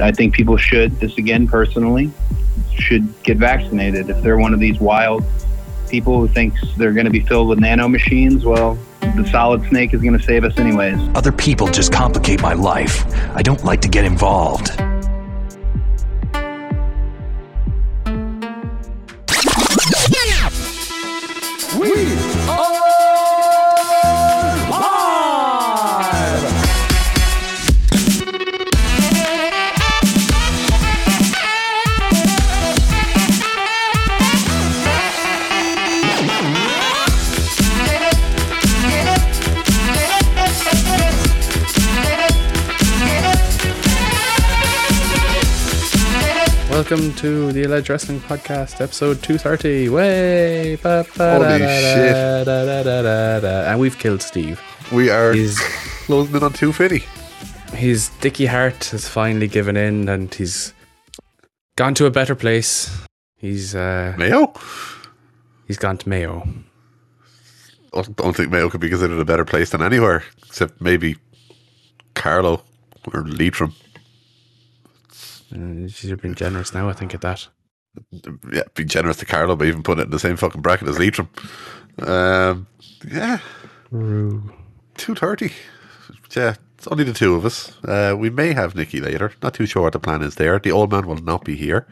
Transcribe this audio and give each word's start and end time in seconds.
I 0.00 0.12
think 0.12 0.34
people 0.34 0.56
should, 0.56 0.98
this 1.00 1.16
again 1.18 1.46
personally, 1.46 2.10
should 2.74 3.22
get 3.22 3.36
vaccinated. 3.36 4.10
If 4.10 4.22
they're 4.22 4.38
one 4.38 4.54
of 4.54 4.60
these 4.60 4.80
wild 4.80 5.24
people 5.88 6.20
who 6.20 6.28
thinks 6.28 6.60
they're 6.76 6.92
going 6.92 7.06
to 7.06 7.10
be 7.10 7.20
filled 7.20 7.48
with 7.48 7.58
nano 7.58 7.88
machines, 7.88 8.44
well, 8.44 8.78
the 9.00 9.28
solid 9.30 9.66
snake 9.68 9.92
is 9.94 10.02
going 10.02 10.16
to 10.16 10.24
save 10.24 10.44
us 10.44 10.58
anyways. 10.58 10.98
Other 11.14 11.32
people 11.32 11.66
just 11.68 11.92
complicate 11.92 12.40
my 12.40 12.54
life. 12.54 13.04
I 13.34 13.42
don't 13.42 13.64
like 13.64 13.80
to 13.82 13.88
get 13.88 14.04
involved. 14.04 14.70
The 47.60 47.66
Alleged 47.66 47.90
Wrestling 47.90 48.20
Podcast, 48.20 48.80
episode 48.80 49.22
230. 49.22 49.90
Way! 49.90 50.76
Ba, 50.76 51.04
ba, 51.14 51.32
Holy 51.34 51.44
da, 51.44 51.58
da, 51.58 51.66
shit. 51.68 52.14
da, 52.14 52.44
da, 52.44 52.64
da, 52.64 52.82
da, 52.82 53.02
da, 53.02 53.40
da. 53.40 53.70
And 53.70 53.78
we've 53.78 53.98
killed 53.98 54.22
Steve. 54.22 54.58
We 54.90 55.10
are 55.10 55.34
He's, 55.34 55.60
closing 56.06 56.36
in 56.36 56.42
on 56.42 56.54
250. 56.54 57.06
his 57.76 58.08
Dicky 58.22 58.46
Hart 58.46 58.86
has 58.86 59.06
finally 59.06 59.46
given 59.46 59.76
in 59.76 60.08
and 60.08 60.32
he's 60.32 60.72
gone 61.76 61.92
to 61.96 62.06
a 62.06 62.10
better 62.10 62.34
place. 62.34 62.90
He's 63.36 63.74
uh, 63.74 64.14
Mayo? 64.16 64.54
he's 65.66 65.76
gone 65.76 65.98
to 65.98 66.08
Mayo. 66.08 66.48
I 67.92 68.00
don't 68.16 68.34
think 68.34 68.50
Mayo 68.50 68.70
could 68.70 68.80
be 68.80 68.88
considered 68.88 69.20
a 69.20 69.24
better 69.26 69.44
place 69.44 69.68
than 69.68 69.82
anywhere, 69.82 70.24
except 70.46 70.80
maybe 70.80 71.18
Carlow 72.14 72.62
or 73.12 73.22
Leitrim. 73.26 73.74
Uh, 75.52 75.88
she's 75.88 76.12
been 76.12 76.34
generous 76.34 76.72
now, 76.72 76.88
I 76.88 76.92
think, 76.92 77.12
at 77.12 77.20
that. 77.20 77.48
Yeah, 78.52 78.62
be 78.74 78.84
generous 78.84 79.16
to 79.18 79.26
Carlow, 79.26 79.56
but 79.56 79.66
even 79.68 79.82
putting 79.82 80.02
it 80.02 80.06
in 80.06 80.10
the 80.10 80.18
same 80.18 80.36
fucking 80.36 80.62
bracket 80.62 80.88
as 80.88 80.98
Leitrim. 80.98 81.28
Um, 81.98 82.66
yeah, 83.10 83.38
230. 83.90 85.52
Yeah, 86.36 86.54
it's 86.76 86.86
only 86.86 87.04
the 87.04 87.12
two 87.12 87.34
of 87.34 87.44
us. 87.44 87.72
Uh, 87.84 88.14
we 88.16 88.30
may 88.30 88.52
have 88.52 88.74
Nikki 88.76 89.00
later. 89.00 89.32
Not 89.42 89.54
too 89.54 89.66
sure 89.66 89.82
what 89.82 89.92
the 89.92 89.98
plan 89.98 90.22
is 90.22 90.36
there. 90.36 90.58
The 90.58 90.70
old 90.72 90.92
man 90.92 91.06
will 91.06 91.16
not 91.16 91.44
be 91.44 91.56
here. 91.56 91.86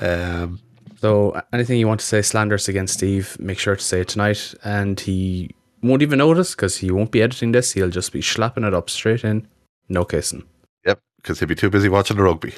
Um, 0.00 0.60
So, 1.00 1.40
anything 1.52 1.78
you 1.78 1.86
want 1.86 2.00
to 2.00 2.06
say 2.06 2.22
slanderous 2.22 2.68
against 2.68 2.94
Steve, 2.94 3.36
make 3.38 3.58
sure 3.58 3.76
to 3.76 3.82
say 3.82 4.00
it 4.00 4.08
tonight. 4.08 4.54
And 4.64 4.98
he 4.98 5.54
won't 5.82 6.02
even 6.02 6.18
notice 6.18 6.54
because 6.54 6.78
he 6.78 6.90
won't 6.90 7.12
be 7.12 7.22
editing 7.22 7.52
this. 7.52 7.72
He'll 7.72 7.90
just 7.90 8.12
be 8.12 8.22
slapping 8.22 8.64
it 8.64 8.74
up 8.74 8.90
straight 8.90 9.22
in. 9.24 9.46
No 9.88 10.04
kissing. 10.04 10.42
yep, 10.86 11.00
because 11.16 11.38
he'll 11.38 11.48
be 11.48 11.54
too 11.54 11.70
busy 11.70 11.88
watching 11.88 12.16
the 12.16 12.22
rugby. 12.24 12.54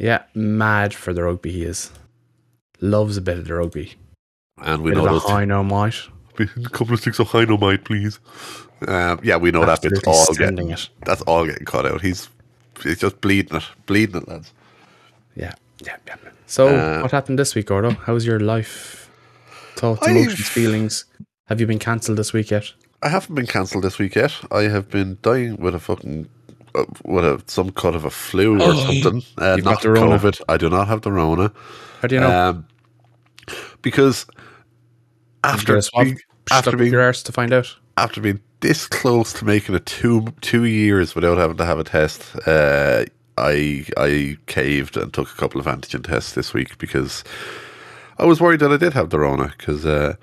Yeah, 0.00 0.22
mad 0.34 0.94
for 0.94 1.12
the 1.12 1.22
rugby 1.22 1.52
he 1.52 1.64
is. 1.64 1.90
Loves 2.80 3.16
a 3.16 3.20
bit 3.20 3.38
of 3.38 3.46
the 3.46 3.54
rugby. 3.54 3.94
And 4.62 4.82
we 4.82 4.90
Bit 4.90 4.96
know 4.96 5.06
of 5.06 5.12
those 5.12 5.24
high 5.30 5.44
no 5.44 5.62
might. 5.62 5.94
A 6.38 6.46
couple 6.70 6.94
of 6.94 7.00
sticks 7.00 7.18
of 7.18 7.30
dynamite, 7.30 7.84
please. 7.84 8.18
Um, 8.88 9.20
yeah, 9.22 9.36
we 9.36 9.50
know 9.50 9.66
that 9.66 9.82
bit's 9.82 10.00
all 10.06 10.24
getting, 10.34 10.70
it. 10.70 10.88
that's 11.04 11.20
all 11.22 11.44
getting 11.44 11.66
cut 11.66 11.84
out. 11.84 12.00
He's 12.00 12.30
he's 12.82 12.98
just 12.98 13.20
bleeding 13.20 13.58
it, 13.58 13.64
bleeding 13.84 14.22
it, 14.22 14.28
lads. 14.28 14.54
Yeah, 15.36 15.52
yeah, 15.84 15.96
yeah. 16.06 16.16
So, 16.46 16.68
Uh, 16.68 17.02
what 17.02 17.10
happened 17.10 17.38
this 17.38 17.54
week, 17.54 17.66
Gordo? 17.66 17.90
How 17.90 18.14
was 18.14 18.24
your 18.24 18.40
life? 18.40 19.10
Thoughts, 19.76 20.06
I've- 20.08 20.18
emotions, 20.18 20.48
feelings? 20.48 21.04
Have 21.48 21.60
you 21.60 21.66
been 21.66 21.78
cancelled 21.78 22.16
this 22.16 22.32
week 22.32 22.50
yet? 22.50 22.72
I 23.02 23.08
haven't 23.10 23.34
been 23.34 23.46
cancelled 23.46 23.84
this 23.84 23.98
week 23.98 24.14
yet. 24.14 24.32
I 24.50 24.62
have 24.62 24.88
been 24.90 25.18
dying 25.20 25.56
with 25.56 25.74
a 25.74 25.80
fucking 25.80 26.28
uh, 26.74 26.84
with 27.04 27.24
a 27.24 27.42
some 27.46 27.70
kind 27.72 27.94
of 27.94 28.04
a 28.04 28.10
flu 28.10 28.60
or 28.60 28.74
something. 28.74 29.22
Uh, 29.38 29.56
not 29.62 29.82
the 29.82 29.90
Rona. 29.90 30.18
COVID. 30.18 30.40
I 30.48 30.56
do 30.56 30.68
not 30.70 30.88
have 30.88 31.02
the 31.02 31.12
Rona. 31.12 31.52
How 32.02 32.08
do 32.08 32.14
you 32.14 32.20
know? 32.20 32.48
Um, 32.50 32.66
because 33.82 34.26
after 35.44 35.80
being, 35.96 36.18
after 36.50 36.76
being 36.76 36.92
your 36.92 37.02
arse 37.02 37.22
to 37.24 37.32
find 37.32 37.52
out. 37.52 37.74
after 37.96 38.20
being 38.20 38.40
this 38.60 38.86
close 38.86 39.32
to 39.34 39.44
making 39.44 39.74
it 39.74 39.86
two 39.86 40.26
two 40.40 40.64
years 40.64 41.14
without 41.14 41.38
having 41.38 41.56
to 41.56 41.64
have 41.64 41.78
a 41.78 41.84
test, 41.84 42.36
uh, 42.46 43.04
I 43.38 43.86
I 43.96 44.36
caved 44.46 44.96
and 44.96 45.12
took 45.12 45.30
a 45.30 45.36
couple 45.36 45.60
of 45.60 45.66
antigen 45.66 46.04
tests 46.04 46.32
this 46.32 46.52
week 46.54 46.78
because 46.78 47.24
I 48.18 48.24
was 48.24 48.40
worried 48.40 48.60
that 48.60 48.72
I 48.72 48.76
did 48.76 48.92
have 48.92 49.10
the 49.10 49.18
Rona 49.18 49.54
because 49.56 49.86
uh, 49.86 50.14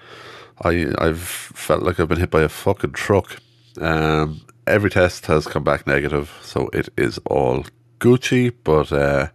I 0.63 0.88
I've 1.00 1.19
felt 1.19 1.84
like 1.84 2.00
I've 2.00 2.07
been 2.07 2.19
hit 2.19 2.31
by 2.31 2.44
a 2.44 2.50
fucking 2.50 2.94
truck. 2.94 3.38
Um, 3.81 4.41
every 4.67 4.89
test 4.89 5.25
has 5.28 5.47
come 5.47 5.63
back 5.63 5.88
negative, 5.88 6.38
so 6.41 6.69
it 6.73 6.89
is 6.97 7.19
all 7.25 7.66
Gucci. 8.00 8.53
But 8.63 8.91
uh, 8.91 9.29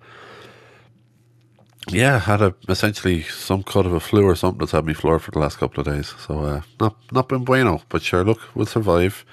yeah, 1.88 2.18
had 2.18 2.42
a 2.42 2.54
essentially 2.68 3.22
some 3.22 3.62
kind 3.62 3.86
of 3.86 3.92
a 3.92 4.00
flu 4.00 4.24
or 4.24 4.34
something 4.34 4.60
that's 4.60 4.72
had 4.72 4.84
me 4.84 4.94
floored 4.94 5.22
for 5.22 5.30
the 5.30 5.38
last 5.38 5.58
couple 5.58 5.80
of 5.80 5.86
days. 5.86 6.14
So 6.18 6.40
uh, 6.40 6.62
not 6.80 6.96
not 7.10 7.28
been 7.28 7.44
bueno, 7.44 7.82
but 7.88 8.02
sure, 8.02 8.24
look, 8.24 8.40
we'll 8.54 8.66
survive. 8.66 9.24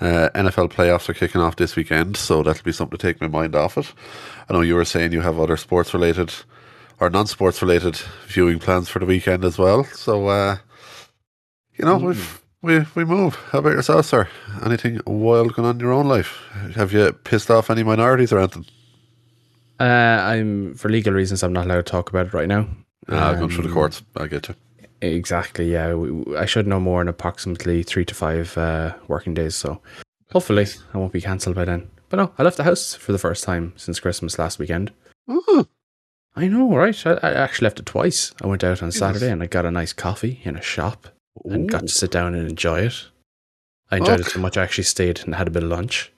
Uh, 0.00 0.30
NFL 0.34 0.72
playoffs 0.72 1.08
are 1.08 1.14
kicking 1.14 1.40
off 1.40 1.56
this 1.56 1.76
weekend, 1.76 2.16
so 2.16 2.42
that'll 2.42 2.64
be 2.64 2.72
something 2.72 2.98
to 2.98 3.06
take 3.06 3.20
my 3.20 3.28
mind 3.28 3.54
off 3.54 3.78
it. 3.78 3.92
I 4.48 4.52
know 4.52 4.60
you 4.62 4.74
were 4.74 4.84
saying 4.84 5.12
you 5.12 5.20
have 5.20 5.38
other 5.38 5.56
sports 5.56 5.94
related 5.94 6.32
or 6.98 7.08
non 7.08 7.26
sports 7.26 7.62
related 7.62 7.96
viewing 8.26 8.58
plans 8.58 8.88
for 8.88 8.98
the 8.98 9.06
weekend 9.06 9.44
as 9.44 9.58
well. 9.58 9.84
So 9.84 10.26
uh, 10.28 10.56
you 11.74 11.84
know, 11.84 11.98
we've 11.98 12.41
we 12.62 12.84
we 12.94 13.04
move. 13.04 13.34
How 13.50 13.58
about 13.58 13.72
yourself, 13.72 14.06
sir? 14.06 14.28
Anything 14.64 15.00
wild 15.06 15.54
going 15.54 15.68
on 15.68 15.76
in 15.76 15.80
your 15.80 15.92
own 15.92 16.06
life? 16.08 16.40
Have 16.76 16.92
you 16.92 17.12
pissed 17.12 17.50
off 17.50 17.70
any 17.70 17.82
minorities 17.82 18.32
or 18.32 18.38
anything? 18.38 18.66
Uh, 19.80 19.84
I'm 19.84 20.74
for 20.74 20.88
legal 20.88 21.12
reasons. 21.12 21.42
I'm 21.42 21.52
not 21.52 21.66
allowed 21.66 21.76
to 21.86 21.90
talk 21.90 22.10
about 22.10 22.26
it 22.26 22.34
right 22.34 22.48
now. 22.48 22.68
Ah, 23.08 23.34
going 23.34 23.50
through 23.50 23.64
the 23.64 23.68
Um, 23.68 23.74
courts. 23.74 24.02
I 24.16 24.26
get 24.28 24.48
you. 24.48 24.54
Exactly. 25.00 25.72
Yeah, 25.72 25.94
we, 25.94 26.10
we- 26.12 26.36
I 26.36 26.46
should 26.46 26.66
know 26.68 26.78
more 26.80 27.00
in 27.02 27.08
approximately 27.08 27.82
three 27.82 28.04
to 28.04 28.14
five 28.14 28.56
uh, 28.56 28.94
working 29.08 29.34
days. 29.34 29.56
So 29.56 29.80
hopefully 30.32 30.66
I 30.94 30.98
won't 30.98 31.12
be 31.12 31.20
cancelled 31.20 31.56
by 31.56 31.64
then. 31.64 31.90
But 32.08 32.18
no, 32.18 32.32
I 32.38 32.42
left 32.44 32.58
the 32.58 32.64
house 32.64 32.94
for 32.94 33.10
the 33.12 33.18
first 33.18 33.42
time 33.42 33.72
since 33.76 33.98
Christmas 33.98 34.38
last 34.38 34.58
weekend. 34.60 34.92
Ooh. 35.28 35.66
I 36.36 36.46
know, 36.46 36.74
right? 36.76 37.06
I, 37.06 37.14
I 37.22 37.32
actually 37.32 37.66
left 37.66 37.80
it 37.80 37.86
twice. 37.86 38.32
I 38.42 38.46
went 38.46 38.62
out 38.62 38.82
on 38.82 38.88
Jesus. 38.90 39.00
Saturday 39.00 39.30
and 39.32 39.42
I 39.42 39.46
got 39.46 39.66
a 39.66 39.70
nice 39.70 39.92
coffee 39.92 40.40
in 40.44 40.56
a 40.56 40.62
shop 40.62 41.08
and 41.44 41.68
got 41.68 41.82
to 41.82 41.88
sit 41.88 42.10
down 42.10 42.34
and 42.34 42.48
enjoy 42.48 42.80
it. 42.80 43.06
I 43.90 43.98
enjoyed 43.98 44.20
it 44.20 44.26
so 44.26 44.40
much 44.40 44.56
I 44.56 44.62
actually 44.62 44.84
stayed 44.84 45.20
and 45.20 45.34
had 45.34 45.48
a 45.48 45.50
bit 45.50 45.62
of 45.62 45.68
lunch. 45.68 46.12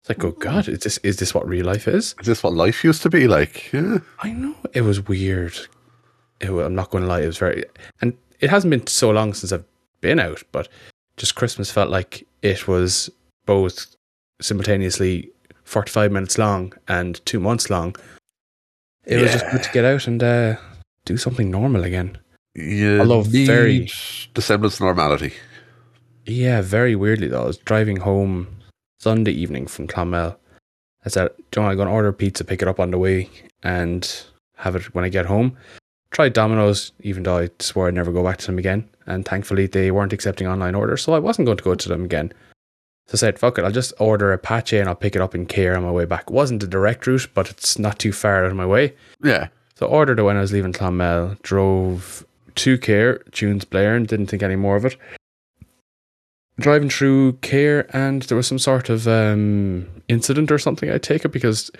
It's 0.00 0.08
like, 0.10 0.24
oh 0.24 0.30
god, 0.32 0.68
is 0.68 0.80
this 0.80 0.98
is 0.98 1.16
this 1.16 1.34
what 1.34 1.48
real 1.48 1.66
life 1.66 1.88
is? 1.88 2.14
Is 2.20 2.26
this 2.26 2.42
what 2.42 2.52
life 2.52 2.84
used 2.84 3.02
to 3.02 3.10
be 3.10 3.26
like? 3.26 3.72
Yeah. 3.72 3.98
I 4.20 4.32
know 4.32 4.54
it 4.72 4.82
was 4.82 5.08
weird. 5.08 5.58
It, 6.40 6.50
I'm 6.50 6.74
not 6.74 6.90
going 6.90 7.02
to 7.02 7.08
lie, 7.08 7.22
it 7.22 7.26
was 7.26 7.38
very, 7.38 7.64
and 8.00 8.16
it 8.40 8.50
hasn't 8.50 8.70
been 8.70 8.86
so 8.86 9.10
long 9.10 9.34
since 9.34 9.52
I've 9.52 9.64
been 10.00 10.20
out, 10.20 10.42
but 10.52 10.68
just 11.16 11.34
Christmas 11.34 11.70
felt 11.70 11.90
like 11.90 12.26
it 12.42 12.68
was 12.68 13.10
both 13.46 13.96
simultaneously 14.40 15.30
45 15.64 16.12
minutes 16.12 16.38
long 16.38 16.72
and 16.86 17.24
two 17.24 17.40
months 17.40 17.70
long. 17.70 17.96
It 19.06 19.20
was 19.20 19.32
just 19.32 19.50
good 19.50 19.62
to 19.62 19.72
get 19.72 19.84
out 19.84 20.06
and 20.06 20.22
uh, 20.22 20.56
do 21.04 21.16
something 21.16 21.50
normal 21.50 21.84
again. 21.84 22.18
You 22.56 23.00
Although 23.00 23.22
very- 23.22 23.90
the 24.34 24.42
semblance 24.42 24.76
of 24.76 24.80
normality. 24.80 25.34
Yeah, 26.24 26.62
very 26.62 26.96
weirdly 26.96 27.28
though. 27.28 27.42
I 27.42 27.46
was 27.46 27.58
driving 27.58 27.98
home 27.98 28.48
Sunday 28.98 29.32
evening 29.32 29.66
from 29.66 29.86
Clonmel. 29.86 30.36
I 31.04 31.08
said, 31.08 31.30
John, 31.52 31.66
I'm 31.66 31.76
going 31.76 31.86
to 31.86 31.94
order 31.94 32.08
a 32.08 32.12
pizza, 32.12 32.44
pick 32.44 32.62
it 32.62 32.68
up 32.68 32.80
on 32.80 32.90
the 32.90 32.98
way, 32.98 33.30
and 33.62 34.24
have 34.56 34.74
it 34.74 34.94
when 34.94 35.04
I 35.04 35.08
get 35.08 35.26
home. 35.26 35.56
Tried 36.10 36.32
Domino's, 36.32 36.92
even 37.00 37.22
though 37.22 37.38
I 37.38 37.50
swore 37.60 37.88
I'd 37.88 37.94
never 37.94 38.10
go 38.10 38.24
back 38.24 38.38
to 38.38 38.46
them 38.46 38.58
again. 38.58 38.88
And 39.06 39.24
thankfully, 39.24 39.66
they 39.66 39.90
weren't 39.90 40.12
accepting 40.12 40.48
online 40.48 40.74
orders, 40.74 41.02
so 41.02 41.12
I 41.12 41.18
wasn't 41.20 41.46
going 41.46 41.58
to 41.58 41.64
go 41.64 41.74
to 41.74 41.88
them 41.88 42.04
again. 42.04 42.32
So 43.06 43.14
I 43.14 43.18
said, 43.18 43.38
fuck 43.38 43.58
it, 43.58 43.64
I'll 43.64 43.70
just 43.70 43.92
order 44.00 44.32
Apache 44.32 44.78
and 44.78 44.88
I'll 44.88 44.96
pick 44.96 45.14
it 45.14 45.22
up 45.22 45.34
in 45.34 45.46
Cahir 45.46 45.76
on 45.76 45.84
my 45.84 45.92
way 45.92 46.06
back. 46.06 46.22
It 46.22 46.30
wasn't 46.30 46.60
the 46.60 46.66
direct 46.66 47.06
route, 47.06 47.28
but 47.34 47.50
it's 47.50 47.78
not 47.78 48.00
too 48.00 48.12
far 48.12 48.44
out 48.44 48.50
of 48.50 48.56
my 48.56 48.66
way. 48.66 48.94
Yeah. 49.22 49.48
So 49.76 49.86
I 49.86 49.90
ordered 49.90 50.18
it 50.18 50.22
when 50.22 50.36
I 50.36 50.40
was 50.40 50.52
leaving 50.52 50.72
Clonmel, 50.72 51.40
drove 51.42 52.26
to 52.56 52.78
Cahir, 52.78 53.22
tunes 53.32 53.64
blaring, 53.64 54.04
didn't 54.04 54.26
think 54.26 54.42
any 54.42 54.56
more 54.56 54.76
of 54.76 54.84
it. 54.84 54.96
Driving 56.58 56.88
through 56.88 57.34
Cahir, 57.42 57.86
and 57.92 58.22
there 58.22 58.36
was 58.36 58.46
some 58.46 58.58
sort 58.58 58.88
of 58.88 59.06
um, 59.06 59.86
incident 60.08 60.50
or 60.50 60.58
something. 60.58 60.90
I 60.90 60.98
take 60.98 61.24
it 61.24 61.28
because 61.28 61.70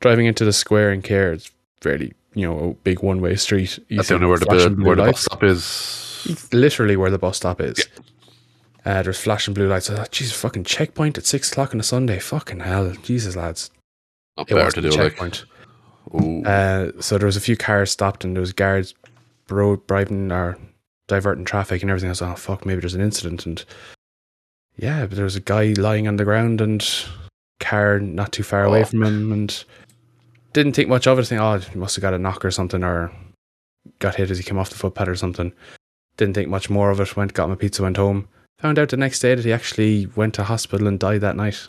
driving 0.00 0.26
into 0.26 0.44
the 0.44 0.52
square 0.52 0.92
in 0.92 1.02
Cahir 1.02 1.32
is 1.32 1.50
fairly, 1.80 2.12
you 2.34 2.46
know, 2.46 2.70
a 2.70 2.74
big 2.84 3.02
one-way 3.02 3.34
street. 3.36 3.78
You 3.88 3.96
That's 3.96 4.08
see 4.08 4.14
only 4.14 4.28
where 4.28 4.38
the, 4.38 4.46
where 4.78 4.96
the 4.96 5.02
bus 5.02 5.22
stop 5.22 5.42
is. 5.42 6.48
literally 6.52 6.96
where 6.96 7.10
the 7.10 7.18
bus 7.18 7.36
stop 7.36 7.60
is. 7.60 7.84
Uh, 8.84 9.02
there's 9.02 9.20
flashing 9.20 9.54
blue 9.54 9.68
lights. 9.68 9.90
I 9.90 9.96
thought, 9.96 10.10
Jesus, 10.10 10.34
fucking 10.34 10.64
checkpoint 10.64 11.18
at 11.18 11.26
six 11.26 11.50
o'clock 11.50 11.74
on 11.74 11.80
a 11.80 11.84
Sunday. 11.84 12.18
Fucking 12.18 12.60
hell, 12.60 12.92
Jesus, 13.02 13.36
lads. 13.36 13.70
Not 14.36 14.50
it 14.50 14.54
was 14.54 14.74
to 14.74 14.82
do 14.82 14.90
like. 14.90 14.98
checkpoint. 14.98 15.44
Ooh. 16.14 16.44
Uh, 16.44 16.92
so 17.00 17.18
there 17.18 17.26
was 17.26 17.36
a 17.36 17.40
few 17.40 17.56
cars 17.56 17.90
stopped 17.90 18.24
and 18.24 18.34
there 18.34 18.40
was 18.40 18.52
guards 18.52 18.94
bro- 19.46 19.76
bribing 19.76 20.30
or 20.32 20.56
diverting 21.08 21.44
traffic 21.44 21.82
and 21.82 21.90
everything. 21.90 22.08
I 22.08 22.12
was 22.12 22.20
like, 22.20 22.32
oh 22.32 22.36
fuck, 22.36 22.64
maybe 22.66 22.80
there's 22.80 22.94
an 22.94 23.00
incident. 23.00 23.46
And 23.46 23.64
yeah, 24.76 25.06
but 25.06 25.16
there 25.16 25.24
was 25.24 25.36
a 25.36 25.40
guy 25.40 25.74
lying 25.76 26.08
on 26.08 26.16
the 26.16 26.24
ground 26.24 26.60
and 26.60 26.84
car 27.60 27.98
not 28.00 28.32
too 28.32 28.42
far 28.42 28.64
away 28.64 28.82
Oh. 28.82 28.84
from 28.84 29.02
him 29.02 29.32
and 29.32 29.64
didn't 30.52 30.72
think 30.74 30.88
much 30.88 31.06
of 31.06 31.18
it. 31.18 31.26
Think, 31.26 31.40
oh, 31.40 31.58
he 31.58 31.78
must 31.78 31.96
have 31.96 32.02
got 32.02 32.14
a 32.14 32.18
knock 32.18 32.44
or 32.44 32.50
something 32.50 32.82
or 32.82 33.12
got 33.98 34.14
hit 34.16 34.30
as 34.30 34.38
he 34.38 34.44
came 34.44 34.58
off 34.58 34.70
the 34.70 34.76
footpath 34.76 35.08
or 35.08 35.16
something. 35.16 35.52
Didn't 36.16 36.34
think 36.34 36.48
much 36.48 36.68
more 36.70 36.90
of 36.90 37.00
it. 37.00 37.16
Went, 37.16 37.32
got 37.34 37.48
my 37.48 37.54
pizza, 37.54 37.82
went 37.82 37.96
home. 37.96 38.28
Found 38.58 38.78
out 38.78 38.90
the 38.90 38.96
next 38.96 39.20
day 39.20 39.34
that 39.34 39.44
he 39.44 39.52
actually 39.52 40.06
went 40.14 40.34
to 40.34 40.44
hospital 40.44 40.86
and 40.86 40.98
died 40.98 41.20
that 41.22 41.36
night. 41.36 41.68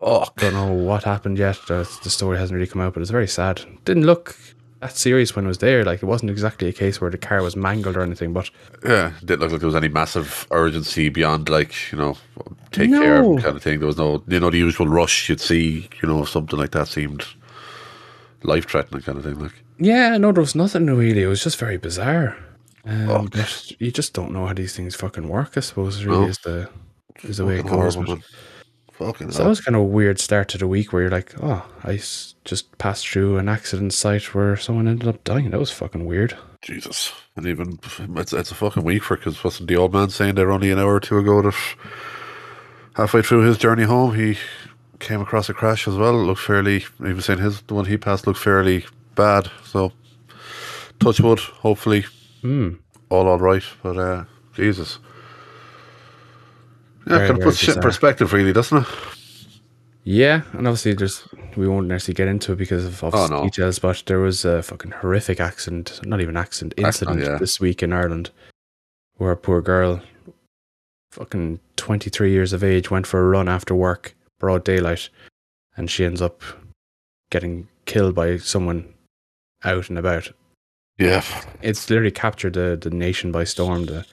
oh, 0.00 0.26
Don't 0.36 0.54
know 0.54 0.72
what 0.72 1.04
happened 1.04 1.38
yet. 1.38 1.58
The, 1.68 1.88
the 2.02 2.10
story 2.10 2.38
hasn't 2.38 2.54
really 2.56 2.66
come 2.70 2.80
out, 2.80 2.94
but 2.94 3.00
it's 3.02 3.10
very 3.10 3.26
sad. 3.28 3.62
Didn't 3.84 4.06
look 4.06 4.36
that 4.84 4.96
serious 4.96 5.34
when 5.34 5.44
it 5.44 5.48
was 5.48 5.58
there. 5.58 5.84
Like 5.84 6.02
it 6.02 6.06
wasn't 6.06 6.30
exactly 6.30 6.68
a 6.68 6.72
case 6.72 7.00
where 7.00 7.10
the 7.10 7.18
car 7.18 7.42
was 7.42 7.56
mangled 7.56 7.96
or 7.96 8.02
anything. 8.02 8.32
But 8.32 8.50
yeah. 8.84 9.12
it 9.20 9.26
Didn't 9.26 9.40
look 9.40 9.50
like 9.52 9.60
there 9.60 9.66
was 9.66 9.74
any 9.74 9.88
massive 9.88 10.46
urgency 10.50 11.08
beyond 11.08 11.48
like 11.48 11.72
you 11.92 11.98
know 11.98 12.16
take 12.70 12.90
No. 12.90 13.00
care 13.00 13.22
kind 13.42 13.56
of 13.56 13.62
thing. 13.62 13.78
There 13.80 13.86
was 13.86 13.96
no 13.98 14.22
you 14.28 14.40
know 14.40 14.50
the 14.50 14.58
usual 14.58 14.86
rush 14.88 15.28
you'd 15.28 15.40
see. 15.40 15.88
You 16.02 16.08
know 16.08 16.24
something 16.24 16.58
like 16.58 16.70
that 16.72 16.88
seemed 16.88 17.24
life 18.42 18.66
threatening 18.68 19.02
kind 19.02 19.18
of 19.18 19.24
thing. 19.24 19.38
Like 19.38 19.54
yeah, 19.78 20.16
no, 20.18 20.32
there 20.32 20.42
was 20.42 20.54
nothing 20.54 20.86
really. 20.86 21.22
It 21.22 21.26
was 21.28 21.42
just 21.42 21.58
very 21.58 21.78
bizarre. 21.78 22.36
Um, 22.86 23.08
Oh. 23.10 23.28
but 23.32 23.72
you 23.80 23.90
just 23.90 24.12
don't 24.12 24.32
know 24.32 24.46
how 24.46 24.52
these 24.52 24.76
things 24.76 24.94
fucking 24.94 25.28
work. 25.28 25.52
I 25.56 25.60
suppose 25.60 26.04
really 26.04 26.20
No. 26.20 26.28
is 26.28 26.38
the 26.38 26.68
is 27.22 27.38
the 27.38 27.46
way 27.46 27.58
it 27.60 27.66
goes. 27.66 27.94
horrible, 27.94 28.18
Fucking 28.92 29.30
So 29.32 29.42
that 29.42 29.48
was 29.48 29.60
kind 29.60 29.74
of 29.76 29.82
a 29.82 29.84
weird 29.84 30.20
start 30.20 30.48
to 30.50 30.58
the 30.58 30.68
week 30.68 30.92
where 30.92 31.02
you're 31.02 31.10
like, 31.10 31.32
oh, 31.42 31.64
I 31.82 31.96
just 32.44 32.76
passed 32.78 33.08
through 33.08 33.38
an 33.38 33.48
accident 33.48 33.92
site 33.92 34.34
where 34.34 34.56
someone 34.56 34.86
ended 34.88 35.08
up 35.08 35.24
dying. 35.24 35.50
That 35.50 35.60
was 35.60 35.70
fucking 35.70 36.04
weird. 36.04 36.36
Jesus. 36.60 37.12
And 37.36 37.46
even 37.46 37.78
it's 38.16 38.32
it's 38.32 38.50
a 38.50 38.54
fucking 38.54 38.84
week 38.84 39.02
for 39.02 39.16
because 39.16 39.42
wasn't 39.44 39.68
the 39.68 39.76
old 39.76 39.92
man 39.92 40.10
saying 40.10 40.34
there 40.34 40.50
only 40.50 40.70
an 40.70 40.78
hour 40.78 40.94
or 40.94 41.00
two 41.00 41.18
ago 41.18 41.42
that 41.42 41.54
halfway 42.96 43.22
through 43.22 43.42
his 43.42 43.58
journey 43.58 43.84
home 43.84 44.14
he 44.14 44.38
came 45.00 45.20
across 45.20 45.48
a 45.48 45.54
crash 45.54 45.86
as 45.88 45.96
well. 45.96 46.18
It 46.20 46.24
looked 46.24 46.40
fairly. 46.40 46.84
He 47.04 47.12
was 47.12 47.24
saying 47.26 47.40
his 47.40 47.60
the 47.62 47.74
one 47.74 47.84
he 47.86 47.96
passed 47.96 48.26
looked 48.26 48.38
fairly 48.40 48.86
bad. 49.14 49.50
So 49.64 49.92
touch 51.00 51.20
wood. 51.20 51.38
Hopefully 51.38 52.04
Hmm. 52.42 52.74
all 53.10 53.26
all 53.28 53.38
right. 53.38 53.64
But 53.82 53.98
uh, 53.98 54.24
Jesus. 54.54 54.98
Yeah, 57.06 57.16
Very, 57.18 57.28
kind 57.28 57.38
of 57.40 57.44
puts 57.44 57.58
shit 57.58 57.76
in 57.76 57.82
perspective, 57.82 58.32
really, 58.32 58.52
doesn't 58.54 58.78
it? 58.78 58.88
Yeah, 60.04 60.42
and 60.52 60.66
obviously 60.66 60.94
there's 60.94 61.26
we 61.56 61.68
won't 61.68 61.86
necessarily 61.86 62.16
get 62.16 62.28
into 62.28 62.52
it 62.52 62.56
because 62.56 62.84
of 62.84 63.02
obvious 63.04 63.30
Oh, 63.30 63.36
no. 63.38 63.44
details, 63.44 63.78
but 63.78 64.02
there 64.06 64.20
was 64.20 64.44
a 64.44 64.62
fucking 64.62 64.90
horrific 64.92 65.40
accident, 65.40 66.00
not 66.04 66.20
even 66.20 66.36
accident, 66.36 66.74
Accident, 66.78 67.16
incident 67.16 67.34
yeah. 67.34 67.38
this 67.38 67.60
week 67.60 67.82
in 67.82 67.92
Ireland 67.92 68.30
where 69.16 69.30
a 69.32 69.36
poor 69.36 69.60
girl, 69.62 70.02
fucking 71.12 71.60
23 71.76 72.30
years 72.32 72.52
of 72.52 72.64
age, 72.64 72.90
went 72.90 73.06
for 73.06 73.20
a 73.20 73.28
run 73.28 73.48
after 73.48 73.74
work, 73.74 74.14
broad 74.40 74.64
daylight, 74.64 75.08
and 75.76 75.90
she 75.90 76.04
ends 76.04 76.20
up 76.20 76.42
getting 77.30 77.68
killed 77.86 78.14
by 78.14 78.36
someone 78.38 78.92
out 79.62 79.88
and 79.88 79.98
about. 79.98 80.32
Yeah. 80.98 81.22
It's 81.62 81.88
literally 81.88 82.10
captured 82.10 82.54
the, 82.54 82.76
the 82.80 82.90
nation 82.90 83.30
by 83.32 83.44
storm. 83.44 83.86
The 83.86 84.04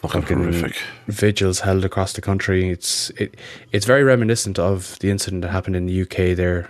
fucking, 0.00 0.22
horrific. 0.22 0.76
vigils 1.08 1.60
held 1.60 1.84
across 1.84 2.12
the 2.12 2.20
country. 2.20 2.70
It's 2.70 3.10
it 3.10 3.36
it's 3.72 3.86
very 3.86 4.02
reminiscent 4.04 4.58
of 4.58 4.98
the 5.00 5.10
incident 5.10 5.42
that 5.42 5.50
happened 5.50 5.76
in 5.76 5.86
the 5.86 6.02
UK 6.02 6.36
there 6.36 6.68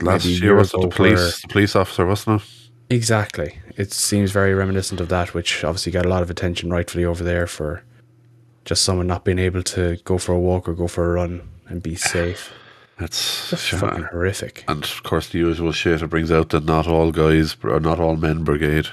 Last 0.00 0.26
year 0.26 0.54
was 0.54 0.72
it 0.74 0.80
the 0.80 0.88
police 0.88 1.18
where- 1.18 1.30
the 1.42 1.48
police 1.48 1.74
officer, 1.76 2.06
wasn't 2.06 2.42
it? 2.42 2.48
Exactly. 2.90 3.58
It 3.76 3.92
seems 3.92 4.30
very 4.30 4.54
reminiscent 4.54 5.00
of 5.00 5.08
that, 5.08 5.34
which 5.34 5.62
obviously 5.64 5.92
got 5.92 6.06
a 6.06 6.08
lot 6.08 6.22
of 6.22 6.30
attention 6.30 6.70
rightfully 6.70 7.04
over 7.04 7.22
there 7.22 7.46
for 7.46 7.82
just 8.64 8.82
someone 8.82 9.06
not 9.06 9.24
being 9.24 9.38
able 9.38 9.62
to 9.64 9.98
go 10.04 10.16
for 10.18 10.32
a 10.32 10.38
walk 10.38 10.68
or 10.68 10.74
go 10.74 10.88
for 10.88 11.04
a 11.10 11.12
run 11.14 11.42
and 11.68 11.82
be 11.82 11.94
safe. 11.96 12.50
That's 12.98 13.50
Just 13.50 13.64
sure. 13.66 13.78
fucking 13.80 14.04
horrific. 14.04 14.64
And 14.68 14.82
of 14.82 15.02
course, 15.04 15.28
the 15.28 15.38
usual 15.38 15.70
shit. 15.72 16.02
It 16.02 16.06
brings 16.08 16.32
out 16.32 16.48
the 16.48 16.60
not 16.60 16.86
all 16.88 17.12
guys 17.12 17.56
or 17.62 17.78
not 17.78 18.00
all 18.00 18.16
men 18.16 18.42
brigade. 18.42 18.88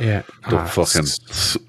Yeah. 0.00 0.22
The 0.50 0.58
Ah, 0.58 0.66
fucking 0.66 1.06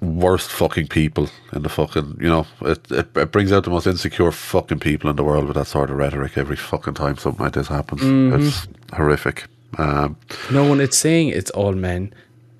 worst 0.00 0.50
fucking 0.50 0.88
people 0.88 1.28
in 1.52 1.62
the 1.62 1.68
fucking. 1.68 2.16
You 2.20 2.28
know, 2.28 2.46
it, 2.62 2.90
it 2.90 3.08
it 3.16 3.32
brings 3.32 3.52
out 3.52 3.64
the 3.64 3.70
most 3.70 3.86
insecure 3.86 4.32
fucking 4.32 4.80
people 4.80 5.08
in 5.10 5.16
the 5.16 5.24
world 5.24 5.46
with 5.46 5.56
that 5.56 5.66
sort 5.66 5.90
of 5.90 5.96
rhetoric 5.96 6.36
every 6.36 6.56
fucking 6.56 6.94
time 6.94 7.16
something 7.16 7.44
like 7.44 7.54
this 7.54 7.68
happens. 7.68 8.00
Mm-hmm. 8.02 8.46
It's 8.46 8.66
horrific. 8.94 9.44
Um, 9.78 10.16
No 10.50 10.64
one 10.68 10.80
it's 10.80 10.96
saying 10.96 11.28
it's 11.28 11.50
all 11.50 11.72
men. 11.72 12.12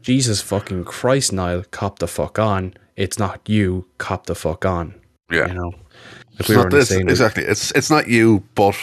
Jesus 0.02 0.40
fucking 0.40 0.84
Christ, 0.84 1.32
Niall, 1.32 1.64
cop 1.70 1.98
the 1.98 2.06
fuck 2.06 2.38
on. 2.38 2.74
It's 2.96 3.18
not 3.18 3.40
you, 3.48 3.86
cop 3.98 4.26
the 4.26 4.34
fuck 4.34 4.64
on. 4.64 4.94
yeah, 5.30 5.48
You 5.48 5.54
know? 5.54 5.70
Like 5.70 6.40
it's 6.40 6.48
we 6.48 6.54
not 6.56 6.70
this 6.70 6.90
exactly. 6.92 7.44
It's 7.44 7.72
it's 7.72 7.90
not 7.90 8.06
you, 8.08 8.42
but 8.54 8.76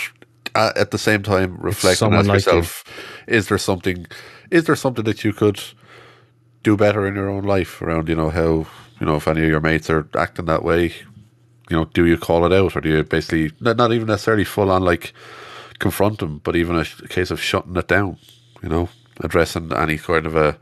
at 0.56 0.92
the 0.92 0.98
same 0.98 1.24
time, 1.24 1.56
reflect 1.62 2.02
on 2.02 2.12
like 2.12 2.26
you. 2.26 2.34
yourself: 2.34 2.84
Is 3.28 3.48
there 3.48 3.58
something? 3.58 4.06
Is 4.52 4.66
there 4.66 4.76
something 4.76 5.06
that 5.06 5.24
you 5.24 5.34
could 5.34 5.60
do 6.64 6.78
better 6.78 7.06
in 7.06 7.16
your 7.16 7.30
own 7.30 7.44
life 7.44 7.82
around? 7.82 8.10
You 8.10 8.16
know 8.16 8.30
how 8.30 8.66
you 9.00 9.06
know 9.06 9.18
if 9.18 9.28
any 9.28 9.44
of 9.44 9.50
your 9.50 9.60
mates 9.60 9.90
are 9.90 10.08
acting 10.18 10.46
that 10.46 10.64
way. 10.64 10.94
You 11.70 11.78
know, 11.78 11.86
do 11.86 12.06
you 12.06 12.18
call 12.18 12.46
it 12.46 12.54
out, 12.54 12.76
or 12.76 12.82
do 12.82 12.90
you 12.90 13.04
basically 13.04 13.52
not, 13.60 13.78
not 13.78 13.94
even 13.94 14.08
necessarily 14.08 14.44
full 14.44 14.72
on 14.72 14.84
like 14.84 15.14
confront 15.80 16.20
them, 16.20 16.42
but 16.44 16.56
even 16.56 16.76
a, 16.76 16.86
case 17.08 17.32
of 17.32 17.42
shutting 17.42 17.76
it 17.76 17.88
down? 17.88 18.18
You 18.62 18.70
know, 18.70 18.90
addressing 19.20 19.74
any 19.74 19.98
kind 19.98 20.26
of 20.26 20.36
a 20.36 20.58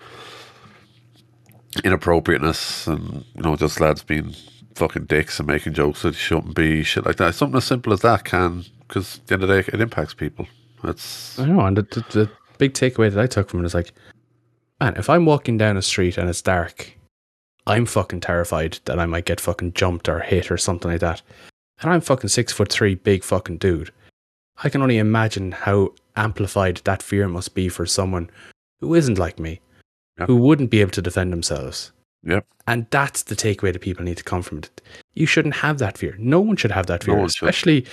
inappropriateness 1.84 2.86
and 2.88 3.24
you 3.36 3.42
know 3.42 3.56
just 3.56 3.80
lads 3.80 4.04
being 4.04 4.36
fucking 4.76 5.06
dicks 5.06 5.40
and 5.40 5.48
making 5.48 5.74
jokes 5.74 6.02
that 6.02 6.16
shouldn't 6.16 6.56
be 6.56 6.84
shit 6.84 7.06
like 7.06 7.18
that. 7.18 7.36
Something 7.36 7.58
as 7.58 7.66
simple 7.66 7.94
as 7.94 8.02
that 8.02 8.24
can 8.24 8.66
because 8.88 9.18
at 9.18 9.28
the 9.28 9.34
end 9.36 9.44
of 9.44 9.50
the 9.50 9.62
day 9.62 9.70
it 9.74 9.82
impacts 9.82 10.14
people. 10.14 10.48
It's 10.84 11.38
I 11.40 11.46
know, 11.46 11.62
and 11.62 11.78
the, 11.78 11.84
the, 11.84 12.06
the 12.12 12.32
big 12.58 12.74
takeaway 12.74 13.12
that 13.12 13.20
I 13.20 13.28
took 13.28 13.50
from 13.50 13.62
it 13.62 13.66
is 13.66 13.74
like, 13.74 13.94
man, 14.82 14.98
if 14.98 15.10
I'm 15.10 15.26
walking 15.26 15.58
down 15.58 15.78
a 15.78 15.82
street 15.82 16.18
and 16.18 16.28
it's 16.30 16.42
dark, 16.42 16.94
I'm 17.68 17.86
fucking 17.86 18.22
terrified 18.22 18.80
that 18.86 19.00
I 19.00 19.06
might 19.06 19.26
get 19.26 19.40
fucking 19.40 19.74
jumped 19.74 20.10
or 20.10 20.20
hit 20.20 20.52
or 20.52 20.58
something 20.58 20.92
like 20.92 21.00
that. 21.02 21.22
And 21.82 21.92
I'm 21.92 22.02
fucking 22.02 22.30
six 22.30 22.52
foot 22.52 22.72
three, 22.72 22.96
big 22.96 23.24
fucking 23.24 23.58
dude. 23.58 23.92
I 24.64 24.70
can 24.70 24.82
only 24.82 24.98
imagine 24.98 25.52
how 25.52 25.94
amplified 26.16 26.78
that 26.84 27.02
fear 27.04 27.28
must 27.28 27.54
be 27.56 27.70
for 27.70 27.86
someone 27.86 28.30
who 28.80 28.94
isn't 28.96 29.18
like 29.18 29.40
me, 29.40 29.62
Yep. 30.20 30.28
who 30.28 30.36
wouldn't 30.38 30.70
be 30.72 30.82
able 30.82 30.92
to 30.92 31.02
defend 31.02 31.32
themselves. 31.32 31.92
Yep. 32.24 32.46
And 32.68 32.86
that's 32.92 33.24
the 33.24 33.36
takeaway 33.36 33.74
that 33.74 33.82
people 33.82 34.04
need 34.04 34.18
to 34.18 34.24
come 34.24 34.42
from 34.44 34.60
it. 34.60 34.82
You 35.14 35.26
shouldn't 35.26 35.56
have 35.58 35.78
that 35.80 35.98
fear. 35.98 36.16
No 36.20 36.40
one 36.42 36.56
should 36.58 36.72
have 36.72 36.86
that 36.88 37.08
No 37.08 37.14
fear, 37.14 37.20
should. 37.22 37.26
especially 37.50 37.86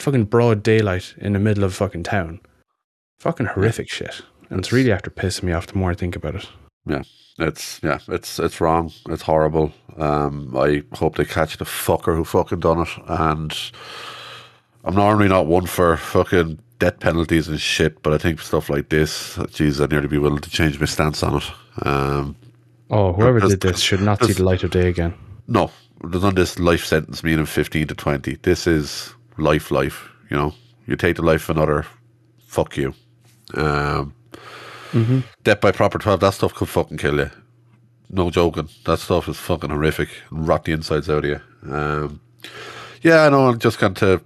fucking 0.00 0.24
broad 0.24 0.62
daylight 0.62 1.14
in 1.18 1.32
the 1.34 1.38
middle 1.38 1.62
of 1.64 1.74
fucking 1.74 2.04
town. 2.04 2.40
Fucking 3.20 3.46
horrific 3.46 3.90
shit. 3.90 4.22
And 4.50 4.58
it's 4.60 4.72
really 4.72 4.92
after 4.92 5.10
pissing 5.10 5.44
me 5.44 5.52
off 5.52 5.66
the 5.66 5.78
more 5.78 5.90
I 5.90 5.94
think 5.94 6.16
about 6.16 6.36
it. 6.36 6.48
Yeah. 6.86 7.02
it's 7.38 7.80
yeah, 7.82 7.98
it's 8.08 8.38
it's 8.38 8.60
wrong. 8.60 8.92
It's 9.08 9.22
horrible. 9.22 9.72
Um, 9.96 10.56
I 10.56 10.82
hope 10.94 11.16
they 11.16 11.24
catch 11.24 11.56
the 11.58 11.64
fucker 11.64 12.16
who 12.16 12.24
fucking 12.24 12.60
done 12.60 12.80
it. 12.82 12.88
And 13.06 13.54
I'm 14.84 14.94
normally 14.94 15.28
not 15.28 15.46
one 15.46 15.66
for 15.66 15.96
fucking 15.96 16.60
death 16.78 17.00
penalties 17.00 17.48
and 17.48 17.60
shit, 17.60 18.02
but 18.02 18.12
I 18.12 18.18
think 18.18 18.40
stuff 18.40 18.70
like 18.70 18.88
this, 18.88 19.36
jeez, 19.36 19.82
I'd 19.82 19.90
nearly 19.90 20.06
be 20.08 20.18
willing 20.18 20.40
to 20.40 20.50
change 20.50 20.78
my 20.78 20.86
stance 20.86 21.22
on 21.22 21.36
it. 21.42 21.52
Um, 21.86 22.36
Oh, 22.90 23.12
whoever 23.12 23.40
did 23.40 23.60
this 23.60 23.80
should 23.80 24.00
not 24.00 24.24
see 24.24 24.32
the 24.32 24.44
light 24.44 24.62
of 24.62 24.70
day 24.70 24.88
again. 24.88 25.12
No, 25.46 25.70
there's 26.02 26.22
not 26.22 26.36
this 26.36 26.58
life 26.58 26.84
sentence 26.84 27.22
meaning 27.22 27.44
15 27.44 27.88
to 27.88 27.94
20. 27.94 28.36
This 28.42 28.66
is 28.66 29.12
life, 29.36 29.70
life. 29.70 30.08
You 30.30 30.36
know, 30.36 30.54
you 30.86 30.96
take 30.96 31.16
the 31.16 31.22
life 31.22 31.48
of 31.48 31.56
another, 31.56 31.84
fuck 32.46 32.76
you. 32.76 32.94
Um, 33.54 34.14
Mm-hmm. 34.92 35.20
Death 35.44 35.60
by 35.60 35.72
proper 35.72 35.98
12, 35.98 36.20
that 36.20 36.34
stuff 36.34 36.54
could 36.54 36.68
fucking 36.68 36.98
kill 36.98 37.18
you. 37.18 37.30
No 38.10 38.30
joking. 38.30 38.68
That 38.84 38.98
stuff 38.98 39.28
is 39.28 39.36
fucking 39.36 39.70
horrific. 39.70 40.08
Rot 40.30 40.64
the 40.64 40.72
insides 40.72 41.10
out 41.10 41.24
of 41.24 41.30
you. 41.30 41.40
Um, 41.70 42.20
yeah, 43.02 43.24
I 43.24 43.28
know. 43.28 43.48
I'm 43.48 43.58
just 43.58 43.78
going 43.78 43.94
to. 43.94 44.22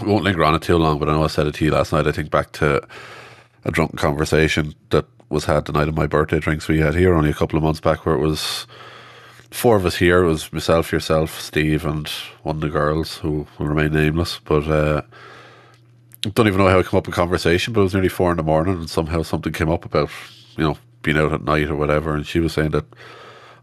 Won't 0.00 0.24
linger 0.24 0.44
on 0.44 0.54
it 0.54 0.62
too 0.62 0.76
long, 0.76 0.98
but 0.98 1.08
I 1.08 1.12
know 1.12 1.24
I 1.24 1.28
said 1.28 1.46
it 1.46 1.54
to 1.54 1.64
you 1.64 1.70
last 1.70 1.92
night. 1.92 2.06
I 2.06 2.12
think 2.12 2.30
back 2.30 2.52
to 2.52 2.86
a 3.64 3.70
drunken 3.70 3.98
conversation 3.98 4.74
that 4.90 5.06
was 5.30 5.46
had 5.46 5.64
the 5.64 5.72
night 5.72 5.88
of 5.88 5.96
my 5.96 6.06
birthday 6.06 6.38
drinks 6.38 6.68
we 6.68 6.80
had 6.80 6.94
here 6.94 7.14
only 7.14 7.30
a 7.30 7.34
couple 7.34 7.56
of 7.56 7.62
months 7.62 7.80
back, 7.80 8.04
where 8.04 8.14
it 8.14 8.20
was 8.20 8.66
four 9.50 9.76
of 9.76 9.86
us 9.86 9.96
here. 9.96 10.22
It 10.22 10.28
was 10.28 10.52
myself, 10.52 10.92
yourself, 10.92 11.40
Steve, 11.40 11.86
and 11.86 12.08
one 12.42 12.56
of 12.56 12.60
the 12.60 12.68
girls 12.68 13.16
who 13.18 13.46
will 13.58 13.66
remain 13.66 13.92
nameless. 13.92 14.38
But 14.44 14.66
uh, 14.66 15.02
don't 16.34 16.46
even 16.46 16.58
know 16.58 16.68
how 16.68 16.78
I 16.78 16.82
come 16.82 16.98
up 16.98 17.06
with 17.06 17.14
conversation, 17.14 17.72
but 17.72 17.80
it 17.80 17.84
was 17.84 17.94
nearly 17.94 18.08
four 18.08 18.30
in 18.30 18.36
the 18.36 18.42
morning, 18.42 18.74
and 18.74 18.90
somehow 18.90 19.22
something 19.22 19.52
came 19.52 19.70
up 19.70 19.84
about 19.84 20.10
you 20.56 20.64
know 20.64 20.78
being 21.02 21.16
out 21.16 21.32
at 21.32 21.44
night 21.44 21.68
or 21.68 21.76
whatever, 21.76 22.14
and 22.14 22.26
she 22.26 22.40
was 22.40 22.52
saying 22.52 22.70
that. 22.70 22.84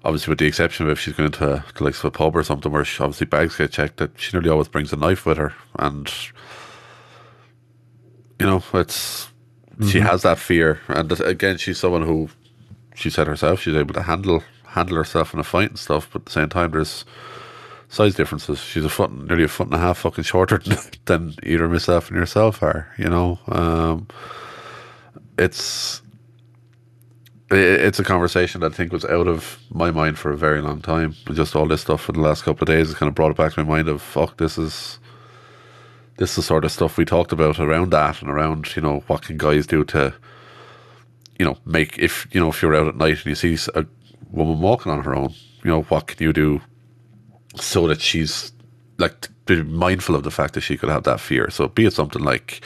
Obviously, 0.05 0.31
with 0.31 0.39
the 0.39 0.47
exception 0.47 0.85
of 0.85 0.91
if 0.91 0.99
she's 0.99 1.13
going 1.13 1.31
to, 1.31 1.63
to 1.75 1.83
like 1.83 2.03
a 2.03 2.11
pub 2.11 2.35
or 2.35 2.43
something 2.43 2.69
where 2.69 2.83
she, 2.83 3.01
obviously 3.01 3.25
bags 3.25 3.55
get 3.55 3.71
checked, 3.71 3.97
that 3.97 4.11
she 4.19 4.35
nearly 4.35 4.49
always 4.49 4.67
brings 4.67 4.91
a 4.91 4.97
knife 4.97 5.25
with 5.25 5.37
her, 5.37 5.53
and 5.79 6.11
You 8.39 8.47
know, 8.47 8.63
it's 8.73 9.29
she 9.79 9.99
mm-hmm. 9.99 10.07
has 10.07 10.23
that 10.23 10.39
fear, 10.39 10.81
and 10.89 11.09
again, 11.21 11.57
she's 11.57 11.79
someone 11.79 12.01
who 12.01 12.29
she 12.95 13.09
said 13.09 13.27
herself 13.27 13.61
she's 13.61 13.75
able 13.75 13.93
to 13.93 14.03
handle 14.03 14.43
handle 14.65 14.97
herself 14.97 15.33
in 15.33 15.39
a 15.39 15.43
fight 15.43 15.69
and 15.69 15.79
stuff. 15.79 16.09
But 16.11 16.23
at 16.23 16.25
the 16.25 16.31
same 16.31 16.49
time, 16.49 16.71
there's 16.71 17.05
size 17.93 18.15
differences. 18.15 18.59
She's 18.59 18.83
a 18.83 18.89
foot, 18.89 19.11
nearly 19.13 19.43
a 19.43 19.47
foot 19.47 19.67
and 19.67 19.75
a 19.75 19.79
half 19.79 19.99
fucking 19.99 20.23
shorter 20.23 20.59
than, 21.05 21.35
either 21.43 21.69
myself 21.69 22.09
and 22.09 22.17
yourself 22.17 22.63
are. 22.63 22.91
You 22.97 23.09
know, 23.09 23.39
um, 23.47 24.07
it's 25.37 26.01
it's 27.51 27.99
a 27.99 28.03
conversation 28.03 28.61
that 28.61 28.73
I 28.73 28.75
think 28.75 28.91
was 28.91 29.05
out 29.05 29.27
of 29.27 29.59
my 29.69 29.91
mind 29.91 30.17
for 30.17 30.31
a 30.31 30.37
very 30.37 30.59
long 30.59 30.81
time. 30.81 31.15
And 31.27 31.35
just 31.35 31.55
all 31.55 31.67
this 31.67 31.81
stuff 31.81 32.01
for 32.01 32.11
the 32.11 32.19
last 32.19 32.43
couple 32.43 32.63
of 32.63 32.67
days 32.67 32.87
has 32.87 32.95
kind 32.95 33.07
of 33.07 33.13
brought 33.13 33.29
it 33.29 33.37
back 33.37 33.53
to 33.53 33.63
my 33.63 33.75
mind 33.75 33.87
of 33.87 34.01
fuck, 34.01 34.37
this 34.37 34.57
is 34.57 34.97
this 36.17 36.31
is 36.31 36.35
the 36.37 36.41
sort 36.41 36.65
of 36.65 36.71
stuff 36.71 36.97
we 36.97 37.05
talked 37.05 37.31
about 37.31 37.59
around 37.59 37.91
that 37.91 38.21
and 38.21 38.29
around 38.29 38.75
you 38.75 38.81
know 38.81 39.03
what 39.07 39.23
can 39.23 39.37
guys 39.37 39.65
do 39.65 39.83
to 39.83 40.13
you 41.39 41.45
know 41.45 41.57
make 41.65 41.97
if 41.99 42.27
you 42.31 42.39
know 42.39 42.49
if 42.49 42.61
you're 42.61 42.75
out 42.75 42.87
at 42.87 42.95
night 42.95 43.17
and 43.17 43.25
you 43.25 43.35
see 43.35 43.57
a 43.75 43.85
woman 44.31 44.59
walking 44.61 44.91
on 44.91 45.03
her 45.03 45.15
own, 45.15 45.33
you 45.63 45.69
know 45.69 45.83
what 45.83 46.07
can 46.07 46.23
you 46.25 46.33
do 46.33 46.59
so 47.55 47.87
that 47.87 48.01
she's 48.01 48.51
like 48.97 49.27
be 49.45 49.61
mindful 49.61 50.15
of 50.15 50.23
the 50.23 50.31
fact 50.31 50.53
that 50.53 50.61
she 50.61 50.77
could 50.77 50.89
have 50.89 51.03
that 51.03 51.19
fear. 51.19 51.49
So 51.49 51.67
be 51.67 51.85
it 51.85 51.93
something 51.93 52.23
like 52.23 52.61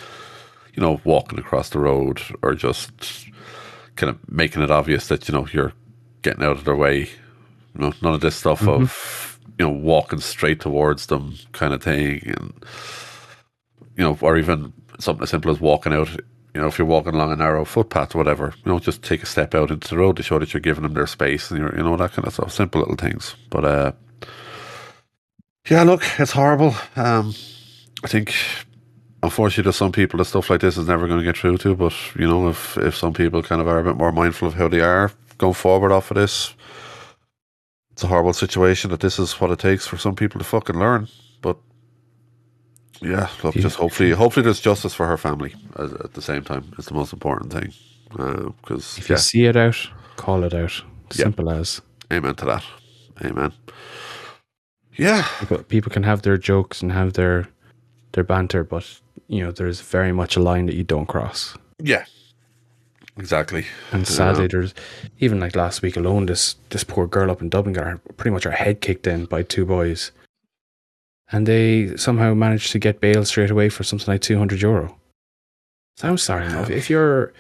you 0.73 0.81
know 0.81 1.01
walking 1.03 1.39
across 1.39 1.69
the 1.69 1.79
road 1.79 2.21
or 2.41 2.53
just 2.53 3.27
kind 3.95 4.09
of 4.09 4.31
making 4.31 4.61
it 4.61 4.71
obvious 4.71 5.07
that 5.07 5.27
you 5.27 5.33
know 5.33 5.47
you're 5.51 5.73
getting 6.21 6.43
out 6.43 6.57
of 6.57 6.65
their 6.65 6.75
way. 6.75 7.09
You 7.73 7.81
know, 7.81 7.93
none 8.01 8.13
of 8.13 8.21
this 8.21 8.35
stuff 8.35 8.67
of 8.67 9.39
you 9.59 9.65
know 9.65 9.71
walking 9.71 10.19
straight 10.19 10.59
towards 10.61 11.07
them 11.07 11.35
kind 11.51 11.73
of 11.73 11.83
thing, 11.83 12.21
and 12.25 12.53
you 13.95 14.03
know, 14.03 14.17
or 14.21 14.37
even 14.37 14.73
something 14.99 15.23
as 15.23 15.29
simple 15.29 15.51
as 15.51 15.59
walking 15.59 15.93
out. 15.93 16.09
You 16.53 16.61
know, 16.61 16.67
if 16.67 16.79
you're 16.79 16.87
walking 16.87 17.13
along 17.13 17.31
a 17.31 17.35
narrow 17.35 17.65
footpath 17.65 18.15
or 18.15 18.17
whatever, 18.17 18.51
you 18.65 18.71
know, 18.71 18.79
just 18.79 19.03
take 19.03 19.21
a 19.21 19.27
step 19.27 19.53
out 19.53 19.69
into 19.69 19.89
the 19.89 19.97
road 19.97 20.17
to 20.17 20.23
show 20.23 20.39
that 20.39 20.53
you're 20.53 20.61
giving 20.61 20.81
them 20.81 20.95
their 20.95 21.05
space 21.05 21.51
and 21.51 21.59
you're, 21.59 21.75
you 21.75 21.83
know, 21.83 21.95
that 21.97 22.13
kind 22.13 22.25
of 22.25 22.33
stuff. 22.33 22.51
Simple 22.51 22.81
little 22.81 22.95
things, 22.95 23.35
but 23.51 23.63
uh, 23.63 23.91
yeah, 25.69 25.83
look, 25.83 26.03
it's 26.19 26.31
horrible. 26.31 26.75
Um, 26.95 27.33
I 28.03 28.07
think 28.07 28.33
unfortunately, 29.23 29.63
there's 29.63 29.75
some 29.75 29.91
people 29.91 30.17
that 30.19 30.25
stuff 30.25 30.49
like 30.49 30.61
this 30.61 30.77
is 30.77 30.87
never 30.87 31.07
going 31.07 31.19
to 31.19 31.25
get 31.25 31.37
through 31.37 31.57
to. 31.59 31.75
But 31.75 31.93
you 32.15 32.27
know, 32.27 32.49
if 32.49 32.77
if 32.77 32.95
some 32.95 33.13
people 33.13 33.43
kind 33.43 33.61
of 33.61 33.67
are 33.67 33.79
a 33.79 33.83
bit 33.83 33.97
more 33.97 34.11
mindful 34.11 34.47
of 34.47 34.55
how 34.55 34.67
they 34.67 34.81
are 34.81 35.11
going 35.37 35.53
forward 35.53 35.91
off 35.91 36.11
of 36.11 36.15
this, 36.15 36.53
it's 37.91 38.03
a 38.03 38.07
horrible 38.07 38.33
situation. 38.33 38.91
That 38.91 39.01
this 39.01 39.19
is 39.19 39.39
what 39.41 39.51
it 39.51 39.59
takes 39.59 39.87
for 39.87 39.97
some 39.97 40.15
people 40.15 40.39
to 40.39 40.45
fucking 40.45 40.77
learn. 40.79 41.07
But 41.41 41.57
yeah, 43.01 43.29
look, 43.43 43.55
Yeah. 43.55 43.61
just 43.63 43.77
hopefully, 43.77 44.11
hopefully, 44.11 44.43
there's 44.43 44.61
justice 44.61 44.93
for 44.93 45.07
her 45.07 45.17
family 45.17 45.53
at, 45.77 45.91
at 46.05 46.13
the 46.13 46.21
same 46.21 46.43
time. 46.43 46.73
It's 46.77 46.87
the 46.87 46.93
most 46.95 47.13
important 47.13 47.51
thing. 47.53 47.73
Because 48.09 48.97
If 48.97 49.09
you 49.09 49.17
see 49.17 49.45
it 49.45 49.57
out, 49.57 49.77
call 50.15 50.43
it 50.43 50.53
out. 50.53 50.81
Simple 51.11 51.49
as. 51.51 51.81
amen 52.11 52.35
to 52.35 52.45
that. 52.45 52.63
Amen. 53.23 53.51
Yeah, 54.97 55.27
People, 55.39 55.63
people 55.63 55.91
can 55.91 56.03
have 56.03 56.21
their 56.23 56.37
jokes 56.37 56.81
and 56.81 56.91
have 56.91 57.13
their 57.13 57.47
their 58.13 58.23
banter, 58.23 58.63
but 58.63 58.99
you 59.27 59.43
know 59.43 59.51
there's 59.51 59.81
very 59.81 60.11
much 60.11 60.35
a 60.35 60.39
line 60.41 60.65
that 60.65 60.75
you 60.75 60.83
don't 60.83 61.05
cross. 61.07 61.55
yeah, 61.79 62.05
exactly. 63.17 63.65
And 63.91 64.07
sadly, 64.07 64.43
Yeah. 64.43 64.47
there's 64.51 64.73
even 65.19 65.39
like 65.39 65.55
last 65.55 65.81
week 65.81 65.97
alone, 65.97 66.25
this 66.25 66.55
this 66.69 66.83
poor 66.83 67.07
girl 67.07 67.29
up 67.31 67.41
in 67.41 67.49
Dublin 67.49 67.73
got 67.73 67.85
her, 67.85 67.97
pretty 68.17 68.31
much 68.33 68.43
her 68.45 68.51
head 68.51 68.81
kicked 68.81 69.05
in 69.07 69.25
by 69.25 69.43
two 69.43 69.65
boys, 69.65 70.11
and 71.31 71.45
they 71.47 71.95
somehow 71.97 72.33
managed 72.33 72.71
to 72.71 72.79
get 72.79 72.99
bail 73.01 73.23
straight 73.25 73.51
away 73.51 73.69
for 73.69 73.83
something 73.83 74.07
like 74.11 74.21
two 74.21 74.37
hundred 74.39 74.61
euro. 74.61 74.97
So 75.97 76.07
I'm 76.09 76.17
sorry, 76.17 76.47
no, 76.49 76.61
if- 76.61 76.69
if 76.69 76.89
you're, 76.89 77.33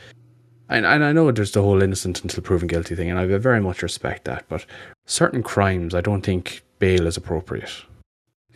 and, 0.69 0.85
and 0.85 1.03
I 1.03 1.11
know 1.11 1.31
there's 1.31 1.51
the 1.51 1.61
whole 1.61 1.81
innocent 1.83 2.21
until 2.23 2.43
proven 2.43 2.67
guilty 2.67 2.95
thing, 2.95 3.09
and 3.09 3.19
I 3.19 3.25
very 3.37 3.61
much 3.61 3.81
respect 3.83 4.25
that, 4.25 4.45
but 4.49 4.65
certain 5.05 5.41
crimes, 5.43 5.93
I 5.95 6.01
don't 6.01 6.23
think 6.23 6.63
bail 6.79 7.07
is 7.07 7.17
appropriate. 7.17 7.83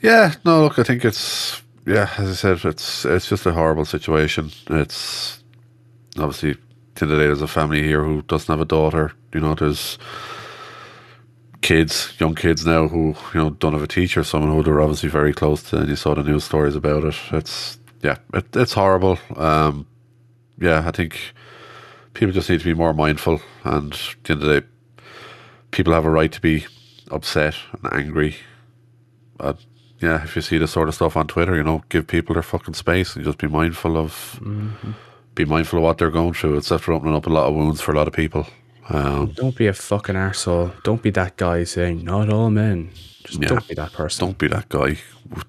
Yeah, 0.01 0.33
no, 0.45 0.63
look, 0.63 0.79
I 0.79 0.83
think 0.83 1.05
it's 1.05 1.61
yeah, 1.85 2.09
as 2.17 2.29
I 2.29 2.33
said, 2.33 2.65
it's 2.65 3.05
it's 3.05 3.29
just 3.29 3.45
a 3.45 3.51
horrible 3.51 3.85
situation. 3.85 4.51
It's 4.69 5.43
obviously 6.17 6.51
at 6.51 6.57
the 6.95 7.05
end 7.05 7.11
of 7.11 7.17
the 7.17 7.23
day, 7.23 7.27
there's 7.27 7.41
a 7.41 7.47
family 7.47 7.83
here 7.83 8.03
who 8.03 8.21
doesn't 8.23 8.51
have 8.51 8.61
a 8.61 8.65
daughter. 8.65 9.13
You 9.33 9.39
know, 9.39 9.55
there's 9.55 9.97
kids, 11.61 12.13
young 12.19 12.35
kids 12.35 12.65
now 12.65 12.87
who 12.87 13.15
you 13.33 13.41
know 13.41 13.49
don't 13.51 13.73
have 13.73 13.83
a 13.83 13.87
teacher, 13.87 14.23
someone 14.23 14.51
who 14.51 14.63
they're 14.63 14.81
obviously 14.81 15.09
very 15.09 15.33
close 15.33 15.63
to, 15.63 15.77
and 15.77 15.89
you 15.89 15.95
saw 15.95 16.13
the 16.13 16.23
news 16.23 16.43
stories 16.43 16.75
about 16.75 17.03
it. 17.03 17.15
It's 17.31 17.79
yeah, 18.01 18.17
it, 18.33 18.55
it's 18.55 18.73
horrible. 18.73 19.19
Um, 19.35 19.87
yeah, 20.59 20.83
I 20.87 20.91
think 20.91 21.19
people 22.13 22.33
just 22.33 22.49
need 22.49 22.59
to 22.59 22.65
be 22.65 22.73
more 22.73 22.93
mindful, 22.93 23.41
and 23.63 23.93
at 23.93 24.23
the 24.23 24.33
end 24.33 24.43
of 24.43 24.47
the 24.47 24.61
day, 24.61 24.67
people 25.71 25.93
have 25.93 26.05
a 26.05 26.09
right 26.09 26.31
to 26.31 26.41
be 26.41 26.65
upset 27.11 27.55
and 27.73 27.93
angry 27.93 28.35
uh, 29.39 29.53
yeah, 29.99 30.23
if 30.23 30.35
you 30.35 30.41
see 30.41 30.57
this 30.57 30.71
sort 30.71 30.87
of 30.87 30.95
stuff 30.95 31.15
on 31.15 31.27
Twitter, 31.27 31.55
you 31.55 31.63
know, 31.63 31.83
give 31.89 32.07
people 32.07 32.33
their 32.33 32.41
fucking 32.43 32.73
space 32.73 33.15
and 33.15 33.23
just 33.23 33.37
be 33.37 33.47
mindful 33.47 33.97
of 33.97 34.39
be 35.35 35.45
mindful 35.45 35.77
of 35.77 35.83
what 35.83 35.97
they're 35.99 36.09
going 36.11 36.33
through. 36.33 36.57
It's 36.57 36.71
after 36.71 36.91
opening 36.93 37.15
up 37.15 37.27
a 37.27 37.29
lot 37.29 37.47
of 37.47 37.53
wounds 37.55 37.81
for 37.81 37.91
a 37.91 37.95
lot 37.95 38.07
of 38.07 38.13
people. 38.13 38.47
Um, 38.89 39.27
Don't 39.35 39.55
be 39.55 39.67
a 39.67 39.73
fucking 39.73 40.15
arsehole. 40.15 40.71
Don't 40.83 41.01
be 41.03 41.11
that 41.11 41.37
guy 41.37 41.63
saying, 41.65 42.03
not 42.03 42.29
all 42.31 42.49
men. 42.49 42.89
Just 43.23 43.39
Yeah. 43.41 43.49
don't 43.49 43.67
be 43.67 43.75
that 43.75 43.93
person. 43.93 44.25
don't 44.25 44.37
be 44.39 44.47
that 44.47 44.69
guy. 44.69 44.97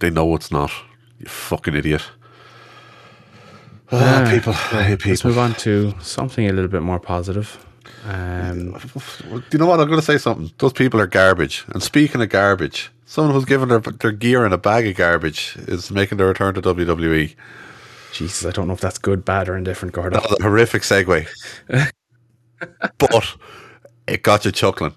They 0.00 0.10
know 0.10 0.34
it's 0.36 0.52
not. 0.52 0.70
You 1.18 1.26
fucking 1.26 1.74
idiot. 1.74 2.02
Ah, 3.90 4.22
Ah, 4.26 4.30
people, 4.30 4.52
I 4.52 4.82
hate 4.84 5.04
Let's 5.06 5.22
people. 5.22 5.30
move 5.30 5.38
on 5.38 5.54
to 5.54 5.94
something 6.00 6.46
a 6.48 6.52
little 6.52 6.70
bit 6.70 6.82
more 6.82 7.00
positive. 7.00 7.58
Um, 8.04 8.72
Do 9.30 9.42
you 9.52 9.58
know 9.58 9.66
what? 9.66 9.80
I'm 9.80 9.86
going 9.88 10.00
to 10.00 10.04
say 10.04 10.18
something. 10.18 10.50
Those 10.58 10.72
people 10.72 11.00
are 11.00 11.06
garbage. 11.06 11.64
And 11.68 11.82
speaking 11.82 12.20
of 12.20 12.28
garbage, 12.28 12.90
someone 13.06 13.34
who's 13.34 13.44
given 13.44 13.68
their 13.68 13.80
their 13.80 14.12
gear 14.12 14.44
in 14.44 14.52
a 14.52 14.58
bag 14.58 14.86
of 14.86 14.96
garbage 14.96 15.56
is 15.68 15.90
making 15.90 16.18
their 16.18 16.26
return 16.26 16.54
to. 16.54 16.62
WWE. 16.62 17.34
Jesus, 18.12 18.44
I 18.44 18.50
don't 18.50 18.66
know 18.68 18.74
if 18.74 18.80
that's 18.80 18.98
good, 18.98 19.24
bad, 19.24 19.48
or 19.48 19.56
indifferent, 19.56 19.94
Gordon. 19.94 20.20
That 20.20 20.28
was 20.28 20.38
a 20.38 20.42
horrific 20.42 20.82
segue. 20.82 21.26
but 22.98 23.36
it 24.06 24.22
got 24.22 24.44
you 24.44 24.52
chuckling. 24.52 24.94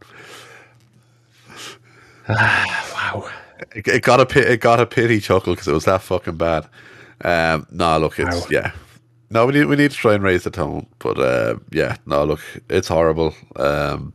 Wow. 2.28 3.30
It, 3.74 3.88
it 3.88 4.04
got 4.04 4.20
a 4.20 4.54
it 4.54 4.60
got 4.60 4.80
a 4.80 4.86
pity 4.86 5.20
chuckle 5.20 5.54
because 5.54 5.68
it 5.68 5.74
was 5.74 5.86
that 5.86 6.02
fucking 6.02 6.38
bad. 6.38 6.68
Um, 7.22 7.68
no, 7.72 7.98
look, 8.00 8.20
it's 8.20 8.36
Wow. 8.42 8.48
yeah. 8.50 8.72
No, 9.36 9.46
we 9.46 9.52
need 9.52 9.66
we 9.66 9.76
need 9.76 9.92
to 9.92 9.98
try 9.98 10.14
and 10.14 10.24
raise 10.24 10.46
the 10.46 10.50
tone, 10.50 10.88
but 10.98 11.20
uh, 11.20 11.58
yeah, 11.70 11.98
no, 12.06 12.24
look, 12.24 12.40
it's 12.70 12.88
horrible. 12.88 13.36
Um, 13.58 14.14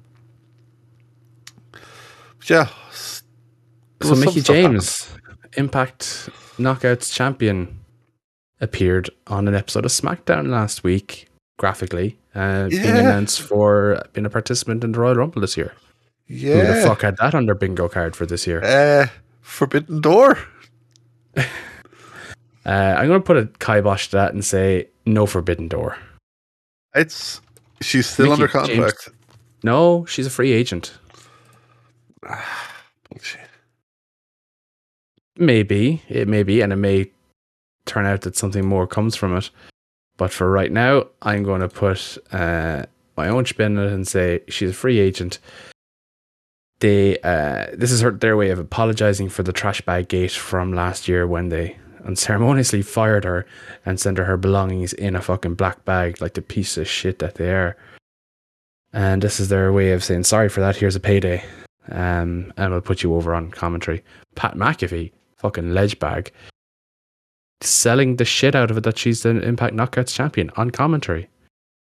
yeah. 2.47 2.69
So 4.03 4.15
Mickie. 4.15 4.41
James, 4.41 5.13
Impact 5.59 6.31
Knockouts 6.57 7.13
champion, 7.13 7.81
appeared 8.63 9.11
on 9.27 9.47
an 9.47 9.55
episode 9.55 9.85
of 9.85 9.91
SmackDown 9.91 10.49
last 10.49 10.85
week, 10.85 11.29
graphically, 11.59 12.17
uh, 12.35 12.71
being 12.71 12.97
announced 12.97 13.43
for 13.43 14.03
being 14.15 14.25
a 14.25 14.31
participant 14.31 14.83
in 14.83 14.93
the 14.93 15.01
Royal 15.01 15.17
Rumble 15.17 15.43
this 15.43 15.55
year. 15.55 15.75
Yeah. 16.29 16.65
Who 16.65 16.75
the 16.75 16.87
fuck 16.87 17.03
had 17.03 17.19
that 17.19 17.35
on 17.35 17.45
their 17.45 17.55
bingo 17.55 17.91
card 17.91 18.17
for 18.17 18.25
this 18.25 18.47
year? 18.47 18.65
uh, 18.65 19.09
Forbidden 19.43 20.01
Door. 20.01 20.39
Uh, 22.67 22.95
I'm 22.99 23.09
going 23.09 23.21
to 23.21 23.25
put 23.25 23.39
a 23.39 23.47
kibosh 23.59 24.09
to 24.09 24.17
that 24.17 24.35
and 24.35 24.45
say 24.45 24.90
no 25.07 25.27
Forbidden 25.27 25.69
Door. 25.69 25.97
It's 26.95 27.41
she's 27.81 28.09
still 28.09 28.37
Mickie 28.37 28.43
under 28.43 28.49
James. 28.49 28.69
contract. 28.69 29.09
No, 29.63 30.05
she's 30.07 30.27
a 30.27 30.31
free 30.31 30.53
agent. 30.53 30.99
Bullshit. 33.11 33.41
Maybe 35.37 36.03
it 36.09 36.29
may 36.29 36.43
be, 36.43 36.61
and 36.61 36.73
it 36.73 36.77
may 36.77 37.11
turn 37.87 38.07
out 38.07 38.23
that 38.23 38.37
something 38.37 38.67
more 38.67 38.87
comes 38.87 39.17
from 39.17 39.37
it. 39.37 39.51
But 40.17 40.33
for 40.33 40.51
right 40.51 40.71
now, 40.71 41.07
I'm 41.23 41.43
going 41.45 41.63
to 41.63 41.69
put 41.69 42.19
uh, 42.31 42.85
my 43.17 43.29
own 43.29 43.47
spin 43.47 43.79
on 43.79 43.87
it 43.87 43.93
and 43.93 44.07
say 44.07 44.41
she's 44.49 44.71
a 44.71 44.75
free 44.75 44.99
agent. 44.99 45.39
They 46.81 47.19
uh, 47.21 47.67
this 47.75 47.93
is 47.93 48.01
her, 48.01 48.11
their 48.11 48.37
way 48.37 48.51
of 48.51 48.59
apologizing 48.59 49.29
for 49.29 49.43
the 49.43 49.53
trash 49.53 49.81
bag 49.83 50.09
gate 50.09 50.33
from 50.33 50.73
last 50.73 51.09
year 51.09 51.27
when 51.27 51.49
they 51.51 51.77
unceremoniously 52.05 52.83
fired 52.83 53.25
her 53.25 53.47
and 53.85 53.99
sent 53.99 54.19
her 54.19 54.25
her 54.25 54.37
belongings 54.37 54.93
in 54.93 55.17
a 55.17 55.21
fucking 55.21 55.55
black 55.55 55.85
bag 55.85 56.21
like 56.21 56.35
the 56.35 56.43
piece 56.43 56.77
of 56.77 56.89
shit 56.89 57.19
that 57.19 57.37
they 57.37 57.53
are. 57.53 57.77
And 58.93 59.23
this 59.23 59.39
is 59.41 59.49
their 59.49 59.73
way 59.73 59.93
of 59.93 60.03
saying 60.03 60.25
sorry 60.25 60.49
for 60.49 60.61
that. 60.61 60.77
Here's 60.77 60.97
a 60.97 61.01
payday, 61.01 61.45
um, 61.91 62.53
and 62.57 62.73
we'll 62.73 62.81
put 62.81 63.03
you 63.03 63.15
over 63.15 63.35
on 63.35 63.51
commentary. 63.51 64.03
Pat 64.35 64.55
McAfee, 64.55 65.13
fucking 65.37 65.73
ledge 65.73 65.99
bag, 65.99 66.33
selling 67.61 68.17
the 68.17 68.25
shit 68.25 68.55
out 68.55 68.71
of 68.71 68.79
it 68.79 68.85
that 68.85 68.99
she's 68.99 69.23
the 69.23 69.41
Impact 69.43 69.75
Knockouts 69.75 70.15
champion 70.15 70.51
on 70.57 70.71
commentary, 70.71 71.29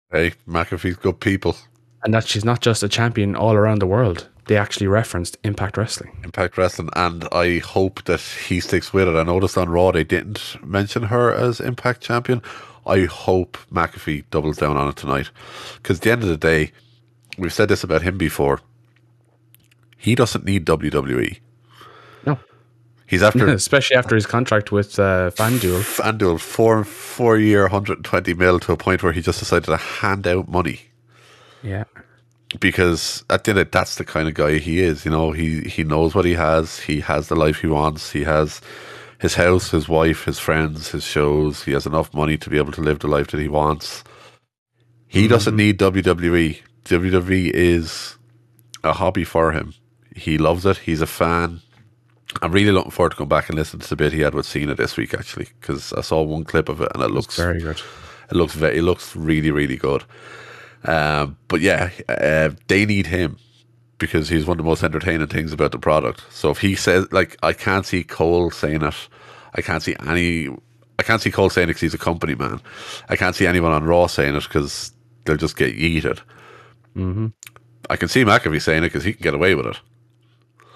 Hey, 0.10 0.32
McAfee's 0.48 0.96
good 0.96 1.20
people. 1.20 1.58
And 2.04 2.14
that 2.14 2.28
she's 2.28 2.46
not 2.46 2.62
just 2.62 2.84
a 2.84 2.90
champion 2.90 3.36
all 3.36 3.54
around 3.54 3.80
the 3.80 3.88
world. 3.88 4.28
They 4.48 4.56
actually 4.56 4.88
referenced 4.88 5.38
Impact 5.44 5.78
Wrestling. 5.78 6.18
Impact 6.24 6.58
Wrestling, 6.58 6.90
and 6.96 7.28
I 7.34 7.60
hope 7.60 8.04
that 8.06 8.22
he 8.22 8.62
sticks 8.62 8.94
with 8.94 9.10
it. 9.10 9.16
I 9.16 9.24
noticed 9.24 9.58
on 9.58 9.70
Raw 9.70 9.92
they 9.92 10.06
didn't 10.06 10.56
mention 10.66 11.04
her 11.04 11.34
as 11.34 11.60
Impact 11.60 12.02
Champion. 12.02 12.42
I 12.86 13.06
hope 13.06 13.58
McAfee 13.72 14.24
doubles 14.32 14.58
down 14.58 14.78
on 14.78 14.88
it 14.88 14.96
tonight. 14.96 15.32
Because 15.76 15.98
at 15.98 16.04
the 16.04 16.12
end 16.12 16.24
of 16.24 16.30
the 16.30 16.38
day, 16.38 16.72
we've 17.38 17.52
said 17.52 17.68
this 17.68 17.84
about 17.84 18.04
him 18.04 18.18
before. 18.18 18.62
He 19.98 20.16
doesn't 20.16 20.46
need 20.46 20.66
WWE. 20.66 21.40
No. 22.26 22.40
He's 23.06 23.24
after 23.24 23.48
Especially 23.54 23.98
after 23.98 24.16
his 24.16 24.26
contract 24.26 24.72
with 24.72 24.98
uh, 24.98 25.32
FanDuel. 25.32 25.82
FanDuel 25.82 26.40
four 26.40 26.86
four 26.86 27.38
year, 27.38 27.64
120 27.64 28.34
mil 28.36 28.62
to 28.62 28.72
a 28.72 28.78
point 28.78 29.04
where 29.04 29.12
he 29.12 29.22
just 29.22 29.40
decided 29.40 29.66
to 29.66 29.76
hand 29.76 30.26
out 30.26 30.48
money 30.48 30.84
Yeah. 31.64 31.86
because 32.60 33.24
at 33.30 33.44
the 33.44 33.52
end 33.52 33.60
of 33.60 33.68
it, 33.68 33.72
that's 33.72 33.96
the 33.96 34.06
kind 34.06 34.28
of 34.28 34.34
guy 34.34 34.58
he 34.58 34.80
is. 34.80 35.06
You 35.06 35.12
know, 35.12 35.32
he 35.32 35.62
he 35.62 35.84
knows 35.84 36.16
what 36.16 36.26
he 36.26 36.34
has. 36.34 36.80
He 36.80 37.02
has 37.02 37.28
the 37.28 37.36
life 37.36 37.62
he 37.62 37.68
wants. 37.68 38.12
He 38.12 38.24
has 38.24 38.62
his 39.20 39.36
house, 39.36 39.72
his 39.72 39.90
wife, 39.90 40.26
his 40.26 40.40
friends, 40.40 40.90
his 40.90 41.04
shows. 41.04 41.64
He 41.64 41.72
has 41.72 41.86
enough 41.86 42.14
money 42.14 42.38
to 42.38 42.50
be 42.50 42.58
able 42.58 42.72
to 42.74 42.82
live 42.82 43.00
the 43.00 43.08
life 43.08 43.28
that 43.28 43.40
he 43.40 43.48
wants. 43.48 44.04
He 45.08 45.22
mm-hmm. 45.22 45.30
doesn't 45.30 45.56
need 45.56 45.80
WWE. 45.80 46.62
WWE 46.86 47.52
is 47.54 48.18
a 48.84 48.94
hobby 48.94 49.24
for 49.24 49.52
him. 49.52 49.74
He 50.16 50.38
loves 50.38 50.66
it. 50.66 50.78
He's 50.78 51.02
a 51.02 51.08
fan. 51.08 51.62
I'm 52.42 52.52
really 52.52 52.72
looking 52.72 52.92
forward 52.92 53.12
to 53.12 53.18
going 53.18 53.30
back 53.30 53.50
and 53.50 53.58
listen 53.58 53.80
to 53.80 53.90
the 53.90 53.96
bit 53.96 54.14
he 54.14 54.22
had 54.22 54.36
with 54.36 54.46
Cena 54.46 54.76
this 54.76 54.98
week, 54.98 55.14
actually, 55.14 55.48
because 55.60 55.94
I 55.94 56.02
saw 56.02 56.22
one 56.22 56.44
clip 56.44 56.70
of 56.70 56.82
it 56.82 56.92
and 56.94 57.04
it 57.04 57.12
looks 57.12 57.36
Very 57.38 57.62
good. 57.62 57.82
it 58.30 58.36
looks 58.36 58.54
very, 58.54 58.78
it 58.78 58.84
looks 58.84 59.16
really, 59.16 59.52
really 59.52 59.78
good. 59.78 60.04
Um, 60.88 61.38
but 61.48 61.62
yeah, 61.62 61.90
uh, 62.10 62.50
they 62.68 62.86
need 62.86 63.08
him 63.08 63.38
because 63.98 64.30
he's 64.30 64.46
one 64.46 64.58
of 64.60 64.64
the 64.64 64.70
most 64.70 64.84
entertaining 64.84 65.28
things 65.28 65.52
about 65.54 65.72
the 65.72 65.80
product. 65.80 66.24
So 66.32 66.50
if 66.50 66.60
he 66.60 66.76
says, 66.76 67.12
like, 67.12 67.38
I 67.44 67.54
can't 67.54 67.86
see 67.86 68.04
Cole 68.04 68.52
saying 68.52 68.84
it. 68.84 68.96
I 69.54 69.62
can't 69.62 69.84
see 69.84 69.96
any. 70.06 70.50
I 71.00 71.04
can't 71.04 71.22
see 71.22 71.32
Cole 71.32 71.50
saying 71.50 71.66
it 71.66 71.72
because 71.72 71.82
he's 71.82 71.94
a 71.94 71.98
company 72.00 72.36
man. 72.36 72.62
I 73.10 73.16
can't 73.16 73.36
see 73.36 73.46
anyone 73.48 73.72
on 73.72 73.84
Raw 73.84 74.08
saying 74.08 74.36
it 74.36 74.44
because 74.44 74.92
they'll 75.26 75.38
just 75.38 75.58
get 75.58 75.76
yeeted. 75.78 76.20
hmm 76.94 77.28
I 77.90 77.96
can 77.96 78.08
see 78.10 78.26
McAfee 78.26 78.62
saying 78.62 78.84
it 78.84 78.88
because 78.88 79.04
he 79.04 79.14
can 79.14 79.24
get 79.24 79.34
away 79.34 79.56
with 79.56 79.66
it. 79.68 79.80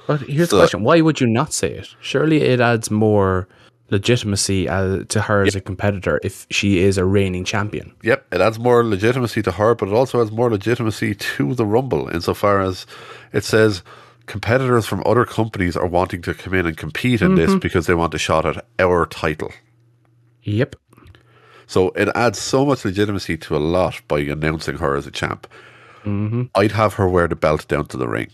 But 0.07 0.21
here's 0.21 0.49
So- 0.49 0.57
the 0.57 0.61
question: 0.63 0.83
Why 0.83 1.01
would 1.01 1.19
you 1.21 1.27
not 1.27 1.53
say 1.53 1.71
it? 1.71 1.95
Surely 2.01 2.41
it 2.41 2.59
adds 2.59 2.89
more 2.91 3.47
legitimacy 3.91 4.67
uh, 4.67 5.03
to 5.09 5.21
her 5.21 5.43
as 5.43 5.55
a 5.55 5.61
competitor 5.61 6.19
if 6.23 6.47
she 6.49 6.79
is 6.79 6.97
a 6.97 7.05
reigning 7.05 7.43
champion. 7.43 7.93
Yep, 8.03 8.25
it 8.33 8.41
adds 8.41 8.57
more 8.57 8.83
legitimacy 8.83 9.41
to 9.43 9.51
her, 9.51 9.75
but 9.75 9.89
it 9.89 9.93
also 9.93 10.21
adds 10.21 10.31
more 10.31 10.49
legitimacy 10.49 11.13
to 11.15 11.53
the 11.53 11.65
Rumble 11.65 12.07
insofar 12.07 12.61
as 12.61 12.87
it 13.33 13.43
says 13.43 13.83
competitors 14.25 14.85
from 14.85 15.03
other 15.05 15.25
companies 15.25 15.75
are 15.75 15.87
wanting 15.87 16.21
to 16.21 16.33
come 16.33 16.53
in 16.53 16.65
and 16.65 16.77
compete 16.77 17.21
in 17.21 17.35
this 17.35 17.53
because 17.55 17.85
they 17.85 17.93
want 17.93 18.13
a 18.13 18.17
shot 18.17 18.45
at 18.45 18.65
our 18.79 19.05
title. 19.05 19.51
Yep. 20.43 20.75
So 21.67 21.89
it 21.91 22.09
adds 22.15 22.39
so 22.39 22.65
much 22.65 22.85
legitimacy 22.85 23.37
to 23.37 23.55
a 23.55 23.59
lot 23.59 24.01
by 24.07 24.19
announcing 24.19 24.77
her 24.77 24.95
as 24.95 25.05
a 25.05 25.11
champ. 25.11 25.47
I'd 26.55 26.71
have 26.71 26.93
her 26.95 27.07
wear 27.07 27.27
the 27.27 27.35
belt 27.35 27.67
down 27.67 27.85
to 27.87 27.97
the 27.97 28.07
ring. 28.07 28.29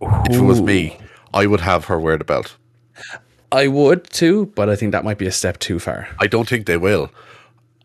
If 0.00 0.36
it 0.36 0.40
was 0.40 0.60
me, 0.62 0.98
I 1.34 1.46
would 1.46 1.60
have 1.60 1.86
her 1.86 1.98
wear 1.98 2.16
the 2.16 2.24
belt. 2.24 2.56
I 3.52 3.68
would 3.68 4.10
too, 4.10 4.46
but 4.54 4.68
I 4.68 4.76
think 4.76 4.92
that 4.92 5.04
might 5.04 5.18
be 5.18 5.26
a 5.26 5.32
step 5.32 5.58
too 5.58 5.78
far. 5.78 6.08
I 6.18 6.26
don't 6.26 6.48
think 6.48 6.66
they 6.66 6.76
will. 6.76 7.10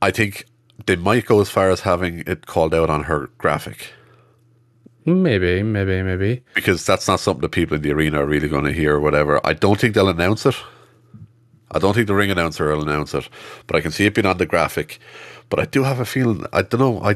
I 0.02 0.12
think 0.12 0.46
they 0.86 0.96
might 0.96 1.26
go 1.26 1.42
as 1.42 1.50
far 1.50 1.70
as 1.70 1.82
having 1.82 2.24
it 2.26 2.48
called 2.48 2.74
out 2.74 2.90
on 2.90 3.04
her 3.04 3.30
graphic. 3.38 3.94
Maybe, 5.06 5.64
maybe, 5.64 6.04
maybe. 6.04 6.44
because 6.54 6.86
that's 6.86 7.08
not 7.08 7.20
something 7.20 7.42
that 7.42 7.50
people 7.50 7.76
in 7.76 7.82
the 7.82 7.92
arena 7.92 8.22
are 8.22 8.26
really 8.26 8.48
going 8.48 8.66
to 8.66 8.72
hear 8.72 8.96
or 8.96 9.00
whatever. 9.00 9.42
I 9.44 9.54
don't 9.54 9.80
think 9.80 9.96
they'll 9.96 10.10
announce 10.10 10.46
it. 10.46 10.56
I 11.72 11.80
don't 11.80 11.94
think 11.94 12.08
the 12.08 12.14
ring 12.14 12.30
announcer 12.30 12.68
will 12.68 12.84
announce 12.88 13.14
it, 13.14 13.28
but 13.66 13.76
I 13.76 13.82
can 13.82 13.92
see 13.92 14.06
it 14.06 14.14
being 14.14 14.28
on 14.28 14.38
the 14.38 14.46
graphic. 14.46 15.00
But 15.50 15.60
I 15.60 15.66
do 15.66 15.84
have 15.84 16.00
a 16.00 16.06
feeling. 16.06 16.46
I 16.54 16.62
don't 16.62 16.80
know. 16.80 17.02
I, 17.02 17.16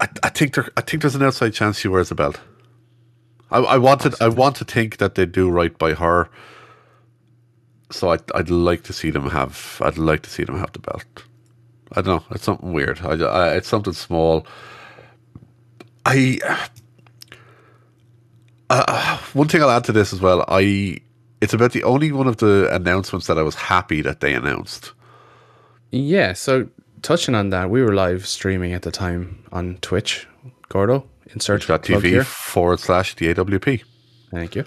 I, 0.00 0.08
I 0.22 0.28
think 0.30 0.54
there. 0.54 0.68
I 0.76 0.80
think 0.80 1.02
there's 1.02 1.14
an 1.14 1.22
outside 1.22 1.52
chance 1.52 1.78
she 1.78 1.88
wears 1.88 2.08
the 2.08 2.14
belt. 2.14 2.40
I, 3.50 3.58
I 3.58 3.78
wanted. 3.78 4.14
I 4.20 4.28
want 4.28 4.56
to 4.56 4.64
think 4.64 4.96
that 4.96 5.14
they 5.14 5.26
do 5.26 5.50
right 5.50 5.76
by 5.78 5.94
her. 5.94 6.30
So 7.90 8.10
I'd, 8.10 8.22
I'd 8.34 8.50
like 8.50 8.84
to 8.84 8.92
see 8.92 9.10
them 9.10 9.30
have. 9.30 9.80
I'd 9.84 9.98
like 9.98 10.22
to 10.22 10.30
see 10.30 10.44
them 10.44 10.58
have 10.58 10.72
the 10.72 10.78
belt. 10.78 11.04
I 11.92 12.02
don't 12.02 12.16
know. 12.16 12.24
It's 12.34 12.44
something 12.44 12.72
weird. 12.72 13.00
I, 13.02 13.14
I, 13.14 13.54
it's 13.56 13.68
something 13.68 13.92
small. 13.92 14.46
I 16.06 16.38
Uh, 18.70 19.18
one 19.32 19.48
thing 19.48 19.60
I'll 19.62 19.70
add 19.70 19.84
to 19.84 19.92
this 19.92 20.12
as 20.12 20.20
well, 20.20 20.44
I 20.46 20.98
it's 21.40 21.52
about 21.52 21.72
the 21.72 21.82
only 21.82 22.12
one 22.12 22.28
of 22.28 22.36
the 22.36 22.68
announcements 22.72 23.26
that 23.26 23.36
I 23.38 23.42
was 23.42 23.56
happy 23.56 24.00
that 24.02 24.20
they 24.20 24.32
announced. 24.32 24.92
Yeah, 25.90 26.34
so 26.34 26.68
touching 27.02 27.34
on 27.34 27.50
that, 27.50 27.70
we 27.70 27.82
were 27.82 27.94
live 27.94 28.26
streaming 28.26 28.72
at 28.72 28.82
the 28.82 28.92
time 28.92 29.42
on 29.50 29.78
Twitch, 29.78 30.28
Gordo. 30.68 31.04
Insert 31.32 31.62
TV 31.62 32.24
forward 32.24 32.80
slash 32.80 33.14
the 33.16 33.32
AWP. 33.34 33.82
Thank 34.30 34.54
you. 34.54 34.64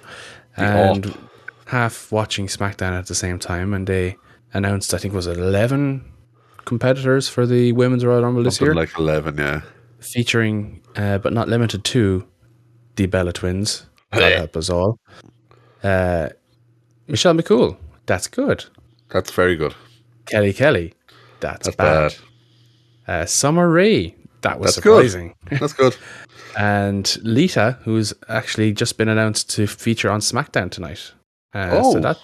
The 0.58 0.64
and 0.64 1.06
alt. 1.06 1.18
Half 1.74 2.12
watching 2.12 2.48
SmackDown 2.48 2.98
at 2.98 3.08
the 3.08 3.16
same 3.16 3.40
time, 3.40 3.74
and 3.74 3.88
they 3.88 4.16
announced, 4.54 4.94
I 4.94 4.98
think, 5.00 5.14
was 5.14 5.28
it 5.28 5.38
eleven 5.38 6.06
competitors 6.66 7.28
for 7.28 7.46
the 7.46 7.72
Women's 7.74 8.06
Royal 8.06 8.24
Rumble 8.24 8.44
this 8.44 8.62
year, 8.62 8.76
like 8.76 8.98
eleven, 8.98 9.38
yeah. 9.38 9.62
featuring, 10.00 10.82
uh, 10.96 11.18
but 11.18 11.34
not 11.34 11.50
limited 11.50 11.84
to, 11.84 12.28
the 12.96 13.08
Bella 13.08 13.34
Twins. 13.34 13.88
God 14.12 14.32
help 14.32 14.56
us 14.56 14.70
all. 14.70 15.00
Uh, 15.84 16.30
Michelle 17.08 17.34
McCool. 17.34 17.78
That's 18.06 18.28
good. 18.28 18.66
That's 19.10 19.32
very 19.32 19.56
good. 19.56 19.74
Kelly 20.28 20.54
Kelly. 20.54 20.94
That's, 21.40 21.66
That's 21.66 21.76
bad. 21.76 22.16
bad. 23.08 23.22
Uh, 23.22 23.26
Summer 23.26 23.68
Rae. 23.70 24.16
That 24.42 24.60
was 24.60 24.76
That's 24.76 24.84
good. 24.84 25.10
surprising. 25.10 25.36
That's 25.60 25.74
good. 25.74 25.96
and 26.58 27.18
Lita, 27.24 27.80
who's 27.84 28.14
actually 28.30 28.74
just 28.74 28.98
been 28.98 29.10
announced 29.10 29.50
to 29.56 29.66
feature 29.68 30.10
on 30.10 30.20
SmackDown 30.20 30.70
tonight. 30.70 31.14
Uh, 31.54 31.70
Oh. 31.74 31.94
So 31.94 32.00
that 32.00 32.18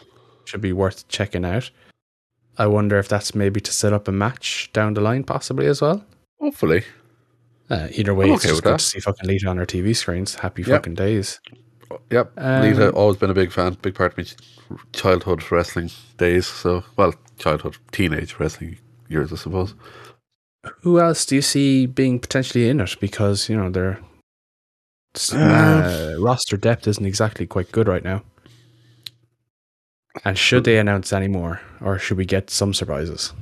should 0.46 0.62
be 0.62 0.74
worth 0.74 1.08
checking 1.08 1.46
out. 1.46 1.70
I 2.58 2.68
wonder 2.68 2.98
if 2.98 3.08
that's 3.08 3.34
maybe 3.36 3.62
to 3.62 3.72
set 3.72 3.94
up 3.94 4.08
a 4.08 4.12
match 4.12 4.70
down 4.74 4.94
the 4.94 5.02
line, 5.02 5.24
possibly 5.24 5.68
as 5.68 5.82
well. 5.82 6.04
Hopefully. 6.40 6.84
Uh, 7.70 7.88
either 7.92 8.14
way, 8.14 8.26
I'm 8.28 8.34
it's 8.34 8.44
just 8.44 8.64
good 8.64 8.74
that. 8.74 8.80
to 8.80 8.86
see 8.86 9.00
fucking 9.00 9.28
Lita 9.28 9.48
on 9.48 9.60
our 9.60 9.66
TV 9.66 9.96
screens. 9.96 10.36
Happy 10.36 10.64
Yep. 10.64 10.70
fucking 10.72 10.96
days. 10.96 11.40
Yep. 12.10 12.32
Um, 12.38 12.62
Lita 12.64 12.90
always 12.92 13.18
been 13.18 13.30
a 13.30 13.34
big 13.36 13.52
fan, 13.52 13.78
big 13.82 13.96
part 13.96 14.18
of 14.18 14.18
my 14.18 14.78
childhood 14.94 15.50
wrestling 15.52 15.90
days. 16.18 16.48
So 16.48 16.84
well, 16.98 17.14
childhood, 17.38 17.78
teenage 17.92 18.40
wrestling 18.40 18.78
years, 19.08 19.32
I 19.32 19.36
suppose. 19.38 19.76
Who 20.82 21.00
else 21.00 21.26
do 21.26 21.36
you 21.36 21.42
see 21.42 21.86
being 21.86 22.20
potentially 22.20 22.68
in 22.70 22.80
it? 22.82 22.96
Because 23.00 23.48
you 23.50 23.56
know 23.56 23.70
their 23.70 24.00
Um, 25.34 25.40
uh, 25.40 26.16
roster 26.20 26.58
depth 26.58 26.88
isn't 26.88 27.06
exactly 27.06 27.46
quite 27.48 27.72
good 27.72 27.88
right 27.88 28.04
now. 28.04 28.24
And 30.26 30.38
should 30.38 30.64
they 30.64 30.78
announce 30.78 31.14
any 31.14 31.28
more, 31.28 31.62
or 31.82 32.00
should 32.00 32.18
we 32.18 32.26
get 32.26 32.50
some 32.50 32.74
surprises? 32.74 33.34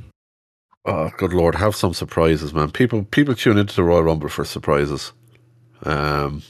Oh, 0.86 1.12
good 1.18 1.34
lord, 1.34 1.56
have 1.56 1.76
some 1.76 1.94
surprises, 1.94 2.54
man. 2.54 2.72
People 2.72 3.04
people 3.04 3.36
tune 3.36 3.58
into 3.58 3.76
the 3.76 3.84
Royal 3.84 4.04
Rumble 4.04 4.30
for 4.30 4.46
surprises. 4.46 5.12
Um 5.84 6.44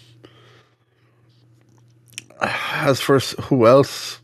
as 2.42 3.00
for 3.00 3.20
who 3.20 3.66
else? 3.66 4.22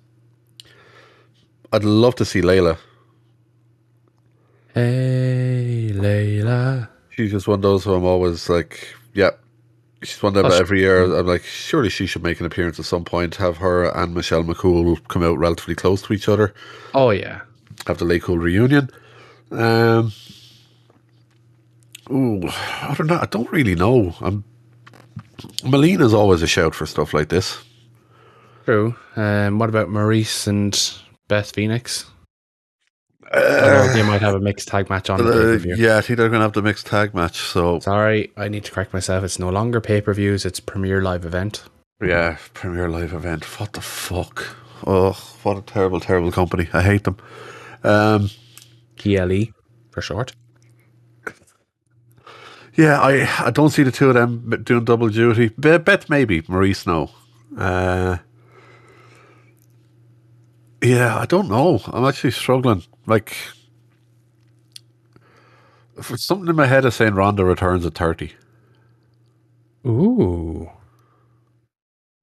I'd 1.72 1.84
love 1.84 2.16
to 2.16 2.26
see 2.26 2.42
Layla. 2.42 2.78
Hey, 4.74 5.92
Layla. 5.94 6.90
She's 7.10 7.32
just 7.32 7.48
one 7.48 7.60
of 7.60 7.62
those 7.62 7.84
who 7.84 7.94
I'm 7.94 8.06
always 8.06 8.50
like, 8.50 8.88
yeah. 9.14 9.32
She's 10.06 10.22
one 10.22 10.34
that 10.34 10.46
every 10.46 10.82
year 10.82 11.04
I'm 11.16 11.26
like, 11.28 11.44
surely 11.44 11.90
she 11.90 12.06
should 12.06 12.24
make 12.24 12.40
an 12.40 12.46
appearance 12.46 12.80
at 12.80 12.86
some 12.86 13.06
point. 13.06 13.36
Have 13.36 13.58
her 13.58 13.86
and 13.86 14.14
Michelle 14.14 14.44
McCool 14.44 15.06
come 15.08 15.24
out 15.24 15.38
relatively 15.38 15.76
close 15.76 16.02
to 16.04 16.14
each 16.14 16.28
other. 16.28 16.54
Oh 16.94 17.10
yeah, 17.12 17.42
have 17.88 17.98
the 17.98 18.06
LayCool 18.06 18.40
reunion. 18.40 18.90
Um, 19.52 20.12
ooh, 22.12 22.48
I 22.48 22.94
don't 22.98 23.08
know. 23.08 23.20
I 23.22 23.28
don't 23.28 23.52
really 23.52 23.76
know. 23.76 24.16
I'm. 24.22 24.44
Melina's 25.64 26.14
always 26.14 26.42
a 26.42 26.48
shout 26.48 26.74
for 26.76 26.86
stuff 26.86 27.14
like 27.14 27.30
this. 27.30 27.64
true. 28.66 28.96
Um, 29.16 29.60
what 29.60 29.70
about 29.70 29.90
Maryse 29.90 30.48
and 30.48 30.80
Beth 31.28 31.52
Phoenix? 31.52 32.06
Although 33.34 33.94
they 33.94 34.04
might 34.04 34.22
have 34.22 34.36
a 34.36 34.40
mixed 34.40 34.68
tag 34.68 34.90
match 34.90 35.10
on 35.10 35.24
the 35.24 35.54
Uh, 35.56 35.76
yeah, 35.76 35.98
I 35.98 36.02
think 36.02 36.18
they're 36.18 36.30
gonna 36.30 36.44
have 36.44 36.54
the 36.54 36.62
mixed 36.62 36.86
tag 36.88 37.14
match. 37.14 37.38
So 37.40 37.80
Sorry, 37.80 38.32
I 38.38 38.48
need 38.48 38.66
to 38.66 38.72
correct 38.72 38.94
myself. 38.94 39.24
It's 39.24 39.40
no 39.40 39.50
longer 39.50 39.80
pay-per-views; 39.82 40.46
it's 40.46 40.60
Premier 40.60 41.02
Live 41.02 41.26
event. 41.26 41.64
yeah, 42.02 42.38
premier 42.54 42.90
live 42.90 43.14
event. 43.14 43.46
What 43.60 43.74
the 43.74 43.82
fuck? 43.82 44.56
Oh, 44.86 45.14
what 45.44 45.58
a 45.58 45.62
terrible, 45.62 46.00
terrible 46.00 46.32
company. 46.32 46.68
I 46.74 46.82
hate 46.82 47.06
them. 47.06 47.18
Um, 47.84 48.30
PLE 48.98 49.48
for 49.92 50.02
short. 50.02 50.34
yeah, 52.76 53.00
I 53.00 53.28
I 53.48 53.52
don't 53.52 53.70
see 53.70 53.84
the 53.84 53.92
two 53.92 54.10
of 54.10 54.16
them 54.16 54.62
doing 54.64 54.84
double 54.86 55.10
duty. 55.10 55.50
Be- 55.60 55.78
Bet 55.78 56.10
maybe 56.10 56.42
Maryse 56.44 56.86
no. 56.88 57.10
Uh, 57.58 58.18
yeah, 60.82 61.18
I 61.18 61.26
don't 61.26 61.48
know. 61.48 61.80
I'm 61.88 62.06
actually 62.06 62.32
struggling. 62.32 62.84
Like, 63.06 63.36
for 66.02 66.18
Something 66.18 66.48
in 66.50 66.56
my 66.56 66.66
head 66.66 66.86
is 66.86 66.96
saying 66.96 67.16
Ronda 67.16 67.44
returns 67.46 67.86
at 67.86 67.96
30. 67.96 68.34
Ooh. 69.86 70.70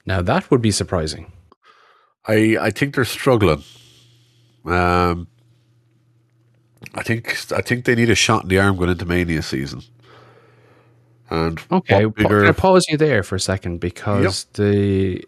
Now 0.06 0.22
that 0.22 0.50
would 0.50 0.62
be 0.62 0.70
surprising. 0.70 1.30
I 2.26 2.56
I 2.60 2.70
think 2.70 2.94
they're 2.94 3.04
struggling. 3.04 3.62
Um, 4.64 5.28
I 6.94 7.02
think 7.02 7.36
I 7.52 7.60
think 7.60 7.84
they 7.84 7.94
need 7.94 8.10
a 8.10 8.14
shot 8.14 8.42
in 8.44 8.48
the 8.48 8.58
arm 8.58 8.76
going 8.76 8.90
into 8.90 9.04
Mania 9.06 9.42
season. 9.42 9.82
And 11.28 11.60
Okay, 11.70 12.06
bigger- 12.06 12.46
I 12.46 12.52
pause 12.52 12.86
you 12.88 12.96
there 12.96 13.22
for 13.22 13.36
a 13.36 13.40
second 13.40 13.78
because 13.78 14.44
the 14.54 15.22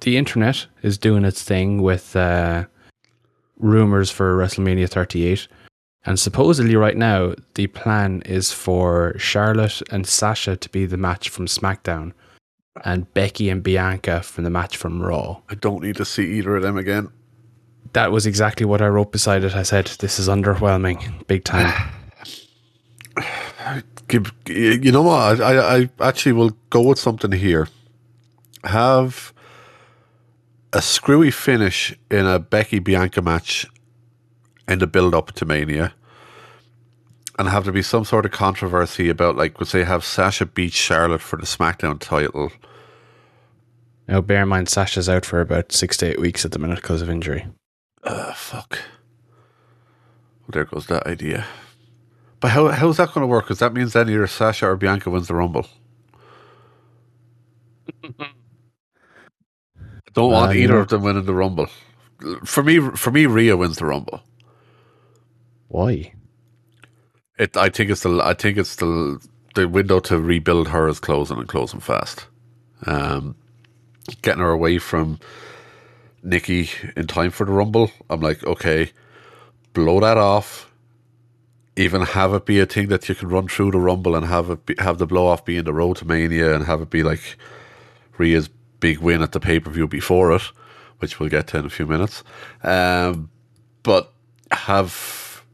the 0.00 0.16
internet 0.16 0.66
is 0.82 0.98
doing 0.98 1.24
its 1.24 1.42
thing 1.42 1.82
with 1.82 2.16
uh, 2.16 2.64
rumors 3.60 4.10
for 4.10 4.36
WrestleMania 4.36 4.88
38, 4.88 5.46
and 6.04 6.18
supposedly 6.18 6.76
right 6.76 6.96
now 6.96 7.34
the 7.54 7.66
plan 7.68 8.22
is 8.22 8.52
for 8.52 9.14
Charlotte 9.18 9.82
and 9.90 10.06
Sasha 10.06 10.56
to 10.56 10.68
be 10.70 10.86
the 10.86 10.96
match 10.96 11.28
from 11.28 11.46
SmackDown, 11.46 12.12
and 12.84 13.12
Becky 13.14 13.48
and 13.50 13.62
Bianca 13.62 14.22
from 14.22 14.44
the 14.44 14.50
match 14.50 14.76
from 14.76 15.02
Raw. 15.02 15.40
I 15.48 15.54
don't 15.54 15.82
need 15.82 15.96
to 15.96 16.04
see 16.04 16.38
either 16.38 16.56
of 16.56 16.62
them 16.62 16.76
again. 16.76 17.10
That 17.92 18.12
was 18.12 18.26
exactly 18.26 18.64
what 18.64 18.80
I 18.80 18.86
wrote 18.86 19.12
beside 19.12 19.44
it. 19.44 19.54
I 19.54 19.64
said, 19.64 19.86
"This 19.98 20.18
is 20.18 20.28
underwhelming, 20.28 21.26
big 21.26 21.44
time." 21.44 21.72
Give, 24.08 24.32
you 24.48 24.90
know 24.90 25.02
what? 25.02 25.40
I, 25.40 25.54
I, 25.54 25.76
I 25.76 25.90
actually 26.00 26.32
will 26.32 26.50
go 26.70 26.82
with 26.82 26.98
something 26.98 27.30
here. 27.30 27.68
Have 28.64 29.32
a 30.72 30.82
screwy 30.82 31.30
finish 31.30 31.96
in 32.10 32.26
a 32.26 32.38
Becky 32.38 32.78
Bianca 32.78 33.22
match 33.22 33.66
in 34.68 34.78
the 34.78 34.86
build 34.86 35.14
up 35.14 35.32
to 35.32 35.44
Mania. 35.44 35.92
And 37.38 37.48
have 37.48 37.64
to 37.64 37.72
be 37.72 37.82
some 37.82 38.04
sort 38.04 38.26
of 38.26 38.32
controversy 38.32 39.08
about, 39.08 39.36
like, 39.36 39.58
would 39.58 39.68
say, 39.68 39.84
have 39.84 40.04
Sasha 40.04 40.44
beat 40.44 40.74
Charlotte 40.74 41.22
for 41.22 41.38
the 41.38 41.46
SmackDown 41.46 41.98
title. 41.98 42.52
now, 44.06 44.20
bear 44.20 44.42
in 44.42 44.48
mind, 44.48 44.68
Sasha's 44.68 45.08
out 45.08 45.24
for 45.24 45.40
about 45.40 45.72
six 45.72 45.96
to 45.98 46.06
eight 46.06 46.20
weeks 46.20 46.44
at 46.44 46.52
the 46.52 46.58
minute 46.58 46.82
because 46.82 47.00
of 47.00 47.08
injury. 47.08 47.46
Uh, 48.04 48.34
fuck. 48.34 48.78
Well, 50.40 50.48
there 50.52 50.64
goes 50.64 50.86
that 50.88 51.06
idea. 51.06 51.46
But 52.40 52.50
how 52.50 52.68
how's 52.68 52.98
that 52.98 53.12
going 53.12 53.22
to 53.22 53.26
work? 53.26 53.44
Because 53.44 53.58
that 53.60 53.72
means 53.72 53.94
then 53.94 54.10
either 54.10 54.26
Sasha 54.26 54.66
or 54.66 54.76
Bianca 54.76 55.08
wins 55.08 55.28
the 55.28 55.34
Rumble. 55.34 55.66
Don't 60.14 60.32
want 60.32 60.50
Uh, 60.50 60.54
either 60.54 60.74
know- 60.74 60.80
of 60.80 60.88
them 60.88 61.02
winning 61.02 61.24
the 61.24 61.34
Rumble. 61.34 61.68
For 62.44 62.62
me, 62.62 62.78
for 62.80 63.10
me, 63.10 63.26
Rhea 63.26 63.56
wins 63.56 63.76
the 63.78 63.86
Rumble. 63.86 64.20
Why? 65.68 66.12
It. 67.38 67.56
I 67.56 67.68
think 67.70 67.90
it's 67.90 68.02
the. 68.02 68.20
I 68.22 68.34
think 68.34 68.58
it's 68.58 68.76
the. 68.76 69.18
The 69.56 69.68
window 69.68 69.98
to 70.00 70.20
rebuild 70.20 70.68
her 70.68 70.86
is 70.86 71.00
closing 71.00 71.38
and 71.38 71.48
closing 71.48 71.80
fast. 71.80 72.26
Um, 72.86 73.34
getting 74.22 74.40
her 74.42 74.50
away 74.50 74.78
from 74.78 75.18
Nikki 76.22 76.70
in 76.96 77.08
time 77.08 77.30
for 77.32 77.44
the 77.44 77.52
Rumble. 77.52 77.90
I'm 78.08 78.20
like, 78.20 78.44
okay, 78.44 78.92
blow 79.72 79.98
that 80.00 80.16
off. 80.18 80.70
Even 81.76 82.02
have 82.02 82.32
it 82.32 82.46
be 82.46 82.60
a 82.60 82.66
thing 82.66 82.88
that 82.88 83.08
you 83.08 83.14
can 83.16 83.28
run 83.28 83.48
through 83.48 83.72
the 83.72 83.78
Rumble 83.80 84.14
and 84.14 84.26
have 84.26 84.50
it 84.50 84.66
be, 84.66 84.74
have 84.78 84.98
the 84.98 85.06
blow 85.06 85.26
off 85.26 85.44
be 85.44 85.56
in 85.56 85.64
the 85.64 85.72
road 85.74 85.96
to 85.96 86.04
Mania 86.06 86.54
and 86.54 86.64
have 86.66 86.80
it 86.80 86.90
be 86.90 87.02
like 87.02 87.36
Rhea's 88.18 88.48
big 88.80 88.98
win 88.98 89.22
at 89.22 89.32
the 89.32 89.40
pay 89.40 89.60
per 89.60 89.70
view 89.70 89.86
before 89.86 90.32
it, 90.32 90.42
which 90.98 91.20
we'll 91.20 91.28
get 91.28 91.46
to 91.48 91.58
in 91.58 91.66
a 91.66 91.70
few 91.70 91.86
minutes. 91.86 92.24
Um, 92.62 93.30
but 93.82 94.12
have 94.50 95.44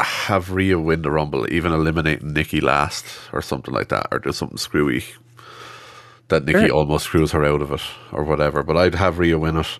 have 0.00 0.50
Rhea 0.50 0.78
win 0.78 1.02
the 1.02 1.10
Rumble, 1.10 1.50
even 1.52 1.72
eliminating 1.72 2.32
Nikki 2.32 2.60
last 2.60 3.06
or 3.32 3.42
something 3.42 3.72
like 3.74 3.88
that, 3.88 4.08
or 4.10 4.18
do 4.18 4.32
something 4.32 4.58
screwy 4.58 5.04
that 6.28 6.44
Nikki 6.44 6.68
Sure. 6.68 6.76
almost 6.76 7.04
screws 7.06 7.32
her 7.32 7.44
out 7.44 7.62
of 7.62 7.72
it 7.72 7.82
or 8.10 8.24
whatever. 8.24 8.62
But 8.62 8.76
I'd 8.76 8.94
have 8.96 9.18
Rhea 9.18 9.38
win 9.38 9.56
it. 9.58 9.78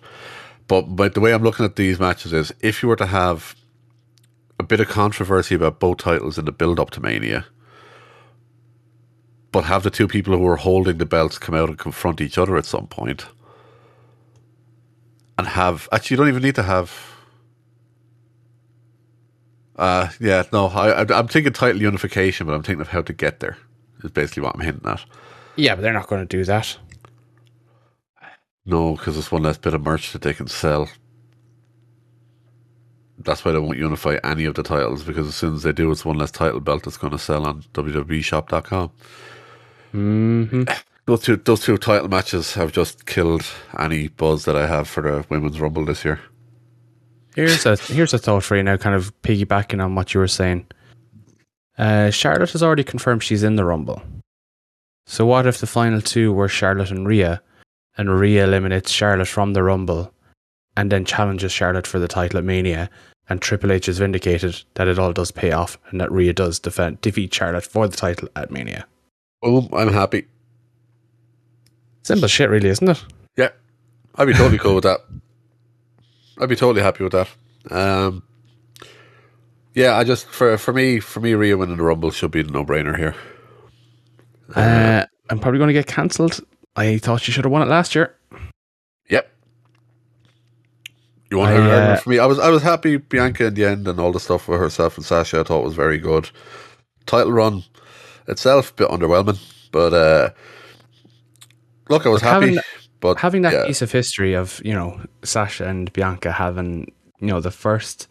But 0.67 0.83
but 0.95 1.13
the 1.13 1.19
way 1.19 1.33
I'm 1.33 1.43
looking 1.43 1.65
at 1.65 1.75
these 1.75 1.99
matches 1.99 2.31
is 2.33 2.53
if 2.61 2.81
you 2.83 2.89
were 2.89 2.95
to 2.97 3.07
have 3.07 3.55
a 4.59 4.63
bit 4.63 4.79
of 4.79 4.87
controversy 4.87 5.55
about 5.55 5.79
both 5.79 5.97
titles 5.97 6.37
in 6.37 6.45
the 6.45 6.51
build 6.51 6.79
up 6.79 6.91
to 6.91 7.01
Mania, 7.01 7.45
but 9.53 9.65
have 9.65 9.83
the 9.83 9.91
two 9.91 10.07
people 10.09 10.37
who 10.37 10.47
are 10.47 10.57
holding 10.57 10.97
the 10.99 11.05
belts 11.07 11.39
come 11.39 11.55
out 11.55 11.69
and 11.69 11.79
confront 11.79 12.21
each 12.21 12.37
other 12.39 12.57
at 12.57 12.65
some 12.65 12.87
point. 12.87 13.25
and 15.37 15.47
have 15.47 15.89
actually 15.91 16.15
you 16.15 16.19
don't 16.19 16.29
even 16.29 16.43
need 16.43 16.55
to 16.55 16.63
have. 16.63 17.11
Uh, 19.75 20.09
yeah, 20.19 20.43
no, 20.53 20.67
I, 20.67 21.01
I'm 21.01 21.27
thinking 21.27 21.53
title 21.53 21.81
unification, 21.81 22.47
but 22.47 22.53
I'm 22.53 22.63
thinking 22.63 22.81
of 22.81 22.89
how 22.89 23.01
to 23.03 23.13
get 23.13 23.39
there. 23.39 23.57
Is 24.03 24.11
basically 24.11 24.43
what 24.43 24.55
I'm 24.55 24.61
hinting 24.61 24.89
at. 24.89 25.03
Yeah, 25.55 25.75
but 25.75 25.81
they're 25.81 25.93
not 25.93 26.07
going 26.07 26.21
to 26.21 26.37
do 26.37 26.43
that. 26.45 26.77
No, 28.65 28.93
because 28.95 29.17
it's 29.17 29.31
one 29.31 29.43
less 29.43 29.57
bit 29.57 29.73
of 29.73 29.83
merch 29.83 30.13
that 30.13 30.21
they 30.21 30.33
can 30.33 30.47
sell. 30.47 30.89
That's 33.19 33.45
why 33.45 33.51
they 33.51 33.59
won't 33.59 33.77
unify 33.77 34.17
any 34.23 34.45
of 34.45 34.55
the 34.55 34.63
titles 34.63 35.03
because 35.03 35.27
as 35.27 35.35
soon 35.35 35.55
as 35.55 35.63
they 35.63 35.71
do, 35.73 35.91
it's 35.91 36.05
one 36.05 36.17
less 36.17 36.31
title 36.31 36.59
belt 36.59 36.83
that's 36.83 36.97
going 36.97 37.11
to 37.11 37.19
sell 37.19 37.45
on 37.45 37.63
WWEshop.com. 37.73 38.91
hmm 39.93 40.63
Those 41.05 41.21
two, 41.21 41.35
those 41.37 41.61
two 41.61 41.77
title 41.77 42.07
matches 42.07 42.53
have 42.53 42.71
just 42.71 43.05
killed 43.05 43.45
any 43.77 44.07
buzz 44.09 44.45
that 44.45 44.55
I 44.55 44.67
have 44.67 44.87
for 44.87 45.03
the 45.03 45.25
Women's 45.29 45.59
Rumble 45.59 45.85
this 45.85 46.03
year. 46.03 46.19
Here's 47.35 47.65
a 47.65 47.75
here's 47.75 48.13
a 48.13 48.17
thought 48.19 48.43
for 48.43 48.55
you 48.55 48.63
now, 48.63 48.77
kind 48.77 48.95
of 48.95 49.13
piggybacking 49.21 49.83
on 49.83 49.95
what 49.95 50.13
you 50.13 50.19
were 50.19 50.27
saying. 50.27 50.67
Uh, 51.77 52.09
Charlotte 52.11 52.51
has 52.51 52.61
already 52.61 52.83
confirmed 52.83 53.23
she's 53.23 53.43
in 53.43 53.55
the 53.55 53.65
Rumble. 53.65 54.01
So 55.05 55.25
what 55.25 55.47
if 55.47 55.57
the 55.59 55.67
final 55.67 56.01
two 56.01 56.31
were 56.31 56.47
Charlotte 56.47 56.91
and 56.91 57.07
Rhea, 57.07 57.41
and 57.97 58.19
Rhea 58.19 58.43
eliminates 58.43 58.91
Charlotte 58.91 59.27
from 59.27 59.53
the 59.53 59.63
Rumble, 59.63 60.13
and 60.77 60.91
then 60.91 61.05
challenges 61.05 61.51
Charlotte 61.51 61.87
for 61.87 61.99
the 61.99 62.07
title 62.07 62.37
at 62.37 62.45
Mania, 62.45 62.89
and 63.27 63.41
Triple 63.41 63.71
H 63.71 63.89
is 63.89 63.99
vindicated 63.99 64.63
that 64.75 64.87
it 64.87 64.99
all 64.99 65.13
does 65.13 65.31
pay 65.31 65.51
off, 65.51 65.77
and 65.89 65.99
that 65.99 66.11
Rhea 66.11 66.33
does 66.33 66.59
defend 66.59 67.01
defeat 67.01 67.33
Charlotte 67.33 67.65
for 67.65 67.87
the 67.87 67.97
title 67.97 68.29
at 68.35 68.51
Mania. 68.51 68.85
Oh, 69.43 69.67
I'm 69.73 69.91
happy. 69.91 70.25
Simple 72.03 72.27
shit, 72.27 72.49
really, 72.49 72.69
isn't 72.69 72.87
it? 72.87 73.03
Yeah, 73.35 73.49
I'd 74.15 74.25
be 74.25 74.33
totally 74.33 74.57
cool 74.57 74.75
with 74.75 74.85
that. 74.85 75.01
I'd 76.39 76.49
be 76.49 76.55
totally 76.55 76.81
happy 76.81 77.03
with 77.03 77.13
that. 77.13 77.29
Um, 77.69 78.23
yeah, 79.73 79.97
I 79.97 80.03
just 80.03 80.27
for 80.27 80.57
for 80.57 80.73
me 80.73 80.99
for 80.99 81.19
me 81.19 81.33
Rhea 81.33 81.57
winning 81.57 81.77
the 81.77 81.83
Rumble 81.83 82.11
should 82.11 82.31
be 82.31 82.41
the 82.41 82.51
no 82.51 82.63
brainer 82.65 82.97
here. 82.97 83.15
Uh, 84.55 85.05
I'm 85.29 85.39
probably 85.39 85.57
going 85.57 85.69
to 85.69 85.73
get 85.73 85.87
cancelled. 85.87 86.39
I 86.75 86.97
thought 86.97 87.21
she 87.21 87.31
should 87.31 87.45
have 87.45 87.51
won 87.51 87.61
it 87.61 87.69
last 87.69 87.95
year. 87.95 88.15
Yep. 89.09 89.31
You 91.31 91.37
want 91.37 91.51
I, 91.51 91.55
her 91.55 91.61
argument 91.61 91.91
uh, 91.91 92.01
for 92.01 92.09
me? 92.09 92.19
I 92.19 92.25
was 92.25 92.39
I 92.39 92.49
was 92.49 92.61
happy 92.61 92.97
Bianca 92.97 93.47
in 93.47 93.53
the 93.55 93.65
end 93.65 93.87
and 93.87 93.99
all 93.99 94.11
the 94.11 94.19
stuff 94.19 94.47
with 94.47 94.59
herself 94.59 94.97
and 94.97 95.05
Sasha. 95.05 95.39
I 95.39 95.43
thought 95.43 95.63
was 95.63 95.75
very 95.75 95.97
good. 95.97 96.29
Title 97.05 97.31
run 97.31 97.63
itself 98.27 98.71
a 98.71 98.73
bit 98.73 98.89
underwhelming, 98.89 99.39
but 99.71 99.93
uh, 99.93 100.29
look, 101.89 102.05
I 102.05 102.09
was 102.09 102.21
happy. 102.21 102.47
having- 102.47 102.61
but 102.99 103.17
having 103.19 103.41
that 103.41 103.51
yeah, 103.53 103.65
piece 103.65 103.81
of 103.81 103.91
history 103.91 104.33
of 104.33 104.61
you 104.63 104.73
know 104.73 105.01
Sasha 105.23 105.67
and 105.67 105.91
Bianca 105.91 106.31
having 106.31 106.91
you 107.19 107.27
know 107.27 107.41
the 107.41 107.51
first 107.51 108.07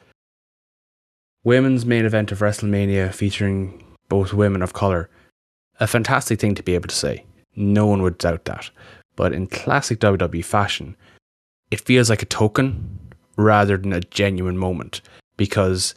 women's 1.44 1.86
main 1.86 2.04
event 2.04 2.30
of 2.30 2.40
WrestleMania 2.40 3.12
featuring 3.12 3.82
both 4.08 4.32
women 4.34 4.62
of 4.62 4.74
color, 4.74 5.08
a 5.80 5.86
fantastic 5.86 6.38
thing 6.38 6.54
to 6.54 6.62
be 6.62 6.74
able 6.74 6.88
to 6.88 6.94
say. 6.94 7.24
No 7.56 7.86
one 7.86 8.02
would 8.02 8.18
doubt 8.18 8.44
that. 8.44 8.70
But 9.16 9.32
in 9.32 9.46
classic 9.46 9.98
WWE 10.00 10.44
fashion, 10.44 10.96
it 11.70 11.80
feels 11.80 12.08
like 12.10 12.22
a 12.22 12.26
token 12.26 12.98
rather 13.36 13.76
than 13.76 13.92
a 13.92 14.00
genuine 14.00 14.58
moment 14.58 15.00
because 15.36 15.94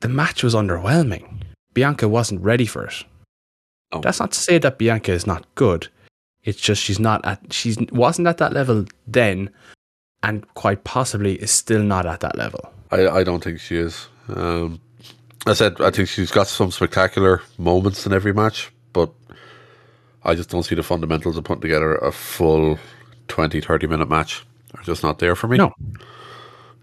the 0.00 0.08
match 0.08 0.42
was 0.42 0.54
underwhelming. 0.54 1.42
Bianca 1.78 2.08
wasn't 2.08 2.40
ready 2.40 2.66
for 2.66 2.86
it. 2.86 3.04
No. 3.94 4.00
That's 4.00 4.18
not 4.18 4.32
to 4.32 4.38
say 4.40 4.58
that 4.58 4.78
Bianca 4.78 5.12
is 5.12 5.28
not 5.28 5.46
good. 5.54 5.86
It's 6.42 6.60
just 6.60 6.82
she's 6.82 6.98
not 6.98 7.24
at 7.24 7.38
she's 7.52 7.78
wasn't 7.92 8.26
at 8.26 8.38
that 8.38 8.52
level 8.52 8.84
then, 9.06 9.48
and 10.24 10.42
quite 10.54 10.82
possibly 10.82 11.34
is 11.36 11.52
still 11.52 11.84
not 11.84 12.04
at 12.04 12.18
that 12.18 12.36
level. 12.36 12.72
I 12.90 13.06
I 13.20 13.22
don't 13.22 13.44
think 13.44 13.60
she 13.60 13.76
is. 13.76 14.08
Um, 14.26 14.80
I 15.46 15.52
said 15.54 15.80
I 15.80 15.90
think 15.92 16.08
she's 16.08 16.32
got 16.32 16.48
some 16.48 16.72
spectacular 16.72 17.42
moments 17.58 18.06
in 18.06 18.12
every 18.12 18.32
match, 18.34 18.72
but 18.92 19.10
I 20.24 20.34
just 20.34 20.50
don't 20.50 20.64
see 20.64 20.74
the 20.74 20.82
fundamentals 20.82 21.36
of 21.36 21.44
putting 21.44 21.62
together 21.62 21.94
a 21.94 22.10
full 22.10 22.76
20, 23.28 23.60
30 23.60 23.86
minute 23.86 24.08
match. 24.08 24.44
They're 24.72 24.82
just 24.82 25.04
not 25.04 25.20
there 25.20 25.36
for 25.36 25.46
me. 25.46 25.58
No. 25.58 25.70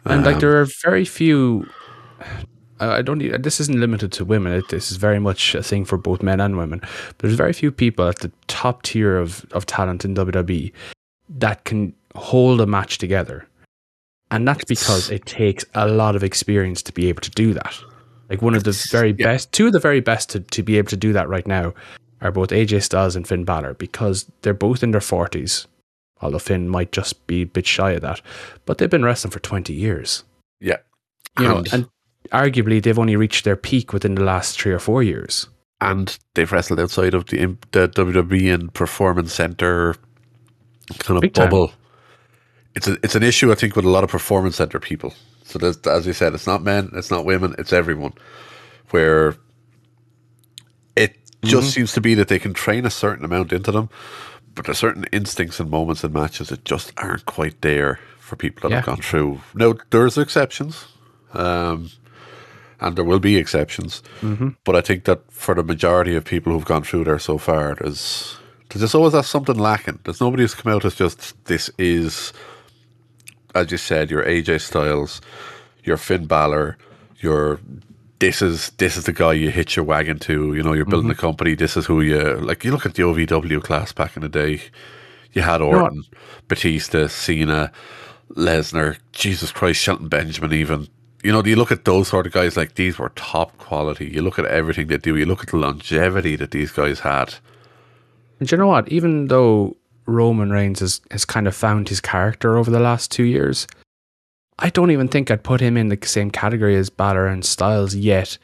And 0.05 0.23
like 0.23 0.36
Um, 0.36 0.39
there 0.39 0.62
are 0.62 0.67
very 0.86 1.03
few. 1.03 1.67
I 2.79 3.01
don't. 3.01 3.19
need- 3.19 3.43
This 3.43 3.59
isn't 3.61 3.79
limited 3.79 4.11
to 4.13 4.25
women. 4.25 4.53
It, 4.53 4.69
this 4.69 4.91
is 4.91 4.97
very 4.97 5.19
much 5.19 5.55
a 5.55 5.63
thing 5.63 5.85
for 5.85 5.97
both 5.97 6.21
men 6.21 6.41
and 6.41 6.57
women. 6.57 6.81
There's 7.19 7.35
very 7.35 7.53
few 7.53 7.71
people 7.71 8.07
at 8.07 8.19
the 8.19 8.31
top 8.47 8.83
tier 8.83 9.17
of 9.17 9.45
of 9.51 9.65
talent 9.65 10.03
in 10.05 10.15
WWE 10.15 10.71
that 11.29 11.63
can 11.63 11.93
hold 12.15 12.61
a 12.61 12.65
match 12.65 12.97
together, 12.97 13.47
and 14.31 14.47
that's 14.47 14.65
because 14.65 15.09
it 15.09 15.25
takes 15.25 15.63
a 15.73 15.88
lot 15.88 16.15
of 16.15 16.23
experience 16.23 16.81
to 16.83 16.91
be 16.91 17.07
able 17.07 17.21
to 17.21 17.31
do 17.31 17.53
that. 17.53 17.75
Like 18.29 18.41
one 18.41 18.55
of 18.55 18.63
the 18.63 18.88
very 18.91 19.15
yeah. 19.17 19.27
best, 19.27 19.51
two 19.51 19.67
of 19.67 19.73
the 19.73 19.79
very 19.79 19.99
best 19.99 20.29
to, 20.31 20.39
to 20.39 20.63
be 20.63 20.77
able 20.77 20.89
to 20.89 20.97
do 20.97 21.13
that 21.13 21.29
right 21.29 21.45
now 21.45 21.73
are 22.21 22.31
both 22.31 22.49
AJ 22.49 22.83
Styles 22.83 23.15
and 23.15 23.27
Finn 23.27 23.43
Balor 23.43 23.75
because 23.75 24.29
they're 24.41 24.53
both 24.53 24.83
in 24.83 24.91
their 24.91 25.01
40s. 25.01 25.67
Although 26.21 26.39
Finn 26.39 26.69
might 26.69 26.91
just 26.91 27.27
be 27.27 27.41
a 27.43 27.45
bit 27.45 27.67
shy 27.67 27.91
of 27.91 28.01
that, 28.01 28.21
but 28.65 28.77
they've 28.77 28.89
been 28.89 29.03
wrestling 29.03 29.31
for 29.31 29.39
20 29.39 29.73
years. 29.73 30.23
Yeah. 30.59 30.77
You 31.38 31.47
know, 31.47 31.63
and 31.73 31.88
arguably 32.31 32.81
they've 32.81 32.99
only 32.99 33.15
reached 33.15 33.45
their 33.45 33.55
peak 33.55 33.93
within 33.93 34.15
the 34.15 34.23
last 34.23 34.59
three 34.59 34.71
or 34.71 34.79
four 34.79 35.03
years. 35.03 35.47
and 35.81 36.17
they've 36.33 36.51
wrestled 36.51 36.79
outside 36.79 37.13
of 37.13 37.25
the, 37.27 37.57
the 37.71 37.88
WWE 37.89 38.53
and 38.53 38.73
Performance 38.73 39.33
Center 39.33 39.95
kind 40.99 41.17
of 41.17 41.21
Big 41.21 41.33
time. 41.33 41.49
bubble. 41.49 41.73
It's 42.75 42.88
a, 42.88 42.93
it's 43.03 43.15
an 43.15 43.23
issue 43.23 43.51
I 43.51 43.55
think 43.55 43.75
with 43.75 43.85
a 43.85 43.89
lot 43.89 44.03
of 44.03 44.09
Performance 44.09 44.55
Center 44.57 44.79
people. 44.79 45.13
So 45.43 45.59
as 45.85 46.07
you 46.07 46.13
said, 46.13 46.33
it's 46.33 46.47
not 46.47 46.63
men, 46.63 46.89
it's 46.93 47.11
not 47.11 47.25
women, 47.25 47.55
it's 47.57 47.71
everyone. 47.73 48.13
Where 48.91 49.35
it 50.95 51.17
just 51.43 51.71
seems 51.73 51.91
to 51.93 52.01
be 52.01 52.13
that 52.15 52.27
they 52.27 52.39
can 52.39 52.53
train 52.53 52.85
a 52.85 52.89
certain 52.89 53.25
amount 53.25 53.51
into 53.53 53.71
them, 53.71 53.89
but 54.53 54.65
there's 54.65 54.77
certain 54.79 55.05
instincts 55.11 55.59
and 55.59 55.69
moments 55.69 56.03
in 56.03 56.13
matches 56.13 56.49
that 56.49 56.65
just 56.65 56.93
aren't 56.97 57.25
quite 57.25 57.61
there 57.61 57.99
for 58.19 58.35
people 58.35 58.69
that 58.69 58.75
have 58.77 58.85
gone 58.85 58.97
through. 59.01 59.41
Now 59.53 59.75
there's 59.91 60.17
exceptions. 60.17 60.85
Um, 61.33 61.89
and 62.79 62.95
there 62.95 63.05
will 63.05 63.19
be 63.19 63.38
exceptions. 63.38 64.01
Mm-hmm. 64.21 64.49
But 64.63 64.75
I 64.75 64.81
think 64.81 65.05
that 65.05 65.21
for 65.31 65.55
the 65.55 65.63
majority 65.63 66.15
of 66.15 66.25
people 66.25 66.53
who've 66.53 66.65
gone 66.65 66.83
through 66.83 67.05
there 67.05 67.19
so 67.19 67.38
far, 67.38 67.75
there's 67.75 68.38
there's 68.69 68.81
just 68.81 68.95
always 68.95 69.13
that 69.13 69.25
something 69.25 69.57
lacking. 69.57 69.99
There's 70.03 70.21
nobody 70.21 70.43
who's 70.43 70.55
come 70.55 70.71
out 70.71 70.85
as 70.85 70.95
just 70.95 71.43
this 71.45 71.69
is, 71.77 72.33
as 73.53 73.71
you 73.71 73.77
said, 73.77 74.11
your 74.11 74.23
AJ 74.23 74.61
Styles, 74.61 75.21
your 75.83 75.97
Finn 75.97 76.25
Balor, 76.25 76.77
your 77.19 77.59
this 78.19 78.41
is 78.41 78.71
this 78.77 78.97
is 78.97 79.05
the 79.05 79.13
guy 79.13 79.33
you 79.33 79.51
hitch 79.51 79.75
your 79.75 79.85
wagon 79.85 80.19
to. 80.19 80.53
You 80.55 80.63
know, 80.63 80.73
you're 80.73 80.85
building 80.85 81.11
a 81.11 81.13
mm-hmm. 81.13 81.21
company. 81.21 81.55
This 81.55 81.77
is 81.77 81.85
who 81.85 82.01
you 82.01 82.21
like. 82.35 82.63
You 82.63 82.71
look 82.71 82.85
at 82.85 82.95
the 82.95 83.03
OVW 83.03 83.61
class 83.63 83.91
back 83.91 84.15
in 84.15 84.21
the 84.21 84.29
day. 84.29 84.61
You 85.33 85.41
had? 85.41 85.61
Orton, 85.61 86.03
Batista, 86.47 87.07
Cena, 87.07 87.71
Lesnar, 88.31 88.97
Jesus 89.11 89.51
Christ, 89.51 89.81
Shelton 89.81 90.07
Benjamin, 90.07 90.53
even. 90.53 90.88
You 91.25 91.31
know, 91.31 91.43
you 91.43 91.55
look 91.55 91.71
at 91.71 91.85
those 91.85 92.07
sort 92.07 92.27
of 92.27 92.33
guys 92.33 92.55
like 92.55 92.75
these 92.75 92.99
were 92.99 93.09
top 93.15 93.57
quality. 93.57 94.05
You 94.07 94.21
look 94.21 94.38
at 94.38 94.45
everything 94.45 94.88
they 94.88 94.97
do. 94.97 95.15
You 95.17 95.25
look 95.25 95.41
at 95.41 95.49
the 95.49 95.57
longevity 95.57 96.35
that 96.35 96.51
these 96.51 96.71
guys 96.71 96.99
had. 96.99 97.33
And 98.39 98.47
do 98.47 98.55
you 98.55 98.59
know 98.59 98.67
what? 98.67 98.88
Even 98.89 99.27
though 99.27 99.75
Roman 100.05 100.51
Reigns 100.51 100.81
has, 100.81 101.01
has 101.09 101.25
kind 101.25 101.47
of 101.47 101.55
found 101.55 101.89
his 101.89 101.99
character 101.99 102.57
over 102.57 102.69
the 102.69 102.79
last 102.79 103.09
two 103.11 103.23
years, 103.23 103.65
I 104.59 104.69
don't 104.69 104.91
even 104.91 105.07
think 105.07 105.31
I'd 105.31 105.43
put 105.43 105.61
him 105.61 105.77
in 105.77 105.88
the 105.89 105.97
same 106.03 106.29
category 106.29 106.75
as 106.75 106.91
Balor 106.91 107.25
and 107.25 107.43
Styles 107.43 107.95
yet 107.95 108.38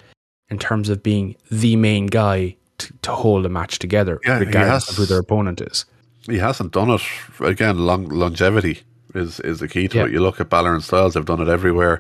in 0.50 0.58
terms 0.58 0.90
of 0.90 1.04
being 1.04 1.36
the 1.52 1.76
main 1.76 2.08
guy 2.08 2.56
to, 2.80 2.94
to 3.04 3.12
hold 3.12 3.46
a 3.46 3.50
match 3.50 3.78
together, 3.78 4.20
Yeah, 4.26 4.40
regardless 4.40 4.88
has- 4.88 4.90
of 4.90 4.96
who 4.96 5.06
their 5.06 5.20
opponent 5.20 5.62
is. 5.62 5.86
He 6.26 6.40
hasn't 6.40 6.72
done 6.72 6.90
it 6.90 7.02
again. 7.40 7.78
Long 7.80 8.08
longevity 8.10 8.82
is 9.16 9.40
is 9.42 9.60
the 9.60 9.68
key 9.68 9.88
to 9.90 9.98
Yeah. 9.98 10.06
it. 10.06 10.12
You 10.12 10.20
look 10.22 10.40
at 10.42 10.50
Balor 10.50 10.74
and 10.76 10.84
Styles; 10.84 11.14
they've 11.16 11.26
done 11.26 11.42
it 11.42 11.48
everywhere 11.48 12.00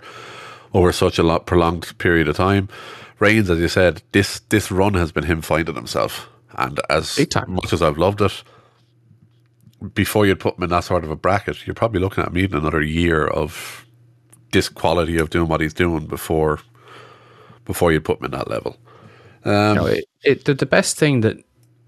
over 0.74 0.92
such 0.92 1.18
a 1.20 1.24
lot 1.24 1.46
prolonged 1.46 1.98
period 1.98 2.28
of 2.28 2.38
time. 2.38 2.70
Reigns, 3.20 3.50
as 3.50 3.60
you 3.60 3.68
said, 3.68 4.02
this 4.12 4.40
this 4.50 4.72
run 4.72 4.96
has 4.96 5.12
been 5.12 5.26
him 5.26 5.42
finding 5.42 5.76
himself, 5.76 6.30
and 6.58 6.80
as 6.90 7.20
much 7.48 7.72
as 7.72 7.82
I've 7.82 7.98
loved 7.98 8.22
it, 8.22 8.44
before 9.94 10.26
you'd 10.26 10.40
put 10.40 10.58
him 10.58 10.64
in 10.64 10.70
that 10.72 10.84
sort 10.84 11.04
of 11.04 11.12
a 11.12 11.16
bracket, 11.16 11.66
you're 11.66 11.74
probably 11.74 12.00
looking 12.00 12.24
at 12.24 12.34
me 12.34 12.44
in 12.46 12.56
another 12.56 12.82
year 12.82 13.28
of 13.28 13.86
this 14.52 14.70
quality 14.70 15.18
of 15.18 15.30
doing 15.30 15.48
what 15.48 15.62
he's 15.62 15.74
doing 15.74 16.06
before 16.06 16.60
before 17.66 17.92
you'd 17.92 18.06
put 18.06 18.20
him 18.20 18.26
in 18.26 18.32
that 18.32 18.50
level. 18.50 18.78
Um, 19.46 19.76
No, 19.76 19.86
it, 19.86 20.06
it, 20.24 20.46
the, 20.46 20.54
the 20.54 20.66
best 20.66 20.98
thing 20.98 21.22
that 21.22 21.38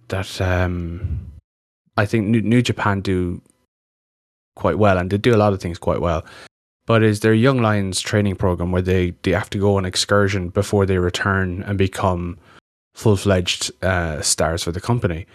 that 0.09 0.41
um, 0.41 1.31
I 1.97 2.05
think 2.05 2.27
New, 2.27 2.41
New 2.41 2.61
Japan 2.61 3.01
do 3.01 3.41
quite 4.55 4.77
well, 4.77 4.97
and 4.97 5.09
they 5.09 5.17
do 5.17 5.35
a 5.35 5.37
lot 5.37 5.53
of 5.53 5.61
things 5.61 5.79
quite 5.79 6.01
well, 6.01 6.23
but 6.85 7.03
is 7.03 7.21
their 7.21 7.33
Young 7.33 7.61
Lions 7.61 8.01
training 8.01 8.35
program 8.35 8.71
where 8.71 8.81
they, 8.81 9.11
they 9.23 9.31
have 9.31 9.49
to 9.51 9.57
go 9.57 9.77
on 9.77 9.85
excursion 9.85 10.49
before 10.49 10.85
they 10.85 10.97
return 10.97 11.63
and 11.63 11.77
become 11.77 12.37
full 12.93 13.15
fledged 13.15 13.71
uh, 13.83 14.21
stars 14.21 14.63
for 14.63 14.71
the 14.71 14.81
company. 14.81 15.25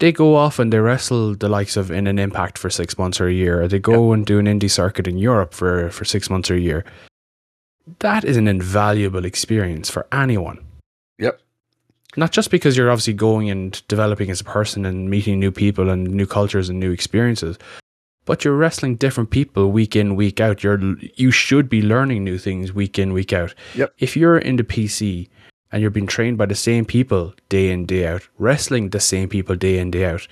They 0.00 0.10
go 0.10 0.34
off 0.34 0.58
and 0.58 0.72
they 0.72 0.80
wrestle 0.80 1.34
the 1.34 1.48
likes 1.48 1.76
of 1.76 1.90
in 1.90 2.06
an 2.08 2.18
impact 2.18 2.58
for 2.58 2.68
six 2.68 2.98
months 2.98 3.20
or 3.20 3.28
a 3.28 3.32
year, 3.32 3.62
or 3.62 3.68
they 3.68 3.78
go 3.78 4.12
and 4.12 4.26
do 4.26 4.38
an 4.40 4.46
indie 4.46 4.70
circuit 4.70 5.06
in 5.06 5.16
Europe 5.18 5.54
for, 5.54 5.88
for 5.90 6.04
six 6.04 6.28
months 6.28 6.50
or 6.50 6.56
a 6.56 6.60
year. 6.60 6.84
That 8.00 8.24
is 8.24 8.36
an 8.36 8.48
invaluable 8.48 9.24
experience 9.24 9.90
for 9.90 10.06
anyone 10.10 10.58
Yep. 11.18 11.40
not 12.16 12.32
just 12.32 12.50
because 12.50 12.76
you're 12.76 12.90
obviously 12.90 13.12
going 13.12 13.50
and 13.50 13.80
developing 13.88 14.30
as 14.30 14.40
a 14.40 14.44
person 14.44 14.84
and 14.84 15.08
meeting 15.10 15.38
new 15.38 15.52
people 15.52 15.90
and 15.90 16.08
new 16.08 16.26
cultures 16.26 16.68
and 16.68 16.80
new 16.80 16.90
experiences 16.90 17.56
but 18.26 18.44
you're 18.44 18.56
wrestling 18.56 18.96
different 18.96 19.30
people 19.30 19.70
week 19.70 19.94
in 19.96 20.16
week 20.16 20.40
out 20.40 20.62
you're 20.62 20.80
you 21.16 21.30
should 21.30 21.68
be 21.68 21.82
learning 21.82 22.24
new 22.24 22.38
things 22.38 22.72
week 22.72 22.98
in 22.98 23.12
week 23.12 23.32
out 23.32 23.54
Yep. 23.74 23.92
if 23.98 24.16
you're 24.16 24.38
in 24.38 24.56
the 24.56 24.64
pc 24.64 25.28
and 25.72 25.80
you're 25.82 25.90
being 25.90 26.06
trained 26.06 26.38
by 26.38 26.46
the 26.46 26.54
same 26.54 26.84
people 26.84 27.34
day 27.48 27.70
in 27.70 27.86
day 27.86 28.06
out 28.06 28.28
wrestling 28.38 28.90
the 28.90 29.00
same 29.00 29.28
people 29.28 29.56
day 29.56 29.78
in 29.78 29.90
day 29.90 30.04
out 30.06 30.26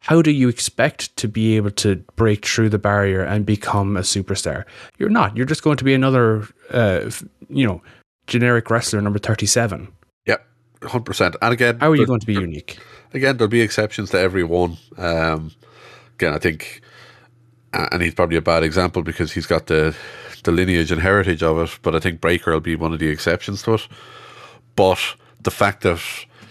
how 0.00 0.22
do 0.22 0.30
you 0.30 0.48
expect 0.48 1.16
to 1.16 1.26
be 1.28 1.56
able 1.56 1.70
to 1.72 1.96
break 2.14 2.46
through 2.46 2.68
the 2.68 2.78
barrier 2.78 3.22
and 3.22 3.44
become 3.44 3.96
a 3.96 4.00
superstar 4.02 4.64
you're 4.98 5.08
not 5.10 5.36
you're 5.36 5.46
just 5.46 5.62
going 5.62 5.76
to 5.76 5.84
be 5.84 5.94
another 5.94 6.46
uh, 6.70 7.10
you 7.48 7.66
know 7.66 7.82
generic 8.26 8.70
wrestler 8.70 9.00
number 9.00 9.18
37 9.18 9.88
Yep. 10.26 10.44
Hundred 10.82 11.04
percent. 11.06 11.36
And 11.40 11.52
again, 11.54 11.78
how 11.80 11.90
are 11.90 11.96
you 11.96 12.06
going 12.06 12.20
to 12.20 12.26
be 12.26 12.34
unique 12.34 12.78
again, 13.14 13.36
there'll 13.38 13.48
be 13.50 13.62
exceptions 13.62 14.10
to 14.10 14.18
every 14.18 14.44
one. 14.44 14.76
Um, 14.98 15.52
again, 16.16 16.34
I 16.34 16.38
think, 16.38 16.82
and 17.92 18.02
he's 18.02 18.14
probably 18.14 18.36
a 18.36 18.42
bad 18.42 18.62
example 18.62 19.02
because 19.02 19.32
he's 19.32 19.46
got 19.46 19.66
the 19.66 19.94
the 20.44 20.52
lineage 20.52 20.92
and 20.92 21.00
heritage 21.02 21.42
of 21.42 21.58
it. 21.58 21.78
But 21.82 21.94
I 21.94 22.00
think 22.00 22.20
Breakker 22.20 22.52
will 22.52 22.60
be 22.60 22.76
one 22.76 22.92
of 22.92 22.98
the 22.98 23.08
exceptions 23.08 23.62
to 23.62 23.74
it. 23.74 23.88
But 24.76 24.98
the 25.42 25.50
fact 25.50 25.82
that 25.82 26.00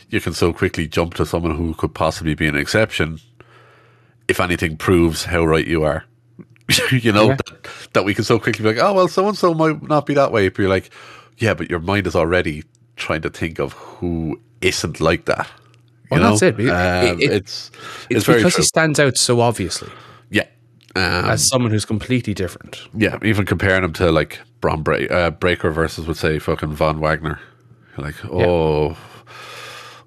you 0.09 0.19
can 0.21 0.33
so 0.33 0.51
quickly 0.53 0.87
jump 0.87 1.13
to 1.15 1.25
someone 1.25 1.55
who 1.55 1.73
could 1.73 1.93
possibly 1.93 2.35
be 2.35 2.47
an 2.47 2.55
exception, 2.57 3.19
if 4.27 4.39
anything, 4.39 4.77
proves 4.77 5.25
how 5.25 5.43
right 5.45 5.67
you 5.67 5.83
are. 5.83 6.03
you 6.91 7.11
know 7.11 7.29
Yeah. 7.29 7.35
that, 7.35 7.67
that 7.93 8.05
we 8.05 8.13
can 8.13 8.23
so 8.23 8.39
quickly 8.39 8.63
be 8.63 8.69
like, 8.73 8.83
oh 8.83 8.93
well, 8.93 9.07
so 9.07 9.27
and 9.27 9.37
so 9.37 9.53
might 9.53 9.81
not 9.83 10.05
be 10.05 10.13
that 10.15 10.31
way. 10.31 10.49
But 10.49 10.59
you're 10.59 10.69
like, 10.69 10.89
yeah, 11.37 11.53
but 11.53 11.69
your 11.69 11.79
mind 11.79 12.07
is 12.07 12.15
already 12.15 12.63
trying 12.95 13.21
to 13.21 13.29
think 13.29 13.59
of 13.59 13.73
who 13.73 14.39
isn't 14.61 14.99
like 14.99 15.25
that. 15.25 15.47
You 16.05 16.07
Well, 16.11 16.19
know? 16.21 16.29
that's 16.37 16.41
it. 16.41 16.59
It- 16.59 16.69
Um, 16.69 17.19
it- 17.21 17.31
it's 17.31 17.71
it's, 18.09 18.27
It's 18.27 18.27
because 18.27 18.53
true. 18.53 18.61
he 18.61 18.65
stands 18.67 18.99
out 18.99 19.17
so 19.17 19.41
obviously. 19.41 19.89
Um, 20.95 21.25
as 21.25 21.45
someone 21.47 21.71
who's 21.71 21.83
completely 21.85 22.33
different. 22.33 22.87
yeah, 22.93 23.17
even 23.21 23.45
comparing 23.45 23.83
him 23.83 23.91
to 23.93 24.11
like 24.11 24.39
Bron 24.61 24.81
Bre- 24.81 25.11
uh, 25.11 25.31
Breakker 25.31 25.69
versus, 25.71 26.07
would 26.07 26.15
say, 26.17 26.39
fucking 26.39 26.71
Von 26.73 26.99
Wagner. 27.01 27.39
You're 27.97 28.05
like, 28.07 28.15
oh, 28.25 28.97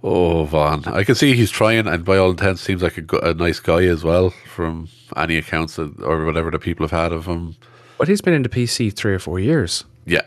oh, 0.03 0.44
Von. 0.44 0.85
I 0.87 1.05
can 1.05 1.14
see 1.14 1.35
he's 1.35 1.51
trying, 1.51 1.87
and 1.87 2.05
by 2.05 2.16
all 2.16 2.31
intents, 2.31 2.62
seems 2.62 2.83
like 2.83 2.96
a, 2.98 3.16
a 3.18 3.35
nice 3.35 3.61
guy 3.61 3.85
as 3.85 4.03
well, 4.03 4.31
from 4.55 4.88
any 5.16 5.37
accounts 5.37 5.77
that, 5.77 6.01
or 6.03 6.24
whatever 6.24 6.51
the 6.51 6.59
people 6.59 6.85
have 6.85 6.98
had 6.98 7.12
of 7.12 7.27
him. 7.27 7.57
But 7.98 8.09
he's 8.09 8.20
been 8.20 8.35
in 8.35 8.42
the 8.42 8.48
PC 8.48 8.92
three 8.94 9.12
or 9.12 9.18
four 9.18 9.38
years. 9.38 9.85
Yeah, 10.07 10.22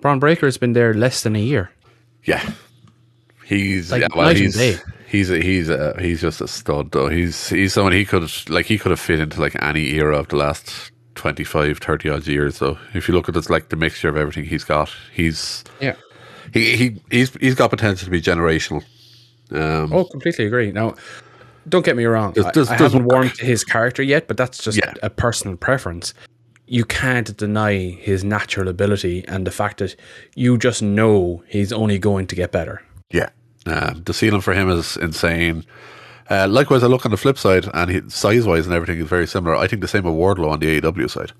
Bron 0.00 0.18
Breakker 0.18 0.46
has 0.46 0.56
been 0.58 0.72
there 0.72 0.94
less 0.94 1.22
than 1.22 1.36
a 1.36 1.40
year. 1.40 1.70
yeah. 2.24 2.52
He's 3.44 3.90
Like 3.90 4.00
yeah, 4.02 4.08
well, 4.14 4.34
he's. 4.34 4.56
He's 5.12 5.30
a, 5.30 5.38
he's 5.40 5.68
a, 5.68 5.94
he's 6.00 6.20
just 6.20 6.40
a 6.40 6.48
stud 6.48 6.90
though. 6.90 7.08
He's 7.08 7.48
he's 7.50 7.74
someone 7.74 7.92
he 7.92 8.04
could 8.04 8.28
like 8.48 8.66
he 8.66 8.78
could 8.78 8.90
have 8.90 9.00
fit 9.00 9.20
into 9.20 9.40
like 9.40 9.54
any 9.62 9.90
era 9.94 10.18
of 10.18 10.28
the 10.28 10.36
last 10.36 10.90
25, 11.14 11.78
30 11.78 12.08
odd 12.08 12.26
years. 12.26 12.56
So 12.56 12.78
if 12.94 13.06
you 13.08 13.14
look 13.14 13.28
at 13.28 13.34
this, 13.34 13.48
like 13.50 13.68
the 13.68 13.76
mixture 13.76 14.08
of 14.08 14.16
everything 14.16 14.44
he's 14.44 14.64
got, 14.64 14.90
he's 15.12 15.62
Yeah. 15.80 15.94
he, 16.52 16.76
he 16.76 16.96
he's 17.10 17.30
he's 17.36 17.54
got 17.54 17.70
potential 17.70 18.06
to 18.06 18.10
be 18.10 18.20
generational. 18.20 18.82
Um, 19.50 19.92
Oh, 19.92 20.04
completely 20.04 20.46
agree. 20.46 20.72
Now, 20.72 20.94
don't 21.68 21.84
get 21.84 21.96
me 21.96 22.04
wrong. 22.06 22.34
I- 22.42 22.50
does- 22.50 22.70
I, 22.70 22.76
haven't 22.76 23.04
warmed 23.04 23.34
to 23.40 23.44
his 23.44 23.62
character 23.64 24.02
yet, 24.02 24.26
but 24.26 24.36
that's 24.36 24.58
just 24.64 24.78
Yeah. 24.78 24.94
a 25.02 25.10
personal 25.10 25.56
preference. 25.56 26.14
You 26.66 26.84
can't 26.86 27.36
deny 27.36 27.90
his 27.90 28.24
natural 28.24 28.68
ability 28.68 29.24
and 29.28 29.46
the 29.46 29.50
fact 29.50 29.78
that 29.78 29.94
you 30.34 30.56
just 30.56 30.80
know 30.82 31.42
he's 31.46 31.70
only 31.72 31.98
going 31.98 32.26
to 32.28 32.34
get 32.34 32.50
better. 32.50 32.80
yeah, 33.10 33.28
um, 33.66 34.02
the 34.04 34.12
ceiling 34.14 34.40
for 34.40 34.52
him 34.54 34.68
is 34.70 34.96
insane. 34.96 35.64
Uh, 36.30 36.46
likewise, 36.48 36.82
I 36.82 36.86
look 36.86 37.04
on 37.04 37.10
the 37.10 37.16
flip 37.16 37.36
side, 37.38 37.68
and 37.74 37.90
he, 37.90 38.00
size-wise 38.08 38.66
and 38.66 38.74
everything 38.74 38.98
is 38.98 39.06
very 39.08 39.26
similar. 39.26 39.54
I 39.56 39.66
think 39.66 39.82
the 39.82 39.88
same 39.88 40.04
with 40.04 40.14
Wardlow 40.14 40.50
on 40.50 40.60
the 40.60 40.80
AEW 40.80 41.10
side. 41.10 41.32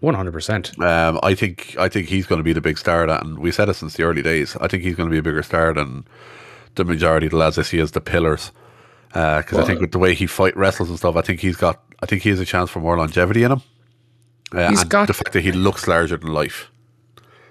One 0.00 0.14
hundred 0.14 0.32
percent. 0.32 0.78
Um, 0.80 1.18
I 1.22 1.34
think 1.34 1.74
I 1.78 1.88
think 1.88 2.08
he's 2.08 2.26
going 2.26 2.38
to 2.38 2.44
be 2.44 2.52
the 2.52 2.60
big 2.60 2.76
star 2.76 3.06
that, 3.06 3.24
and 3.24 3.38
we 3.38 3.50
said 3.50 3.68
it 3.70 3.74
since 3.74 3.94
the 3.94 4.02
early 4.02 4.20
days. 4.22 4.54
I 4.60 4.68
think 4.68 4.82
he's 4.82 4.94
going 4.94 5.08
to 5.08 5.12
be 5.12 5.18
a 5.18 5.22
bigger 5.22 5.42
star 5.42 5.72
than 5.72 6.04
the 6.74 6.84
majority 6.84 7.26
of 7.26 7.32
the 7.32 7.38
lads 7.38 7.58
I 7.58 7.62
see 7.62 7.80
as 7.80 7.92
the 7.92 8.00
pillars. 8.02 8.52
Because 9.08 9.54
I 9.58 9.64
think 9.64 9.80
with 9.80 9.92
the 9.92 9.98
way 9.98 10.12
he 10.14 10.26
fight 10.26 10.54
wrestles 10.54 10.90
and 10.90 10.98
stuff, 10.98 11.16
I 11.16 11.22
think 11.22 11.40
he's 11.40 11.56
got. 11.56 11.82
I 12.02 12.06
think 12.06 12.22
he 12.22 12.28
has 12.28 12.38
a 12.40 12.44
chance 12.44 12.68
for 12.68 12.80
more 12.80 12.98
longevity 12.98 13.42
in 13.42 13.52
him. 13.52 13.62
Uh, 14.52 14.68
He's 14.68 14.84
got- 14.84 15.06
the 15.06 15.14
fact 15.14 15.32
that 15.32 15.40
he 15.40 15.50
looks 15.52 15.88
larger 15.88 16.18
than 16.18 16.32
life. 16.32 16.70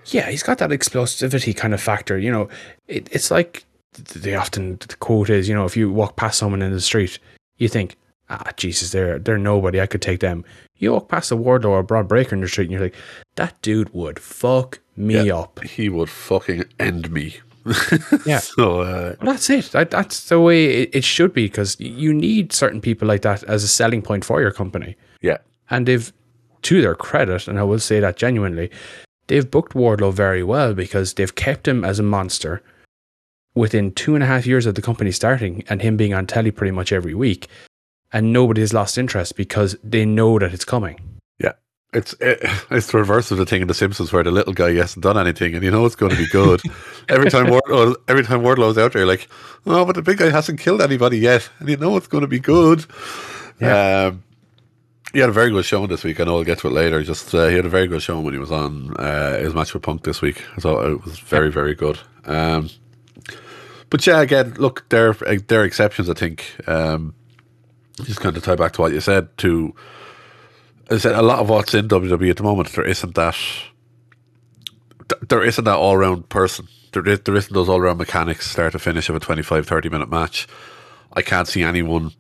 Yeah, 0.06 0.30
he's 0.30 0.44
got 0.44 0.60
that 0.60 0.70
explosivity 0.70 1.56
kind 1.58 1.74
of 1.74 1.82
factor. 1.82 2.18
You 2.20 2.32
know, 2.32 2.48
it, 2.88 3.10
it's 3.12 3.32
like 3.32 3.66
they 3.98 4.36
often 4.36 4.78
the 4.88 4.96
quote 4.98 5.30
is, 5.30 5.48
you 5.50 5.56
know, 5.56 5.66
if 5.66 5.76
you 5.78 5.92
walk 5.92 6.16
past 6.16 6.38
someone 6.40 6.62
in 6.62 6.72
the 6.72 6.82
street, 6.82 7.20
you 7.58 7.68
think, 7.68 7.96
ah, 8.30 8.52
Jesus, 8.58 8.92
they're 8.92 9.20
they're 9.20 9.38
nobody. 9.38 9.80
I 9.82 9.88
could 9.88 10.02
take 10.02 10.20
them. 10.20 10.44
You 10.78 10.92
walk 10.94 11.08
past 11.10 11.32
a 11.32 11.36
Wardlow 11.38 11.70
or 11.70 11.80
a 11.80 11.84
Bron 11.84 12.06
Breakker 12.08 12.36
in 12.36 12.42
the 12.42 12.48
street, 12.48 12.66
and 12.66 12.72
you're 12.74 12.82
like, 12.82 12.96
that 13.36 13.62
dude 13.62 13.94
would 13.94 14.20
fuck 14.20 14.80
me 14.98 15.26
Yeah. 15.28 15.36
up. 15.38 15.62
He 15.64 15.88
would 15.90 16.10
fucking 16.10 16.66
end 16.80 17.12
me. 17.12 17.38
Yeah. 18.26 18.40
So 18.40 18.82
uh, 18.82 19.16
Well, 19.22 19.34
that's 19.34 19.50
it. 19.50 19.72
That, 19.72 19.90
that's 19.92 20.30
the 20.30 20.40
way 20.40 20.66
it, 20.84 20.90
it 20.98 21.04
should 21.04 21.34
be 21.34 21.46
because 21.46 21.80
you 21.80 22.14
need 22.14 22.52
certain 22.54 22.82
people 22.82 23.08
like 23.08 23.22
that 23.24 23.44
as 23.46 23.64
a 23.64 23.68
selling 23.68 24.02
point 24.02 24.24
for 24.26 24.42
your 24.42 24.52
company. 24.52 24.96
yeah, 25.22 25.38
And 25.70 25.88
they've, 25.88 26.12
to 26.64 26.82
their 26.82 26.96
credit, 26.96 27.48
and 27.48 27.58
I 27.60 27.64
will 27.64 27.80
say 27.80 28.00
that 28.00 28.18
genuinely, 28.18 28.70
they've 29.28 29.50
booked 29.50 29.74
Wardlow 29.74 30.14
very 30.14 30.44
well 30.44 30.74
because 30.74 31.14
they've 31.16 31.34
kept 31.36 31.68
him 31.68 31.84
as 31.86 32.00
a 32.00 32.04
monster 32.04 32.62
within 33.56 33.92
two 33.94 34.16
and 34.16 34.24
a 34.24 34.28
half 34.28 34.46
years 34.46 34.66
of 34.66 34.76
the 34.76 34.82
company 34.82 35.12
starting 35.12 35.64
and 35.70 35.82
him 35.82 35.98
being 35.98 36.14
on 36.14 36.28
telly 36.28 36.52
pretty 36.52 36.72
much 36.72 36.92
every 36.92 37.14
week. 37.14 37.48
And 38.12 38.32
nobody 38.32 38.62
has 38.62 38.74
lost 38.74 38.98
interest 38.98 39.36
because 39.36 39.76
they 39.84 40.06
know 40.06 40.38
that 40.40 40.54
it's 40.54 40.66
coming. 40.66 41.00
Yeah. 41.40 41.54
It's 41.94 42.14
it, 42.20 42.40
it's 42.72 42.88
the 42.88 42.98
reverse 42.98 43.32
of 43.32 43.38
the 43.38 43.46
thing 43.46 43.62
in 43.62 43.68
The 43.68 43.74
Simpsons 43.74 44.14
where 44.14 44.24
the 44.24 44.32
little 44.32 44.54
guy 44.54 44.74
hasn't 44.74 45.04
done 45.04 45.18
anything 45.18 45.56
and 45.56 45.64
you 45.64 45.72
know 45.72 45.86
it's 45.86 45.96
going 45.96 46.12
to 46.12 46.18
be 46.18 46.28
good. 46.28 46.62
every 47.10 47.30
time 47.30 47.48
Wardlow, 47.48 47.96
every 48.08 48.24
time 48.24 48.42
Wardlow's 48.42 48.78
out 48.78 48.94
there, 48.94 49.06
like, 49.06 49.28
oh, 49.66 49.86
but 49.86 49.96
the 49.96 50.02
big 50.02 50.18
guy 50.18 50.30
hasn't 50.30 50.60
killed 50.60 50.82
anybody 50.82 51.18
yet, 51.18 51.50
and 51.60 51.70
you 51.70 51.78
know 51.78 51.98
it's 51.98 52.08
going 52.08 52.22
to 52.22 52.28
be 52.28 52.40
good. 52.40 52.86
Yeah. 53.60 54.08
Um, 54.08 54.24
he 55.16 55.22
had 55.22 55.30
a 55.30 55.34
very 55.34 55.50
good 55.50 55.64
showing 55.64 55.88
this 55.88 56.04
week. 56.04 56.20
I 56.20 56.26
know 56.26 56.38
I'll 56.38 56.44
get 56.44 56.60
to 56.60 56.68
it 56.68 56.74
later. 56.74 57.02
Just 57.02 57.34
uh, 57.34 57.48
he 57.48 57.56
had 57.56 57.66
a 57.66 57.70
very 57.70 57.88
good 57.88 58.02
showing 58.02 58.26
when 58.26 58.34
he 58.34 58.40
was 58.40 58.52
on 58.52 58.94
uh, 58.98 59.38
his 59.38 59.54
match 59.54 59.74
with 59.74 59.82
Punk 59.82 60.04
this 60.04 60.22
week. 60.22 60.44
I 60.58 60.60
thought 60.60 60.86
it 60.86 61.06
was 61.06 61.20
very, 61.20 61.50
very 61.50 61.74
good. 61.74 61.98
Um, 62.26 62.70
but 63.90 64.06
yeah, 64.06 64.22
again, 64.22 64.54
look, 64.58 64.88
there 64.90 65.14
there 65.14 65.62
are 65.62 65.66
exceptions. 65.66 66.10
I 66.10 66.14
think. 66.14 66.56
Um, 66.68 67.14
just 68.04 68.20
kind 68.20 68.36
of 68.36 68.44
tie 68.44 68.56
back 68.56 68.74
to 68.74 68.82
what 68.82 68.92
you 68.92 69.00
said. 69.00 69.36
To 69.40 69.74
I 70.90 70.98
said 70.98 71.16
a 71.16 71.22
lot 71.22 71.40
of 71.40 71.50
what's 71.50 71.74
in 71.74 71.88
WWE 71.88 72.30
at 72.30 72.38
the 72.38 72.44
moment, 72.44 72.70
there 72.74 72.86
isn't 72.86 73.16
that. 73.16 73.38
There 75.30 75.44
isn't 75.44 75.64
that 75.64 75.78
all 75.78 75.98
round 75.98 76.30
person. 76.30 76.68
There, 76.92 77.08
is, 77.08 77.22
there 77.22 77.36
isn't 77.36 77.54
those 77.54 77.70
all 77.70 77.82
round 77.82 78.00
mechanics, 78.00 78.50
start 78.50 78.72
to 78.72 78.80
finish 78.80 79.10
of 79.10 79.16
a 79.16 79.20
25, 79.20 79.68
30 79.68 79.90
minute 79.90 80.10
match. 80.10 80.48
I 81.14 81.22
can't 81.22 81.48
see 81.48 81.64
anyone 81.64 82.12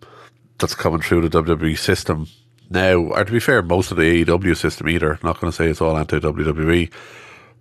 that's 0.59 0.75
coming 0.75 1.01
through 1.01 1.27
the 1.27 1.43
WWE 1.43 1.77
system 1.77 2.27
now, 2.69 2.97
or 2.97 3.23
to 3.23 3.31
be 3.31 3.39
fair, 3.39 3.61
most 3.61 3.91
of 3.91 3.97
the 3.97 4.25
AEW 4.25 4.55
system 4.55 4.89
either. 4.89 5.13
I'm 5.13 5.19
not 5.23 5.39
going 5.39 5.51
to 5.51 5.55
say 5.55 5.67
it's 5.67 5.81
all 5.81 5.97
anti 5.97 6.19
WWE 6.19 6.91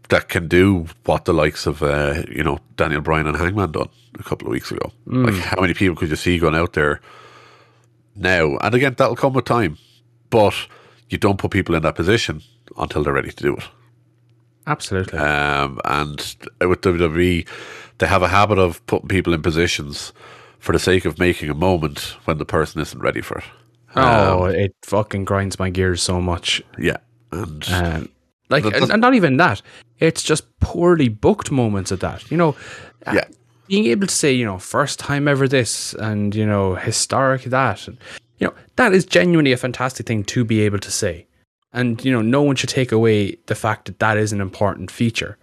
that 0.08 0.28
can 0.28 0.48
do 0.48 0.86
what 1.04 1.24
the 1.24 1.32
likes 1.32 1.66
of 1.66 1.82
uh, 1.82 2.22
you 2.28 2.42
know 2.44 2.58
Daniel 2.76 3.00
Bryan 3.00 3.26
and 3.26 3.36
Hangman 3.36 3.72
done 3.72 3.88
a 4.18 4.22
couple 4.22 4.46
of 4.48 4.52
weeks 4.52 4.70
ago. 4.70 4.92
Like 5.06 5.34
how 5.34 5.60
many 5.60 5.74
people 5.74 5.96
could 5.96 6.10
you 6.10 6.16
see 6.16 6.38
going 6.38 6.54
out 6.54 6.72
there 6.74 7.00
now? 8.14 8.56
And 8.58 8.74
again, 8.74 8.94
that'll 8.96 9.16
come 9.16 9.32
with 9.32 9.44
time, 9.44 9.78
but 10.30 10.54
you 11.08 11.18
don't 11.18 11.38
put 11.38 11.50
people 11.50 11.74
in 11.74 11.82
that 11.82 11.94
position 11.94 12.42
until 12.78 13.02
they're 13.02 13.12
ready 13.12 13.30
to 13.30 13.42
do 13.42 13.56
it. 13.56 13.64
Absolutely. 14.66 15.18
Um, 15.18 15.78
and 15.84 16.18
with 16.60 16.80
WWE, 16.80 17.46
they 17.98 18.06
have 18.06 18.22
a 18.22 18.28
habit 18.28 18.58
of 18.58 18.84
putting 18.86 19.08
people 19.08 19.34
in 19.34 19.42
positions 19.42 20.12
for 20.58 20.72
the 20.72 20.78
sake 20.78 21.04
of 21.04 21.18
making 21.18 21.50
a 21.50 21.54
moment 21.54 22.16
when 22.24 22.38
the 22.38 22.46
person 22.46 22.80
isn't 22.80 22.98
ready 23.00 23.20
for 23.20 23.38
it. 23.38 23.44
oh, 23.96 24.44
it 24.46 24.74
fucking 24.82 25.24
grinds 25.26 25.58
my 25.58 25.68
gears 25.70 26.02
so 26.02 26.20
much. 26.20 26.62
Yeah, 26.78 26.96
and 27.30 27.64
Um, 27.70 28.08
like, 28.48 28.64
and, 28.64 28.90
and 28.90 29.00
not 29.00 29.14
even 29.14 29.36
that. 29.38 29.62
It's 29.98 30.22
just 30.22 30.44
poorly 30.60 31.08
booked 31.08 31.50
moments 31.50 31.90
of 31.90 32.00
that. 32.00 32.30
You 32.30 32.36
know, 32.36 32.56
yeah, 33.06 33.24
being 33.68 33.86
able 33.86 34.06
to 34.06 34.14
say, 34.14 34.32
you 34.32 34.44
know, 34.44 34.58
first 34.58 34.98
time 34.98 35.28
ever 35.28 35.48
this 35.48 35.94
and, 35.94 36.34
you 36.34 36.46
know, 36.46 36.74
historic 36.74 37.44
that. 37.44 37.88
And, 37.88 37.98
you 38.38 38.46
know, 38.46 38.54
that 38.76 38.92
is 38.92 39.04
genuinely 39.04 39.52
a 39.52 39.56
fantastic 39.56 40.06
thing 40.06 40.24
to 40.24 40.44
be 40.44 40.60
able 40.60 40.78
to 40.78 40.90
say. 40.90 41.26
And, 41.72 42.04
you 42.04 42.12
know, 42.12 42.22
no 42.22 42.42
one 42.42 42.56
should 42.56 42.68
take 42.68 42.92
away 42.92 43.36
the 43.46 43.54
fact 43.54 43.86
that 43.86 43.98
that 43.98 44.16
is 44.16 44.32
an 44.32 44.40
important 44.40 44.90
feature. 44.90 45.38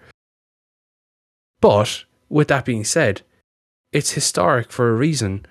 But 1.60 2.06
with 2.30 2.48
that 2.48 2.66
being 2.66 2.84
said, 2.84 3.22
it's 3.92 4.12
historic 4.12 4.72
for 4.72 4.90
a 4.90 4.96
reason. 4.96 5.46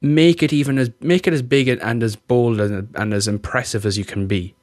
Make 0.00 0.42
it 0.42 0.52
even 0.52 0.78
as 0.78 0.90
make 1.00 1.26
it 1.26 1.32
as 1.32 1.42
big 1.42 1.66
and 1.68 2.02
as 2.02 2.14
bold 2.14 2.60
and, 2.60 2.88
and 2.94 3.14
as 3.14 3.26
impressive 3.26 3.86
as 3.86 3.96
you 3.98 4.04
can 4.04 4.26
be. 4.26 4.54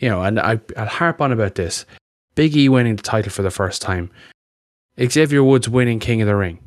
You 0.00 0.08
know, 0.08 0.22
and 0.22 0.40
I, 0.40 0.58
I'll 0.76 0.86
harp 0.86 1.20
on 1.20 1.30
about 1.30 1.54
this. 1.54 1.86
Big 2.34 2.56
E 2.56 2.68
winning 2.68 2.96
the 2.96 3.02
title 3.02 3.30
for 3.30 3.42
the 3.42 3.50
first 3.50 3.82
time. 3.82 4.10
Xavier 5.00 5.44
Woods 5.44 5.68
winning 5.68 5.98
King 6.00 6.22
of 6.22 6.26
the 6.26 6.34
Ring. 6.34 6.58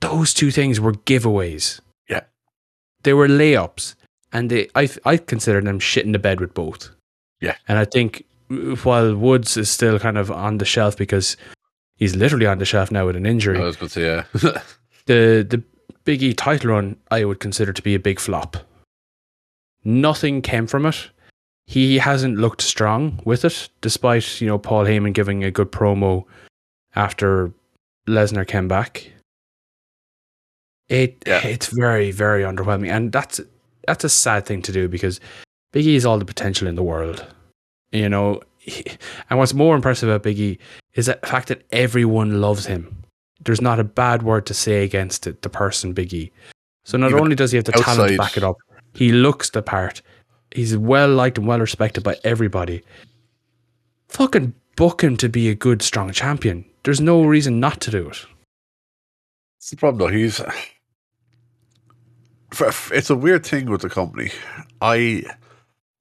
Those 0.00 0.32
two 0.32 0.50
things 0.50 0.80
were 0.80 0.92
giveaways. 0.92 1.80
Yeah. 2.08 2.22
They 3.02 3.12
were 3.12 3.28
layups. 3.28 3.94
And 4.32 4.50
they 4.50 4.68
I 4.74 4.88
I 5.04 5.16
consider 5.16 5.60
them 5.60 5.78
shit 5.78 6.06
in 6.06 6.12
the 6.12 6.18
bed 6.18 6.40
with 6.40 6.54
both. 6.54 6.90
Yeah. 7.40 7.56
And 7.68 7.78
I 7.78 7.84
think 7.84 8.24
while 8.82 9.14
Woods 9.14 9.56
is 9.56 9.70
still 9.70 9.98
kind 9.98 10.18
of 10.18 10.30
on 10.30 10.58
the 10.58 10.64
shelf 10.64 10.96
because 10.96 11.36
he's 11.96 12.14
literally 12.14 12.46
on 12.46 12.58
the 12.58 12.64
shelf 12.64 12.90
now 12.90 13.06
with 13.06 13.16
an 13.16 13.26
injury, 13.26 13.58
I 13.58 13.64
was 13.64 13.76
going 13.76 13.88
to 13.88 13.94
say 13.94 14.04
yeah. 14.04 14.24
the 15.06 15.46
the 15.48 15.62
Big 16.04 16.22
E 16.22 16.32
title 16.32 16.70
run 16.70 16.96
I 17.10 17.24
would 17.24 17.40
consider 17.40 17.72
to 17.72 17.82
be 17.82 17.94
a 17.94 18.00
big 18.00 18.20
flop. 18.20 18.56
Nothing 19.84 20.42
came 20.42 20.66
from 20.66 20.86
it. 20.86 21.10
He 21.66 21.98
hasn't 21.98 22.38
looked 22.38 22.62
strong 22.62 23.20
with 23.24 23.44
it, 23.44 23.68
despite 23.80 24.40
you 24.40 24.46
know 24.46 24.58
Paul 24.58 24.84
Heyman 24.84 25.12
giving 25.12 25.44
a 25.44 25.50
good 25.50 25.72
promo 25.72 26.24
after 26.94 27.52
Lesnar 28.06 28.46
came 28.46 28.68
back. 28.68 29.10
It 30.88 31.22
Yeah. 31.26 31.44
it's 31.46 31.66
very 31.66 32.10
very 32.12 32.42
underwhelming, 32.42 32.90
and 32.90 33.10
that's 33.12 33.40
that's 33.86 34.04
a 34.04 34.08
sad 34.08 34.46
thing 34.46 34.62
to 34.62 34.72
do 34.72 34.88
because 34.88 35.20
Big 35.72 35.86
E 35.86 35.94
has 35.94 36.06
all 36.06 36.18
the 36.18 36.24
potential 36.24 36.68
in 36.68 36.76
the 36.76 36.82
world, 36.82 37.26
you 37.92 38.08
know. 38.08 38.42
And 39.30 39.38
what's 39.38 39.54
more 39.54 39.76
impressive 39.76 40.08
about 40.08 40.24
Big 40.24 40.40
E 40.40 40.58
is 40.94 41.06
the 41.06 41.18
fact 41.24 41.48
that 41.48 41.62
everyone 41.70 42.40
loves 42.40 42.66
him 42.66 43.04
there's 43.46 43.60
not 43.60 43.78
a 43.78 43.84
bad 43.84 44.22
word 44.22 44.46
to 44.46 44.54
say 44.54 44.82
against 44.82 45.26
it, 45.26 45.42
the 45.42 45.48
person 45.48 45.92
Big 45.92 46.12
E. 46.12 46.30
So 46.84 46.98
not 46.98 47.10
Even 47.10 47.20
only 47.20 47.36
does 47.36 47.52
he 47.52 47.56
have 47.56 47.64
the 47.64 47.72
talent 47.72 48.12
to 48.12 48.18
back 48.18 48.36
it 48.36 48.42
up, 48.44 48.56
he 48.94 49.12
looks 49.12 49.50
the 49.50 49.62
part. 49.62 50.02
He's 50.56 50.74
well 50.74 51.12
liked 51.12 51.36
and 51.36 51.46
well 51.46 51.60
respected 51.60 52.02
by 52.02 52.16
everybody. 52.24 52.82
Fucking 54.08 54.54
book 54.74 55.04
him 55.04 55.18
to 55.18 55.28
be 55.28 55.50
a 55.50 55.54
good, 55.54 55.82
strong 55.82 56.12
champion. 56.12 56.64
There's 56.82 56.98
no 56.98 57.24
reason 57.24 57.60
not 57.60 57.82
to 57.82 57.90
do 57.90 58.08
it. 58.08 58.24
It's 59.58 59.68
the 59.68 59.76
problem 59.76 59.98
though. 59.98 60.16
He's 60.16 60.40
it's 62.90 63.10
a 63.10 63.16
weird 63.16 63.44
thing 63.44 63.66
with 63.68 63.82
the 63.82 63.90
company. 63.90 64.30
I 64.80 65.24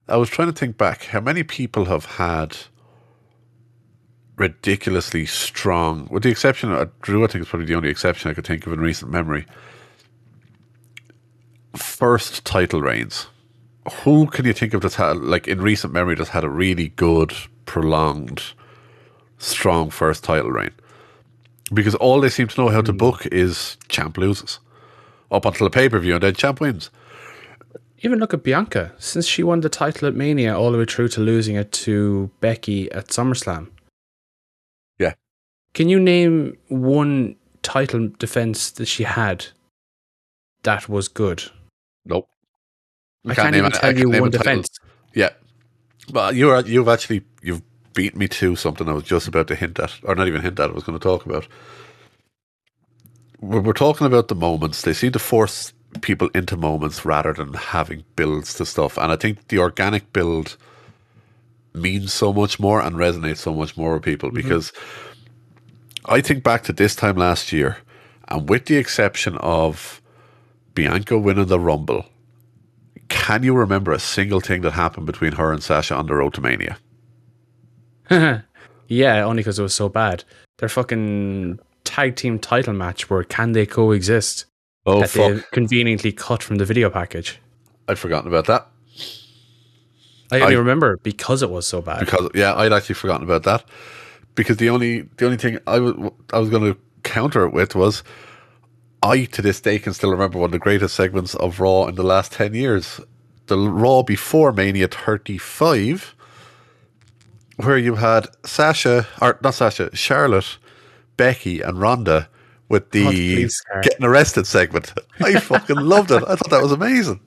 I 0.07 0.15
was 0.15 0.29
trying 0.29 0.53
to 0.53 0.57
think 0.57 0.77
back. 0.77 1.03
How 1.03 1.19
many 1.19 1.43
people 1.43 1.83
have 1.85 2.05
had 2.05 2.55
ridiculously 4.37 5.25
strong, 5.25 6.07
with 6.09 6.23
the 6.23 6.29
exception 6.29 6.71
of 6.71 6.97
Drew? 7.01 7.25
I 7.25 7.27
think 7.27 7.41
is 7.41 7.49
probably 7.49 7.65
the 7.65 7.75
only 7.75 7.89
exception 7.89 8.31
I 8.31 8.33
could 8.33 8.47
think 8.47 8.65
of 8.65 8.71
in 8.71 8.79
recent 8.79 9.11
memory. 9.11 9.47
First 11.75 12.45
title 12.45 12.81
reigns. 12.81 13.27
Who 14.03 14.27
can 14.27 14.45
you 14.45 14.53
think 14.53 14.73
of 14.73 14.81
that's 14.81 14.95
had 14.95 15.17
like 15.17 15.47
in 15.47 15.61
recent 15.61 15.93
memory 15.93 16.15
that's 16.15 16.29
had 16.29 16.43
a 16.43 16.49
really 16.49 16.89
good, 16.89 17.33
prolonged, 17.65 18.41
strong 19.37 19.89
first 19.89 20.23
title 20.23 20.51
reign? 20.51 20.71
because 21.73 21.95
all 21.95 22.21
they 22.21 22.29
seem 22.29 22.47
to 22.47 22.61
know 22.61 22.69
how 22.69 22.81
to 22.81 22.91
hmm. 22.91 22.97
book 22.97 23.25
is 23.27 23.77
champ 23.87 24.17
loses 24.17 24.59
up 25.31 25.45
until 25.45 25.65
the 25.65 25.71
pay 25.71 25.89
per 25.89 25.99
view, 25.99 26.15
and 26.15 26.23
then 26.23 26.33
champ 26.33 26.61
wins. 26.61 26.89
Even 27.99 28.19
look 28.19 28.33
at 28.33 28.43
Bianca. 28.43 28.93
Since 28.99 29.25
she 29.25 29.41
won 29.41 29.61
the 29.61 29.69
title 29.69 30.07
at 30.07 30.13
Mania 30.13 30.57
all 30.57 30.71
the 30.71 30.77
way 30.77 30.85
through 30.85 31.07
to 31.09 31.21
losing 31.21 31.55
it 31.55 31.71
to 31.71 32.29
Becky 32.39 32.91
at 32.91 33.07
SummerSlam. 33.07 33.69
Yeah. 34.99 35.13
Can 35.73 35.89
you 35.89 35.99
name 35.99 36.57
one 36.67 37.35
title 37.63 38.09
defense 38.19 38.69
that 38.71 38.85
she 38.85 39.03
had 39.03 39.47
that 40.63 40.87
was 40.87 41.07
good? 41.07 41.43
Nope. 42.05 42.29
I 43.25 43.35
can't, 43.35 43.55
even 43.55 43.65
any- 43.65 43.71
tell 43.71 43.81
can't 43.81 43.97
you 43.97 44.09
name 44.09 44.21
one 44.21 44.31
defense. 44.31 44.67
Yeah, 45.13 45.29
well, 46.11 46.33
you're 46.33 46.59
you've 46.61 46.87
actually 46.87 47.23
you've 47.41 47.61
beat 47.93 48.15
me 48.15 48.27
to 48.27 48.55
something 48.55 48.87
I 48.87 48.93
was 48.93 49.03
just 49.03 49.27
about 49.27 49.47
to 49.47 49.55
hint 49.55 49.79
at, 49.79 49.93
or 50.03 50.15
not 50.15 50.27
even 50.27 50.41
hint 50.41 50.59
at. 50.59 50.69
I 50.69 50.73
was 50.73 50.83
going 50.83 50.99
to 50.99 51.03
talk 51.03 51.25
about. 51.25 51.47
We're, 53.39 53.61
we're 53.61 53.73
talking 53.73 54.05
about 54.05 54.27
the 54.27 54.35
moments. 54.35 54.81
They 54.81 54.93
seem 54.93 55.13
to 55.13 55.19
force 55.19 55.73
people 56.01 56.29
into 56.35 56.57
moments 56.57 57.05
rather 57.05 57.33
than 57.33 57.53
having 57.53 58.03
builds 58.15 58.53
to 58.55 58.65
stuff, 58.65 58.97
and 58.97 59.11
I 59.11 59.15
think 59.15 59.47
the 59.47 59.59
organic 59.59 60.11
build 60.13 60.57
means 61.73 62.13
so 62.13 62.31
much 62.31 62.59
more 62.59 62.81
and 62.81 62.95
resonates 62.95 63.37
so 63.37 63.53
much 63.53 63.75
more 63.75 63.95
with 63.95 64.03
people 64.03 64.29
mm-hmm. 64.29 64.37
because 64.37 64.71
I 66.05 66.21
think 66.21 66.43
back 66.43 66.63
to 66.63 66.73
this 66.73 66.95
time 66.95 67.15
last 67.15 67.51
year, 67.51 67.77
and 68.27 68.47
with 68.47 68.65
the 68.65 68.77
exception 68.77 69.37
of 69.37 70.01
Bianca 70.73 71.17
winning 71.17 71.47
the 71.47 71.59
Rumble, 71.59 72.05
can 73.25 73.41
you 73.43 73.55
remember 73.55 73.91
a 73.91 73.99
single 73.99 74.39
thing 74.39 74.61
that 74.61 74.71
happened 74.73 75.07
between 75.07 75.31
her 75.33 75.51
and 75.51 75.63
Sasha 75.63 75.95
on 75.95 76.05
the 76.05 76.13
road 76.13 76.33
to 76.35 76.41
Mania? 76.41 76.77
Yeah, 78.87 79.23
only 79.23 79.41
because 79.41 79.57
it 79.57 79.63
was 79.63 79.73
so 79.73 79.89
bad. 79.89 80.23
Their 80.59 80.69
fucking 80.69 81.59
tag 81.83 82.15
team 82.15 82.37
title 82.37 82.73
match 82.73 83.09
where 83.09 83.23
can 83.23 83.53
they 83.53 83.65
coexist? 83.65 84.45
Oh 84.85 84.99
that 85.01 85.09
they 85.09 85.39
fuck! 85.39 85.51
conveniently 85.51 86.11
cut 86.11 86.43
from 86.43 86.57
the 86.57 86.65
video 86.65 86.91
package. 86.91 87.39
I'd 87.87 87.97
forgotten 87.97 88.27
about 88.27 88.45
that 88.45 88.67
I 90.31 90.41
only 90.41 90.55
I- 90.55 90.59
remember 90.59 90.97
because 90.97 91.41
it 91.41 91.49
was 91.49 91.67
so 91.67 91.81
bad. 91.81 92.01
because 92.01 92.29
yeah, 92.35 92.53
I'd 92.55 92.73
actually 92.73 92.95
forgotten 92.95 93.23
about 93.23 93.43
that 93.43 93.65
because 94.35 94.57
the 94.57 94.69
only 94.69 95.01
the 95.17 95.25
only 95.25 95.37
thing 95.37 95.57
I 95.65 95.79
was 95.79 96.11
I 96.31 96.37
was 96.37 96.49
going 96.49 96.71
to 96.73 96.79
counter 97.03 97.43
it 97.45 97.53
with 97.53 97.73
was 97.75 98.03
I 99.01 99.25
to 99.25 99.41
this 99.41 99.61
day 99.61 99.79
can 99.79 99.93
still 99.93 100.11
remember 100.11 100.37
one 100.37 100.49
of 100.49 100.51
the 100.51 100.59
greatest 100.59 100.95
segments 100.95 101.35
of 101.35 101.59
Raw 101.59 101.85
in 101.87 101.95
the 101.95 102.03
last 102.03 102.31
ten 102.31 102.53
years, 102.53 102.99
the 103.47 103.57
Raw 103.57 104.03
before 104.03 104.51
Mania 104.51 104.87
thirty 104.87 105.37
five, 105.37 106.15
where 107.57 107.77
you 107.77 107.95
had 107.95 108.27
Sasha 108.45 109.07
or 109.21 109.39
not 109.41 109.53
Sasha, 109.53 109.95
Charlotte, 109.95 110.57
Becky, 111.17 111.61
and 111.61 111.79
Ronda. 111.79 112.29
With 112.67 112.89
the 112.89 113.05
Oh, 113.05 113.11
please, 113.11 113.61
getting 113.83 114.03
arrested 114.03 114.47
segment, 114.47 114.91
I 115.19 115.39
fucking 115.39 115.75
loved 115.75 116.09
it. 116.09 116.23
I 116.23 116.35
thought 116.35 116.49
that 116.49 116.63
was 116.63 116.71
amazing, 116.71 117.19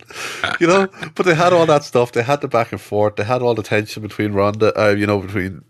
you 0.59 0.67
know. 0.67 0.89
But 1.15 1.27
they 1.27 1.35
had 1.37 1.53
all 1.53 1.65
that 1.65 1.85
stuff. 1.85 2.11
They 2.11 2.25
had 2.25 2.41
the 2.41 2.49
back 2.49 2.73
and 2.73 2.81
forth. 2.81 3.15
They 3.15 3.23
had 3.23 3.41
all 3.41 3.55
the 3.55 3.63
tension 3.63 4.03
between 4.03 4.33
Ronda, 4.33 4.77
uh, 4.77 4.89
you 4.89 5.07
know, 5.07 5.21
between 5.21 5.63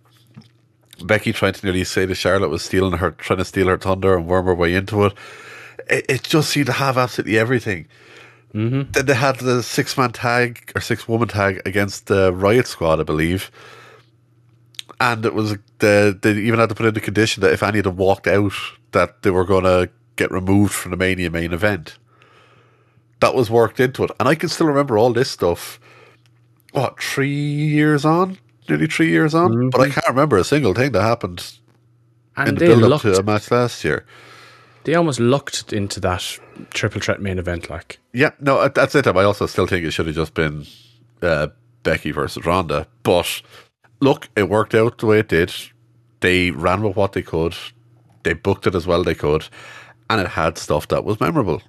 Becky 1.04 1.34
trying 1.34 1.52
to 1.52 1.66
nearly 1.66 1.84
say 1.84 2.06
that 2.06 2.14
Charlotte 2.14 2.48
was 2.48 2.62
stealing 2.62 2.96
her, 2.98 3.10
trying 3.10 3.40
to 3.40 3.44
steal 3.44 3.66
her 3.68 3.76
thunder 3.76 4.16
and 4.16 4.26
worm 4.26 4.46
her 4.46 4.54
way 4.54 4.72
into 4.72 5.04
it. 5.04 5.12
It, 5.90 6.06
it 6.08 6.22
just 6.22 6.48
seemed 6.48 6.66
to 6.66 6.72
have 6.72 6.96
absolutely 6.96 7.38
everything. 7.38 7.88
Mm-hmm. 8.54 8.92
Then 8.92 9.06
they 9.06 9.14
had 9.14 9.38
the 9.38 9.62
six 9.62 9.96
man 9.96 10.12
tag 10.12 10.72
or 10.74 10.80
six 10.80 11.06
woman 11.06 11.28
tag 11.28 11.60
against 11.66 12.06
the 12.06 12.32
Riott 12.32 12.66
Squad, 12.66 13.00
I 13.00 13.02
believe. 13.02 13.50
And 15.00 15.24
it 15.24 15.34
was 15.34 15.56
the 15.78 16.18
they 16.20 16.32
even 16.32 16.58
had 16.58 16.70
to 16.70 16.74
put 16.74 16.86
in 16.86 16.94
the 16.94 17.00
condition 17.00 17.40
that 17.42 17.52
if 17.52 17.62
any 17.62 17.78
of 17.78 17.84
them 17.84 17.96
walked 17.96 18.26
out, 18.26 18.52
that 18.92 19.22
they 19.22 19.30
were 19.30 19.44
going 19.44 19.64
to 19.64 19.90
get 20.16 20.30
removed 20.30 20.72
from 20.72 20.90
the 20.90 20.96
Mania 20.96 21.30
main 21.30 21.52
event. 21.52 21.98
That 23.20 23.34
was 23.34 23.50
worked 23.50 23.80
into 23.80 24.04
it, 24.04 24.10
and 24.18 24.28
I 24.28 24.34
can 24.34 24.48
still 24.48 24.66
remember 24.66 24.96
all 24.96 25.12
this 25.12 25.30
stuff. 25.30 25.78
What 26.72 27.00
three 27.00 27.28
years 27.30 28.04
on? 28.04 28.38
Nearly 28.68 28.86
three 28.86 29.08
years 29.08 29.34
on, 29.34 29.70
but 29.70 29.80
I 29.80 29.88
can't 29.88 30.08
remember 30.08 30.36
a 30.36 30.44
single 30.44 30.74
thing 30.74 30.92
that 30.92 31.02
happened 31.02 31.58
in 32.36 32.54
the 32.54 32.66
build 32.66 32.92
up 32.92 33.00
to 33.02 33.18
a 33.18 33.22
match 33.22 33.50
last 33.50 33.82
year. 33.84 34.04
They 34.84 34.94
almost 34.94 35.20
looked 35.20 35.72
into 35.72 36.00
that 36.00 36.38
triple 36.70 37.00
threat 37.00 37.20
main 37.20 37.38
event. 37.38 37.70
Like, 37.70 37.98
Yeah, 38.12 38.30
no, 38.40 38.62
at 38.62 38.74
that 38.74 38.90
same 38.90 39.02
time, 39.02 39.16
I 39.16 39.24
also 39.24 39.46
still 39.46 39.66
think 39.66 39.84
it 39.84 39.90
should 39.90 40.06
have 40.06 40.14
just 40.14 40.34
been 40.34 40.66
uh, 41.22 41.48
Becky 41.82 42.10
versus 42.10 42.44
Ronda. 42.44 42.86
But 43.02 43.42
look, 44.00 44.28
it 44.36 44.48
worked 44.48 44.74
out 44.74 44.98
the 44.98 45.06
way 45.06 45.20
it 45.20 45.28
did. 45.28 45.52
They 46.20 46.50
ran 46.50 46.82
with 46.82 46.96
what 46.96 47.12
they 47.12 47.22
could. 47.22 47.56
They 48.24 48.32
booked 48.32 48.66
it 48.66 48.74
as 48.74 48.86
well 48.86 49.04
they 49.04 49.14
could, 49.14 49.48
and 50.10 50.20
it 50.20 50.28
had 50.28 50.58
stuff 50.58 50.88
that 50.88 51.04
was 51.04 51.20
memorable 51.20 51.62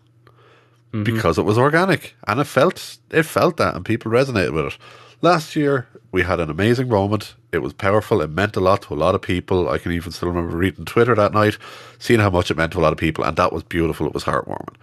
because 0.91 1.38
it 1.38 1.43
was 1.43 1.57
organic 1.57 2.16
and 2.28 2.39
it 2.39 2.45
felt 2.45 2.97
it 3.12 3.24
felt 3.24 3.57
that, 3.57 3.76
and 3.76 3.86
people 3.86 4.12
resonated 4.12 4.53
with 4.53 4.74
it. 4.74 4.78
Last 5.22 5.55
year, 5.55 5.88
we 6.12 6.24
had 6.24 6.39
an 6.39 6.49
amazing 6.49 6.89
moment. 6.89 7.36
It 7.52 7.60
was 7.60 7.74
powerful. 7.74 8.22
It 8.22 8.30
meant 8.30 8.56
a 8.56 8.60
lot 8.60 8.84
to 8.84 8.93
a 8.93 8.95
lot 8.95 9.16
of 9.16 9.22
people. 9.22 9.70
I 9.70 9.80
can 9.80 9.91
even 9.91 10.12
still 10.12 10.30
remember 10.30 10.56
reading 10.56 10.86
Twitter 10.86 11.16
that 11.16 11.34
night, 11.34 11.58
seeing 11.97 12.20
how 12.20 12.30
much 12.30 12.52
it 12.52 12.58
meant 12.58 12.74
to 12.74 12.80
a 12.80 12.82
lot 12.82 12.91
of 12.93 13.00
people, 13.00 13.24
and 13.24 13.36
that 13.38 13.52
was 13.52 13.64
beautiful. 13.64 14.06
It 14.06 14.14
was 14.14 14.24
heartwarming. 14.26 14.76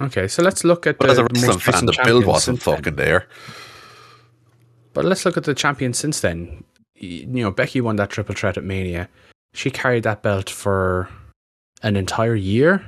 okay, 0.00 0.28
so 0.28 0.42
let's 0.42 0.62
look 0.62 0.86
at 0.86 0.98
But 0.98 1.06
the 1.06 1.12
as 1.12 1.18
a 1.18 1.22
most 1.22 1.66
wrestling 1.66 1.74
fan, 1.74 1.86
the 1.86 1.98
build 2.04 2.26
wasn't 2.26 2.58
since 2.60 2.64
then. 2.64 2.76
fucking 2.76 2.96
there. 2.96 3.26
But 4.92 5.04
let's 5.04 5.24
look 5.24 5.36
at 5.36 5.44
the 5.44 5.54
champions 5.54 5.98
since 5.98 6.20
then. 6.20 6.64
You 6.94 7.26
know, 7.26 7.50
Becky 7.50 7.80
won 7.80 7.96
that 7.96 8.10
triple 8.10 8.34
threat 8.34 8.56
at 8.56 8.64
Mania. 8.64 9.08
She 9.52 9.70
carried 9.70 10.04
that 10.04 10.22
belt 10.22 10.48
for 10.48 11.08
an 11.82 11.96
entire 11.96 12.34
year 12.34 12.84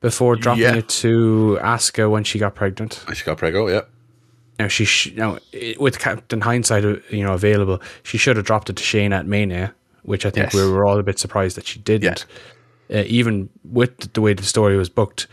before 0.00 0.36
dropping 0.36 0.62
Yeah. 0.62 0.76
it 0.76 0.88
to 0.88 1.58
Asuka 1.60 2.08
when 2.10 2.22
she 2.24 2.38
got 2.38 2.54
pregnant. 2.54 3.04
She 3.14 3.24
got 3.24 3.38
prego, 3.38 3.66
yeah. 3.68 3.82
Now 4.58 4.68
she, 4.68 4.84
sh- 4.84 5.12
now 5.14 5.38
with 5.78 5.98
Captain 6.00 6.40
Hindsight, 6.40 6.84
uh, 6.84 6.96
you 7.10 7.22
know, 7.24 7.32
available, 7.34 7.80
she 8.02 8.18
should 8.18 8.36
have 8.36 8.44
dropped 8.46 8.68
it 8.70 8.76
to 8.76 8.82
Shayna 8.82 9.18
at 9.20 9.26
Mania, 9.26 9.72
which 10.02 10.26
I 10.26 10.30
think 10.30 10.46
Yes. 10.46 10.54
we 10.54 10.68
were 10.68 10.84
all 10.84 10.98
a 10.98 11.02
bit 11.02 11.18
surprised 11.18 11.56
that 11.56 11.66
she 11.66 11.78
didn't. 11.78 12.26
Uh, 12.92 13.04
even 13.06 13.48
with 13.64 14.12
the 14.14 14.20
way 14.20 14.32
the 14.32 14.42
story 14.42 14.76
was 14.76 14.88
booked, 14.88 15.26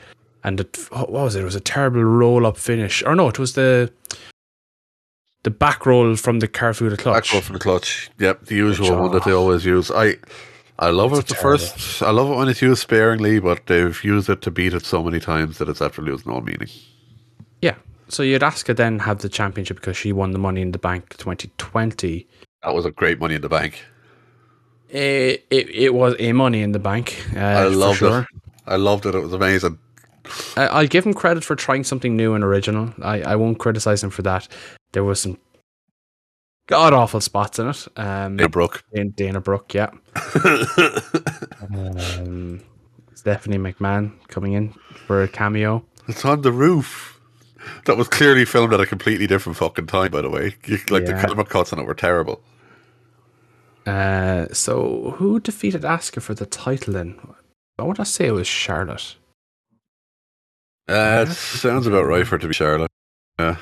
and 0.44 0.60
it, 0.60 0.78
what 0.92 1.10
was 1.10 1.36
it? 1.36 1.42
It 1.42 1.46
was 1.46 1.56
a 1.56 1.60
terrible 1.62 2.04
roll 2.04 2.46
up 2.46 2.58
finish, 2.58 3.02
or 3.04 3.16
no, 3.16 3.30
it 3.30 3.40
was 3.40 3.54
the 3.54 3.92
the 5.44 5.50
back 5.52 5.86
roll 5.86 6.16
from 6.16 6.40
the 6.40 6.48
Kirifuda 6.48 6.98
clutch. 6.98 7.28
Back 7.30 7.34
row 7.34 7.42
from 7.42 7.54
the 7.54 7.60
clutch. 7.60 8.10
Yep, 8.20 8.46
the 8.46 8.56
usual 8.56 8.90
Which, 8.92 9.00
one 9.00 9.12
that 9.14 9.24
they 9.24 9.32
oh. 9.32 9.40
always 9.40 9.64
use. 9.66 9.90
I 9.90 10.18
I 10.78 10.90
love 10.90 11.14
it 11.14 11.28
the 11.28 11.34
terrible. 11.36 11.60
first 11.60 12.02
I 12.04 12.12
love 12.12 12.30
it 12.30 12.36
when 12.36 12.50
it's 12.50 12.62
used 12.62 12.82
sparingly, 12.82 13.40
but 13.40 13.66
they've 13.68 14.04
used 14.04 14.30
it 14.30 14.42
to 14.42 14.52
beat 14.52 14.74
it 14.74 14.86
so 14.86 15.02
many 15.02 15.20
times 15.22 15.58
that 15.60 15.70
it's 15.70 15.82
after 15.82 16.02
losing 16.02 16.32
all 16.32 16.42
meaning. 16.42 16.68
Yeah. 17.62 17.76
So 18.08 18.24
you'd 18.24 18.44
ask 18.44 18.68
her 18.68 18.74
then 18.74 19.00
have 19.00 19.20
the 19.20 19.30
championship 19.30 19.78
because 19.78 19.98
she 19.98 20.12
won 20.12 20.32
the 20.32 20.40
Money 20.40 20.62
in 20.62 20.72
the 20.72 20.80
Bank 20.80 21.18
2020. 21.18 22.28
That 22.64 22.74
was 22.74 22.86
a 22.86 22.92
great 22.92 23.20
money 23.20 23.36
in 23.36 23.42
the 23.42 23.50
bank. 23.50 23.84
It, 24.90 25.46
it, 25.50 25.70
it 25.70 25.94
was 25.94 26.16
a 26.20 26.32
Money 26.34 26.62
in 26.62 26.72
the 26.72 26.80
Bank. 26.80 27.24
Uh, 27.36 27.40
I 27.40 27.64
loved 27.66 28.00
sure. 28.00 28.22
it. 28.22 28.28
I 28.68 28.76
loved 28.76 29.06
it. 29.06 29.16
It 29.16 29.20
was 29.20 29.34
amazing. 29.34 29.80
I, 30.56 30.68
I'll 30.68 30.88
give 30.88 31.06
him 31.06 31.14
credit 31.14 31.44
for 31.44 31.56
trying 31.56 31.84
something 31.84 32.16
new 32.16 32.34
and 32.34 32.44
original. 32.44 32.94
I, 33.02 33.22
I 33.22 33.36
won't 33.36 33.60
criticize 33.60 34.04
him 34.04 34.10
for 34.10 34.22
that. 34.24 34.48
There 34.92 35.04
was 35.04 35.22
some 35.22 35.38
god 36.68 36.94
awful 36.94 37.22
spots 37.22 37.60
in 37.60 37.68
it. 37.68 37.88
Um, 37.96 38.40
Yeah, 38.40 38.48
Brooke. 38.48 38.84
Dana, 38.94 39.10
Dana 39.10 39.42
Brooke, 39.42 39.74
yeah. 39.74 39.92
um, 41.62 42.62
Stephanie 43.14 43.58
McMahon 43.58 44.14
coming 44.28 44.54
in 44.54 44.74
for 45.06 45.24
a 45.24 45.28
cameo. 45.28 45.86
It's 46.08 46.26
on 46.26 46.42
the 46.42 46.52
roof. 46.52 47.15
That 47.86 47.98
was 47.98 48.08
clearly 48.08 48.46
filmed 48.46 48.74
at 48.74 48.80
a 48.82 48.86
completely 48.86 49.28
different 49.28 49.58
fucking 49.58 49.88
time, 49.88 50.12
by 50.12 50.22
the 50.22 50.30
way. 50.30 50.56
Like 50.90 51.06
the 51.06 51.12
Yeah. 51.12 51.26
camera 51.26 51.46
cuts 51.46 51.72
on 51.74 51.80
it 51.80 51.86
were 51.86 51.94
terrible. 51.96 52.42
Uh, 53.86 54.48
so 54.52 55.14
who 55.18 55.40
defeated 55.40 55.84
Asuka 55.84 56.22
for 56.22 56.34
the 56.34 56.46
title 56.46 56.94
then? 56.94 57.20
I 57.78 57.84
want 57.84 57.98
to 57.98 58.06
say 58.06 58.28
it 58.28 58.32
was 58.32 58.48
Charlotte. 58.48 59.16
Uh, 60.88 61.26
it 61.28 61.34
sounds 61.34 61.86
about 61.88 62.06
right 62.06 62.26
for 62.28 62.36
it 62.36 62.40
to 62.40 62.48
be 62.48 62.54
Charlotte. 62.54 62.92
Yeah, 63.40 63.58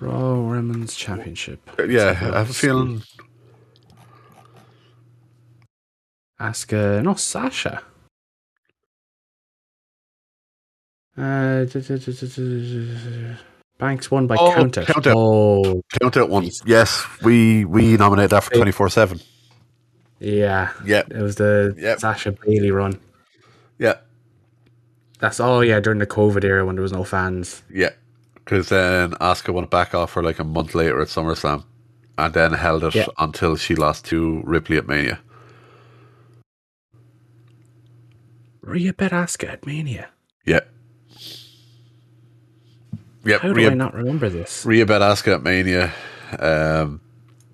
Raw 0.00 0.34
Women's 0.40 0.94
Championship. 0.96 1.60
yeah. 1.88 2.08
I 2.10 2.12
have 2.12 2.50
a 2.50 2.54
feeling. 2.54 3.02
Asuka, 6.40 7.02
no, 7.02 7.14
Sasha. 7.14 7.82
Uh, 11.18 11.66
Banks 13.78 14.10
won 14.10 14.26
by 14.26 14.36
Oh, 14.38 14.52
count 14.54 14.78
out. 14.78 14.86
count 14.86 15.06
out. 15.06 15.14
Oh, 15.16 15.82
one. 16.28 16.50
Yes, 16.66 17.04
we 17.22 17.64
we 17.64 17.96
nominate 17.96 18.30
that 18.30 18.44
for 18.44 18.54
twenty 18.54 18.72
four 18.72 18.88
seven. 18.88 19.20
yeah. 20.20 20.70
Yeah, 20.84 21.02
It 21.10 21.22
was 21.22 21.36
the 21.36 21.74
Yep. 21.78 22.00
Sasha 22.00 22.32
Bayley 22.32 22.70
run. 22.70 22.98
yeah. 23.78 23.94
That's 25.20 25.40
all. 25.40 25.64
yeah, 25.64 25.80
during 25.80 25.98
the 25.98 26.06
COVID 26.06 26.44
era 26.44 26.64
when 26.64 26.76
there 26.76 26.82
was 26.82 26.92
no 26.92 27.02
fans. 27.04 27.62
Yeah, 27.72 27.90
because 28.34 28.68
then 28.68 29.12
Asuka 29.14 29.52
went 29.52 29.70
back 29.70 29.92
off 29.94 30.12
for 30.12 30.22
like 30.22 30.38
a 30.38 30.44
month 30.44 30.74
later 30.76 31.00
at 31.00 31.08
SummerSlam, 31.08 31.64
and 32.16 32.34
then 32.34 32.52
held 32.52 32.84
it 32.84 32.94
Yeah. 32.94 33.06
until 33.18 33.56
she 33.56 33.74
lost 33.74 34.04
to 34.06 34.40
Ripley 34.44 34.76
at 34.76 34.86
Mania. 34.86 35.18
Rhea 38.62 38.92
bet 38.92 39.12
Asuka 39.12 39.48
at 39.54 39.66
Mania. 39.66 40.08
Yeah. 40.44 40.60
Yep, 43.24 43.40
How 43.40 43.48
do 43.48 43.54
Rhea, 43.54 43.70
I 43.70 43.74
not 43.74 43.94
remember 43.94 44.28
this? 44.28 44.64
Rhea 44.64 44.86
bet 44.86 45.00
Asuka 45.00 45.34
at 45.34 45.42
Mania. 45.42 45.92
Um, 46.38 47.00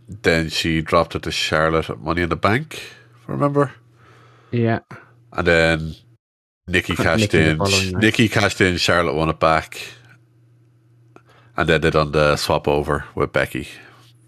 then 0.08 0.48
she 0.50 0.82
dropped 0.82 1.14
it 1.14 1.22
to 1.22 1.30
Charlotte 1.30 1.90
at 1.90 2.00
Money 2.00 2.22
in 2.22 2.28
the 2.28 2.36
Bank. 2.36 2.82
Remember? 3.26 3.72
Yeah. 4.50 4.80
And 5.32 5.46
then 5.46 5.94
Nikki 6.66 6.94
cashed 6.94 7.32
Nikki 7.32 7.40
in. 7.40 7.98
Nikki 7.98 8.28
cashed 8.28 8.60
in. 8.60 8.76
Charlotte 8.76 9.14
won 9.14 9.30
it 9.30 9.40
back. 9.40 9.80
And 11.56 11.68
then 11.68 11.80
they 11.80 11.90
done 11.90 12.12
the 12.12 12.36
swap 12.36 12.68
over 12.68 13.04
with 13.14 13.32
Becky 13.32 13.68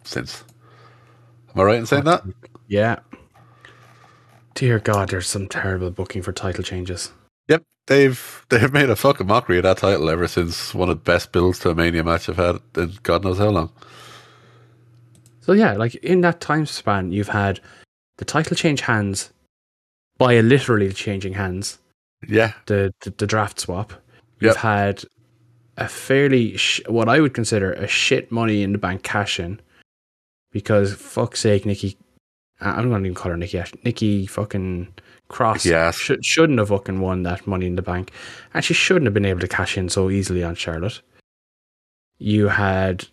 since. 0.05 0.45
Am 1.55 1.61
I 1.61 1.65
right 1.65 1.79
in 1.79 1.87
saying 1.87 2.05
that? 2.05 2.25
Yeah. 2.69 3.01
Dear 4.55 4.79
God, 4.79 5.11
there's 5.11 5.27
some 5.27 5.49
terrible 5.49 5.91
booking 5.91 6.23
for 6.23 6.33
title 6.33 6.65
changes. 6.65 7.13
Yep, 7.49 7.63
they've 7.87 8.45
they've 8.49 8.73
made 8.73 8.91
a 8.91 8.97
fucking 8.97 9.27
mockery 9.27 9.59
of 9.59 9.63
that 9.65 9.79
title 9.79 10.09
ever 10.11 10.29
since 10.29 10.75
one 10.75 10.89
of 10.89 10.97
the 10.99 11.03
best 11.05 11.33
builds 11.33 11.59
to 11.61 11.71
a 11.71 11.75
Mania 11.75 12.05
match 12.05 12.29
I've 12.29 12.37
had 12.37 12.61
in 12.77 12.95
God 13.03 13.25
knows 13.25 13.39
how 13.39 13.49
long. 13.49 13.73
So 15.41 15.53
yeah, 15.53 15.75
like 15.75 15.95
in 15.97 16.21
that 16.23 16.41
time 16.41 16.67
span, 16.67 17.13
you've 17.13 17.29
had 17.29 17.61
the 18.19 18.25
title 18.25 18.57
change 18.57 18.81
hands 18.83 19.31
by 20.19 20.41
literally 20.41 20.93
changing 20.93 21.35
hands. 21.35 21.79
Yeah, 22.27 22.53
The 22.67 22.93
the, 23.03 23.11
the 23.11 23.27
draft 23.27 23.61
swap. 23.61 23.93
You've 24.41 24.55
Yep. 24.55 24.57
had 24.57 25.05
a 25.77 25.89
fairly 25.89 26.57
sh- 26.57 26.81
what 26.89 27.09
I 27.09 27.21
would 27.21 27.35
consider 27.35 27.73
a 27.75 27.87
shit 27.87 28.33
money 28.33 28.63
in 28.63 28.73
the 28.73 28.79
bank 28.79 29.03
cash 29.03 29.39
in 29.39 29.61
because 30.53 30.95
fuck's 30.95 31.41
sake, 31.41 31.67
Nikki. 31.67 31.97
I'm 32.61 32.89
not 32.91 33.01
even 33.01 33.15
call 33.15 33.31
her 33.31 33.37
Nikki. 33.37 33.63
Nikki 33.85 34.27
fucking 34.27 34.89
Cross 35.29 35.67
Ash. 35.67 35.97
should, 35.99 36.25
shouldn't 36.25 36.59
have 36.59 36.69
fucking 36.69 37.01
won 37.01 37.23
that 37.25 37.47
Money 37.47 37.67
in 37.67 37.77
the 37.77 37.83
Bank, 37.83 38.13
and 38.55 38.65
she 38.65 38.75
shouldn't 38.75 39.07
have 39.07 39.15
been 39.15 39.25
able 39.25 39.41
to 39.41 39.49
cash 39.49 39.77
in 39.77 39.89
so 39.89 40.11
easily 40.11 40.43
on 40.45 40.55
Charlotte. 40.55 41.01
You 42.19 42.49
had 42.49 43.09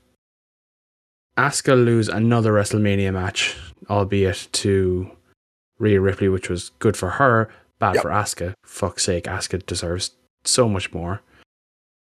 Asuka 1.37 1.73
lose 1.73 2.07
another 2.09 2.53
WrestleMania 2.53 3.11
match, 3.13 3.55
albeit 3.89 4.47
to 4.53 5.09
Rhea 5.79 5.99
Ripley, 5.99 6.29
which 6.29 6.49
was 6.49 6.69
good 6.79 6.95
for 6.95 7.09
her, 7.11 7.49
bad 7.79 7.95
Yep. 7.95 8.03
for 8.03 8.09
Asuka. 8.11 8.53
Fuck's 8.63 9.03
sake, 9.03 9.23
Asuka 9.25 9.65
deserves 9.65 10.11
so 10.43 10.69
much 10.69 10.93
more. 10.93 11.21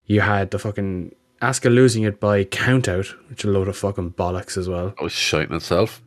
You 0.05 0.21
had 0.21 0.51
the 0.51 0.59
fucking 0.59 1.15
Asuka 1.43 1.75
losing 1.75 2.03
it 2.05 2.21
by 2.21 2.45
count 2.45 2.89
out, 2.89 3.07
which 3.29 3.45
a 3.45 3.49
load 3.49 3.69
of 3.69 3.77
fucking 3.77 4.13
bollocks 4.13 4.57
as 4.57 4.69
well. 4.69 4.91
That 4.91 5.03
was 5.03 5.13
shite 5.13 5.49
in 5.49 5.57
itself. 5.57 6.03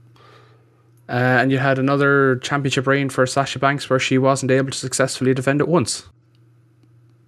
Uh, 1.10 1.40
and 1.42 1.52
you 1.52 1.58
had 1.58 1.80
another 1.80 2.36
championship 2.38 2.86
reign 2.86 3.10
for 3.10 3.26
Sasha 3.26 3.58
Banks 3.58 3.90
where 3.90 3.98
she 4.00 4.20
wasn't 4.20 4.52
able 4.52 4.70
to 4.70 4.78
successfully 4.78 5.34
defend 5.34 5.60
it 5.60 5.68
once. 5.68 6.08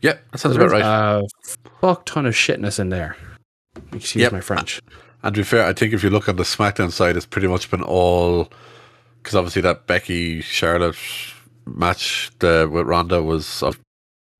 Yeah, 0.01 0.17
that 0.31 0.37
sounds 0.37 0.55
about 0.55 0.71
right. 0.71 0.83
A 0.83 1.27
fuck 1.81 2.05
ton 2.05 2.25
of 2.27 2.33
shitness 2.35 2.79
in 2.79 2.89
there. 2.89 3.17
Excuse 3.91 4.23
Yep. 4.23 4.31
my 4.33 4.41
French. 4.41 4.79
And 5.23 5.33
to 5.35 5.41
be 5.41 5.43
fair, 5.45 5.65
I 5.65 5.73
think 5.73 5.93
if 5.93 6.03
you 6.03 6.09
look 6.09 6.29
on 6.29 6.35
the 6.35 6.43
SmackDown 6.43 6.91
side, 6.91 7.15
it's 7.15 7.25
pretty 7.25 7.47
much 7.47 7.69
been 7.71 7.83
all 7.83 8.51
because 9.21 9.35
obviously 9.35 9.61
that 9.63 9.87
Becky 9.87 10.41
Charlotte 10.41 10.95
match 11.65 12.31
the, 12.39 12.69
with 12.71 12.87
Ronda 12.87 13.21
was 13.21 13.61
of 13.61 13.79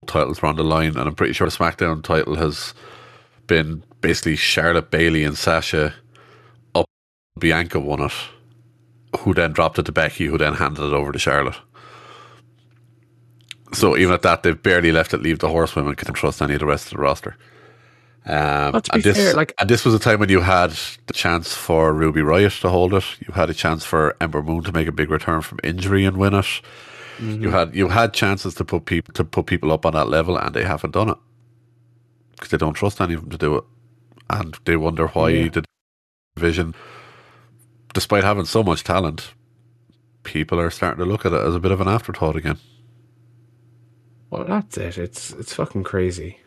titles 0.08 0.42
were 0.42 0.50
on 0.50 0.56
the 0.56 0.64
line, 0.64 0.98
and 0.98 1.08
I'm 1.08 1.16
pretty 1.16 1.34
sure 1.34 1.48
the 1.48 1.56
SmackDown 1.56 2.04
title 2.04 2.36
has 2.36 2.74
been 3.48 3.84
basically 4.02 4.36
Charlotte 4.36 4.90
Bayley 4.90 5.24
and 5.24 5.38
Sasha 5.38 5.94
up. 6.74 6.86
Bianca 7.38 7.80
won 7.80 8.02
it, 8.02 8.12
who 9.20 9.34
then 9.34 9.52
dropped 9.52 9.78
it 9.80 9.84
to 9.88 9.92
Becky, 9.92 10.26
who 10.28 10.38
then 10.38 10.54
handed 10.54 10.84
it 10.84 10.94
over 10.94 11.12
to 11.12 11.20
Charlotte. 11.20 11.60
So 13.74 13.96
even 13.98 14.14
at 14.14 14.22
that, 14.24 14.44
they've 14.44 14.62
barely 14.62 14.92
left 14.92 15.14
it 15.14 15.22
leave 15.22 15.40
the 15.40 15.48
horsewomen 15.48 15.96
can 15.96 16.14
trust 16.14 16.42
any 16.42 16.54
of 16.56 16.60
the 16.60 16.66
rest 16.66 16.86
of 16.88 16.92
the 16.98 17.02
roster. 17.02 17.38
Um, 18.26 18.74
Well, 18.74 18.82
to 18.82 18.92
be 18.92 18.96
and 18.96 19.04
this, 19.04 19.18
fair, 19.18 19.34
like- 19.34 19.54
and 19.60 19.70
this 19.70 19.86
was 19.86 19.94
a 19.94 20.00
time 20.00 20.20
when 20.20 20.30
you 20.30 20.42
had 20.42 20.72
the 21.08 21.14
chance 21.14 21.54
for 21.56 21.94
Ruby 21.94 22.22
Riott 22.22 22.60
to 22.62 22.70
hold 22.70 22.94
it. 22.94 23.04
You 23.26 23.34
had 23.34 23.50
a 23.50 23.54
chance 23.54 23.86
for 23.86 24.16
Ember 24.22 24.44
Moon 24.44 24.64
to 24.64 24.72
make 24.72 24.88
a 24.88 24.92
big 24.92 25.10
return 25.10 25.42
from 25.42 25.60
injury 25.64 26.06
and 26.06 26.18
win 26.18 26.34
it. 26.34 26.46
Mm-hmm. 27.18 27.44
You 27.44 27.50
had 27.52 27.76
you 27.76 27.88
had 27.90 28.14
chances 28.14 28.54
to 28.56 28.66
put 28.66 28.86
people 28.86 29.14
to 29.14 29.24
put 29.24 29.46
people 29.46 29.72
up 29.72 29.86
on 29.86 29.94
that 29.94 30.10
level, 30.10 30.38
and 30.38 30.54
they 30.54 30.64
haven't 30.64 30.92
done 30.92 31.10
it 31.10 31.18
because 32.32 32.50
they 32.50 32.58
don't 32.58 32.74
trust 32.74 33.00
any 33.02 33.14
of 33.14 33.22
them 33.22 33.30
to 33.32 33.38
do 33.38 33.56
it, 33.58 33.64
and 34.30 34.58
they 34.66 34.76
wonder 34.76 35.08
why 35.08 35.30
Yeah. 35.30 35.50
the 35.50 35.64
division, 36.36 36.74
despite 37.94 38.24
having 38.24 38.46
so 38.46 38.64
much 38.64 38.84
talent, 38.84 39.34
people 40.24 40.60
are 40.60 40.70
starting 40.70 41.04
to 41.04 41.10
look 41.10 41.26
at 41.26 41.34
it 41.34 41.42
as 41.42 41.56
a 41.56 41.60
bit 41.60 41.72
of 41.72 41.82
an 41.82 41.88
afterthought 41.88 42.36
again. 42.36 42.58
Well, 44.30 44.46
that's 44.46 44.78
it. 44.78 44.98
It's 44.98 45.32
it's 45.34 45.54
fucking 45.54 45.84
crazy. 45.84 46.40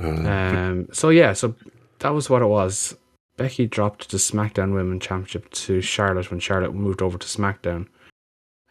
Uh, 0.00 0.08
Um. 0.08 0.88
So 0.92 1.08
yeah. 1.08 1.32
So 1.32 1.54
that 1.98 2.14
was 2.14 2.30
what 2.30 2.42
it 2.42 2.46
was. 2.46 2.96
Becky 3.36 3.66
dropped 3.66 4.10
the 4.10 4.16
SmackDown 4.16 4.72
Women 4.72 5.00
Championship 5.00 5.50
to 5.50 5.80
Charlotte 5.80 6.30
when 6.30 6.40
Charlotte 6.40 6.74
moved 6.74 7.02
over 7.02 7.18
to 7.18 7.26
SmackDown, 7.26 7.86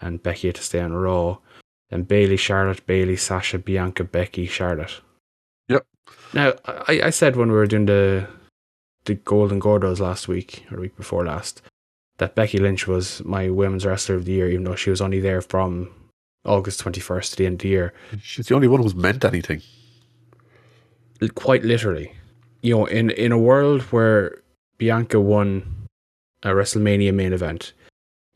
and 0.02 0.24
Becky 0.24 0.48
had 0.48 0.56
to 0.56 0.64
stay 0.64 0.80
on 0.80 0.94
Raw. 0.94 1.38
Then 1.90 2.04
Bayley, 2.04 2.38
Charlotte, 2.38 2.86
Bayley, 2.88 3.16
Sasha, 3.16 3.60
Bianca, 3.60 4.04
Becky, 4.04 4.48
Charlotte. 4.48 5.02
Yep. 5.68 5.86
Now 6.34 6.54
I, 6.66 7.02
I 7.06 7.10
said 7.12 7.36
when 7.36 7.50
we 7.50 7.56
were 7.56 7.68
doing 7.68 7.86
the 7.86 8.28
the 9.06 9.16
Golden 9.16 9.60
Gordos 9.60 9.99
last 9.99 10.28
week 10.28 10.66
or 10.72 10.76
the 10.76 10.82
week 10.82 10.97
before 10.97 11.26
last 11.26 11.62
that 12.18 12.34
Becky 12.36 12.58
Lynch 12.58 12.88
was 12.88 13.22
my 13.26 13.49
Women's 13.49 13.86
Wrestler 13.86 14.16
of 14.16 14.26
the 14.26 14.32
Year, 14.32 14.49
even 14.49 14.64
though 14.64 14.76
she 14.76 14.89
was 14.89 15.01
only 15.01 15.20
there 15.20 15.41
from 15.41 15.89
August 16.45 16.80
twenty 16.80 17.01
first 17.01 17.32
to 17.32 17.38
the 17.38 17.45
end 17.45 17.56
of 17.56 17.60
the 17.60 17.70
year. 17.70 17.93
she's 18.22 18.47
the 18.47 18.56
only 18.56 18.68
one 18.68 18.82
who's 18.82 18.95
meant 18.95 19.26
anything. 19.26 19.62
quite 21.34 21.64
literally. 21.64 22.14
You 22.62 22.76
know, 22.78 22.86
in 22.86 23.10
in 23.12 23.32
a 23.32 23.38
world 23.38 23.82
where 23.84 24.41
Bianca 24.78 25.20
won 25.20 25.88
a 26.43 26.49
WrestleMania 26.49 27.14
main 27.14 27.34
event, 27.34 27.74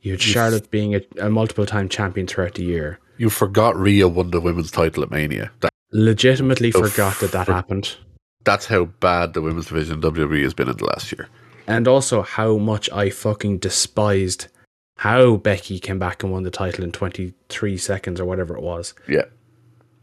you 0.02 0.12
had. 0.14 0.22
Charlotte 0.22 0.72
being 0.72 0.96
a, 0.96 1.02
a 1.20 1.30
multiple 1.30 1.66
time 1.66 1.90
champion 1.90 2.28
throughout 2.28 2.56
the 2.56 2.64
year. 2.64 3.00
You 3.18 3.30
forgot 3.30 3.76
Rhea 3.76 4.08
won 4.08 4.32
the 4.32 4.40
women's 4.40 4.72
title 4.72 5.04
at 5.04 5.12
Mania. 5.12 5.52
That, 5.60 5.72
Legitimately 5.92 6.72
forgot 6.72 7.20
that 7.20 7.32
that 7.32 7.48
for- 7.48 7.54
happened, 7.54 7.96
that's 8.44 8.66
how 8.68 8.86
bad 8.86 9.34
the 9.34 9.42
women's 9.42 9.68
division 9.68 9.96
in 9.96 10.02
WWE 10.02 10.44
has 10.44 10.54
been 10.54 10.70
in 10.70 10.78
the 10.78 10.86
last 10.86 11.12
year. 11.12 11.28
and 11.68 11.88
also 11.88 12.22
how 12.22 12.58
much 12.58 12.90
I 12.92 13.10
fucking 13.10 13.60
despised 13.60 14.48
how 14.98 15.38
Becky 15.38 15.80
came 15.80 16.00
back 16.00 16.24
and 16.24 16.32
won 16.32 16.44
the 16.44 16.52
title 16.52 16.84
in 16.84 16.92
twenty 16.92 17.34
three 17.50 17.78
seconds 17.78 18.20
or 18.20 18.26
whatever 18.26 18.56
it 18.56 18.62
was. 18.64 18.94
Yeah. 19.08 19.26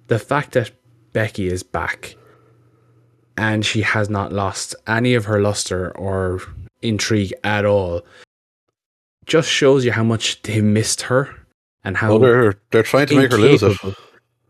the 0.08 0.18
fact 0.18 0.52
that 0.52 0.70
Becky 1.12 1.46
is 1.48 1.62
back 1.62 2.16
and 3.36 3.64
she 3.66 3.82
has 3.82 4.08
not 4.08 4.32
lost 4.32 4.74
any 4.86 5.14
of 5.14 5.24
her 5.26 5.40
luster 5.40 5.90
or 5.96 6.40
intrigue 6.82 7.32
at 7.42 7.64
all 7.64 8.02
just 9.26 9.48
shows 9.50 9.84
you 9.84 9.92
how 9.92 10.04
much 10.04 10.40
they 10.42 10.60
missed 10.60 11.02
her 11.02 11.34
and 11.84 11.96
how 11.96 12.10
Well, 12.10 12.18
they're 12.20 12.54
they're 12.70 12.82
trying 12.82 13.06
to 13.08 13.16
make 13.16 13.32
her 13.32 13.38
lose 13.38 13.62
it. 13.62 13.76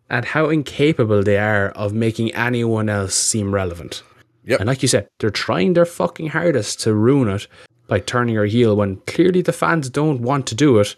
And 0.09 0.25
how 0.25 0.49
incapable 0.49 1.23
they 1.23 1.39
are 1.39 1.69
of 1.71 1.93
making 1.93 2.35
anyone 2.35 2.89
else 2.89 3.15
seem 3.15 3.53
relevant. 3.53 4.03
Yep. 4.45 4.61
And 4.61 4.69
like 4.69 4.83
you 4.83 4.89
said, 4.89 5.09
they're 5.19 5.31
trying 5.31 5.73
their 5.73 5.85
fucking 5.85 6.29
hardest 6.29 6.81
to 6.81 6.95
ruin 6.95 7.29
it 7.29 7.49
by 7.89 8.01
turning 8.01 8.37
her 8.37 8.45
heel 8.45 8.77
when 8.77 8.97
clearly 9.07 9.43
the 9.43 9.53
fans 9.53 9.91
don't 9.91 10.23
want 10.23 10.47
to 10.49 10.55
do 10.55 10.79
it. 10.79 10.97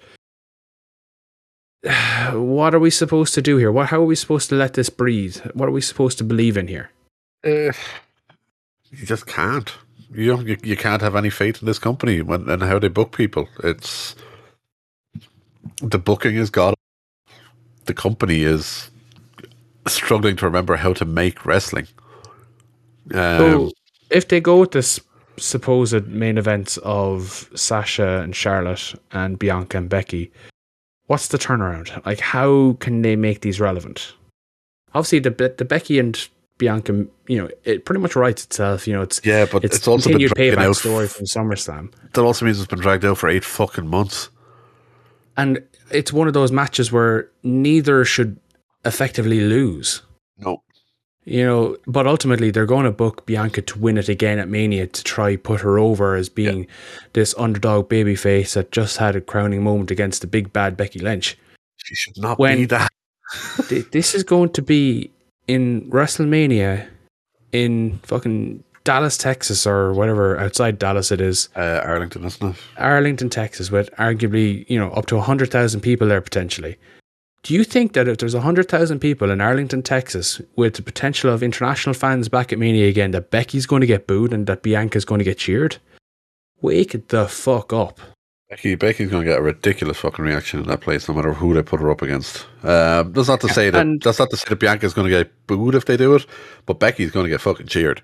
What 2.33 2.75
are 2.75 2.79
we 2.79 2.91
supposed 2.91 3.33
to 3.35 3.43
do 3.43 3.57
here? 3.57 3.73
What 3.73 3.89
how 3.89 4.03
are 4.03 4.05
we 4.05 4.15
supposed 4.15 4.51
to 4.51 4.55
let 4.55 4.75
this 4.75 4.91
breathe? 4.91 5.39
What 5.55 5.67
are 5.69 5.73
we 5.73 5.81
supposed 5.81 6.19
to 6.19 6.25
believe 6.25 6.59
in 6.59 6.69
here? 6.69 6.91
Uh, 7.43 7.73
you 8.91 9.07
just 9.07 9.27
can't. 9.27 9.73
You, 10.13 10.27
don't, 10.27 10.47
you 10.47 10.59
you 10.63 10.77
can't 10.77 11.01
have 11.01 11.17
any 11.17 11.31
faith 11.31 11.63
in 11.63 11.67
this 11.67 11.79
company 11.79 12.21
when, 12.21 12.49
and 12.51 12.63
how 12.63 12.79
they 12.79 12.89
book 12.89 13.17
people. 13.17 13.49
It's 13.65 14.15
the 15.81 15.99
booking 15.99 16.37
is 16.37 16.51
god. 16.51 16.75
The 17.87 17.95
company 17.95 18.43
is 18.43 18.91
struggling 19.93 20.37
to 20.37 20.47
remember 20.47 20.77
how 20.77 20.93
to 20.95 21.05
make 21.05 21.45
wrestling. 21.47 21.87
Um, 23.15 23.39
So 23.39 23.71
if 24.11 24.29
they 24.29 24.41
go 24.41 24.61
with 24.61 24.73
this 24.73 25.01
supposed 25.37 26.07
main 26.09 26.39
events 26.39 26.79
of 26.79 27.49
Sasha 27.55 28.21
and 28.23 28.35
Charlotte 28.35 28.95
and 29.13 29.39
Bianca 29.39 29.79
and 29.79 29.89
Becky, 29.89 30.33
what's 31.07 31.29
the 31.29 31.39
turnaround? 31.39 32.05
Like, 32.05 32.21
how 32.21 32.77
can 32.81 33.03
they 33.03 33.17
make 33.17 33.41
these 33.41 33.61
relevant? 33.61 34.15
Obviously, 34.95 35.21
the 35.21 35.55
the 35.57 35.65
Becky 35.65 35.99
and 35.99 36.29
Bianca, 36.59 37.07
you 37.29 37.39
know, 37.39 37.49
it 37.65 37.85
pretty 37.85 38.01
much 38.01 38.17
writes 38.17 38.45
itself. 38.45 38.87
You 38.87 38.95
know, 38.95 39.03
it's 39.03 39.21
yeah, 39.25 39.47
but 39.51 39.65
it's, 39.65 39.77
it's, 39.77 39.89
also 39.89 40.09
been 40.11 40.19
continued 40.19 40.35
dragging 40.35 40.59
payback 40.59 40.69
out. 40.69 40.77
story 40.77 41.07
from 41.09 41.27
SummerSlam, 41.27 41.93
That 42.13 42.23
also 42.23 42.45
means 42.45 42.59
it's 42.59 42.69
been 42.69 42.81
dragged 42.81 43.05
out 43.05 43.19
for 43.19 43.29
eight 43.29 43.45
fucking 43.45 43.87
months. 43.87 44.31
and 45.37 45.63
it's 45.91 46.13
one 46.13 46.27
of 46.27 46.35
those 46.35 46.53
matches 46.53 46.91
where 46.93 47.29
neither 47.43 48.05
should 48.05 48.39
effectively 48.89 49.41
lose. 49.41 50.03
No, 50.39 50.63
You 51.25 51.45
know, 51.45 51.77
but 51.87 52.07
ultimately 52.07 52.51
they're 52.51 52.67
going 52.75 52.85
to 52.87 52.91
book 52.93 53.27
Bianca 53.27 53.61
to 53.63 53.79
win 53.79 53.99
it 53.99 54.09
again 54.09 54.39
at 54.39 54.49
Mania 54.49 54.87
to 54.87 55.05
try 55.05 55.37
put 55.37 55.61
her 55.61 55.79
over 55.79 56.15
as 56.17 56.29
being 56.29 56.67
this 57.13 57.35
underdog 57.39 57.89
babyface 57.89 58.55
that 58.55 58.73
just 58.73 58.97
had 58.97 59.15
a 59.17 59.21
crowning 59.21 59.63
moment 59.63 59.91
against 59.91 60.21
the 60.23 60.27
big 60.27 60.53
bad 60.53 60.77
Becky 60.77 60.99
Lynch. 61.01 61.37
she 61.77 61.95
should 61.95 62.17
not 62.17 62.39
When- 62.39 62.59
be 62.59 62.65
that. 62.67 62.89
Th- 63.69 63.85
this 63.91 64.15
is 64.15 64.23
going 64.25 64.51
to 64.53 64.63
be 64.63 65.11
in 65.47 65.91
WrestleMania 65.91 66.87
in 67.53 67.99
fucking 68.05 68.65
Dallas, 68.85 69.19
Texas, 69.19 69.67
or 69.67 69.93
whatever 69.93 70.39
outside 70.39 70.79
Dallas 70.79 71.13
it 71.13 71.21
is, 71.21 71.51
Uh, 71.55 71.81
Arlington, 71.85 72.25
isn't 72.25 72.51
it? 72.55 72.57
Arlington, 72.79 73.29
Texas, 73.29 73.71
with 73.71 73.91
arguably 73.97 74.65
you 74.71 74.79
know 74.79 74.91
up 74.93 75.05
to 75.07 75.21
hundred 75.21 75.51
thousand 75.51 75.83
people 75.83 76.09
there 76.09 76.23
potentially. 76.23 76.79
Do 77.45 77.55
you 77.55 77.65
think 77.65 77.93
that 77.93 78.09
if 78.09 78.19
there's 78.19 78.35
hundred 78.35 78.69
thousand 78.69 78.99
people 79.01 79.31
in 79.31 79.41
Arlington, 79.41 79.83
Texas, 79.83 80.41
with 80.57 80.75
the 80.75 80.83
potential 80.83 81.31
of 81.33 81.43
international 81.43 81.95
fans 81.95 82.29
back 82.29 82.53
at 82.53 82.59
Mania 82.59 82.89
again, 82.89 83.13
that 83.13 83.31
Becky's 83.31 83.65
going 83.67 83.81
to 83.81 83.87
get 83.87 84.07
booed 84.07 84.33
and 84.33 84.47
that 84.47 84.63
Bianca's 84.63 85.05
going 85.05 85.21
to 85.21 85.25
get 85.25 85.39
cheered? 85.39 85.77
Wake 86.61 87.09
the 87.09 87.29
fuck 87.29 87.73
up! 87.73 88.01
Becky, 88.51 88.75
Becky's 88.75 89.11
going 89.11 89.25
to 89.25 89.31
get 89.31 89.39
a 89.39 89.43
ridiculous 89.43 89.99
fucking 89.99 90.25
reaction 90.25 90.61
in 90.61 90.67
that 90.69 90.81
place, 90.81 91.07
no 91.09 91.15
matter 91.15 91.35
who 91.35 91.53
they 91.55 91.63
put 91.63 91.81
her 91.81 91.91
up 91.91 92.01
against. 92.03 92.47
Um, 92.65 93.13
that's 93.13 93.29
not 93.29 93.41
to 93.43 93.49
say 93.49 93.69
that 93.71 93.81
And- 93.81 94.01
that's 94.03 94.19
not 94.19 94.31
to 94.31 94.37
say 94.37 94.47
that 94.49 94.59
Bianca's 94.59 94.95
going 94.95 95.09
to 95.09 95.17
get 95.17 95.47
booed 95.47 95.75
if 95.75 95.85
they 95.85 95.97
do 95.99 96.15
it, 96.15 96.27
but 96.67 96.81
Becky's 96.81 97.11
going 97.11 97.25
to 97.25 97.31
get 97.31 97.41
fucking 97.43 97.67
cheered. 97.67 98.03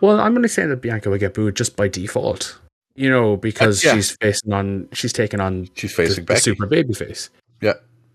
Well, 0.00 0.20
I'm 0.20 0.32
going 0.32 0.42
to 0.42 0.48
say 0.48 0.66
that 0.66 0.82
Bianca 0.82 1.08
will 1.10 1.18
get 1.18 1.34
booed 1.34 1.56
just 1.56 1.74
by 1.74 1.88
default. 1.88 2.58
You 2.94 3.08
know, 3.08 3.36
because 3.38 3.82
Uh, 3.84 3.88
yeah. 3.88 3.94
she's 3.94 4.10
facing 4.20 4.52
on, 4.52 4.88
she's 4.92 5.12
taking 5.14 5.40
on 5.40 5.68
She's 5.74 5.94
facing 5.94 6.16
the 6.16 6.22
Becky. 6.34 6.40
super 6.40 6.66
babyface. 6.66 7.30
Yeah, 7.62 7.74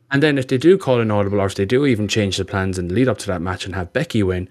And 0.09 0.23
then 0.23 0.37
if 0.37 0.47
they 0.47 0.57
do 0.57 0.77
call 0.77 1.01
an 1.01 1.11
audible, 1.11 1.41
or 1.41 1.45
if 1.47 1.55
they 1.55 1.65
do 1.65 1.85
even 1.85 2.07
change 2.07 2.37
the 2.37 2.45
plans 2.45 2.77
and 2.77 2.91
lead 2.91 3.07
up 3.09 3.17
to 3.19 3.27
that 3.27 3.41
match 3.41 3.65
and 3.65 3.75
have 3.75 3.91
Becky 3.91 4.23
win, 4.23 4.47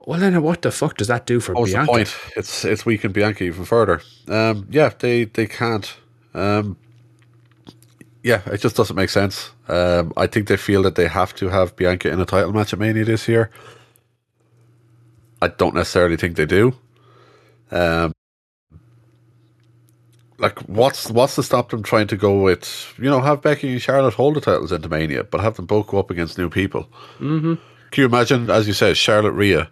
Well, 0.00 0.20
then 0.20 0.40
what 0.42 0.62
the 0.62 0.70
fuck 0.70 0.96
does 0.98 1.08
that 1.08 1.26
do 1.26 1.40
for 1.40 1.54
What 1.54 1.62
was 1.62 1.72
Bianca? 1.72 1.86
the 1.86 1.92
point? 1.92 2.16
It's 2.36 2.64
it's 2.64 2.84
weakened 2.84 3.14
Bianca 3.14 3.44
even 3.44 3.64
further. 3.64 4.02
Um, 4.28 4.66
yeah, 4.70 4.90
they 4.98 5.24
they 5.24 5.46
can't. 5.46 5.94
Um, 6.34 6.76
yeah, 8.22 8.42
it 8.46 8.60
just 8.60 8.76
doesn't 8.76 8.96
make 8.96 9.10
sense. 9.10 9.52
Um, 9.68 10.12
I 10.16 10.26
think 10.26 10.48
they 10.48 10.56
feel 10.58 10.82
that 10.82 10.96
they 10.96 11.08
have 11.08 11.34
to 11.36 11.48
have 11.48 11.74
Bianca 11.76 12.10
in 12.10 12.20
a 12.20 12.26
title 12.26 12.52
match 12.52 12.72
at 12.72 12.78
Mania 12.78 13.04
this 13.04 13.26
year. 13.28 13.50
I 15.40 15.48
don't 15.48 15.74
necessarily 15.74 16.16
think 16.16 16.36
they 16.36 16.46
do. 16.46 16.74
Um, 17.70 18.12
like, 20.38 20.58
what's 20.60 21.10
what's 21.10 21.34
to 21.34 21.42
stop 21.42 21.70
them 21.70 21.82
trying 21.82 22.06
to 22.08 22.16
go 22.16 22.40
with 22.40 22.94
you 22.98 23.10
know 23.10 23.20
have 23.20 23.42
Becky 23.42 23.72
and 23.72 23.82
Charlotte 23.82 24.14
hold 24.14 24.36
the 24.36 24.40
titles 24.40 24.72
into 24.72 24.88
Mania, 24.88 25.24
but 25.24 25.40
have 25.40 25.56
them 25.56 25.66
both 25.66 25.86
go 25.88 25.98
up 25.98 26.10
against 26.10 26.38
new 26.38 26.48
people? 26.48 26.88
Mm-hmm. 27.18 27.54
Can 27.90 28.02
you 28.02 28.06
imagine, 28.06 28.50
as 28.50 28.66
you 28.66 28.74
said, 28.74 28.96
Charlotte 28.96 29.32
Rhea? 29.32 29.70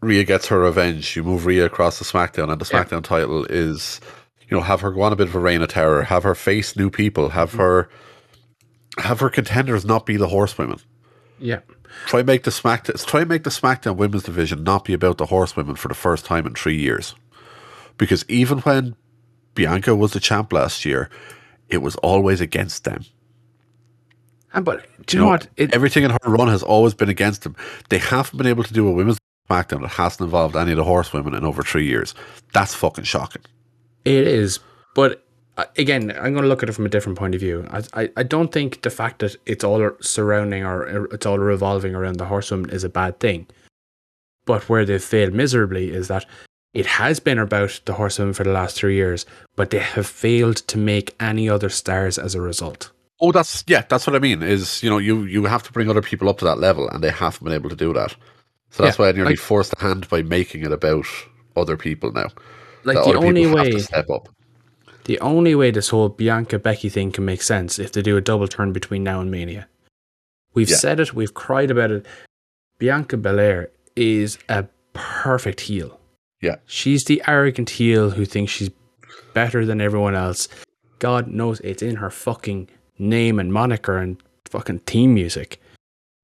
Rhea 0.00 0.24
gets 0.24 0.46
her 0.48 0.60
revenge. 0.60 1.16
You 1.16 1.22
move 1.22 1.46
Rhea 1.46 1.64
across 1.64 1.98
the 1.98 2.04
SmackDown, 2.04 2.50
and 2.50 2.60
the 2.60 2.68
Yeah. 2.70 2.84
SmackDown 2.84 3.02
title 3.04 3.44
is, 3.46 4.00
you 4.48 4.56
know, 4.56 4.62
have 4.62 4.80
her 4.80 4.90
go 4.90 5.02
on 5.02 5.12
a 5.12 5.16
bit 5.16 5.28
of 5.28 5.34
a 5.34 5.38
reign 5.38 5.62
of 5.62 5.68
terror, 5.68 6.02
have 6.02 6.22
her 6.22 6.34
face 6.34 6.76
new 6.76 6.90
people, 6.90 7.30
have 7.30 7.52
her, 7.54 7.88
have 8.98 9.20
her 9.20 9.30
contenders 9.30 9.84
not 9.84 10.06
be 10.06 10.16
the 10.16 10.28
horsewomen. 10.28 10.78
Yeah. 11.38 11.60
Try 12.06 12.20
and 12.20 12.26
make 12.26 12.44
the 12.44 12.50
SmackDown, 12.50 13.04
try 13.06 13.20
and 13.20 13.28
make 13.28 13.44
the 13.44 13.50
SmackDown 13.50 13.96
Women's 13.96 14.22
Division 14.22 14.64
not 14.64 14.84
be 14.84 14.94
about 14.94 15.18
the 15.18 15.26
horsewomen 15.26 15.76
for 15.76 15.88
the 15.88 15.94
first 15.94 16.24
time 16.24 16.46
in 16.46 16.54
three 16.54 16.76
years, 16.78 17.14
because 17.98 18.24
even 18.28 18.58
when 18.60 18.96
Bianca 19.54 19.94
was 19.94 20.12
the 20.12 20.20
champ 20.20 20.52
last 20.52 20.84
year, 20.84 21.10
it 21.68 21.78
was 21.78 21.96
always 21.96 22.40
against 22.40 22.84
them. 22.84 23.04
And 24.54 24.64
but 24.64 24.86
do 25.06 25.16
you 25.16 25.22
know 25.22 25.30
what? 25.30 25.48
It, 25.56 25.74
everything 25.74 26.04
in 26.04 26.10
her 26.10 26.18
run 26.26 26.48
has 26.48 26.62
always 26.62 26.94
been 26.94 27.08
against 27.08 27.42
them. 27.42 27.56
They 27.88 27.98
haven't 27.98 28.36
been 28.36 28.46
able 28.46 28.64
to 28.64 28.72
do 28.74 28.86
a 28.86 28.92
women's 28.92 29.18
SmackDown 29.48 29.80
that 29.82 29.88
hasn't 29.88 30.20
involved 30.20 30.56
any 30.56 30.72
of 30.72 30.76
the 30.76 30.84
horsewomen 30.84 31.34
in 31.34 31.44
over 31.44 31.62
three 31.62 31.86
years. 31.86 32.14
That's 32.52 32.74
fucking 32.74 33.04
shocking. 33.04 33.42
It 34.04 34.26
is, 34.26 34.60
but 34.94 35.24
uh, 35.56 35.64
again, 35.76 36.10
I'm 36.10 36.32
going 36.32 36.42
to 36.42 36.48
look 36.48 36.62
at 36.62 36.68
it 36.68 36.72
from 36.72 36.86
a 36.86 36.90
different 36.90 37.18
point 37.18 37.34
of 37.34 37.40
view. 37.40 37.66
I, 37.70 37.82
I, 37.94 38.10
I 38.18 38.22
don't 38.22 38.52
think 38.52 38.82
the 38.82 38.90
fact 38.90 39.20
that 39.20 39.36
it's 39.46 39.64
all 39.64 39.90
surrounding 40.00 40.64
or 40.64 41.06
it's 41.12 41.26
all 41.26 41.38
revolving 41.38 41.94
around 41.94 42.16
the 42.16 42.26
horsewoman 42.26 42.70
is 42.70 42.84
a 42.84 42.88
bad 42.88 43.20
thing. 43.20 43.46
But 44.44 44.68
where 44.68 44.84
they've 44.84 45.02
failed 45.02 45.34
miserably 45.34 45.90
is 45.90 46.08
that 46.08 46.26
it 46.74 46.86
has 46.86 47.20
been 47.20 47.38
about 47.38 47.80
the 47.84 47.94
horsewomen 47.94 48.34
for 48.34 48.44
the 48.44 48.52
last 48.52 48.76
three 48.76 48.94
years, 48.94 49.26
but 49.56 49.70
they 49.70 49.78
have 49.78 50.06
failed 50.06 50.56
to 50.68 50.78
make 50.78 51.14
any 51.20 51.48
other 51.48 51.68
stars 51.68 52.18
as 52.18 52.34
a 52.34 52.40
result. 52.40 52.90
Oh, 53.20 53.30
that's 53.32 53.62
yeah, 53.66 53.84
that's 53.88 54.06
what 54.06 54.16
I 54.16 54.18
mean. 54.18 54.42
Is 54.42 54.82
you 54.82 54.90
know 54.90 54.98
you 54.98 55.22
you 55.24 55.44
have 55.44 55.62
to 55.64 55.72
bring 55.72 55.88
other 55.90 56.02
people 56.02 56.28
up 56.28 56.38
to 56.38 56.44
that 56.46 56.58
level, 56.58 56.88
and 56.88 57.02
they 57.04 57.10
haven't 57.10 57.44
been 57.44 57.52
able 57.54 57.70
to 57.70 57.76
do 57.76 57.92
that. 57.92 58.16
So 58.70 58.82
that's 58.82 58.98
Yeah, 58.98 59.04
why 59.04 59.08
I 59.10 59.12
nearly 59.12 59.32
like- 59.32 59.38
forced 59.38 59.70
the 59.76 59.80
hand 59.82 60.08
by 60.08 60.22
making 60.22 60.62
it 60.64 60.72
about 60.72 61.06
other 61.56 61.76
people 61.76 62.10
now. 62.12 62.28
Like 62.84 62.96
the 62.96 63.14
only 63.14 63.46
way, 63.46 63.70
to 63.72 63.80
step 63.80 64.10
up. 64.10 64.28
the 65.04 65.20
only 65.20 65.54
way 65.54 65.70
this 65.70 65.90
whole 65.90 66.08
Bianca 66.08 66.58
Becky 66.58 66.88
thing 66.88 67.12
can 67.12 67.24
make 67.24 67.42
sense 67.42 67.78
if 67.78 67.92
they 67.92 68.02
do 68.02 68.16
a 68.16 68.20
double 68.20 68.48
turn 68.48 68.72
between 68.72 69.04
now 69.04 69.20
and 69.20 69.30
Mania. 69.30 69.68
We've 70.54 70.68
Yeah. 70.70 70.76
said 70.76 70.98
it, 70.98 71.14
we've 71.14 71.32
cried 71.34 71.70
about 71.70 71.90
it. 71.92 72.06
Bianca 72.78 73.16
Belair 73.18 73.70
is 73.94 74.38
a 74.48 74.64
perfect 74.94 75.60
heel. 75.60 76.00
Yeah. 76.42 76.56
She's 76.66 77.04
the 77.04 77.22
arrogant 77.26 77.70
heel 77.70 78.10
who 78.10 78.24
thinks 78.26 78.52
she's 78.52 78.70
better 79.32 79.64
than 79.64 79.80
everyone 79.80 80.14
else. 80.14 80.48
God 80.98 81.26
knows 81.28 81.60
it's 81.60 81.82
in 81.82 81.96
her 81.96 82.10
fucking 82.10 82.68
name 82.98 83.38
and 83.38 83.52
moniker 83.52 83.96
and 83.96 84.22
fucking 84.44 84.80
theme 84.80 85.14
music. 85.14 85.60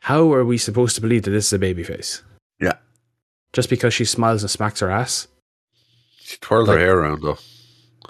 How 0.00 0.30
are 0.32 0.44
we 0.44 0.58
supposed 0.58 0.94
to 0.96 1.00
believe 1.00 1.22
that 1.22 1.30
this 1.30 1.46
is 1.46 1.52
a 1.54 1.58
babyface? 1.58 2.20
Yeah, 2.60 2.74
Just 3.52 3.70
because 3.70 3.94
she 3.94 4.04
smiles 4.04 4.42
and 4.42 4.50
smacks 4.50 4.80
her 4.80 4.90
ass? 4.90 5.28
she 6.20 6.36
twirls 6.38 6.68
Like- 6.68 6.78
her 6.78 6.84
hair 6.84 6.98
around 6.98 7.22
though. 7.22 7.38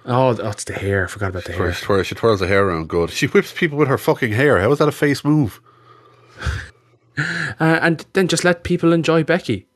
Oh, 0.04 0.36
oh, 0.42 0.48
it's 0.50 0.64
the 0.64 0.72
hair. 0.72 1.04
I 1.04 1.08
forgot 1.08 1.28
about 1.30 1.44
the 1.44 1.52
hair. 1.52 1.72
She 1.72 1.84
twirls, 1.84 2.06
she 2.06 2.14
twirls 2.14 2.40
her 2.40 2.46
hair 2.46 2.66
around 2.66 2.88
good. 2.88 3.10
She 3.10 3.26
whips 3.26 3.52
people 3.52 3.76
with 3.78 3.88
her 3.88 3.98
fucking 3.98 4.32
hair. 4.32 4.58
How 4.60 4.72
is 4.72 4.78
that 4.78 4.88
a 4.88 4.92
face 4.92 5.22
move? 5.24 5.60
Uh, 7.58 7.80
and 7.82 8.06
then 8.12 8.28
just 8.28 8.44
let 8.44 8.62
people 8.62 8.92
enjoy 8.92 9.24
Becky. 9.24 9.66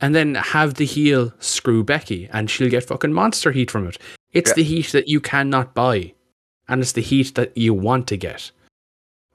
And 0.00 0.14
then 0.14 0.34
have 0.34 0.74
the 0.74 0.84
heel 0.84 1.32
screw 1.38 1.82
Becky 1.82 2.28
and 2.32 2.50
she'll 2.50 2.68
get 2.68 2.84
fucking 2.84 3.12
monster 3.12 3.50
heat 3.52 3.70
from 3.70 3.86
it. 3.86 3.96
It's 4.32 4.50
Yeah. 4.50 4.54
the 4.56 4.62
heat 4.64 4.92
that 4.92 5.08
you 5.08 5.20
cannot 5.20 5.74
buy. 5.74 6.12
And 6.68 6.82
it's 6.82 6.92
the 6.92 7.00
heat 7.00 7.34
that 7.36 7.56
you 7.56 7.72
want 7.72 8.06
to 8.08 8.16
get. 8.16 8.50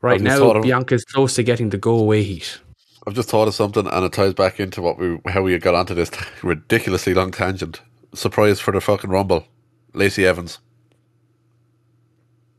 Right 0.02 0.22
now, 0.22 0.52
of- 0.52 0.64
Bianca's 0.64 1.06
close 1.06 1.36
to 1.36 1.44
getting 1.44 1.70
the 1.70 1.78
go 1.78 1.96
away 1.98 2.24
heat. 2.24 2.60
I've 3.08 3.16
just 3.16 3.30
thought 3.30 3.48
of 3.48 3.56
something, 3.56 3.88
and 3.88 4.06
it 4.06 4.14
ties 4.14 4.34
back 4.36 4.60
into 4.60 4.82
what 4.82 5.00
we 5.00 5.18
how 5.28 5.42
we 5.42 5.58
got 5.58 5.74
onto 5.74 5.96
this 5.96 6.12
ridiculously 6.44 7.14
long 7.16 7.32
tangent. 7.32 7.82
Surprise 8.14 8.60
for 8.60 8.72
the 8.72 8.82
fucking 8.82 9.10
rumble, 9.10 9.48
Lacey 9.94 10.26
Evans. 10.26 10.60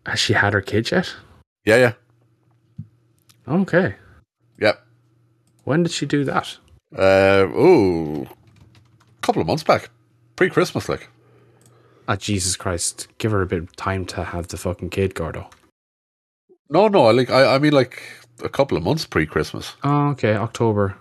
Has 0.07 0.19
she 0.19 0.33
had 0.33 0.53
her 0.53 0.61
kid 0.61 0.91
yet? 0.91 1.15
Yeah, 1.65 1.77
yeah, 1.77 1.93
Okay. 3.47 3.95
yep. 4.61 4.85
When 5.65 5.85
did 5.85 5.93
she 5.93 6.07
do 6.07 6.25
that? 6.25 6.57
Uh, 6.97 7.47
ooh, 7.49 8.27
couple 9.23 9.41
of 9.41 9.47
months 9.47 9.63
back, 9.63 9.91
pre 10.37 10.51
Christmas, 10.51 10.89
like. 10.89 11.09
Ah, 12.09 12.17
Jesus 12.17 12.57
Christ. 12.57 13.09
Give 13.19 13.33
her 13.33 13.43
a 13.43 13.47
bit 13.47 13.63
of 13.63 13.77
time 13.77 14.05
to 14.07 14.25
have 14.25 14.49
the 14.49 14.57
fucking 14.57 14.91
kid, 14.91 15.15
Gordo. 15.15 15.49
No, 16.69 16.89
no, 16.89 17.07
I 17.07 17.13
like 17.13 17.31
I, 17.31 17.55
I 17.55 17.59
mean 17.59 17.73
like 17.73 18.03
a 18.43 18.49
couple 18.49 18.77
of 18.77 18.83
months 18.83 19.07
pre 19.07 19.27
Christmas. 19.27 19.75
Oh, 19.85 20.09
okay. 20.11 20.35
October. 20.35 20.97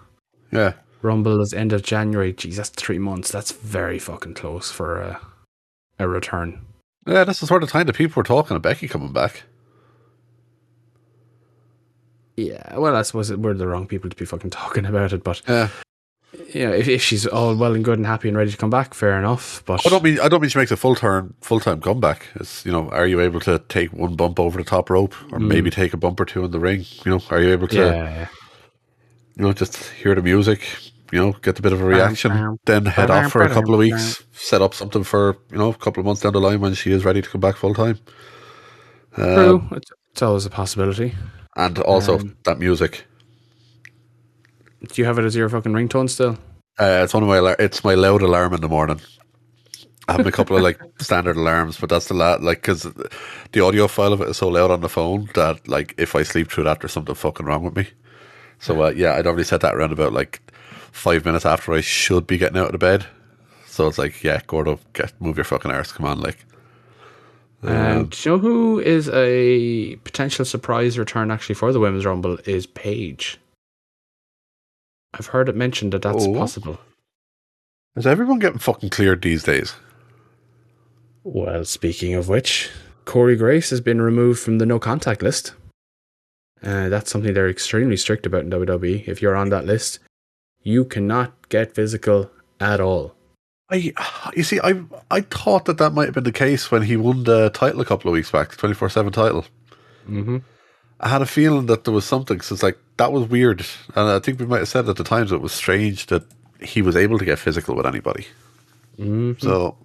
Yeah, 0.51 0.73
Rumble 1.01 1.41
is 1.41 1.53
end 1.53 1.73
of 1.73 1.81
January. 1.81 2.33
Jeez, 2.33 2.55
that's 2.57 2.69
three 2.69 2.99
months. 2.99 3.31
That's 3.31 3.51
very 3.51 3.97
fucking 3.99 4.35
close 4.35 4.69
for 4.71 4.99
a, 5.01 5.19
a 5.97 6.07
return. 6.07 6.61
yeah. 7.07 7.23
That's 7.23 7.39
the 7.39 7.47
sort 7.47 7.63
of 7.63 7.69
time 7.69 7.87
that 7.87 7.95
people 7.95 8.19
were 8.19 8.23
talking 8.25 8.55
of 8.55 8.61
Becky 8.61 8.87
coming 8.87 9.13
back. 9.13 9.43
Yeah, 12.35 12.77
well, 12.77 12.95
I 12.95 13.01
suppose 13.01 13.31
we're 13.33 13.53
the 13.53 13.67
wrong 13.67 13.87
people 13.87 14.09
to 14.09 14.15
be 14.15 14.25
fucking 14.25 14.49
talking 14.51 14.85
about 14.85 15.13
it, 15.13 15.23
but 15.23 15.41
Yeah, 15.47 15.69
yeah, 16.53 16.69
if, 16.69 16.87
if 16.87 17.01
she's 17.01 17.27
all 17.27 17.55
well 17.55 17.75
and 17.75 17.83
good 17.83 17.97
and 17.97 18.05
happy 18.05 18.29
and 18.29 18.37
ready 18.37 18.51
to 18.51 18.57
come 18.57 18.69
back, 18.69 18.93
fair 18.93 19.19
enough. 19.19 19.63
But 19.65 19.85
I 19.85 19.89
don't 19.89 20.03
mean 20.03 20.19
I 20.19 20.29
don't 20.29 20.41
mean 20.41 20.49
she 20.49 20.59
makes 20.59 20.71
a 20.71 20.77
full 20.77 20.95
turn, 20.95 21.33
full 21.41 21.59
time 21.59 21.81
comeback. 21.81 22.27
It's 22.35 22.65
you 22.65 22.71
know, 22.71 22.89
are 22.89 23.05
you 23.05 23.19
able 23.19 23.41
to 23.41 23.59
take 23.67 23.91
one 23.91 24.15
bump 24.15 24.39
over 24.39 24.57
the 24.57 24.63
top 24.63 24.89
rope, 24.89 25.13
or 25.31 25.39
hmm. 25.39 25.47
maybe 25.47 25.69
take 25.69 25.93
a 25.93 25.97
bump 25.97 26.19
or 26.19 26.25
two 26.25 26.45
in 26.45 26.51
the 26.51 26.59
ring? 26.59 26.85
You 27.05 27.11
know, 27.11 27.21
are 27.29 27.41
you 27.41 27.51
able 27.51 27.67
to 27.69 27.75
yeah, 27.75 27.91
yeah. 27.91 28.27
you 29.35 29.43
know 29.43 29.53
just 29.53 29.77
hear 29.91 30.15
the 30.15 30.21
music? 30.21 30.61
You 31.11 31.19
know, 31.19 31.31
get 31.33 31.59
a 31.59 31.61
bit 31.61 31.73
of 31.73 31.81
a 31.81 31.85
reaction, 31.85 32.31
bam, 32.31 32.57
then 32.65 32.85
head 32.85 33.11
off 33.11 33.33
for 33.33 33.41
a 33.41 33.49
couple 33.49 33.73
of 33.73 33.81
bam, 33.81 33.89
weeks, 33.89 34.23
set 34.31 34.61
up 34.61 34.73
something 34.73 35.03
for 35.03 35.35
you 35.51 35.57
know 35.57 35.69
a 35.69 35.75
couple 35.75 35.99
of 35.99 36.05
months 36.05 36.21
down 36.21 36.31
the 36.31 36.39
line 36.39 36.61
when 36.61 36.73
she 36.73 36.91
is 36.91 37.03
ready 37.03 37.21
to 37.21 37.29
come 37.29 37.41
back 37.41 37.57
full 37.57 37.73
time. 37.73 37.99
True, 39.15 39.55
um, 39.55 39.69
it's, 39.73 39.91
it's 40.13 40.21
always 40.21 40.45
a 40.45 40.49
possibility. 40.49 41.13
And 41.61 41.77
also 41.79 42.17
Um, 42.19 42.35
that 42.43 42.59
music. 42.59 43.05
Do 44.81 45.01
you 45.01 45.05
have 45.05 45.19
it 45.19 45.25
as 45.25 45.35
your 45.35 45.47
fucking 45.47 45.73
ringtone 45.73 46.09
still? 46.09 46.37
Uh, 46.79 47.01
it's 47.03 47.13
one 47.13 47.21
of 47.23 47.29
my 47.29 47.37
alar- 47.37 47.59
it's 47.59 47.83
my 47.83 47.93
loud 47.93 48.21
alarm 48.23 48.53
in 48.53 48.61
the 48.61 48.67
morning. 48.67 48.99
I 50.07 50.13
have 50.13 50.25
a 50.25 50.31
couple 50.31 50.57
of 50.57 50.63
like 50.63 50.79
standard 50.99 51.37
alarms, 51.37 51.77
but 51.79 51.89
that's 51.89 52.07
the 52.07 52.15
la- 52.15 52.39
like 52.41 52.61
because 52.61 52.83
the 53.51 53.61
audio 53.63 53.87
file 53.87 54.11
of 54.13 54.21
it 54.21 54.29
is 54.29 54.37
so 54.37 54.47
loud 54.47 54.71
on 54.71 54.81
the 54.81 54.89
phone 54.89 55.29
that 55.35 55.67
like 55.67 55.93
if 55.97 56.15
I 56.15 56.23
sleep 56.23 56.49
through 56.49 56.63
that, 56.63 56.79
there's 56.79 56.93
something 56.93 57.13
fucking 57.15 57.45
wrong 57.45 57.63
with 57.63 57.75
me. 57.75 57.87
So 58.59 58.81
uh, 58.83 58.89
yeah, 58.95 59.13
I'd 59.15 59.27
already 59.27 59.43
set 59.43 59.61
that 59.61 59.75
around 59.75 59.91
about 59.91 60.13
like 60.13 60.41
five 60.91 61.23
minutes 61.25 61.45
after 61.45 61.73
I 61.73 61.81
should 61.81 62.25
be 62.25 62.37
getting 62.39 62.57
out 62.57 62.65
of 62.67 62.71
the 62.71 62.77
bed. 62.79 63.05
So 63.67 63.87
it's 63.87 63.99
like, 63.99 64.23
yeah, 64.23 64.41
Gordo, 64.47 64.79
get 64.93 65.13
move 65.21 65.37
your 65.37 65.45
fucking 65.45 65.71
arse, 65.71 65.91
come 65.91 66.07
on, 66.07 66.19
like. 66.19 66.43
Um, 67.63 68.07
do 68.07 68.17
you 68.29 68.31
know 68.35 68.39
who 68.39 68.79
is 68.79 69.07
a 69.09 69.95
potential 69.97 70.45
surprise 70.45 70.97
return 70.97 71.29
actually 71.29 71.55
for 71.55 71.71
the 71.71 71.79
Women's 71.79 72.05
Rumble? 72.05 72.37
Is 72.45 72.65
Paige. 72.65 73.37
I've 75.13 75.27
heard 75.27 75.49
it 75.49 75.55
mentioned 75.55 75.93
that 75.93 76.01
that's 76.01 76.25
Oh. 76.25 76.33
possible. 76.33 76.79
Is 77.95 78.07
everyone 78.07 78.39
getting 78.39 78.59
fucking 78.59 78.89
cleared 78.89 79.21
these 79.21 79.43
days? 79.43 79.75
Well, 81.23 81.65
speaking 81.65 82.13
of 82.15 82.29
which, 82.29 82.69
Corey 83.05 83.35
Graves 83.35 83.69
has 83.69 83.81
been 83.81 84.01
removed 84.01 84.39
from 84.39 84.57
the 84.57 84.65
no 84.65 84.79
contact 84.79 85.21
list. 85.21 85.53
Uh, 86.63 86.89
that's 86.89 87.11
something 87.11 87.33
they're 87.33 87.49
extremely 87.49 87.97
strict 87.97 88.25
about 88.25 88.41
in 88.41 88.49
WWE. 88.49 89.03
If 89.07 89.21
you're 89.21 89.35
on 89.35 89.49
that 89.49 89.65
list, 89.65 89.99
you 90.63 90.85
cannot 90.85 91.49
get 91.49 91.75
physical 91.75 92.31
at 92.59 92.79
all. 92.79 93.15
I, 93.71 93.93
you 94.35 94.43
see, 94.43 94.59
I 94.61 94.83
I 95.09 95.21
thought 95.21 95.65
that 95.65 95.77
that 95.77 95.93
might 95.93 96.05
have 96.05 96.13
been 96.15 96.23
the 96.25 96.31
case 96.31 96.69
when 96.71 96.81
he 96.83 96.97
won 96.97 97.23
the 97.23 97.49
title 97.51 97.81
a 97.81 97.85
couple 97.85 98.09
of 98.09 98.13
weeks 98.13 98.31
back, 98.31 98.49
the 98.49 98.57
twenty 98.57 98.75
four 98.75 98.89
seven 98.89 99.11
title. 99.13 99.45
Mm-hmm. 100.09 100.37
I 100.99 101.07
had 101.07 101.21
a 101.21 101.25
feeling 101.25 101.65
that 101.67 101.85
there 101.85 101.93
was 101.93 102.05
something. 102.05 102.41
since 102.41 102.61
like 102.61 102.77
that 102.97 103.11
was 103.11 103.29
weird, 103.29 103.65
and 103.95 104.09
I 104.09 104.19
think 104.19 104.39
we 104.39 104.45
might 104.45 104.59
have 104.59 104.67
said 104.67 104.87
at 104.89 104.97
the 104.97 105.03
times 105.03 105.31
it 105.31 105.41
was 105.41 105.51
strange 105.53 106.07
that 106.07 106.23
he 106.59 106.81
was 106.81 106.95
able 106.95 107.17
to 107.17 107.25
get 107.25 107.39
physical 107.39 107.75
with 107.75 107.85
anybody. 107.85 108.27
Mm-hmm. 108.99 109.33
So 109.39 109.77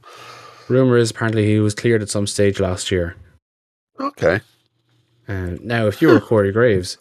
Rumor 0.68 0.96
is 0.98 1.10
apparently 1.12 1.46
he 1.46 1.60
was 1.60 1.74
cleared 1.74 2.02
at 2.02 2.10
some 2.10 2.26
stage 2.26 2.60
last 2.60 2.90
year. 2.90 3.16
okay, 4.00 4.40
Uh, 5.28 5.56
now, 5.62 5.86
if 5.86 6.02
you 6.02 6.08
were 6.08 6.20
Corey 6.28 6.52
Graves, 6.52 6.98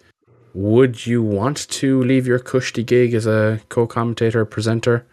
would 0.53 1.05
you 1.05 1.21
want 1.21 1.67
to 1.69 2.01
leave 2.03 2.25
your 2.27 2.39
cushy 2.39 2.83
gig 2.83 3.13
as 3.13 3.25
a 3.25 3.59
co-commentator 3.69 4.45
presenter 4.45 5.05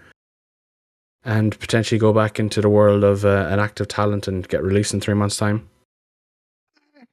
and 1.25 1.59
potentially 1.59 1.99
go 1.99 2.13
back 2.13 2.39
into 2.41 2.61
the 2.61 2.69
world 2.69 3.05
of 3.05 3.25
uh, 3.25 3.47
an 3.51 3.59
active 3.61 3.89
talent 3.89 4.27
and 4.29 4.49
get 4.49 4.63
released 4.63 4.93
in 4.95 5.01
three 5.01 5.15
months' 5.15 5.37
time? 5.37 5.69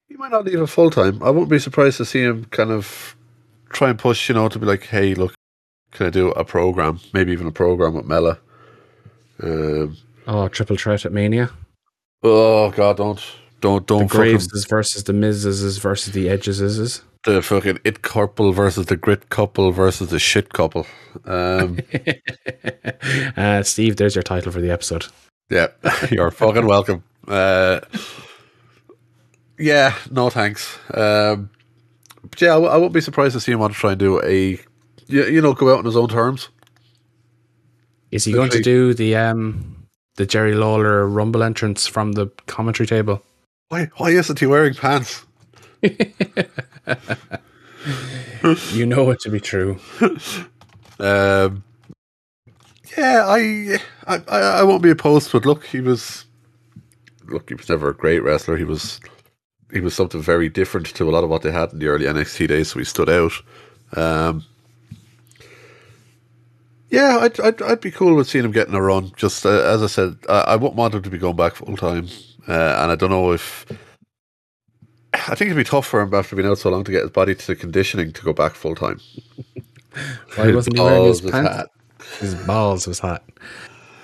He 0.08 0.16
might 0.16 0.32
not 0.32 0.46
leave 0.46 0.60
it 0.60 0.68
full 0.68 0.90
time. 0.90 1.22
I 1.22 1.30
wouldn't 1.30 1.50
be 1.50 1.60
surprised 1.60 1.98
to 1.98 2.06
see 2.06 2.24
him 2.24 2.46
kind 2.46 2.72
of 2.72 3.16
try 3.70 3.90
and 3.92 4.00
push, 4.00 4.28
you 4.30 4.36
know, 4.36 4.50
to 4.50 4.58
be 4.60 4.66
like, 4.66 4.86
hey, 4.86 5.14
look, 5.14 5.36
can 5.92 6.08
I 6.08 6.10
do 6.10 6.30
a 6.32 6.44
program? 6.44 7.00
Maybe 7.14 7.32
even 7.32 7.48
a 7.48 7.52
program 7.52 7.94
with 7.94 8.06
Mela. 8.06 8.40
Um, 9.42 9.98
Oh, 10.28 10.48
triple 10.48 10.78
threat 10.78 11.06
at 11.06 11.12
Mania. 11.12 11.50
oh 12.24 12.70
God, 12.72 12.98
don't, 12.98 13.24
don't, 13.62 13.88
The 13.88 13.94
don't 13.98 14.08
fucking 14.08 14.20
Graves 14.20 14.66
versus 14.68 15.04
the 15.04 15.14
Mizes 15.14 15.80
versus 15.80 16.14
the 16.14 16.30
Edges. 16.30 17.02
The 17.24 17.42
fucking 17.42 17.80
it 17.84 18.02
couple 18.02 18.52
versus 18.54 18.86
the 18.86 18.96
grit 18.96 19.30
couple 19.30 19.72
versus 19.72 20.10
the 20.10 20.20
shit 20.20 20.54
couple. 20.54 20.86
Um, 21.26 21.80
uh, 23.38 23.64
Steve, 23.64 23.98
there's 23.98 24.16
your 24.16 24.24
title 24.24 24.52
for 24.52 24.62
the 24.62 24.72
episode. 24.72 25.08
yeah, 25.50 25.68
you're 26.12 26.32
fucking 26.32 26.66
welcome. 26.66 27.04
Uh, 27.28 27.82
yeah, 29.58 29.96
no 30.10 30.30
thanks. 30.30 30.78
Um, 30.94 31.50
but 32.22 32.42
yeah, 32.42 32.52
I, 32.52 32.56
w- 32.56 32.72
I 32.72 32.76
wouldn't 32.76 32.94
be 32.94 33.02
surprised 33.02 33.34
to 33.34 33.40
see 33.40 33.52
him 33.52 33.60
want 33.60 33.74
to 33.74 33.80
try 33.80 33.92
and 33.92 34.00
do 34.00 34.22
a, 34.24 34.60
you, 35.08 35.26
you 35.26 35.42
know, 35.42 35.54
go 35.54 35.72
out 35.74 35.80
on 35.80 35.86
his 35.86 35.98
own 35.98 36.08
terms. 36.08 36.50
Is 38.12 38.26
he 38.26 38.32
going 38.32 38.50
to 38.52 38.62
do 38.62 38.94
the 38.94 39.16
um 39.16 39.88
the 40.16 40.26
Jerry 40.26 40.56
Lawler 40.56 41.08
Rumble 41.08 41.44
entrance 41.44 41.86
from 41.86 42.14
the 42.14 42.28
commentary 42.48 42.88
table? 42.88 43.24
Why, 43.70 43.90
why 43.98 44.10
isn't 44.10 44.40
he 44.40 44.48
wearing 44.48 44.74
pants? 44.74 45.26
You 48.72 48.86
know 48.86 49.10
it 49.10 49.20
to 49.22 49.30
be 49.30 49.40
true. 49.40 49.80
Um, 51.00 51.64
yeah, 52.98 53.26
I, 53.26 53.80
I, 54.08 54.18
I, 54.28 54.64
won't 54.64 54.84
be 54.84 54.90
opposed. 54.90 55.32
But 55.32 55.46
look, 55.46 55.66
he 55.66 55.82
was, 55.82 56.26
look, 57.26 57.50
he 57.50 57.56
was 57.56 57.70
never 57.70 57.90
a 57.90 57.94
great 57.96 58.20
wrestler. 58.20 58.58
He 58.58 58.64
was, 58.64 59.00
he 59.72 59.80
was 59.80 59.94
something 59.94 60.22
very 60.22 60.50
different 60.50 60.88
to 60.88 61.10
a 61.10 61.12
lot 61.12 61.24
of 61.24 61.30
what 61.30 61.42
they 61.42 61.52
had 61.52 61.72
in 61.72 61.80
the 61.80 61.88
early 61.88 62.06
NXT 62.06 62.48
days. 62.48 62.72
So 62.72 62.80
he 62.80 62.86
stood 62.86 63.10
out. 63.10 63.32
Um, 63.94 64.44
yeah, 66.90 67.20
I'd, 67.22 67.40
I'd, 67.40 67.62
I'd 67.62 67.82
be 67.82 67.92
cool 67.92 68.16
with 68.16 68.28
seeing 68.28 68.46
him 68.46 68.52
getting 68.52 68.74
a 68.74 68.82
run. 68.82 69.12
Just 69.16 69.46
uh, 69.46 69.50
as 69.50 69.84
I 69.84 69.88
said, 69.88 70.18
I, 70.28 70.40
I 70.40 70.56
wouldn't 70.56 70.76
want 70.76 70.96
him 70.96 71.04
to 71.04 71.10
be 71.10 71.18
going 71.18 71.36
back 71.36 71.56
full 71.56 71.78
time. 71.78 72.08
Uh, 72.48 72.80
and 72.82 72.92
I 72.92 72.96
don't 72.96 73.12
know 73.12 73.32
if. 73.32 73.66
I 75.28 75.36
think 75.36 75.50
it'd 75.52 75.58
be 75.58 75.64
tough 75.64 75.88
for 75.88 76.02
him 76.02 76.14
after 76.14 76.36
being 76.36 76.48
out 76.48 76.58
so 76.60 76.70
long 76.70 76.84
to 76.84 76.92
get 76.92 77.02
his 77.02 77.12
body 77.12 77.36
to 77.36 77.48
the 77.48 77.56
conditioning 77.56 78.12
to 78.14 78.22
go 78.24 78.34
back 78.34 78.54
full 78.54 78.76
time. 78.76 79.00
Why 80.36 80.54
wasn't 80.54 80.78
he 80.78 80.84
wearing 80.84 81.06
his 81.06 81.22
Balls, 81.22 81.32
pants? 81.32 81.70
His 82.20 82.36
balls 82.36 82.88
was 82.88 83.00
hot. 83.00 83.24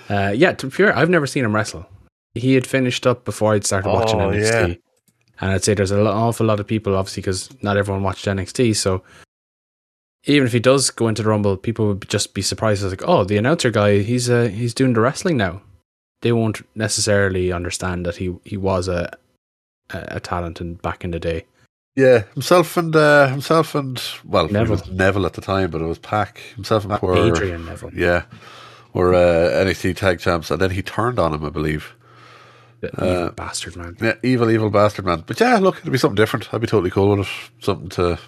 Uh, 0.08 0.32
yeah, 0.34 0.52
to 0.52 0.66
be 0.66 0.70
fair, 0.70 0.96
I've 0.96 1.10
never 1.10 1.26
seen 1.26 1.44
him 1.44 1.54
wrestle. 1.54 1.86
He 2.34 2.54
had 2.54 2.66
finished 2.66 3.06
up 3.06 3.24
before 3.24 3.54
I'd 3.54 3.64
started 3.64 3.88
watching 3.88 4.20
Oh, 4.20 4.30
NXT. 4.30 4.68
yeah. 4.68 4.74
And 5.40 5.50
I'd 5.52 5.64
say 5.64 5.74
there's 5.74 5.90
an 5.90 6.06
awful 6.06 6.46
lot 6.46 6.60
of 6.60 6.66
people, 6.66 6.94
obviously, 6.96 7.22
because 7.22 7.50
not 7.62 7.76
everyone 7.76 8.02
watched 8.02 8.26
NXT. 8.26 8.76
So 8.76 9.02
even 10.24 10.46
if 10.46 10.52
he 10.52 10.60
does 10.60 10.90
go 10.90 11.08
into 11.08 11.22
the 11.22 11.28
Rumble, 11.28 11.56
people 11.56 11.88
would 11.88 12.08
just 12.08 12.34
be 12.34 12.42
surprised. 12.42 12.84
As 12.84 12.92
like, 12.92 13.02
oh, 13.06 13.24
the 13.24 13.36
announcer 13.36 13.70
guy, 13.70 14.00
he's 14.00 14.28
uh, 14.30 14.48
he's 14.48 14.74
doing 14.74 14.92
the 14.92 15.00
wrestling 15.00 15.36
now. 15.36 15.62
They 16.22 16.32
won't 16.32 16.66
necessarily 16.76 17.52
understand 17.52 18.06
that 18.06 18.16
he, 18.16 18.34
he 18.44 18.56
was 18.56 18.88
a, 18.88 19.16
a 19.90 20.16
a 20.16 20.20
talent 20.20 20.60
in, 20.60 20.74
back 20.74 21.04
in 21.04 21.10
the 21.10 21.20
day. 21.20 21.44
Yeah, 21.94 22.24
himself 22.34 22.76
and 22.76 22.94
uh, 22.94 23.28
himself 23.28 23.74
and 23.74 24.02
well, 24.24 24.48
Neville. 24.48 24.64
it 24.66 24.70
was 24.70 24.90
Neville 24.90 25.24
at 25.26 25.32
the 25.32 25.40
time, 25.40 25.70
but 25.70 25.80
it 25.80 25.86
was 25.86 25.98
Pac. 25.98 26.38
Himself 26.54 26.84
and 26.84 27.00
were 27.00 27.16
Adrian 27.16 27.64
Neville. 27.64 27.90
yeah, 27.94 28.24
were 28.92 29.14
uh, 29.14 29.64
NXT 29.64 29.96
tag 29.96 30.18
champs, 30.20 30.50
and 30.50 30.60
then 30.60 30.70
he 30.70 30.82
turned 30.82 31.18
on 31.18 31.32
him, 31.32 31.44
I 31.44 31.48
believe. 31.50 31.94
Uh, 32.98 33.30
bastard, 33.30 33.74
man. 33.76 33.96
Yeah, 34.00 34.14
evil, 34.22 34.50
evil 34.50 34.68
bastard 34.70 35.06
man. 35.06 35.24
But 35.26 35.40
yeah, 35.40 35.56
look, 35.56 35.78
it'd 35.78 35.90
be 35.90 35.98
something 35.98 36.14
different. 36.14 36.52
I'd 36.52 36.60
be 36.60 36.66
totally 36.66 36.90
cool 36.90 37.16
with 37.16 37.26
it. 37.26 37.64
Something 37.64 37.88
to 37.90 38.18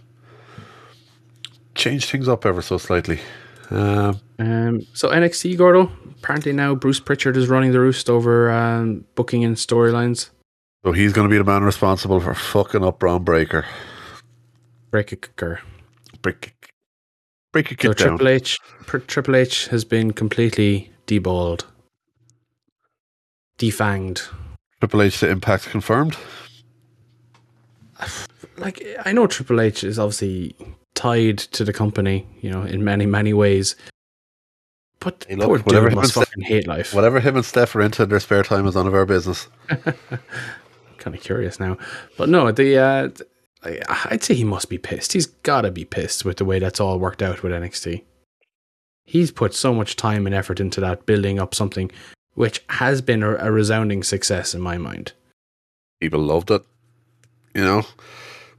change 1.74 2.11
things 2.11 2.26
up 2.28 2.44
ever 2.46 2.62
so 2.62 2.78
slightly. 2.78 3.20
Um, 3.70 4.18
Um, 4.38 4.80
so 4.94 5.11
NXT 5.11 5.59
Gordo. 5.59 5.92
Apparently 6.22 6.52
now 6.52 6.74
Bruce 6.74 6.98
Pritchard 7.00 7.36
is 7.36 7.48
running 7.48 7.72
the 7.72 7.80
roost 7.80 8.09
over 8.09 8.50
um, 8.50 9.04
booking 9.14 9.44
and 9.44 9.56
storylines. 9.56 10.30
So 10.89 10.93
he's 10.93 11.12
going 11.12 11.28
to 11.28 11.30
be 11.30 11.36
the 11.36 11.45
man 11.45 11.64
responsible 11.64 12.18
for 12.18 12.32
fucking 12.32 12.82
up 12.82 12.99
Bron 12.99 13.22
Breakker. 13.22 13.66
Break 14.91 15.12
it, 15.12 15.36
Kerr. 15.36 15.61
Break, 16.22 16.55
break 17.53 17.72
it 17.72 17.82
So 17.82 17.93
down. 17.93 18.16
Triple 18.16 18.28
H, 18.28 18.59
Triple 19.07 19.36
H 19.36 19.66
has 19.66 19.84
been 19.84 20.14
completely 20.14 20.91
deballed, 21.07 21.66
defanged. 23.59 24.30
Triple 24.80 25.03
H 25.03 25.20
to 25.20 25.28
Impact 25.28 25.66
confirmed. 25.66 26.16
Like 28.57 28.82
I 29.05 29.12
know 29.12 29.26
Triple 29.26 29.61
H 29.61 29.84
is 29.84 29.99
obviously 29.99 30.57
tied 30.95 31.36
to 31.36 31.64
the 31.66 31.72
company, 31.74 32.26
you 32.41 32.49
know, 32.49 32.62
in 32.62 32.82
many 32.82 33.05
many 33.05 33.34
ways. 33.34 33.76
But 35.01 35.26
Hey, 35.28 35.36
look, 35.36 35.49
poor 35.49 35.59
whatever 35.59 35.91
dude 35.91 35.97
must 35.97 36.14
fucking 36.14 36.45
hate 36.45 36.66
life. 36.66 36.95
Whatever 36.95 37.20
him 37.20 37.36
and 37.36 37.45
Steph 37.45 37.76
are 37.76 37.82
into 37.82 38.05
in 38.05 38.09
their 38.09 38.20
spare 38.20 38.43
time 38.43 38.66
is 38.66 38.74
none 38.74 38.86
of 38.86 38.95
our 38.95 39.05
business. 39.05 39.49
kind 41.09 41.18
of 41.18 41.24
curious 41.24 41.59
now. 41.59 41.76
But 42.16 42.28
no, 42.28 42.52
the 42.52 42.78
uh, 42.78 43.09
I'd 44.11 44.22
say 44.22 44.34
he 44.34 44.44
must 44.44 44.68
be 44.68 44.78
pissed. 44.78 45.12
He's 45.14 45.26
got 45.26 45.62
to 45.62 45.70
be 45.70 45.84
pissed 45.84 46.24
with 46.24 46.36
the 46.36 46.44
way 46.44 46.59
that's 46.59 46.80
all 46.80 46.98
worked 46.98 47.22
out 47.22 47.42
with 47.42 47.52
NXT. 47.52 48.02
He's 49.04 49.30
put 49.30 49.54
so 49.54 49.72
much 49.74 49.96
time 49.96 50.26
and 50.26 50.34
effort 50.34 50.61
into 50.61 50.80
that, 50.82 51.06
building 51.06 51.38
up 51.38 51.54
something 51.54 51.90
which 52.34 52.62
has 52.68 53.00
been 53.00 53.22
a, 53.22 53.34
a 53.36 53.50
resounding 53.50 54.02
success 54.04 54.54
in 54.54 54.61
my 54.61 54.78
mind. 54.78 55.12
people 56.00 56.20
loved 56.20 56.50
it. 56.50 56.62
You 57.54 57.64
know, 57.64 57.82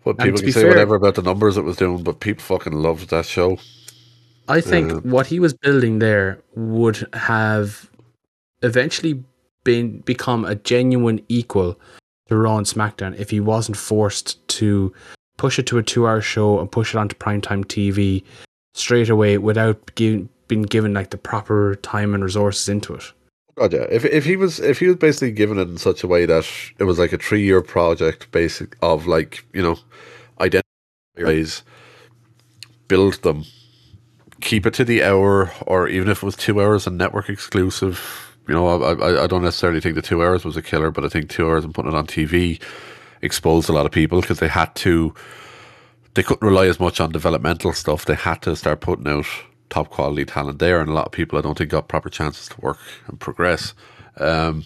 what 0.04 0.18
And 0.20 0.26
people 0.28 0.42
can 0.42 0.52
say 0.52 0.62
fair- 0.62 0.70
whatever 0.70 0.96
about 0.96 1.16
the 1.16 1.22
numbers 1.22 1.56
it 1.56 1.64
was 1.64 1.78
doing, 1.78 2.04
but 2.04 2.20
people 2.20 2.42
fucking 2.44 2.74
loved 2.74 3.10
that 3.12 3.26
show. 3.26 3.58
I 4.50 4.60
think 4.62 4.92
Uh, 4.92 4.96
what 5.02 5.28
he 5.28 5.40
was 5.40 5.54
building 5.54 6.00
there 6.00 6.42
would 6.56 7.08
have 7.14 7.90
eventually 8.64 9.24
been 9.64 10.00
become 10.00 10.44
a 10.44 10.56
genuine 10.56 11.22
equal 11.30 11.80
to 12.30 12.38
Raw 12.38 12.58
and 12.58 12.66
SmackDown 12.66 13.20
if 13.20 13.30
he 13.30 13.40
wasn't 13.40 13.78
forced 13.78 14.48
to 14.50 14.94
push 15.38 15.60
it 15.60 15.66
to 15.68 15.78
a 15.78 15.84
two-hour 15.84 16.22
show 16.22 16.60
and 16.60 16.72
push 16.72 16.94
it 16.94 16.98
onto 16.98 17.16
primetime 17.16 17.66
TV 17.66 18.24
straight 18.74 19.10
away 19.10 19.38
without 19.38 19.80
gi- 19.96 20.28
being 20.48 20.64
given 20.64 20.94
like 20.94 21.10
the 21.10 21.18
proper 21.18 21.76
time 21.76 22.14
and 22.14 22.24
resources 22.24 22.70
into 22.70 22.94
it. 22.94 23.12
God, 23.56 23.74
yeah. 23.74 23.88
If 23.90 24.06
if 24.06 24.24
he 24.24 24.38
was 24.38 24.60
if 24.60 24.80
he 24.80 24.88
was 24.88 24.96
basically 24.96 25.32
given 25.32 25.58
it 25.60 25.68
in 25.68 25.78
such 25.78 26.04
a 26.04 26.08
way 26.08 26.26
that 26.26 26.48
it 26.78 26.86
was 26.86 26.98
like 26.98 27.12
a 27.12 27.18
three 27.18 27.44
year 27.44 27.62
project, 27.62 28.32
basic 28.32 28.78
of 28.82 29.06
like 29.06 29.46
you 29.54 29.62
know, 29.62 29.78
identify, 30.40 30.64
build 32.88 33.16
them, 33.16 33.44
keep 34.40 34.66
it 34.66 34.74
to 34.76 34.86
the 34.86 35.04
hour, 35.04 35.52
or 35.68 35.90
even 35.90 36.10
if 36.10 36.24
it 36.24 36.26
was 36.26 36.38
two 36.38 36.62
hours 36.62 36.88
and 36.88 36.98
network 36.98 37.28
exclusive. 37.28 38.29
You 38.50 38.56
know, 38.56 38.84
I 38.84 38.94
I, 38.94 39.24
I 39.24 39.28
don't 39.28 39.44
necessarily 39.44 39.80
think 39.80 39.96
the 39.96 40.02
two 40.02 40.24
hours 40.24 40.44
was 40.44 40.58
a 40.58 40.62
killer, 40.62 40.90
but 40.90 41.06
I 41.06 41.10
think 41.10 41.30
two 41.30 41.48
hours 41.48 41.64
and 41.64 41.74
putting 41.74 41.92
it 41.92 41.98
on 41.98 42.08
TV 42.08 42.60
exposed 43.22 43.70
a 43.70 43.74
lot 43.74 43.86
of 43.86 43.92
people 43.92 44.22
because 44.22 44.40
they 44.40 44.48
had 44.48 44.74
to. 44.76 45.14
They 46.16 46.24
couldn't 46.24 46.46
rely 46.46 46.66
as 46.66 46.80
much 46.80 47.00
on 47.00 47.12
developmental 47.12 47.72
stuff. 47.74 48.06
They 48.06 48.16
had 48.16 48.42
to 48.42 48.56
start 48.56 48.82
putting 48.82 49.08
out 49.08 49.28
top 49.70 49.92
quality 49.92 50.26
talent 50.26 50.58
there, 50.58 50.82
and 50.82 50.90
a 50.90 50.94
lot 50.94 51.06
of 51.06 51.12
people 51.12 51.38
I 51.38 51.42
don't 51.42 51.56
think 51.56 51.70
got 51.70 51.88
proper 51.88 52.10
chances 52.10 52.50
to 52.50 52.62
work 52.62 52.80
and 53.08 53.20
progress. 53.20 53.76
Um, 54.18 54.66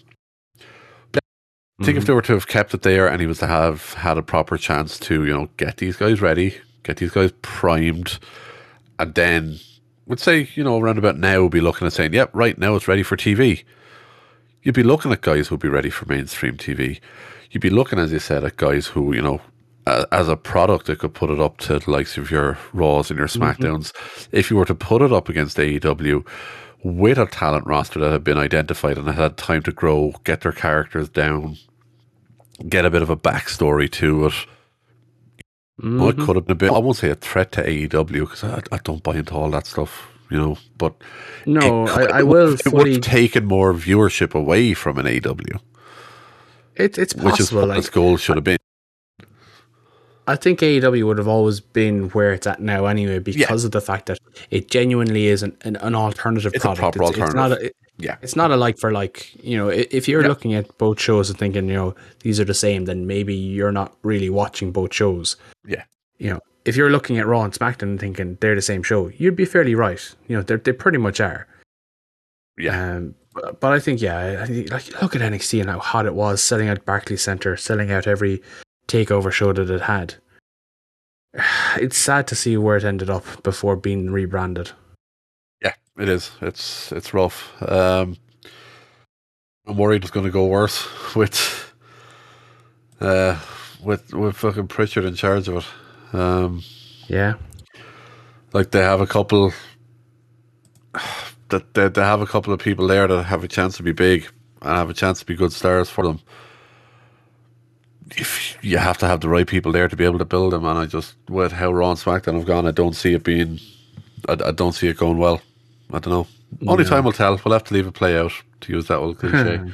I 1.81 1.86
think 1.86 1.97
if 1.97 2.05
they 2.05 2.13
were 2.13 2.21
to 2.21 2.34
have 2.34 2.47
kept 2.47 2.73
it 2.73 2.84
there 2.84 3.07
and 3.09 3.19
he 3.19 3.27
was 3.27 3.39
to 3.39 3.47
have 3.47 3.93
had 3.95 4.17
a 4.17 4.23
proper 4.23 4.57
chance 4.57 4.97
to, 4.99 5.25
you 5.25 5.34
know, 5.34 5.49
get 5.57 5.77
these 5.77 5.97
guys 5.97 6.21
ready, 6.21 6.55
get 6.84 6.97
these 6.97 7.11
guys 7.11 7.34
primed, 7.41 8.19
and 8.99 9.13
then 9.15 9.59
would 10.06 10.20
say, 10.20 10.49
you 10.56 10.64
know, 10.64 10.80
around 10.80 10.97
about 10.97 11.18
now, 11.18 11.39
we'll 11.39 11.49
be 11.49 11.62
looking 11.62 11.88
at 11.88 11.93
saying, 11.93 12.14
yep, 12.14 12.30
right 12.34 12.58
now 12.58 12.76
it's 12.76 12.88
ready 12.88 13.04
for 13.04 13.16
TV. 13.16 13.64
You'd 14.62 14.76
be 14.76 14.84
looking 14.84 15.12
at 15.12 15.22
guys 15.22 15.47
who'd 15.47 15.60
be 15.60 15.70
ready 15.70 15.89
for 15.89 16.06
mainstream 16.06 16.58
TV. 16.58 16.99
You'd 17.51 17.62
be 17.62 17.70
looking, 17.70 17.99
as 17.99 18.12
you 18.12 18.20
said, 18.20 18.43
at 18.43 18.58
guys 18.58 18.88
who, 18.88 19.14
you 19.14 19.22
know, 19.22 19.41
as 19.86 20.30
a 20.30 20.38
product, 20.38 20.88
they 20.88 20.95
could 20.95 21.14
put 21.14 21.30
it 21.30 21.39
up 21.39 21.58
to 21.58 21.80
the 21.80 21.91
likes 21.91 22.18
of 22.18 22.32
your 22.32 22.58
Raws 22.72 23.10
and 23.10 23.18
your 23.18 23.28
mm-hmm. 23.28 23.43
SmackDowns. 23.43 23.93
If 24.32 24.49
you 24.49 24.58
were 24.58 24.66
to 24.66 24.76
put 24.76 25.01
it 25.01 25.12
up 25.12 25.30
against 25.30 25.58
AEW 25.58 26.26
with 26.84 27.18
a 27.18 27.26
talent 27.26 27.66
roster 27.66 27.99
that 27.99 28.12
had 28.12 28.24
been 28.24 28.38
identified 28.38 28.97
and 28.97 29.08
had 29.08 29.16
had 29.16 29.38
time 29.38 29.62
to 29.64 29.72
grow, 29.72 30.14
get 30.24 30.41
their 30.41 30.51
characters 30.51 31.10
down, 31.10 31.58
get 32.68 32.86
a 32.86 32.89
bit 32.89 33.01
of 33.01 33.10
a 33.10 33.18
backstory 33.18 33.91
to 33.91 34.28
it, 34.28 34.34
well, 35.82 36.09
it 36.09 36.17
could 36.19 36.36
have 36.36 36.45
been 36.45 36.53
a 36.53 36.55
bit, 36.55 36.71
I 36.71 36.76
oh. 36.76 36.80
won't 36.80 36.97
say 36.97 37.09
a 37.09 37.15
threat 37.15 37.51
to 37.53 37.63
AEW 37.63 38.07
because 38.21 38.43
I, 38.43 38.61
I 38.71 38.78
don't 38.84 39.03
buy 39.03 39.15
into 39.15 39.34
all 39.34 39.49
that 39.51 39.65
stuff, 39.67 40.07
you 40.30 40.38
know, 40.38 40.57
but 40.78 40.95
No, 41.45 41.86
it 41.88 41.89
I, 41.89 42.17
I 42.19 42.19
it 42.19 42.28
will 42.28 42.53
It 42.53 42.74
would 42.74 42.88
have 42.88 43.01
taken 43.01 43.45
more 43.45 43.74
viewership 43.74 44.36
away 44.36 44.74
from 44.74 44.97
an 44.99 45.05
AEW, 45.05 45.59
It, 46.76 46.97
it's 46.97 47.15
which 47.15 47.39
is 47.39 47.51
what 47.51 47.69
like, 47.69 47.80
its 47.80 47.89
goal 47.89 48.17
should 48.17 48.38
have 48.38 48.43
been. 48.43 48.57
I 50.28 50.36
think 50.38 50.59
AEW 50.59 51.05
would 51.07 51.17
have 51.17 51.28
always 51.28 51.59
been 51.59 52.09
where 52.11 52.34
it's 52.34 52.47
at 52.47 52.61
now 52.61 52.86
anyway, 52.86 53.19
because 53.19 53.65
of 53.65 53.71
the 53.71 53.82
fact 53.82 54.05
that 54.07 54.19
it 54.51 54.69
genuinely 54.69 55.28
is 55.28 55.43
an, 55.43 55.57
an, 55.63 55.76
an 55.78 55.95
alternative 55.95 56.53
It's 56.53 56.65
a 56.65 56.69
product. 56.69 56.93
proper 56.95 57.03
it's, 57.03 57.11
It's 57.17 57.34
not 57.34 57.51
alternative. 57.51 57.61
a, 57.61 57.71
Yeah. 57.97 58.17
it's 58.21 58.35
not 58.35 58.51
a 58.51 58.55
like 58.57 58.77
for 58.79 58.91
like. 58.91 59.33
You 59.43 59.57
know, 59.57 59.69
if 59.69 60.07
you're 60.07 60.21
Yeah. 60.23 60.27
looking 60.27 60.53
at 60.55 60.77
both 60.77 60.99
shows 60.99 61.29
and 61.29 61.37
thinking, 61.37 61.67
you 61.67 61.75
know, 61.75 61.95
these 62.21 62.39
are 62.39 62.45
the 62.45 62.53
same, 62.53 62.85
then 62.85 63.05
maybe 63.07 63.33
you're 63.35 63.71
not 63.71 63.95
really 64.03 64.29
watching 64.29 64.71
both 64.71 64.93
shows. 64.93 65.35
Yeah. 65.65 65.83
You 66.17 66.31
know, 66.31 66.39
if 66.65 66.75
you're 66.75 66.89
looking 66.89 67.17
at 67.19 67.27
Raw 67.27 67.43
and 67.43 67.53
SmackDown 67.53 67.83
and 67.83 67.99
thinking 67.99 68.37
they're 68.41 68.55
the 68.55 68.61
same 68.61 68.83
show, 68.83 69.09
you'd 69.09 69.35
be 69.35 69.45
fairly 69.45 69.75
right. 69.75 70.01
You 70.27 70.37
know, 70.37 70.41
they 70.43 70.55
they 70.55 70.71
pretty 70.73 70.97
much 70.97 71.19
are. 71.21 71.47
Yeah. 72.57 72.95
Um, 72.95 73.15
but, 73.33 73.59
but 73.59 73.73
I 73.73 73.79
think 73.79 74.01
yeah, 74.01 74.17
I- 74.17 74.41
I 74.43 74.45
think, 74.47 74.71
like 74.71 75.01
look 75.01 75.15
at 75.15 75.21
NXT 75.21 75.61
and 75.61 75.69
how 75.69 75.79
hot 75.79 76.05
it 76.05 76.13
was, 76.15 76.41
selling 76.41 76.69
out 76.69 76.85
Barclays 76.85 77.21
Center, 77.21 77.55
selling 77.57 77.91
out 77.91 78.07
every 78.07 78.41
takeover 78.87 79.31
show 79.31 79.53
that 79.53 79.69
it 79.69 79.81
had. 79.81 80.15
It's 81.77 81.97
sad 81.97 82.27
to 82.27 82.35
see 82.35 82.57
where 82.57 82.77
it 82.77 82.83
ended 82.83 83.09
up 83.09 83.25
before 83.43 83.75
being 83.75 84.11
rebranded. 84.11 84.71
It 85.97 86.09
is. 86.09 86.31
It's 86.41 86.91
it's 86.91 87.13
rough. 87.13 87.53
Um, 87.61 88.17
I'm 89.67 89.77
worried 89.77 90.03
it's 90.03 90.11
going 90.11 90.25
to 90.25 90.31
go 90.31 90.45
worse 90.47 90.87
with 91.15 91.73
uh 92.99 93.39
with 93.83 94.13
with 94.13 94.35
fucking 94.35 94.67
Pritchard 94.67 95.05
in 95.05 95.15
charge 95.15 95.47
of 95.47 95.57
it. 95.57 96.15
Um, 96.15 96.63
Yeah, 97.07 97.35
like 98.53 98.71
they 98.71 98.81
have 98.81 99.01
a 99.01 99.07
couple 99.07 99.53
that 101.49 101.73
they, 101.73 101.89
they 101.89 102.01
have 102.01 102.21
a 102.21 102.25
couple 102.27 102.53
of 102.53 102.59
people 102.59 102.87
there 102.87 103.07
that 103.07 103.23
have 103.23 103.43
a 103.43 103.47
chance 103.47 103.77
to 103.77 103.83
be 103.83 103.91
big 103.91 104.27
and 104.61 104.71
have 104.77 104.89
a 104.89 104.93
chance 104.93 105.19
to 105.19 105.25
be 105.25 105.35
good 105.35 105.53
stars 105.53 105.89
for 105.89 106.03
them. 106.03 106.19
If 108.15 108.57
you 108.61 108.77
have 108.77 108.97
to 108.99 109.07
have 109.07 109.21
the 109.21 109.29
right 109.29 109.47
people 109.47 109.71
there 109.71 109.87
to 109.87 109.95
be 109.95 110.05
able 110.05 110.19
to 110.19 110.25
build 110.25 110.53
them, 110.53 110.65
and 110.65 110.77
I 110.77 110.85
just 110.85 111.15
with 111.29 111.51
how 111.51 111.71
Raw 111.71 111.91
and 111.91 111.99
SmackDown 111.99 112.35
have 112.35 112.45
gone, 112.45 112.67
I 112.67 112.71
don't 112.71 112.95
see 112.95 113.13
it 113.13 113.23
being, 113.23 113.59
I, 114.27 114.33
I 114.33 114.51
don't 114.51 114.73
see 114.73 114.87
it 114.87 114.97
going 114.97 115.17
well. 115.17 115.41
I 115.93 115.99
don't 115.99 116.07
know. 116.13 116.27
Only 116.67 116.83
No. 116.83 116.89
time 116.89 117.03
will 117.05 117.11
tell. 117.13 117.39
We'll 117.45 117.53
have 117.53 117.63
to 117.65 117.73
leave 117.73 117.87
it 117.87 117.93
play 117.93 118.17
out 118.17 118.33
to 118.61 118.73
use 118.73 118.87
that 118.87 118.97
old 118.97 119.19
cliche. 119.19 119.61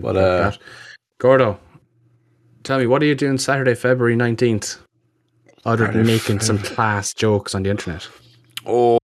But, 0.00 0.16
uh, 0.16 0.50
that. 0.50 0.58
Gordo, 1.18 1.58
tell 2.62 2.78
me 2.78 2.86
what 2.86 3.02
are 3.02 3.06
you 3.06 3.16
doing 3.16 3.38
Saturday, 3.38 3.74
February 3.74 4.14
nineteenth, 4.14 4.76
other 5.64 5.88
than 5.90 6.06
making 6.06 6.38
some 6.40 6.58
class 6.58 7.12
jokes 7.12 7.56
on 7.56 7.64
the 7.64 7.70
internet? 7.70 8.06
oh, 8.66 8.98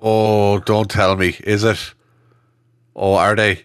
oh! 0.00 0.60
Don't 0.60 0.90
tell 0.90 1.16
me. 1.16 1.36
Is 1.44 1.62
it? 1.62 1.92
Oh, 2.96 3.16
are 3.16 3.36
they? 3.36 3.52
Is 3.52 3.58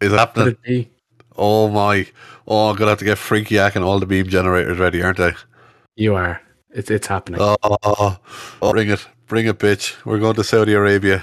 it 0.00 0.08
Could 0.08 0.18
happening? 0.18 0.48
it 0.48 0.62
be? 0.62 0.90
Oh 1.36 1.68
my! 1.68 2.06
Oh, 2.48 2.70
I'm 2.70 2.76
gonna 2.76 2.92
have 2.92 2.98
to 3.00 3.04
get 3.04 3.18
Freaky 3.18 3.56
Yak 3.56 3.76
and 3.76 3.84
all 3.84 3.98
the 4.00 4.06
beam 4.06 4.26
generators 4.28 4.78
ready, 4.78 5.02
aren't 5.02 5.20
I? 5.20 5.34
You 5.96 6.14
are. 6.14 6.40
It's 6.70 6.90
it's 6.90 7.08
happening. 7.08 7.42
Oh, 7.42 7.56
oh, 7.62 8.18
oh, 8.62 8.72
bring 8.72 8.88
it, 8.88 9.06
bring 9.26 9.46
it, 9.46 9.58
bitch! 9.58 9.94
We're 10.04 10.18
going 10.18 10.36
to 10.36 10.44
Saudi 10.44 10.72
Arabia. 10.74 11.22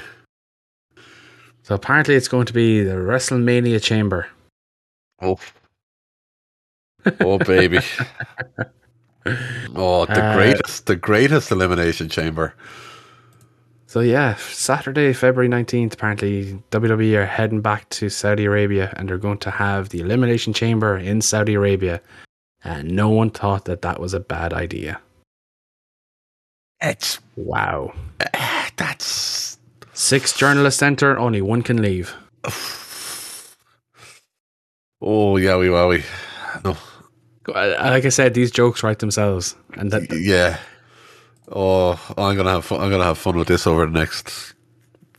So 1.63 1.75
apparently, 1.75 2.15
it's 2.15 2.27
going 2.27 2.45
to 2.45 2.53
be 2.53 2.83
the 2.83 2.95
WrestleMania 2.95 3.81
chamber. 3.81 4.27
Oh, 5.21 5.39
oh, 7.21 7.37
baby! 7.39 7.79
Oh, 9.73 10.05
the 10.05 10.21
Uh, 10.21 10.35
greatest, 10.35 10.85
the 10.85 10.97
greatest 10.97 11.49
elimination 11.49 12.09
chamber. 12.09 12.53
So 13.87 14.01
yeah, 14.01 14.35
Saturday, 14.35 15.13
February 15.13 15.47
nineteenth. 15.47 15.93
Apparently, 15.93 16.61
WWE 16.71 17.15
are 17.15 17.25
heading 17.25 17.61
back 17.61 17.87
to 17.91 18.09
Saudi 18.09 18.43
Arabia, 18.43 18.91
and 18.97 19.07
they're 19.07 19.17
going 19.17 19.37
to 19.37 19.49
have 19.51 19.89
the 19.89 20.01
Elimination 20.01 20.51
Chamber 20.51 20.97
in 20.97 21.21
Saudi 21.21 21.53
Arabia. 21.53 22.01
And 22.65 22.91
no 22.91 23.07
one 23.09 23.29
thought 23.29 23.63
that 23.63 23.81
that 23.83 24.01
was 24.01 24.13
a 24.13 24.19
bad 24.19 24.51
idea. 24.51 24.99
It's 26.83 27.19
Wow! 27.37 27.93
eh, 28.19 28.69
that's 28.75 29.57
Six 29.93 30.33
journalists 30.33 30.81
enter, 30.81 31.17
only 31.17 31.41
one 31.41 31.61
can 31.61 31.81
leave. 31.81 32.13
oh 35.01 35.33
yowie 35.35 35.69
wowie. 35.69 36.03
No, 36.63 36.75
Uh, 37.53 37.75
Like 37.79 38.05
I 38.05 38.09
said, 38.09 38.33
these 38.33 38.51
jokes 38.51 38.83
write 38.83 38.99
themselves, 38.99 39.55
and 39.73 39.91
that 39.91 40.11
yeah. 40.19 40.59
Oh, 41.51 41.99
I'm 42.17 42.35
gonna 42.35 42.49
have 42.51 42.65
fun. 42.65 42.81
I'm 42.81 42.89
gonna 42.89 43.03
have 43.03 43.17
fun 43.17 43.37
with 43.37 43.47
this 43.47 43.67
over 43.67 43.85
the 43.85 43.91
next 43.99 44.53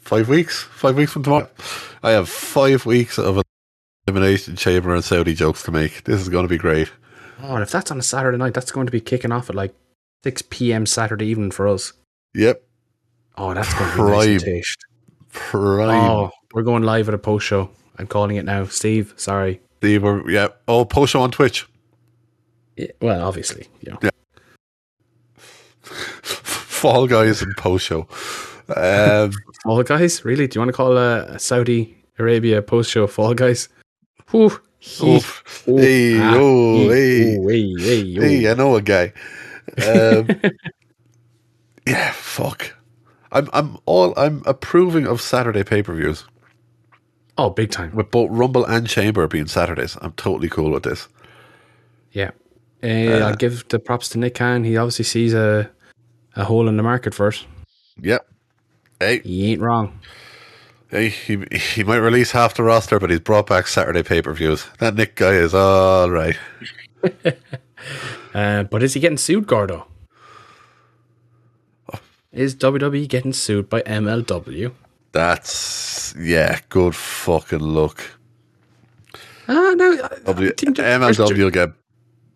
five 0.01 0.29
weeks. 0.29 0.63
Five 0.63 0.97
weeks 0.97 1.13
from 1.13 1.23
tomorrow, 1.23 1.49
I 2.03 2.11
have 2.13 2.29
five 2.29 2.85
weeks 2.87 3.19
of 3.19 3.43
elimination 4.07 4.57
chamber 4.57 4.95
and 4.95 5.05
Saudi 5.05 5.35
jokes 5.35 5.63
to 5.65 5.71
make. 5.73 6.05
This 6.05 6.21
is 6.21 6.29
gonna 6.29 6.49
be 6.49 6.59
great. 6.59 6.91
oh, 7.43 7.55
and 7.55 7.63
if 7.63 7.71
that's 7.71 7.91
on 7.91 7.99
a 7.99 8.03
Saturday 8.03 8.39
night, 8.39 8.55
that's 8.55 8.73
going 8.73 8.87
to 8.87 8.93
be 8.93 9.01
kicking 9.01 9.33
off 9.33 9.49
at 9.51 9.57
like 9.57 9.75
six 10.25 10.41
p.m. 10.41 10.87
Saturday 10.87 11.27
evening 11.27 11.51
for 11.51 11.69
us. 11.69 11.93
Yep, 12.35 12.63
Oh, 13.37 13.53
that's 13.53 13.73
going 13.75 13.91
to 13.91 13.97
be 13.97 14.03
nice 14.11 14.43
and 14.43 14.65
Prime. 15.33 15.77
prime. 15.77 16.11
Oh, 16.11 16.31
we're 16.55 16.63
going 16.63 16.83
live 16.83 17.09
at 17.09 17.15
a 17.15 17.19
post 17.19 17.47
show. 17.47 17.69
I'm 17.99 18.07
calling 18.07 18.37
it 18.37 18.45
now, 18.45 18.65
Steve. 18.65 19.13
Sorry. 19.17 19.61
Steve, 19.79 20.03
we're- 20.03 20.33
yeah. 20.33 20.49
Oh, 20.67 20.85
post 20.87 21.13
show 21.13 21.21
on 21.21 21.31
Twitch. 21.31 21.67
Yeah, 22.77 22.87
well, 23.03 23.27
obviously, 23.29 23.69
you 23.83 23.93
know. 23.93 23.99
Fall 26.23 27.07
Guys 27.07 27.43
and 27.43 27.55
post 27.57 27.85
show. 27.87 28.09
Um, 28.75 29.33
Fall 29.63 29.83
Guys, 29.83 30.25
really? 30.25 30.47
Do 30.47 30.57
you 30.57 30.61
want 30.61 30.71
to 30.71 30.77
call 30.77 30.97
a, 30.97 31.25
a 31.35 31.39
Saudi 31.39 31.97
Arabia 32.19 32.63
post 32.63 32.91
show 32.91 33.07
Fall 33.07 33.35
Guys? 33.35 33.69
Whew. 34.31 34.59
He- 34.79 35.17
oof. 35.17 35.65
ooh, 35.69 35.77
Hey, 35.79 36.19
ah, 36.19 36.33
oh, 36.37 36.79
he- 36.79 36.89
hey. 36.89 37.37
ooh, 37.37 37.49
hey, 37.49 37.75
hey, 37.79 38.17
ooh. 38.17 38.21
Hey, 38.21 38.51
I 38.51 38.55
know 38.55 38.75
a 38.77 38.83
guy. 38.83 39.13
Um, 39.83 40.29
yeah, 41.87 42.13
fuck. 42.13 42.75
I'm 43.33 43.49
I'm 43.53 43.79
all 43.87 44.15
I'm 44.17 44.43
approving 44.47 45.07
of 45.07 45.21
Saturday 45.21 45.65
pay 45.65 45.83
per 45.83 45.95
views 45.95 46.25
Oh, 47.37 47.51
big 47.51 47.71
time. 47.73 47.95
with 47.97 48.11
both 48.13 48.31
Rumble 48.31 48.65
and 48.65 48.87
Chamber 48.87 49.27
being 49.27 49.47
Saturdays. 49.49 49.99
I'm 50.01 50.13
totally 50.13 50.49
cool 50.49 50.71
with 50.71 50.85
this. 50.85 51.09
Yeah. 52.13 52.31
Uh, 52.83 53.25
I'll 53.27 53.35
give 53.35 53.67
the 53.69 53.79
props 53.81 54.11
to 54.11 54.19
Nick 54.19 54.37
Khan. 54.37 54.63
He 54.63 54.77
obviously 54.77 55.05
sees 55.05 55.35
a 55.35 55.69
a 56.37 56.45
hole 56.45 56.69
in 56.69 56.77
the 56.77 56.83
market 56.83 57.15
for 57.15 57.29
it. 57.29 57.45
Yep. 58.01 58.27
Hey, 59.01 59.21
He 59.21 59.53
ain't 59.53 59.61
wrong. 59.61 59.99
hey, 60.91 61.09
he 61.09 61.45
he 61.51 61.83
might 61.83 61.97
release 61.97 62.31
half 62.31 62.55
the 62.55 62.63
roster, 62.63 63.01
but 63.01 63.11
he's 63.11 63.21
brought 63.21 63.47
back 63.49 63.67
Saturday 63.67 64.03
pay 64.05 64.23
per 64.23 64.33
views. 64.33 64.67
That 64.79 64.95
Nick 64.95 65.17
guy 65.17 65.33
is 65.33 65.55
all 65.55 66.11
right. 66.11 66.37
Uh, 68.35 68.65
but 68.65 68.83
is 68.83 68.95
he 68.95 69.01
getting 69.01 69.19
sued, 69.19 69.47
Gordo? 69.47 69.87
Is 72.33 72.57
WWE 72.57 73.07
getting 73.09 73.33
sued 73.33 73.69
by 73.69 73.83
MLW? 73.83 74.73
That's 75.13 76.15
yeah, 76.19 76.59
good 76.69 76.97
fucking 76.97 77.61
luck. 77.61 78.03
Ah, 79.47 79.75
no. 79.77 79.93
I- 80.03 80.09
I 80.17 80.19
W, 80.33 80.51
think 80.53 80.79
MLW 80.79 81.39
will 81.39 81.51
get. 81.51 81.71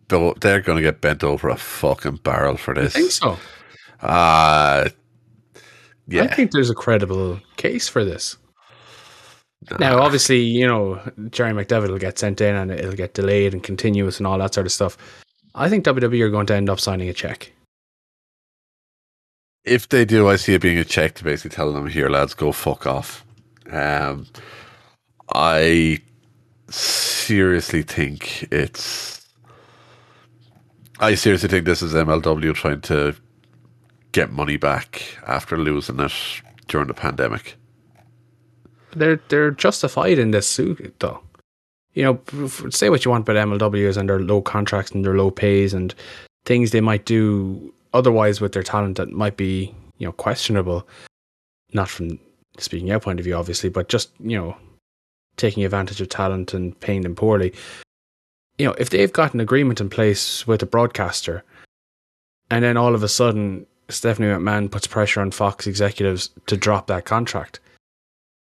They're 0.07 0.61
going 0.61 0.77
to 0.77 0.81
get 0.81 1.01
bent 1.01 1.23
over 1.23 1.49
a 1.49 1.57
fucking 1.57 2.17
barrel 2.23 2.55
for 2.57 2.73
this. 2.73 2.95
I 2.95 2.99
think 2.99 3.11
so. 3.11 3.37
Uh, 4.01 4.87
yeah. 6.07 6.23
I 6.23 6.27
think 6.27 6.51
there's 6.51 6.69
a 6.69 6.75
credible 6.75 7.41
case 7.57 7.89
for 7.89 8.05
this. 8.05 8.37
Now, 9.79 9.99
obviously, 9.99 10.39
you 10.39 10.65
know, 10.65 11.01
Jerry 11.31 11.51
McDevitt 11.51 11.89
will 11.89 11.97
get 11.97 12.17
sent 12.17 12.39
in 12.41 12.55
and 12.55 12.71
it'll 12.71 12.93
get 12.93 13.13
delayed 13.13 13.53
and 13.53 13.61
continuous 13.61 14.17
and 14.17 14.25
all 14.25 14.37
that 14.37 14.53
sort 14.53 14.65
of 14.65 14.71
stuff. 14.71 14.97
I 15.53 15.67
think 15.69 15.83
WWE 15.85 16.21
are 16.21 16.29
going 16.29 16.47
to 16.47 16.55
end 16.55 16.69
up 16.69 16.79
signing 16.79 17.09
a 17.09 17.13
check. 17.13 17.51
if 19.65 19.87
they 19.89 20.05
do, 20.05 20.27
I 20.27 20.35
see 20.37 20.53
it 20.55 20.61
being 20.61 20.77
a 20.77 20.85
check 20.85 21.15
to 21.15 21.23
basically 21.23 21.55
tell 21.55 21.71
them, 21.73 21.87
"Here, 21.87 22.09
lads, 22.09 22.33
go 22.33 22.51
fuck 22.51 22.87
off." 22.87 23.23
Um, 23.69 24.25
I 25.33 25.99
seriously 26.69 27.83
think 27.83 28.47
it's. 28.51 29.27
I 30.99 31.15
seriously 31.15 31.49
think 31.49 31.65
this 31.65 31.81
is 31.81 31.93
MLW 31.93 32.53
trying 32.55 32.81
to 32.81 33.15
get 34.11 34.31
money 34.31 34.57
back 34.57 35.17
after 35.27 35.57
losing 35.57 35.99
it 35.99 36.13
during 36.67 36.87
the 36.87 36.93
pandemic. 36.93 37.55
They're 38.95 39.19
they're 39.29 39.51
justified 39.51 40.19
in 40.19 40.31
this 40.31 40.47
suit, 40.47 40.95
though. 40.99 41.21
You 41.93 42.03
know, 42.03 42.47
say 42.69 42.89
what 42.89 43.03
you 43.03 43.11
want 43.11 43.27
about 43.27 43.47
MLWs 43.47 43.97
and 43.97 44.07
their 44.07 44.19
low 44.19 44.41
contracts 44.41 44.91
and 44.91 45.03
their 45.03 45.15
low 45.15 45.31
pays 45.31 45.73
and 45.73 45.93
things 46.45 46.71
they 46.71 46.81
might 46.81 47.05
do 47.05 47.73
otherwise 47.93 48.39
with 48.39 48.53
their 48.53 48.63
talent 48.63 48.97
that 48.97 49.11
might 49.11 49.37
be, 49.37 49.73
you 49.97 50.07
know, 50.07 50.11
questionable. 50.13 50.87
Not 51.73 51.89
from 51.89 52.19
speaking 52.57 52.91
out 52.91 53.03
point 53.03 53.19
of 53.19 53.25
view, 53.25 53.35
obviously, 53.35 53.69
but 53.69 53.89
just 53.89 54.11
you 54.19 54.37
know, 54.37 54.55
taking 55.37 55.63
advantage 55.63 56.01
of 56.01 56.09
talent 56.09 56.53
and 56.53 56.79
paying 56.79 57.01
them 57.01 57.15
poorly. 57.15 57.53
You 58.57 58.67
know, 58.67 58.75
if 58.77 58.89
they've 58.89 59.13
got 59.13 59.33
an 59.33 59.39
agreement 59.39 59.81
in 59.81 59.89
place 59.89 60.45
with 60.45 60.61
a 60.61 60.65
broadcaster, 60.65 61.43
and 62.51 62.63
then 62.63 62.77
all 62.77 62.93
of 62.93 63.03
a 63.03 63.07
sudden 63.07 63.65
Stephanie 63.89 64.27
McMahon 64.27 64.69
puts 64.69 64.87
pressure 64.87 65.21
on 65.21 65.31
Fox 65.31 65.65
executives 65.65 66.29
to 66.47 66.57
drop 66.57 66.87
that 66.87 67.05
contract, 67.05 67.59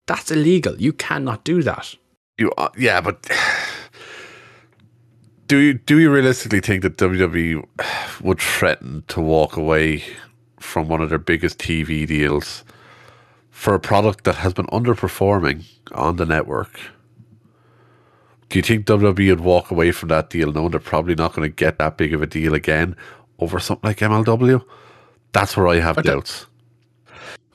that's 0.07 0.31
illegal. 0.31 0.81
You 0.81 0.93
cannot 0.93 1.45
do 1.45 1.63
that. 1.63 1.95
You, 2.39 2.53
uh, 2.57 2.69
yeah, 2.77 3.01
but 3.01 3.29
do 5.47 5.59
you 5.59 5.75
do 5.75 5.99
you 5.99 6.11
realistically 6.11 6.61
think 6.61 6.83
that 6.83 6.97
WWE 6.97 7.67
would 8.23 8.41
threaten 8.41 9.05
to 9.09 9.21
walk 9.21 9.57
away 9.57 10.05
from 10.61 10.89
one 10.89 11.01
of 11.01 11.11
their 11.11 11.19
biggest 11.19 11.59
TV 11.59 12.07
deals 12.07 12.65
for 13.51 13.75
a 13.75 13.81
product 13.81 14.25
that 14.25 14.37
has 14.37 14.53
been 14.53 14.67
underperforming 14.67 15.65
on 15.93 16.17
the 16.17 16.27
network? 16.27 16.79
Do 18.49 18.59
you 18.59 18.63
think 18.63 18.87
WWE 18.87 19.31
would 19.31 19.41
walk 19.41 19.71
away 19.71 19.91
from 19.91 20.09
that 20.11 20.31
deal 20.31 20.53
knowing 20.53 20.71
they're 20.71 20.81
probably 20.81 21.17
not 21.17 21.35
going 21.35 21.51
to 21.51 21.55
get 21.55 21.79
that 21.79 21.97
big 21.97 22.15
of 22.15 22.23
a 22.23 22.27
deal 22.27 22.55
again 22.55 22.97
over 23.39 23.59
something 23.59 23.89
like 23.89 23.99
MLW? 23.99 24.65
That's 25.33 25.57
where 25.57 25.69
I 25.69 25.81
have 25.81 26.03
doubts. 26.03 26.47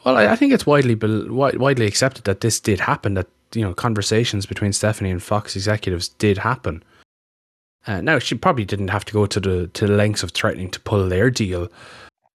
Well, 0.03 0.17
I, 0.17 0.27
I 0.27 0.35
think 0.35 0.53
it's 0.53 0.65
widely 0.65 0.95
widely 0.95 1.85
accepted 1.85 2.23
that 2.25 2.41
this 2.41 2.59
did 2.59 2.79
happen. 2.79 3.13
That 3.13 3.27
you 3.53 3.61
know, 3.61 3.73
conversations 3.73 4.45
between 4.45 4.73
Stephanie 4.73 5.11
and 5.11 5.21
Fox 5.21 5.55
executives 5.55 6.09
did 6.09 6.39
happen. 6.39 6.83
Uh, 7.87 8.01
now 8.01 8.19
she 8.19 8.35
probably 8.35 8.65
didn't 8.65 8.89
have 8.89 9.05
to 9.05 9.13
go 9.13 9.25
to 9.25 9.39
the 9.39 9.67
to 9.67 9.87
the 9.87 9.93
lengths 9.93 10.23
of 10.23 10.31
threatening 10.31 10.69
to 10.71 10.79
pull 10.79 11.07
their 11.07 11.29
deal, 11.29 11.69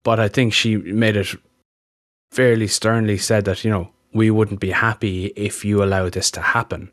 but 0.03 0.19
I 0.19 0.29
think 0.29 0.53
she 0.53 0.77
made 0.77 1.17
it 1.17 1.35
fairly 2.33 2.67
sternly 2.67 3.19
said 3.19 3.45
that 3.45 3.65
you 3.65 3.71
know 3.71 3.91
we 4.13 4.31
wouldn't 4.31 4.61
be 4.61 4.71
happy 4.71 5.27
if 5.37 5.65
you 5.65 5.83
allow 5.83 6.09
this 6.09 6.31
to 6.33 6.41
happen, 6.41 6.91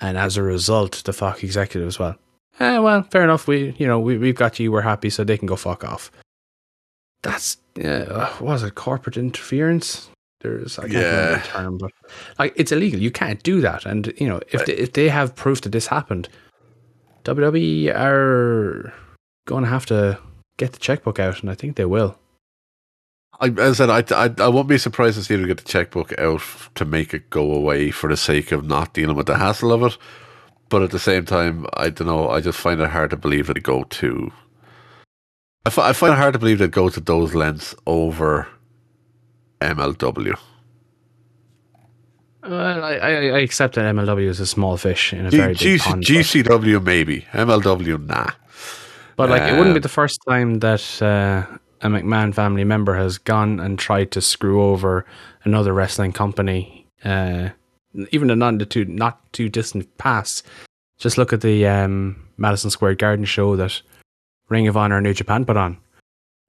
and 0.00 0.16
as 0.16 0.36
a 0.36 0.42
result, 0.42 1.02
the 1.04 1.12
Fox 1.12 1.42
executives 1.42 1.98
well, 1.98 2.16
eh, 2.60 2.78
well, 2.78 3.02
fair 3.02 3.24
enough. 3.24 3.48
We 3.48 3.74
you 3.78 3.86
know 3.86 3.98
we 3.98 4.18
we've 4.18 4.36
got 4.36 4.60
you. 4.60 4.70
We're 4.70 4.82
happy, 4.82 5.10
so 5.10 5.24
they 5.24 5.38
can 5.38 5.46
go 5.46 5.56
fuck 5.56 5.84
off. 5.84 6.12
That's 7.24 7.56
uh, 7.82 8.32
was 8.40 8.62
it 8.62 8.74
corporate 8.74 9.16
interference? 9.16 10.10
There's 10.40 10.78
I 10.78 10.82
can't 10.82 10.92
yeah. 10.92 11.00
remember 11.00 11.38
the 11.38 11.48
term, 11.48 11.78
but 11.78 11.90
like 12.38 12.52
it's 12.54 12.70
illegal. 12.70 13.00
You 13.00 13.10
can't 13.10 13.42
do 13.42 13.62
that. 13.62 13.86
And 13.86 14.12
you 14.18 14.28
know 14.28 14.40
if 14.52 14.66
they, 14.66 14.74
if 14.74 14.92
they 14.92 15.08
have 15.08 15.34
proof 15.34 15.62
that 15.62 15.70
this 15.70 15.86
happened, 15.86 16.28
WWE 17.24 17.94
are 17.94 18.92
going 19.46 19.64
to 19.64 19.70
have 19.70 19.86
to 19.86 20.18
get 20.58 20.72
the 20.72 20.78
checkbook 20.78 21.18
out, 21.18 21.40
and 21.40 21.50
I 21.50 21.54
think 21.54 21.76
they 21.76 21.86
will. 21.86 22.18
I, 23.40 23.48
as 23.48 23.80
I 23.80 23.86
said, 23.86 24.12
I, 24.12 24.24
I, 24.24 24.44
I 24.44 24.48
won't 24.48 24.68
be 24.68 24.78
surprised 24.78 25.16
to 25.16 25.24
see 25.24 25.34
them 25.34 25.46
get 25.46 25.56
the 25.56 25.64
checkbook 25.64 26.16
out 26.18 26.42
to 26.76 26.84
make 26.84 27.14
it 27.14 27.30
go 27.30 27.52
away 27.52 27.90
for 27.90 28.08
the 28.08 28.16
sake 28.16 28.52
of 28.52 28.66
not 28.66 28.94
dealing 28.94 29.16
with 29.16 29.26
the 29.26 29.38
hassle 29.38 29.72
of 29.72 29.82
it. 29.82 29.98
But 30.68 30.82
at 30.82 30.90
the 30.90 30.98
same 30.98 31.24
time, 31.24 31.66
I 31.74 31.90
don't 31.90 32.06
know. 32.06 32.30
I 32.30 32.40
just 32.40 32.58
find 32.58 32.80
it 32.80 32.90
hard 32.90 33.10
to 33.10 33.16
believe 33.16 33.48
that 33.48 33.56
it 33.56 33.62
go 33.62 33.84
to. 33.84 34.32
I, 35.66 35.68
f- 35.68 35.78
I 35.78 35.92
find 35.92 36.12
it 36.12 36.16
hard 36.16 36.34
to 36.34 36.38
believe 36.38 36.58
that 36.58 36.68
go 36.70 36.88
to 36.88 37.00
those 37.00 37.34
lengths 37.34 37.74
over 37.86 38.46
MLW. 39.60 40.38
Well, 42.42 42.84
I, 42.84 42.94
I 42.96 43.38
accept 43.38 43.74
that 43.76 43.94
MLW 43.94 44.28
is 44.28 44.40
a 44.40 44.46
small 44.46 44.76
fish 44.76 45.14
in 45.14 45.24
a 45.24 45.30
G- 45.30 45.36
very 45.38 45.54
big 45.54 45.80
pond. 45.80 46.04
GCW 46.04 46.82
maybe, 46.82 47.22
MLW 47.32 48.06
nah. 48.06 48.30
But 49.16 49.30
like, 49.30 49.42
it 49.42 49.52
wouldn't 49.52 49.74
be 49.74 49.78
um, 49.78 49.82
the 49.82 49.88
first 49.88 50.20
time 50.28 50.58
that 50.58 51.00
uh, 51.00 51.46
a 51.80 51.88
McMahon 51.88 52.34
family 52.34 52.64
member 52.64 52.96
has 52.96 53.16
gone 53.16 53.60
and 53.60 53.78
tried 53.78 54.10
to 54.10 54.20
screw 54.20 54.62
over 54.62 55.06
another 55.44 55.72
wrestling 55.72 56.12
company. 56.12 56.86
Uh, 57.04 57.50
even 58.10 58.30
a 58.30 58.36
non 58.36 58.58
too 58.58 58.84
not 58.84 59.32
too 59.32 59.48
distant 59.48 59.96
past. 59.96 60.44
Just 60.98 61.16
look 61.16 61.32
at 61.32 61.40
the 61.40 61.66
um, 61.66 62.28
Madison 62.36 62.70
Square 62.70 62.96
Garden 62.96 63.24
show 63.24 63.56
that 63.56 63.80
Ring 64.54 64.68
of 64.68 64.76
Honor 64.76 65.00
New 65.00 65.12
Japan 65.12 65.44
put 65.44 65.56
on. 65.56 65.78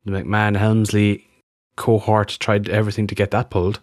The 0.06 0.12
McMahon 0.12 0.56
Helmsley 0.56 1.26
cohort 1.76 2.38
tried 2.40 2.70
everything 2.70 3.08
to 3.08 3.16
get 3.16 3.32
that 3.32 3.50
pulled. 3.50 3.80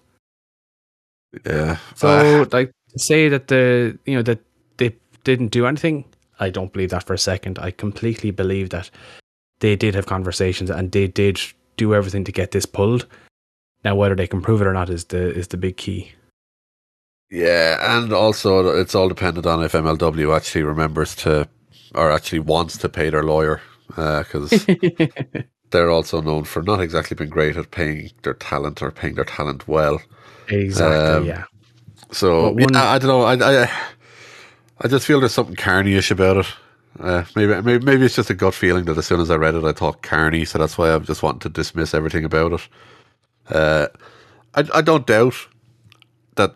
Yeah. 1.45 1.79
So 1.97 2.09
uh, 2.09 2.47
like 2.53 2.71
say 2.97 3.29
that 3.29 3.49
the 3.49 3.99
you 4.07 4.15
know 4.15 4.23
that 4.23 4.39
they 4.77 4.95
didn't 5.25 5.49
do 5.49 5.67
anything. 5.67 6.05
I 6.39 6.51
don't 6.51 6.73
believe 6.73 6.91
that 6.91 7.03
for 7.03 7.15
a 7.15 7.19
second. 7.19 7.59
I 7.59 7.73
completely 7.73 8.31
believe 8.31 8.71
that 8.71 8.91
they 9.59 9.75
did 9.77 9.95
have 9.95 10.07
conversations 10.07 10.71
and 10.71 10.93
they 10.93 11.09
did 11.09 11.41
do 11.77 11.95
everything 11.95 12.25
to 12.25 12.33
get 12.33 12.53
this 12.53 12.67
pulled. 12.67 13.07
Now 13.85 13.97
whether 13.97 14.15
they 14.15 14.29
can 14.29 14.41
prove 14.41 14.61
it 14.61 14.69
or 14.69 14.73
not 14.73 14.89
is 14.89 15.07
the 15.07 15.37
is 15.37 15.49
the 15.49 15.57
big 15.57 15.77
key. 15.77 16.13
Yeah, 17.29 17.97
and 17.97 18.13
also 18.13 18.69
it's 18.79 18.95
all 18.95 19.09
dependent 19.09 19.47
on 19.47 19.65
if 19.65 19.73
MLW 19.73 20.37
actually 20.37 20.63
remembers 20.63 21.17
to 21.17 21.49
or 21.95 22.13
actually 22.13 22.41
wants 22.41 22.79
to 22.79 22.89
pay 22.89 23.11
their 23.11 23.25
lawyer 23.25 23.61
because 23.95 24.69
uh, 24.69 25.43
they're 25.71 25.91
also 25.91 26.21
known 26.21 26.45
for 26.45 26.63
not 26.63 26.81
exactly 26.81 27.15
being 27.15 27.31
great 27.31 27.57
at 27.57 27.71
paying 27.71 28.11
their 28.23 28.35
talent 28.35 28.83
or 28.83 28.91
paying 28.91 29.15
their 29.15 29.25
talent 29.25 29.69
well. 29.69 30.01
Exactly. 30.49 30.97
Um, 30.97 31.27
yeah. 31.27 31.45
So 32.11 32.57
yeah, 32.59 32.91
I 32.91 32.99
don't 32.99 33.09
know. 33.09 33.23
I, 33.23 33.63
I 33.65 33.71
I 34.81 34.89
just 34.89 35.07
feel 35.07 35.21
there's 35.21 35.33
something 35.33 35.57
carney-ish 35.57 36.11
about 36.11 36.39
it. 36.39 36.47
Uh, 37.01 37.25
maybe, 37.35 37.61
maybe 37.63 37.85
maybe 37.85 38.05
it's 38.05 38.17
just 38.17 38.31
a 38.31 38.35
gut 38.35 38.55
feeling 38.55 38.85
that 38.85 38.99
as 38.99 39.07
soon 39.07 39.21
as 39.21 39.31
I 39.31 39.37
read 39.37 39.55
it, 39.55 39.65
I 39.65 39.73
thought 39.73 40.03
carney, 40.03 40.45
so 40.45 40.59
that's 40.59 40.77
why 40.77 40.93
I'm 40.93 41.05
just 41.05 41.23
wanting 41.23 41.41
to 41.41 41.49
dismiss 41.49 41.95
everything 41.95 42.25
about 42.25 42.53
it. 42.53 42.69
Uh, 43.49 43.87
I 44.55 44.65
I 44.75 44.83
don't 44.83 45.07
doubt 45.07 45.35
that 46.35 46.55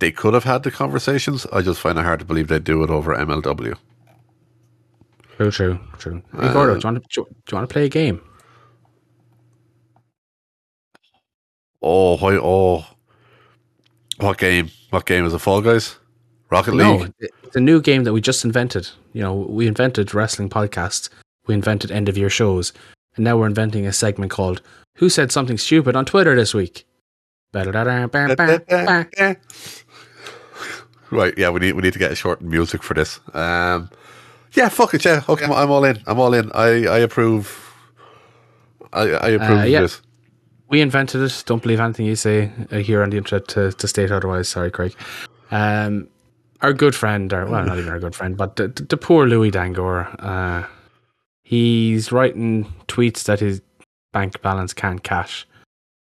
they 0.00 0.10
could 0.10 0.34
have 0.34 0.44
had 0.44 0.64
the 0.64 0.70
conversations. 0.70 1.46
I 1.52 1.62
just 1.62 1.80
find 1.80 1.98
it 1.98 2.04
hard 2.04 2.18
to 2.18 2.24
believe 2.26 2.48
they'd 2.48 2.64
do 2.64 2.82
it 2.82 2.90
over 2.90 3.14
MLW. 3.14 3.76
True, 5.36 5.50
true, 5.50 5.78
true. 5.98 6.22
Hey, 6.32 6.52
Gordo, 6.52 6.74
do 6.74 6.80
you 6.80 6.92
want 6.92 7.02
to 7.02 7.08
do 7.10 7.26
you 7.50 7.56
want 7.56 7.68
to 7.68 7.72
play 7.72 7.84
a 7.84 7.88
game? 7.88 8.22
Oh, 11.82 12.16
why, 12.16 12.36
oh, 12.36 12.86
what 14.18 14.38
game? 14.38 14.70
What 14.90 15.04
game 15.04 15.26
is 15.26 15.34
it? 15.34 15.38
Fall 15.38 15.60
Guys, 15.60 15.96
Rocket 16.48 16.74
League. 16.74 17.12
No, 17.20 17.28
it's 17.42 17.56
a 17.56 17.60
new 17.60 17.82
game 17.82 18.04
that 18.04 18.14
we 18.14 18.22
just 18.22 18.46
invented. 18.46 18.88
You 19.12 19.22
know, 19.22 19.34
we 19.34 19.66
invented 19.66 20.14
wrestling 20.14 20.48
podcasts. 20.48 21.10
We 21.46 21.54
invented 21.54 21.90
end 21.90 22.08
of 22.08 22.16
year 22.16 22.30
shows, 22.30 22.72
and 23.14 23.24
now 23.24 23.36
we're 23.36 23.46
inventing 23.46 23.86
a 23.86 23.92
segment 23.92 24.30
called 24.30 24.62
"Who 24.96 25.10
Said 25.10 25.32
Something 25.32 25.58
Stupid 25.58 25.96
on 25.96 26.06
Twitter 26.06 26.34
this 26.34 26.54
week." 26.54 26.86
right, 31.10 31.34
yeah, 31.36 31.50
we 31.50 31.60
need 31.60 31.74
we 31.74 31.82
need 31.82 31.92
to 31.92 31.98
get 31.98 32.10
a 32.10 32.16
short 32.16 32.40
music 32.40 32.82
for 32.82 32.94
this. 32.94 33.20
Um, 33.34 33.90
yeah, 34.56 34.68
fuck 34.68 34.94
it, 34.94 35.04
yeah. 35.04 35.22
Okay, 35.28 35.44
I'm, 35.44 35.52
I'm 35.52 35.70
all 35.70 35.84
in. 35.84 36.02
I'm 36.06 36.18
all 36.18 36.34
in. 36.34 36.50
I, 36.52 36.86
I 36.86 36.98
approve. 36.98 37.74
I, 38.92 39.02
I 39.02 39.28
approve 39.28 39.60
uh, 39.60 39.64
yeah. 39.64 39.82
this. 39.82 40.00
We 40.68 40.80
invented 40.80 41.20
it. 41.20 41.44
Don't 41.46 41.62
believe 41.62 41.78
anything 41.78 42.06
you 42.06 42.16
say 42.16 42.50
uh, 42.72 42.78
here 42.78 43.02
on 43.02 43.10
the 43.10 43.18
internet 43.18 43.46
to, 43.48 43.72
to 43.72 43.88
state 43.88 44.10
otherwise. 44.10 44.48
Sorry, 44.48 44.70
Craig. 44.70 44.94
Um, 45.50 46.08
our 46.62 46.72
good 46.72 46.94
friend, 46.94 47.32
or 47.32 47.46
well, 47.46 47.64
not 47.64 47.78
even 47.78 47.90
our 47.90 48.00
good 48.00 48.14
friend, 48.14 48.36
but 48.36 48.56
the, 48.56 48.68
the 48.68 48.96
poor 48.96 49.26
Louis 49.26 49.50
Dangoor. 49.50 50.08
Uh, 50.18 50.66
he's 51.44 52.10
writing 52.10 52.72
tweets 52.88 53.24
that 53.24 53.40
his 53.40 53.60
bank 54.12 54.40
balance 54.42 54.72
can't 54.72 55.02
cash. 55.02 55.46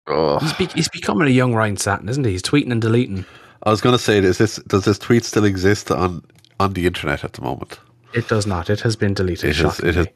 Oh. 0.08 0.39
He's, 0.39 0.54
be- 0.54 0.74
he's 0.74 0.89
becoming 0.89 1.28
a 1.28 1.32
young 1.32 1.54
Ryan 1.54 1.78
Satin, 1.78 2.08
isn't 2.10 2.24
he? 2.24 2.32
He's 2.32 2.41
tweeting 2.41 2.72
and 2.72 2.82
deleting. 2.82 3.26
I 3.64 3.70
was 3.70 3.82
going 3.82 3.98
to 3.98 4.02
say, 4.02 4.20
is 4.20 4.38
this 4.38 4.56
does 4.68 4.86
this 4.86 4.98
tweet 4.98 5.26
still 5.26 5.43
exist 5.43 5.91
on 5.91 6.24
on 6.60 6.74
the 6.74 6.88
internet 6.88 7.24
at 7.24 7.34
the 7.34 7.41
moment? 7.41 7.80
It 8.14 8.28
does 8.28 8.47
not. 8.47 8.70
It 8.70 8.82
has 8.82 8.95
been 8.95 9.14
deleted. 9.14 9.49
It 9.49 9.55
has, 9.58 9.80
it 9.80 9.95
has 9.95 10.08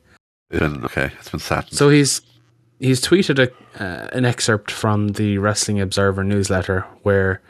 been 0.49 0.83
okay. 0.85 1.11
It's 1.19 1.29
been 1.29 1.39
sat. 1.39 1.71
So 1.73 1.89
he's 1.89 2.21
he's 2.79 3.01
tweeted 3.01 3.39
a, 3.39 3.83
uh, 3.83 4.07
an 4.13 4.25
excerpt 4.25 4.71
from 4.71 5.09
the 5.09 5.37
Wrestling 5.37 5.79
Observer 5.79 6.23
newsletter 6.23 6.85
where, 7.03 7.41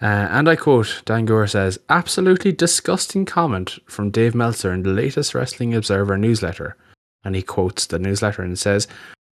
uh, 0.00 0.28
and 0.30 0.48
I 0.48 0.56
quote, 0.56 1.02
Dangoor 1.04 1.48
says, 1.48 1.78
"Absolutely 1.88 2.52
disgusting 2.52 3.24
comment 3.24 3.78
from 3.86 4.10
Dave 4.10 4.34
Meltzer 4.34 4.72
in 4.72 4.82
the 4.82 4.90
latest 4.90 5.34
Wrestling 5.34 5.74
Observer 5.74 6.16
newsletter," 6.16 6.76
and 7.24 7.34
he 7.34 7.42
quotes 7.42 7.86
the 7.86 7.98
newsletter 7.98 8.42
and 8.42 8.58
says. 8.58 8.86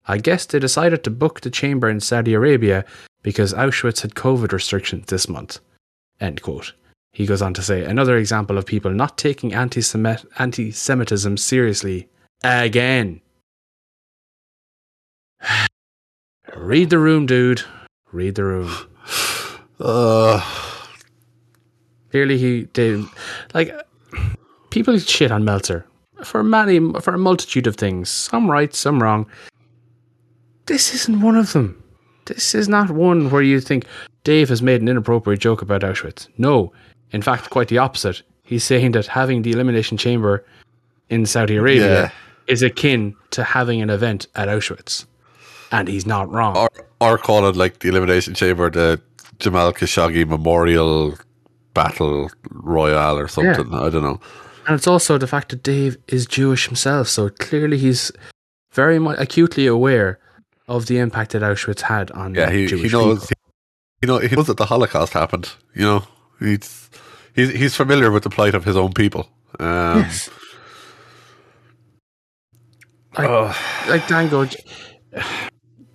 I 0.07 0.17
guess 0.17 0.47
they 0.47 0.57
decided 0.57 1.03
to 1.03 1.11
book 1.11 1.41
the 1.41 1.51
chamber 1.51 1.87
in 1.87 1.99
Saudi 1.99 2.33
Arabia 2.33 2.83
because 3.21 3.53
Auschwitz 3.53 4.01
had 4.01 4.15
COVID 4.15 4.51
restrictions 4.51 5.05
this 5.05 5.29
month. 5.29 5.59
End 6.19 6.41
quote. 6.41 6.73
He 7.19 7.25
goes 7.25 7.41
on 7.41 7.53
to 7.55 7.61
say, 7.61 7.83
another 7.83 8.15
example 8.15 8.57
of 8.57 8.65
people 8.65 8.91
not 8.91 9.17
taking 9.17 9.53
anti 9.53 9.81
Semitism 9.81 11.35
seriously. 11.35 12.07
Again. 12.45 13.19
Read 16.55 16.89
the 16.89 16.97
room, 16.97 17.25
dude. 17.25 17.63
Read 18.13 18.35
the 18.35 18.45
room. 18.45 18.71
Uh. 19.81 20.41
Clearly, 22.11 22.37
he 22.37 22.63
did. 22.73 23.05
Like, 23.53 23.73
people 24.69 24.97
shit 24.99 25.31
on 25.31 25.45
Meltzer 25.45 25.85
for 26.23 26.43
many, 26.43 26.79
for 27.01 27.13
a 27.13 27.17
multitude 27.17 27.65
of 27.65 27.77
things. 27.77 28.09
Some 28.09 28.51
right, 28.51 28.73
some 28.73 29.01
wrong. 29.01 29.25
This 30.65 30.93
isn't 30.93 31.21
one 31.21 31.37
of 31.37 31.53
them. 31.53 31.81
This 32.25 32.53
is 32.53 32.67
not 32.67 32.91
one 32.91 33.29
where 33.29 33.41
you 33.41 33.61
think 33.61 33.85
Dave 34.25 34.49
has 34.49 34.61
made 34.61 34.81
an 34.81 34.89
inappropriate 34.89 35.39
joke 35.39 35.61
about 35.61 35.81
Auschwitz. 35.81 36.27
No, 36.37 36.73
in 37.11 37.21
fact, 37.21 37.49
quite 37.49 37.67
the 37.67 37.77
opposite. 37.77 38.21
He's 38.43 38.63
saying 38.63 38.93
that 38.93 39.07
having 39.07 39.43
the 39.43 39.51
Elimination 39.51 39.97
Chamber 39.97 40.45
in 41.09 41.25
Saudi 41.25 41.55
Arabia 41.55 42.01
yeah. 42.01 42.11
is 42.47 42.61
akin 42.61 43.15
to 43.31 43.43
having 43.43 43.81
an 43.81 43.89
event 43.89 44.27
at 44.35 44.47
Auschwitz. 44.47 45.05
And 45.71 45.87
he's 45.87 46.05
not 46.05 46.31
wrong. 46.31 46.57
Or, 46.57 46.69
or 46.99 47.17
call 47.17 47.47
it 47.47 47.55
like 47.55 47.79
the 47.79 47.89
Elimination 47.89 48.33
Chamber, 48.33 48.69
the 48.69 48.99
Jamal 49.39 49.71
Khashoggi 49.71 50.27
Memorial 50.27 51.15
Battle 51.73 52.29
Royale 52.49 53.19
or 53.19 53.27
something. 53.27 53.71
Yeah. 53.71 53.81
I 53.81 53.89
don't 53.89 54.03
know. 54.03 54.19
And 54.67 54.75
it's 54.75 54.87
also 54.87 55.17
the 55.17 55.27
fact 55.27 55.49
that 55.49 55.63
Dave 55.63 55.97
is 56.07 56.25
Jewish 56.25 56.67
himself, 56.67 57.07
so 57.07 57.29
clearly 57.29 57.77
he's 57.77 58.11
very 58.71 58.99
much 58.99 59.17
acutely 59.19 59.65
aware 59.65 60.19
of 60.67 60.85
the 60.85 60.99
impact 60.99 61.31
that 61.31 61.41
Auschwitz 61.41 61.81
had 61.81 62.11
on 62.11 62.35
Yeah, 62.35 62.51
he, 62.51 62.67
Jewish 62.67 62.91
he 62.91 62.97
knows. 62.97 63.25
people. 63.27 63.53
He, 64.01 64.07
know 64.07 64.17
he 64.19 64.35
knows 64.35 64.47
that 64.47 64.57
the 64.57 64.65
Holocaust 64.65 65.13
happened. 65.13 65.49
You 65.73 65.81
know, 65.81 66.03
he's 66.39 66.89
he's 67.35 67.49
he's 67.51 67.75
familiar 67.75 68.11
with 68.11 68.23
the 68.23 68.29
plight 68.29 68.55
of 68.55 68.65
his 68.65 68.75
own 68.77 68.93
people. 68.93 69.29
Um, 69.59 69.99
Yes. 69.99 70.29
Like, 73.17 73.27
oh, 73.29 73.55
like 73.89 74.07
Dango, 74.07 74.47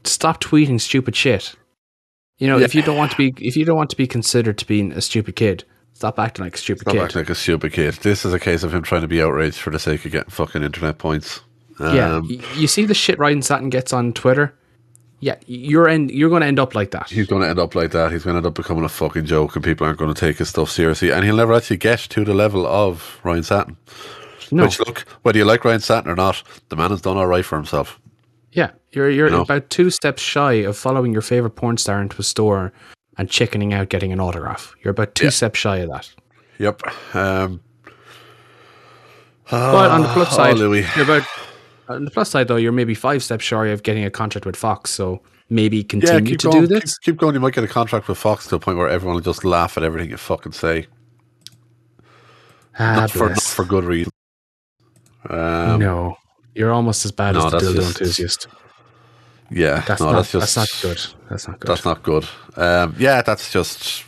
stop 0.04 0.42
tweeting 0.42 0.80
stupid 0.80 1.14
shit. 1.14 1.54
You 2.38 2.48
know, 2.48 2.58
Yeah. 2.58 2.64
if 2.64 2.74
you 2.74 2.82
don't 2.82 2.96
want 2.96 3.12
to 3.12 3.16
be, 3.16 3.32
if 3.38 3.56
you 3.56 3.64
don't 3.64 3.76
want 3.76 3.90
to 3.90 3.96
be 3.96 4.06
considered 4.06 4.58
to 4.58 4.66
being 4.66 4.92
a 4.92 5.00
stupid 5.00 5.36
kid, 5.36 5.64
stop 5.92 6.18
acting 6.18 6.44
like 6.44 6.56
a 6.56 6.58
stupid 6.58 6.86
Not 6.86 6.92
kid. 6.94 7.02
acting 7.02 7.20
like 7.20 7.30
a 7.30 7.34
stupid 7.36 7.72
kid. 7.72 7.94
This 8.02 8.24
is 8.24 8.32
a 8.32 8.40
case 8.40 8.64
of 8.64 8.74
him 8.74 8.82
trying 8.82 9.02
to 9.02 9.08
be 9.08 9.22
outraged 9.22 9.58
for 9.58 9.70
the 9.70 9.78
sake 9.78 10.04
of 10.04 10.10
getting 10.12 10.30
fucking 10.30 10.62
internet 10.64 10.98
points. 10.98 11.40
yeah, 11.80 12.16
Um, 12.16 12.28
y- 12.28 12.40
you 12.56 12.66
see 12.66 12.84
the 12.84 12.94
shit 12.94 13.18
Ryan 13.18 13.42
Satin 13.42 13.70
gets 13.70 13.92
on 13.92 14.12
Twitter. 14.12 14.54
Yeah, 15.24 15.36
you're 15.46 15.88
end, 15.88 16.10
you're 16.10 16.28
going 16.28 16.42
to 16.42 16.46
end 16.46 16.58
up 16.58 16.74
like 16.74 16.90
that. 16.90 17.08
He's 17.08 17.26
going 17.26 17.40
to 17.40 17.48
end 17.48 17.58
up 17.58 17.74
like 17.74 17.92
that. 17.92 18.12
He's 18.12 18.24
going 18.24 18.34
to 18.34 18.38
end 18.38 18.46
up 18.46 18.54
becoming 18.54 18.84
a 18.84 18.90
fucking 18.90 19.24
joke, 19.24 19.56
and 19.56 19.64
people 19.64 19.86
aren't 19.86 19.98
going 19.98 20.12
to 20.12 20.20
take 20.20 20.36
his 20.36 20.50
stuff 20.50 20.68
seriously. 20.70 21.10
And 21.10 21.24
he'll 21.24 21.36
never 21.36 21.54
actually 21.54 21.78
get 21.78 22.00
to 22.00 22.24
the 22.24 22.34
level 22.34 22.66
of 22.66 23.20
Ryan 23.24 23.42
Satin. 23.42 23.76
no, 24.50 24.64
Which, 24.64 24.78
look, 24.80 25.06
whether 25.22 25.38
you 25.38 25.46
like 25.46 25.64
Ryan 25.64 25.80
Satin 25.80 26.10
or 26.10 26.14
not, 26.14 26.42
the 26.68 26.76
man 26.76 26.90
has 26.90 27.00
done 27.00 27.16
all 27.16 27.26
right 27.26 27.44
for 27.44 27.56
himself. 27.56 27.98
yeah, 28.52 28.72
you're 28.92 29.08
you're 29.08 29.28
You 29.28 29.36
know? 29.36 29.40
about 29.42 29.70
two 29.70 29.88
steps 29.88 30.20
shy 30.20 30.52
of 30.68 30.76
following 30.76 31.12
your 31.14 31.22
favorite 31.22 31.56
porn 31.56 31.78
star 31.78 32.02
into 32.02 32.18
a 32.18 32.22
store 32.22 32.72
and 33.16 33.30
chickening 33.30 33.72
out 33.72 33.88
getting 33.88 34.12
an 34.12 34.20
autograph. 34.20 34.74
You're 34.82 34.90
about 34.92 35.14
two 35.14 35.26
Yeah. 35.26 35.30
steps 35.30 35.58
shy 35.58 35.78
of 35.78 35.88
that. 35.90 36.10
Yep. 36.58 36.82
Um, 37.16 37.60
But 39.50 39.90
on 39.90 40.02
the 40.02 40.08
plus 40.08 40.32
oh, 40.32 40.36
side, 40.36 40.56
Louis. 40.58 40.84
you're 40.96 41.04
about 41.04 41.26
on 41.88 42.04
the 42.04 42.10
plus 42.10 42.30
side 42.30 42.48
though, 42.48 42.56
you're 42.56 42.72
maybe 42.72 42.94
five 42.94 43.22
steps 43.22 43.44
shy 43.44 43.66
of 43.66 43.82
getting 43.82 44.04
a 44.04 44.10
contract 44.10 44.46
with 44.46 44.56
Fox. 44.56 44.90
So 44.90 45.20
maybe 45.50 45.78
Yeah, 45.78 45.82
continue 45.88 46.30
keep 46.32 46.38
to 46.40 46.50
going. 46.50 46.60
do 46.62 46.66
this. 46.80 46.98
Keep, 46.98 47.14
keep 47.14 47.20
going. 47.20 47.34
You 47.34 47.40
might 47.40 47.54
get 47.54 47.64
a 47.64 47.68
contract 47.68 48.08
with 48.08 48.18
Fox 48.18 48.46
to 48.48 48.56
a 48.56 48.58
point 48.58 48.78
where 48.78 48.88
everyone 48.88 49.14
will 49.16 49.22
just 49.22 49.44
laugh 49.44 49.76
at 49.76 49.82
everything 49.84 50.10
you 50.10 50.16
fucking 50.16 50.52
say. 50.52 50.86
Ah, 52.78 52.96
not, 52.96 53.10
for, 53.10 53.28
not 53.28 53.40
for 53.42 53.64
good 53.64 53.84
reason. 53.84 54.10
Um, 55.30 55.78
no, 55.80 56.16
you're 56.54 56.72
almost 56.72 57.04
as 57.04 57.12
bad 57.12 57.34
no, 57.34 57.46
as 57.46 57.52
the 57.52 57.58
dildo 57.58 57.74
just- 57.76 58.00
enthusiast. 58.00 58.46
Yeah, 59.50 59.84
That's 59.86 60.00
no, 60.00 60.06
not. 60.10 60.16
that's 60.16 60.32
just 60.32 60.54
that's 60.54 60.82
not 60.84 60.90
good. 60.90 61.00
That's 61.30 61.46
not 61.46 61.60
good. 61.60 61.68
That's 61.68 61.84
not 61.84 62.02
good. 62.02 62.26
Um, 62.56 62.96
yeah, 62.98 63.22
that's 63.22 63.52
just. 63.52 64.04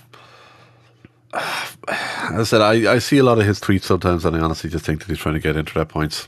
As 1.33 2.41
I 2.41 2.43
said, 2.45 2.61
I, 2.63 2.95
I 2.95 2.99
see 2.99 3.19
a 3.19 3.23
lot 3.23 3.39
of 3.39 3.47
his 3.47 3.61
tweets 3.61 3.83
sometimes, 3.85 4.25
and 4.25 4.35
I 4.35 4.41
honestly 4.41 4.71
just 4.71 4.85
think 4.87 5.01
that 5.01 5.09
he's 5.09 5.19
trying 5.19 5.35
to 5.35 5.41
get 5.41 5.55
internet 5.57 5.89
points. 5.89 6.27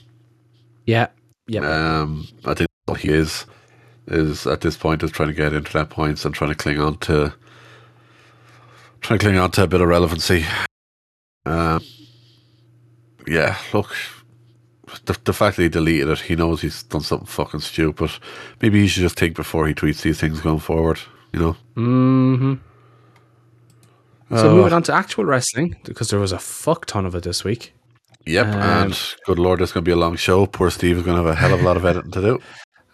yeah, 0.86 1.08
yeah. 1.48 1.60
Um, 2.00 2.28
I 2.44 2.54
think 2.54 2.68
what 2.86 3.00
he 3.00 3.08
is 3.08 3.46
is 4.06 4.46
at 4.46 4.60
this 4.60 4.76
point 4.76 5.02
is 5.02 5.10
trying 5.10 5.28
to 5.28 5.34
get 5.34 5.52
internet 5.52 5.90
points 5.90 6.24
and 6.24 6.34
trying 6.34 6.50
to 6.50 6.56
cling 6.56 6.80
on 6.80 6.96
to 6.98 7.32
trying 9.00 9.18
to 9.18 9.24
cling 9.24 9.38
on 9.38 9.50
to 9.52 9.64
a 9.64 9.66
bit 9.66 9.80
of 9.80 9.88
relevancy. 9.88 10.44
Um, 11.44 11.82
yeah, 13.26 13.56
look, 13.72 13.94
the 15.04 15.16
the 15.24 15.32
fact 15.32 15.56
that 15.56 15.62
he 15.62 15.68
deleted 15.68 16.08
it, 16.08 16.20
he 16.20 16.36
knows 16.36 16.60
he's 16.62 16.82
done 16.84 17.02
something 17.02 17.26
fucking 17.26 17.60
stupid. 17.60 18.10
Maybe 18.60 18.80
he 18.80 18.88
should 18.88 19.02
just 19.02 19.18
think 19.18 19.36
before 19.36 19.66
he 19.66 19.74
tweets 19.74 20.02
these 20.02 20.20
things 20.20 20.40
going 20.40 20.60
forward. 20.60 21.00
You 21.32 21.40
know. 21.40 21.56
hmm 21.74 22.54
So 24.30 24.50
Uh, 24.50 24.54
moving 24.54 24.72
on 24.72 24.82
to 24.84 24.92
actual 24.92 25.24
wrestling 25.24 25.76
because 25.84 26.08
there 26.10 26.20
was 26.20 26.32
a 26.32 26.38
fuck 26.38 26.86
ton 26.86 27.06
of 27.06 27.14
it 27.14 27.22
this 27.24 27.44
week. 27.44 27.72
Yep, 28.26 28.46
Um, 28.46 28.54
and 28.54 29.00
good 29.26 29.38
lord, 29.38 29.60
this 29.60 29.70
is 29.70 29.72
going 29.72 29.84
to 29.84 29.88
be 29.88 29.92
a 29.92 29.96
long 29.96 30.16
show. 30.16 30.46
Poor 30.46 30.70
Steve 30.70 30.98
is 30.98 31.02
going 31.02 31.16
to 31.16 31.22
have 31.22 31.32
a 31.32 31.34
hell 31.38 31.54
of 31.54 31.60
a 31.60 31.64
lot 31.64 31.76
of 31.76 31.84
editing 31.84 32.10
to 32.12 32.20
do. 32.20 32.38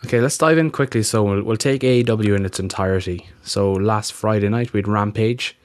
Okay, 0.05 0.21
let's 0.21 0.37
dive 0.37 0.59
in 0.59 0.71
quickly. 0.71 1.03
So 1.03 1.23
we'll, 1.23 1.43
we'll 1.43 1.57
take 1.57 1.81
AEW 1.81 2.37
in 2.37 2.45
its 2.45 2.61
entirety. 2.61 3.27
So 3.43 3.73
last 3.73 4.13
Friday 4.13 4.51
night 4.51 4.75
we 4.75 4.79
had 4.79 4.87
Rampage. 4.87 5.57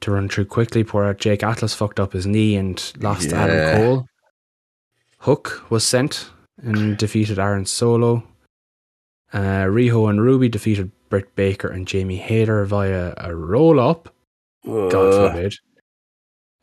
To 0.00 0.10
run 0.10 0.28
through 0.28 0.44
quickly, 0.44 0.84
poor 0.84 1.14
Jake 1.14 1.42
Atlas 1.42 1.72
fucked 1.72 1.98
up 1.98 2.12
his 2.12 2.26
knee 2.26 2.56
and 2.56 2.92
lost 3.00 3.30
Yeah. 3.30 3.42
Adam 3.42 3.76
Cole. 3.78 4.06
Hook 5.20 5.64
was 5.70 5.82
sent 5.82 6.28
and 6.62 6.98
defeated 6.98 7.38
Aaron 7.38 7.64
Solo. 7.64 8.22
Uh, 9.32 9.64
Riho 9.64 10.10
and 10.10 10.20
Ruby 10.20 10.50
defeated 10.50 10.92
Britt 11.08 11.34
Baker 11.34 11.68
and 11.68 11.88
Jamie 11.88 12.18
Hayter 12.18 12.66
via 12.66 13.14
a 13.16 13.34
roll 13.34 13.80
up. 13.80 14.12
God 14.66 14.90
forbid. 15.32 15.54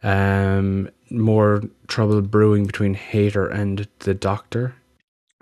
Um, 0.03 0.87
more 1.11 1.61
trouble 1.87 2.21
brewing 2.21 2.65
between 2.65 2.93
Hayter 2.93 3.47
and 3.47 3.87
the 3.99 4.13
Doctor. 4.13 4.75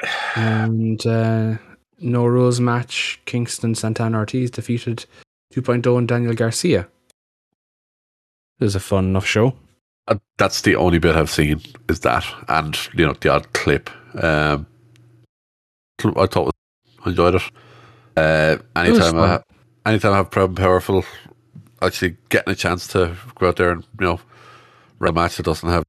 And 0.35 1.05
uh, 1.05 1.57
no 1.99 2.25
rules 2.25 2.59
match. 2.59 3.19
Kingston 3.25 3.75
Santana 3.75 4.19
Ortiz 4.19 4.51
defeated 4.51 5.05
2.0 5.53 5.97
and 5.97 6.07
Daniel 6.07 6.33
Garcia. 6.33 6.87
It 8.59 8.63
was 8.63 8.75
a 8.75 8.79
fun 8.79 9.05
enough 9.05 9.25
show. 9.25 9.55
Uh, 10.07 10.17
that's 10.37 10.61
the 10.61 10.75
only 10.75 10.99
bit 10.99 11.15
I've 11.15 11.29
seen 11.29 11.61
is 11.87 11.99
that, 12.01 12.25
and 12.47 12.77
you 12.93 13.05
know 13.05 13.13
the 13.13 13.29
odd 13.29 13.51
clip. 13.53 13.89
Um, 14.15 14.65
I 16.03 16.25
thought 16.25 16.55
I 17.05 17.09
enjoyed 17.09 17.35
it. 17.35 17.43
Uh, 18.17 18.57
anytime 18.75 19.19
I, 19.19 19.41
anytime 19.85 20.13
I 20.13 20.17
have 20.17 20.35
and 20.35 20.57
powerful, 20.57 21.05
actually 21.81 22.17
getting 22.29 22.51
a 22.51 22.55
chance 22.55 22.87
to 22.89 23.15
go 23.35 23.49
out 23.49 23.57
there 23.57 23.71
and 23.71 23.83
you 23.99 24.07
know 24.07 24.19
a 25.07 25.13
match 25.13 25.37
that 25.37 25.43
doesn't 25.43 25.69
have 25.69 25.83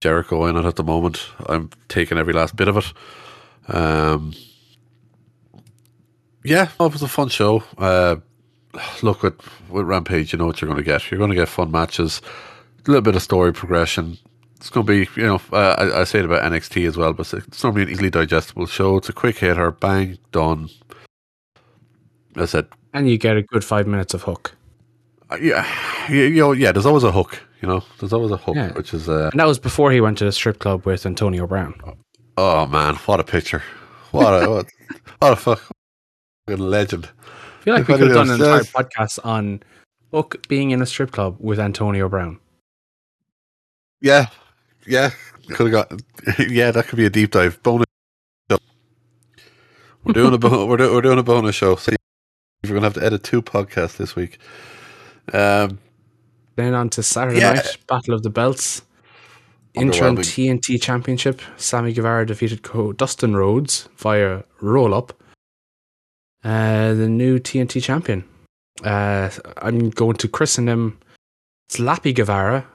Jericho 0.00 0.46
in 0.46 0.56
it 0.56 0.64
at 0.64 0.76
the 0.76 0.84
moment, 0.84 1.26
I'm 1.46 1.70
taking 1.88 2.18
every 2.18 2.32
last 2.32 2.56
bit 2.56 2.68
of 2.68 2.76
it. 2.76 2.92
Um, 3.68 4.34
yeah, 6.44 6.68
it 6.78 6.92
was 6.92 7.02
a 7.02 7.08
fun 7.08 7.28
show. 7.28 7.64
Uh, 7.78 8.16
look 9.02 9.22
with 9.22 9.40
with 9.70 9.86
Rampage, 9.86 10.32
you 10.32 10.38
know 10.38 10.46
what 10.46 10.60
you're 10.60 10.68
going 10.68 10.78
to 10.78 10.84
get. 10.84 11.10
You're 11.10 11.18
going 11.18 11.30
to 11.30 11.36
get 11.36 11.48
fun 11.48 11.70
matches, 11.70 12.20
a 12.86 12.90
little 12.90 13.02
bit 13.02 13.16
of 13.16 13.22
story 13.22 13.52
progression. 13.52 14.18
It's 14.56 14.70
going 14.70 14.86
to 14.86 15.04
be, 15.06 15.20
you 15.20 15.26
know, 15.26 15.40
uh, 15.52 15.74
I, 15.78 16.00
I 16.00 16.04
say 16.04 16.20
it 16.20 16.24
about 16.24 16.42
NXT 16.50 16.86
as 16.86 16.96
well, 16.96 17.12
but 17.12 17.32
it's 17.34 17.62
normally 17.62 17.82
an 17.82 17.90
easily 17.90 18.10
digestible 18.10 18.66
show. 18.66 18.96
It's 18.96 19.08
a 19.08 19.12
quick 19.12 19.38
hitter, 19.38 19.70
bang, 19.70 20.18
done. 20.32 20.70
As 22.36 22.42
I 22.42 22.46
said, 22.46 22.68
And 22.92 23.08
you 23.08 23.18
get 23.18 23.36
a 23.36 23.42
good 23.42 23.64
five 23.64 23.86
minutes 23.86 24.14
of 24.14 24.22
hook. 24.22 24.54
Uh, 25.30 25.36
yeah, 25.40 25.66
you, 26.10 26.30
know, 26.36 26.52
yeah. 26.52 26.72
There's 26.72 26.86
always 26.86 27.04
a 27.04 27.12
hook, 27.12 27.40
you 27.62 27.68
know. 27.68 27.82
There's 27.98 28.12
always 28.12 28.30
a 28.30 28.36
hook, 28.36 28.56
Yeah. 28.56 28.72
which 28.72 28.92
is, 28.94 29.08
uh, 29.08 29.30
And 29.32 29.40
that 29.40 29.46
was 29.46 29.58
before 29.58 29.90
he 29.92 30.00
went 30.00 30.18
to 30.18 30.24
the 30.24 30.32
strip 30.32 30.58
club 30.58 30.84
with 30.86 31.06
Antonio 31.06 31.46
Brown. 31.46 31.74
oh 32.36 32.66
man, 32.66 32.96
what 33.06 33.20
a 33.20 33.24
picture! 33.24 33.62
What 34.10 34.30
a 34.42 34.48
what, 34.50 34.66
what 35.18 35.32
a 35.32 35.36
fucking 35.36 35.66
legend! 36.58 37.08
I 37.20 37.64
feel 37.64 37.74
like 37.74 37.80
If 37.82 37.88
we 37.88 37.94
could 37.94 38.06
have 38.08 38.14
done 38.16 38.28
an 38.30 38.40
entire 38.40 38.60
podcast 38.62 39.18
on 39.24 39.62
Hook 40.12 40.46
being 40.48 40.70
in 40.70 40.80
a 40.82 40.86
strip 40.86 41.10
club 41.10 41.36
with 41.40 41.58
Antonio 41.58 42.08
Brown. 42.08 42.38
Yeah, 44.00 44.26
yeah. 44.86 45.10
Could 45.48 45.72
have 45.72 45.88
got. 45.88 46.02
Yeah, 46.48 46.70
that 46.70 46.86
could 46.86 46.96
be 46.96 47.04
a 47.06 47.10
deep 47.10 47.30
dive 47.32 47.62
bonus. 47.62 47.84
We're 50.04 50.12
doing 50.12 50.34
a 50.34 50.66
we're, 50.66 50.76
do- 50.76 50.92
we're 50.92 51.00
doing 51.00 51.18
a 51.18 51.22
bonus 51.22 51.54
show. 51.54 51.76
So 51.76 51.92
we're 52.62 52.68
gonna 52.74 52.82
have 52.82 52.94
to 52.94 53.04
edit 53.04 53.22
two 53.24 53.40
podcasts 53.42 53.96
this 53.96 54.14
week. 54.14 54.38
Um, 55.32 55.78
Then 56.56 56.74
on 56.74 56.88
to 56.90 57.02
Saturday 57.02 57.40
Yeah. 57.40 57.54
night, 57.54 57.76
Battle 57.88 58.14
of 58.14 58.22
the 58.22 58.30
Belts. 58.30 58.82
Interim 59.74 60.16
TNT 60.18 60.78
Championship. 60.80 61.42
Sammy 61.56 61.92
Guevara 61.92 62.24
defeated 62.26 62.62
Co- 62.62 62.92
Dustin 62.92 63.34
Rhodes 63.34 63.88
via 63.96 64.42
roll 64.60 64.94
up. 64.94 65.20
Uh, 66.44 66.94
the 66.94 67.08
new 67.08 67.38
TNT 67.40 67.80
champion. 67.82 68.22
Uh, 68.84 69.30
I'm 69.58 69.90
going 69.90 70.16
to 70.18 70.28
christen 70.28 70.68
him 70.68 70.98
Slappy 71.70 72.14
Guevara 72.14 72.66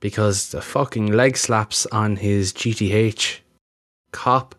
because 0.00 0.50
the 0.50 0.60
fucking 0.60 1.06
leg 1.06 1.36
slaps 1.36 1.86
on 1.86 2.16
his 2.16 2.52
GTH 2.52 3.38
cop 4.12 4.54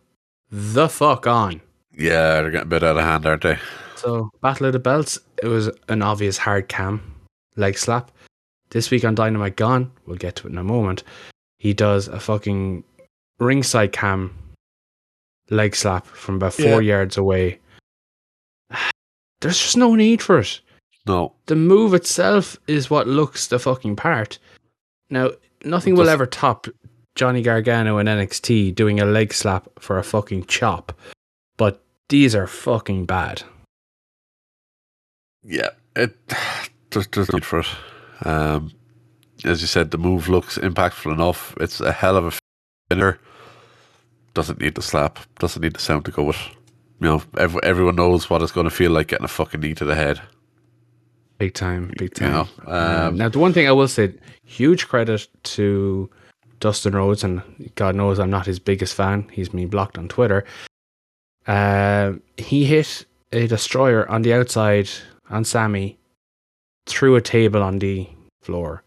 the 0.52 0.90
fuck 0.90 1.28
on. 1.28 1.62
yeah, 1.94 2.42
they're 2.42 2.52
getting 2.52 2.68
a 2.68 2.70
bit 2.70 2.84
out 2.84 2.98
of 2.98 3.04
hand, 3.04 3.26
aren't 3.26 3.44
they? 3.44 3.58
So, 3.98 4.30
Battle 4.42 4.68
of 4.68 4.74
the 4.74 4.80
Belts, 4.80 5.18
it 5.42 5.48
was 5.48 5.72
an 5.90 6.02
obvious 6.04 6.38
hard 6.38 6.68
cam 6.70 7.16
leg 7.56 7.78
slap. 7.78 8.12
This 8.70 8.92
week 8.92 9.04
on 9.04 9.16
Dynamite 9.16 9.56
Gone, 9.56 9.92
we'll 10.06 10.18
get 10.18 10.36
to 10.38 10.48
it 10.48 10.52
in 10.52 10.58
a 10.58 10.64
moment. 10.64 11.04
He 11.58 11.74
does 11.74 12.08
a 12.08 12.20
fucking 12.20 12.84
ringside 13.40 13.92
cam 13.92 14.38
leg 15.50 15.76
slap 15.76 16.06
from 16.06 16.36
about 16.36 16.54
four 16.54 16.82
yards 16.82 17.18
away. 17.18 17.60
There's 19.42 19.58
just 19.58 19.78
no 19.78 19.96
need 19.96 20.22
for 20.22 20.40
it. 20.40 20.62
No, 21.08 21.34
The 21.46 21.56
move 21.56 21.94
itself 21.94 22.58
is 22.68 22.90
what 22.90 23.08
looks 23.08 23.48
the 23.48 23.60
fucking 23.60 23.96
part. 23.96 24.40
Now, 25.10 25.32
nothing 25.64 25.96
will 25.96 26.10
ever 26.10 26.26
top 26.26 26.68
Johnny 27.16 27.42
Gargano 27.42 27.98
in 27.98 28.08
NXT 28.08 28.76
doing 28.76 29.00
a 29.00 29.06
leg 29.06 29.34
slap 29.34 29.68
for 29.80 29.98
a 29.98 30.04
fucking 30.04 30.46
chop, 30.46 30.92
but 31.56 31.82
these 32.10 32.36
are 32.36 32.46
fucking 32.46 33.06
bad. 33.06 33.44
Yeah, 35.48 35.70
it 35.96 36.16
there's, 36.92 37.08
there's 37.08 37.32
no 37.32 37.38
need 37.38 37.46
for 37.46 37.60
it. 37.62 37.68
Um, 38.24 38.72
as 39.46 39.62
you 39.62 39.68
said, 39.68 39.92
the 39.92 39.98
move 39.98 40.28
looks 40.30 40.58
impactful 40.58 41.12
enough. 41.12 41.56
It's 41.60 41.80
a 41.82 41.92
hell 41.92 42.18
of 42.18 42.26
a 42.26 42.32
finisher. 42.90 43.20
Doesn't 44.34 44.60
need 44.60 44.76
the 44.76 44.82
slap. 44.82 45.20
Doesn't 45.40 45.62
need 45.62 45.74
the 45.74 45.80
sound 45.80 46.06
to 46.06 46.12
go 46.12 46.24
with. 46.24 46.38
You 47.00 47.08
know, 47.08 47.24
ev- 47.38 47.60
everyone 47.64 47.96
knows 47.96 48.30
what 48.30 48.42
it's 48.42 48.52
going 48.52 48.66
to 48.70 48.76
feel 48.76 48.92
like 48.92 49.08
getting 49.08 49.26
a 49.26 49.28
fucking 49.30 49.62
knee 49.62 49.74
to 49.76 49.86
the 49.86 49.96
head. 49.96 50.20
Big 51.38 51.54
time, 51.54 51.92
big 51.98 52.20
You 52.20 52.28
time. 52.28 52.32
know, 52.32 52.48
Um, 52.66 53.08
um, 53.10 53.18
now, 53.18 53.30
the 53.30 53.38
one 53.40 53.54
thing 53.54 53.68
I 53.68 53.72
will 53.72 53.88
say, 53.88 54.14
huge 54.44 54.88
credit 54.88 55.28
to 55.44 56.10
Dustin 56.60 56.96
Rhodes, 56.96 57.24
and 57.24 57.44
God 57.76 57.94
knows 57.96 58.18
I'm 58.20 58.32
not 58.32 58.48
his 58.48 58.58
biggest 58.58 58.96
fan. 58.96 59.28
He's 59.32 59.50
been 59.50 59.68
blocked 59.68 60.00
on 60.00 60.08
Twitter. 60.08 60.44
Um, 61.46 62.22
he 62.38 62.66
hit 62.66 63.06
a 63.32 63.46
destroyer 63.48 64.10
on 64.10 64.24
the 64.24 64.34
outside 64.34 64.90
on 65.30 65.44
Sammy 65.44 65.98
through 66.86 67.16
a 67.16 67.22
table 67.22 67.62
on 67.62 67.80
the 67.80 68.08
floor. 68.42 68.84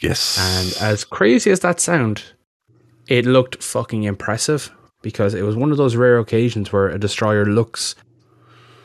yes. 0.00 0.38
And 0.38 0.74
as 0.80 1.04
crazy 1.04 1.50
as 1.50 1.60
that 1.60 1.80
sound, 1.80 2.22
it 3.08 3.26
looked 3.26 3.62
fucking 3.62 4.04
impressive 4.04 4.70
because 5.02 5.34
it 5.34 5.42
was 5.42 5.56
one 5.56 5.70
of 5.70 5.76
those 5.76 5.96
rare 5.96 6.18
occasions 6.18 6.72
where 6.72 6.88
a 6.88 6.98
destroyer 6.98 7.44
looks 7.44 7.94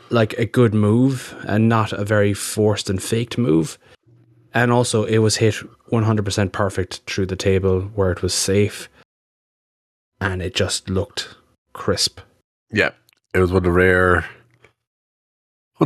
like 0.09 0.33
a 0.33 0.45
good 0.45 0.73
move 0.73 1.35
and 1.47 1.69
not 1.69 1.93
a 1.93 2.03
very 2.03 2.33
forced 2.33 2.89
and 2.89 3.01
faked 3.01 3.37
move. 3.37 3.77
And 4.53 4.71
also, 4.71 5.03
it 5.03 5.19
was 5.19 5.37
hit 5.37 5.55
100% 5.91 6.51
perfect 6.51 7.01
through 7.05 7.27
the 7.27 7.35
table 7.35 7.81
where 7.93 8.11
it 8.11 8.21
was 8.23 8.33
safe. 8.33 8.89
And 10.19 10.41
it 10.41 10.55
just 10.55 10.89
looked 10.89 11.35
crisp. 11.73 12.19
Yeah, 12.71 12.91
it 13.33 13.39
was 13.39 13.51
one 13.51 13.57
of 13.57 13.63
the 13.63 13.71
rare, 13.71 14.25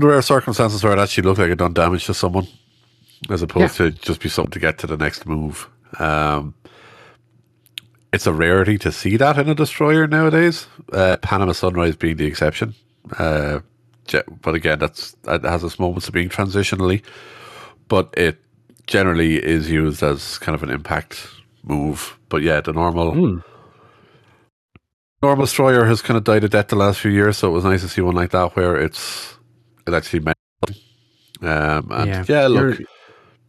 the 0.02 0.08
rare 0.08 0.22
circumstances 0.22 0.84
where 0.84 0.94
it 0.94 1.00
actually 1.00 1.24
looked 1.24 1.40
like 1.40 1.52
it 1.52 1.58
done 1.58 1.74
damage 1.74 2.06
to 2.08 2.14
someone, 2.14 2.48
as 3.30 3.42
opposed 3.42 3.78
to 3.78 3.92
just 3.92 4.22
be 4.22 4.30
something 4.30 4.52
to 4.52 4.60
get 4.60 4.78
to 4.80 4.88
the 4.88 4.98
next 4.98 5.26
move. 5.26 5.70
Um, 6.00 6.56
it's 8.14 8.28
a 8.28 8.34
rarity 8.34 8.78
to 8.80 8.92
see 8.92 9.18
that 9.18 9.38
in 9.38 9.50
a 9.50 9.56
destroyer 9.56 10.08
nowadays. 10.08 10.68
Uh, 10.92 11.18
Panama 11.18 11.52
Sunrise 11.54 11.96
being 11.96 12.18
the 12.18 12.26
exception. 12.26 12.76
Uh, 13.20 13.60
but 14.42 14.56
again, 14.56 14.80
that's 14.80 15.14
that 15.24 15.44
has 15.44 15.64
its 15.64 15.80
moments 15.80 16.08
of 16.08 16.14
being 16.14 16.30
transitionally, 16.30 17.04
but 17.88 18.14
it 18.18 18.40
generally 18.88 19.44
is 19.44 19.70
used 19.72 20.04
as 20.04 20.38
kind 20.40 20.56
of 20.56 20.64
an 20.64 20.70
impact 20.70 21.28
move. 21.64 22.18
But 22.30 22.42
yeah, 22.44 22.62
the 22.62 22.74
normal 22.74 23.14
Hmm. 23.14 23.38
normal 25.22 25.46
destroyer 25.46 25.86
has 25.86 26.02
kind 26.02 26.18
of 26.18 26.24
died 26.24 26.44
a 26.44 26.50
death 26.50 26.70
the 26.70 26.76
last 26.76 27.00
few 27.00 27.12
years, 27.12 27.38
so 27.38 27.50
it 27.50 27.54
was 27.54 27.66
nice 27.66 27.82
to 27.82 27.90
see 27.90 28.02
one 28.02 28.16
like 28.16 28.32
that 28.32 28.56
where 28.56 28.76
it's 28.78 29.33
it 29.88 29.94
actually 29.94 30.20
meant. 30.22 30.38
Um, 31.42 31.92
and 31.92 32.08
Yeah. 32.10 32.26
yeah, 32.28 32.48
look, 32.48 32.80
You're- 32.80 32.86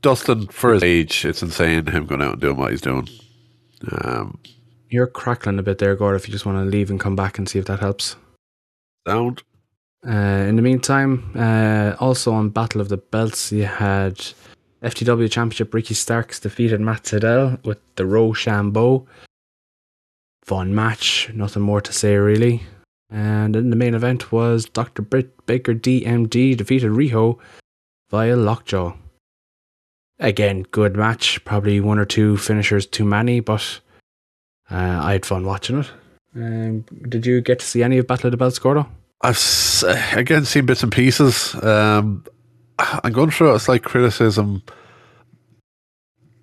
Dustin 0.03 0.49
for 0.49 0.75
his 0.75 0.83
age, 0.83 1.25
it's 1.25 1.43
insane 1.43 1.87
him 1.87 2.07
going 2.07 2.21
out 2.23 2.33
and 2.33 2.41
doing 2.41 2.57
what 2.57 2.71
he's 2.73 2.81
doing. 2.81 3.09
Um, 3.91 4.39
You're 4.91 5.07
crackling 5.07 5.59
a 5.59 5.63
bit 5.63 5.79
there, 5.79 5.95
Gord, 5.97 6.17
if 6.17 6.27
you 6.29 6.33
just 6.33 6.45
want 6.47 6.59
to 6.59 6.65
leave 6.71 6.91
and 6.91 7.01
come 7.01 7.17
back 7.17 7.39
and 7.39 7.49
see 7.49 7.59
if 7.59 7.65
that 7.67 7.81
helps. 7.81 8.17
sound 9.07 9.43
Uh, 10.07 10.11
in 10.49 10.57
the 10.57 10.63
meantime, 10.63 11.31
uh, 11.35 11.95
also 11.99 12.33
on 12.33 12.51
Battle 12.51 12.81
of 12.81 12.89
the 12.91 12.97
Belts, 12.99 13.51
you 13.53 13.65
had 13.65 14.19
FTW 14.83 15.29
Championship 15.31 15.73
Ricky 15.73 15.95
Starks 15.95 16.39
defeated 16.39 16.81
Matt 16.81 17.05
Sydal 17.05 17.65
with 17.65 17.79
the 17.97 18.03
Roshambo. 18.05 19.07
Fun 20.45 20.75
match, 20.75 21.31
nothing 21.33 21.63
more 21.63 21.81
to 21.81 21.93
say 21.93 22.17
really. 22.17 22.63
And 23.15 23.55
in 23.55 23.71
the 23.71 23.77
main 23.77 23.95
event 23.95 24.33
was 24.33 24.65
Dr. 24.65 25.01
Britt 25.01 25.47
Baker 25.47 25.73
DMD 25.73 26.57
defeated 26.57 26.91
Riho 26.91 27.39
via 28.11 28.35
Lockjaw. 28.35 28.97
Again, 30.19 30.63
good 30.73 30.97
match. 30.97 31.45
Probably 31.45 31.79
one 31.79 32.01
or 32.01 32.05
two 32.07 32.37
finishers 32.37 32.87
too 32.87 33.05
many, 33.05 33.39
but 33.39 33.81
uh, 34.69 35.01
I 35.03 35.13
had 35.13 35.25
fun 35.25 35.45
watching 35.47 35.79
it. 35.79 35.91
Um, 36.35 36.85
did 37.09 37.25
you 37.25 37.41
get 37.41 37.61
to 37.61 37.65
see 37.65 37.85
any 37.85 37.99
of 37.99 38.09
Battle 38.09 38.27
of 38.27 38.31
the 38.33 38.37
Belts, 38.37 38.59
Gordo? 38.59 38.89
I've 39.23 39.37
s- 39.37 39.85
again 40.13 40.45
seen 40.45 40.67
bits 40.67 40.83
and 40.83 40.91
pieces. 40.91 41.55
Um, 41.63 42.25
I'm 42.81 43.13
going 43.13 43.31
through 43.31 43.55
a 43.55 43.61
slight 43.61 43.85
criticism, 43.85 44.63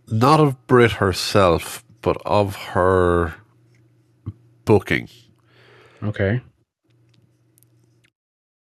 not 0.07 0.39
of 0.39 0.67
Britt 0.67 0.93
herself, 0.93 1.83
but 2.01 2.15
of 2.25 2.55
her 2.55 3.33
booking. 4.63 5.09
Okay. 6.01 6.41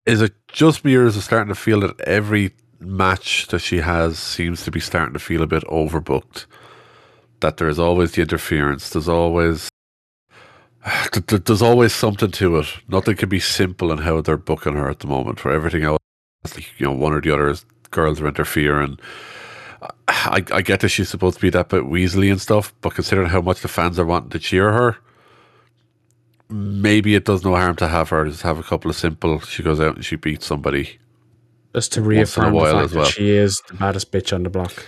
Is 0.05 0.21
it 0.21 0.33
just 0.47 0.83
me, 0.83 0.95
or 0.95 1.05
is 1.05 1.15
it 1.15 1.21
starting 1.21 1.53
to 1.53 1.59
feel 1.59 1.79
that 1.81 1.99
every 2.01 2.51
match 2.79 3.47
that 3.47 3.59
she 3.59 3.77
has 3.77 4.19
seems 4.19 4.63
to 4.65 4.71
be 4.71 4.79
starting 4.81 5.13
to 5.13 5.19
feel 5.19 5.41
a 5.41 5.47
bit 5.47 5.63
overbooked? 5.65 6.45
That 7.39 7.57
there's 7.57 7.79
always 7.79 8.11
the 8.13 8.21
interference. 8.21 8.89
There's 8.89 9.07
always 9.07 9.69
th- 11.13 11.25
th- 11.27 11.43
there's 11.45 11.61
always 11.61 11.93
something 11.93 12.31
to 12.31 12.57
it. 12.57 12.67
Nothing 12.89 13.15
can 13.15 13.29
be 13.29 13.39
simple 13.39 13.91
in 13.91 13.99
how 13.99 14.19
they're 14.21 14.37
booking 14.37 14.73
her 14.73 14.89
at 14.89 14.99
the 14.99 15.07
moment. 15.07 15.39
For 15.39 15.51
everything 15.51 15.83
else, 15.83 15.99
you 16.77 16.85
know, 16.85 16.91
one 16.91 17.13
or 17.13 17.21
the 17.21 17.33
other 17.33 17.49
is- 17.49 17.65
girls 17.91 18.19
are 18.19 18.27
interfering. 18.27 18.99
I, 20.07 20.43
I 20.51 20.61
get 20.61 20.81
that 20.81 20.89
she's 20.89 21.09
supposed 21.09 21.37
to 21.37 21.41
be 21.41 21.49
that 21.51 21.69
bit 21.69 21.83
Weasley 21.83 22.31
and 22.31 22.39
stuff, 22.41 22.73
but 22.81 22.93
considering 22.93 23.29
how 23.29 23.41
much 23.41 23.61
the 23.61 23.67
fans 23.67 23.99
are 23.99 24.05
wanting 24.05 24.29
to 24.31 24.39
cheer 24.39 24.71
her, 24.71 24.97
maybe 26.53 27.15
it 27.15 27.25
does 27.25 27.43
no 27.43 27.55
harm 27.55 27.75
to 27.77 27.87
have 27.87 28.09
her 28.09 28.25
just 28.25 28.43
have 28.43 28.59
a 28.59 28.63
couple 28.63 28.89
of 28.91 28.95
simple. 28.95 29.39
She 29.39 29.63
goes 29.63 29.79
out 29.79 29.95
and 29.95 30.05
she 30.05 30.15
beats 30.15 30.45
somebody. 30.45 30.99
Just 31.73 31.91
to 31.93 32.01
reaffirm 32.01 32.53
the 32.53 32.59
fact 32.61 32.75
as 32.75 32.93
well. 32.93 33.05
that 33.05 33.11
she 33.11 33.31
is 33.31 33.59
the 33.67 33.73
baddest 33.73 34.11
bitch 34.11 34.31
on 34.31 34.43
the 34.43 34.49
block. 34.49 34.85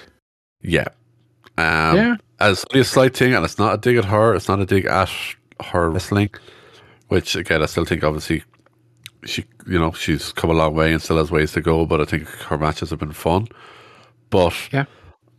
Yeah. 0.61 0.87
Um, 1.57 1.95
yeah. 1.95 2.15
As 2.39 2.63
only 2.71 2.81
a 2.81 2.85
slight 2.85 3.17
thing, 3.17 3.33
and 3.33 3.43
it's 3.43 3.57
not 3.57 3.73
a 3.73 3.77
dig 3.77 3.97
at 3.97 4.05
her. 4.05 4.35
It's 4.35 4.47
not 4.47 4.59
a 4.59 4.65
dig 4.65 4.85
at 4.85 5.09
her 5.65 5.89
wrestling. 5.89 6.29
Which 7.07 7.35
again, 7.35 7.63
I 7.63 7.65
still 7.65 7.85
think 7.85 8.03
obviously 8.03 8.43
she, 9.25 9.45
you 9.67 9.79
know, 9.79 9.91
she's 9.93 10.31
come 10.33 10.51
a 10.51 10.53
long 10.53 10.75
way 10.75 10.93
and 10.93 11.01
still 11.01 11.17
has 11.17 11.31
ways 11.31 11.53
to 11.53 11.61
go. 11.61 11.85
But 11.85 12.01
I 12.01 12.05
think 12.05 12.27
her 12.27 12.57
matches 12.57 12.91
have 12.91 12.99
been 12.99 13.13
fun. 13.13 13.47
But 14.29 14.53
Yeah. 14.71 14.85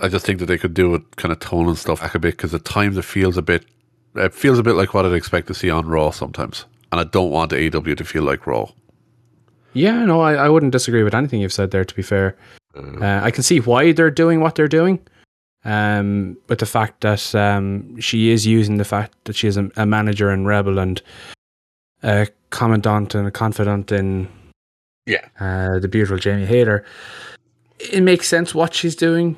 I 0.01 0.09
just 0.09 0.27
think 0.27 0.41
that 0.41 0.47
they 0.47 0.59
could 0.59 0.75
do 0.75 0.95
it 0.95 1.17
kind 1.17 1.33
of 1.33 1.39
tone 1.39 1.69
and 1.69 1.79
stuff 1.79 2.01
back 2.01 2.15
a 2.15 2.19
bit 2.19 2.37
because 2.37 2.53
at 2.55 2.65
times 2.65 2.97
it 2.99 3.05
feels 3.05 3.37
a 3.37 3.43
bit, 3.43 3.65
it 4.19 4.35
feels 4.35 4.59
a 4.59 4.63
bit 4.63 4.75
like 4.75 4.95
what 4.95 5.05
I'd 5.07 5.13
expect 5.13 5.47
to 5.49 5.55
see 5.55 5.71
on 5.71 5.87
Raw 5.87 6.11
sometimes, 6.11 6.65
and 6.93 7.01
I 7.01 7.05
don't 7.05 7.31
want 7.31 7.53
AEW 7.53 7.97
to 7.97 8.05
feel 8.05 8.23
like 8.23 8.47
Raw. 8.47 8.71
Yeah, 9.73 10.05
no, 10.05 10.21
I, 10.21 10.35
I 10.35 10.49
wouldn't 10.49 10.73
disagree 10.73 11.03
with 11.03 11.15
anything 11.15 11.41
you've 11.41 11.53
said 11.53 11.71
there, 11.71 11.85
to 11.85 11.95
be 11.95 12.03
fair. 12.03 12.37
Uh, 12.75 13.21
I 13.23 13.31
can 13.31 13.43
see 13.43 13.61
why 13.61 13.93
they're 13.93 14.11
doing 14.11 14.41
what 14.41 14.55
they're 14.55 14.69
doing. 14.69 15.01
Um, 15.65 16.37
but 16.47 16.59
the 16.61 16.67
fact 16.67 17.01
that 17.01 17.35
um, 17.35 18.01
she 18.01 18.31
is 18.31 18.47
using 18.47 18.77
the 18.77 18.85
fact 18.85 19.13
that 19.25 19.35
she 19.37 19.49
is 19.49 19.57
a, 19.57 19.71
a 19.77 19.85
manager 19.85 20.31
and 20.31 20.47
Rebel 20.47 20.79
and 20.79 21.03
a 22.03 22.29
commandant 22.51 23.15
and 23.15 23.27
a 23.27 23.31
confidant 23.31 23.91
in 23.91 24.29
Yeah. 25.07 25.27
uh, 25.41 25.79
the 25.81 25.89
beautiful 25.89 26.19
Jamie 26.19 26.47
Hayter, 26.47 26.85
it 27.81 28.03
makes 28.03 28.29
sense 28.29 28.55
what 28.55 28.75
she's 28.75 28.95
doing. 28.95 29.37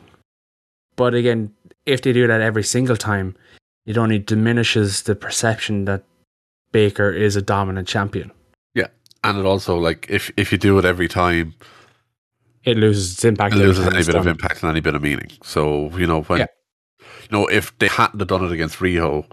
But 0.97 1.15
again, 1.15 1.53
if 1.87 2.03
they 2.03 2.13
do 2.13 2.27
that 2.27 2.41
every 2.43 2.65
single 2.65 2.97
time, 2.97 3.35
it 3.89 3.97
only 3.97 4.19
diminishes 4.19 5.02
the 5.05 5.15
perception 5.15 5.86
that 5.86 6.05
Baker 6.73 7.10
is 7.10 7.36
a 7.36 7.43
dominant 7.43 7.89
champion. 7.89 8.31
Yeah, 8.74 8.89
and 9.24 9.39
it 9.39 9.47
also 9.47 9.78
like 9.78 10.06
if 10.10 10.31
if 10.36 10.52
you 10.52 10.59
do 10.59 10.78
it 10.78 10.85
every 10.85 11.09
time, 11.09 11.55
It 12.65 12.77
loses 12.77 13.15
its 13.15 13.24
impact. 13.24 13.55
it 13.55 13.59
loses 13.59 13.86
any 13.86 14.05
bit 14.05 14.15
of 14.15 14.27
impact 14.27 14.62
and 14.62 14.70
any 14.70 14.81
bit 14.81 14.94
of 14.94 15.01
meaning. 15.02 15.31
So 15.43 15.89
you 15.97 16.06
know 16.06 16.20
when 16.23 16.40
Yeah. 16.40 16.47
you 17.01 17.28
know 17.32 17.47
if 17.47 17.77
they 17.78 17.89
hadn't 17.89 18.20
have 18.20 18.28
done 18.28 18.44
it 18.44 18.52
against 18.52 18.78
Riho, 18.78 19.24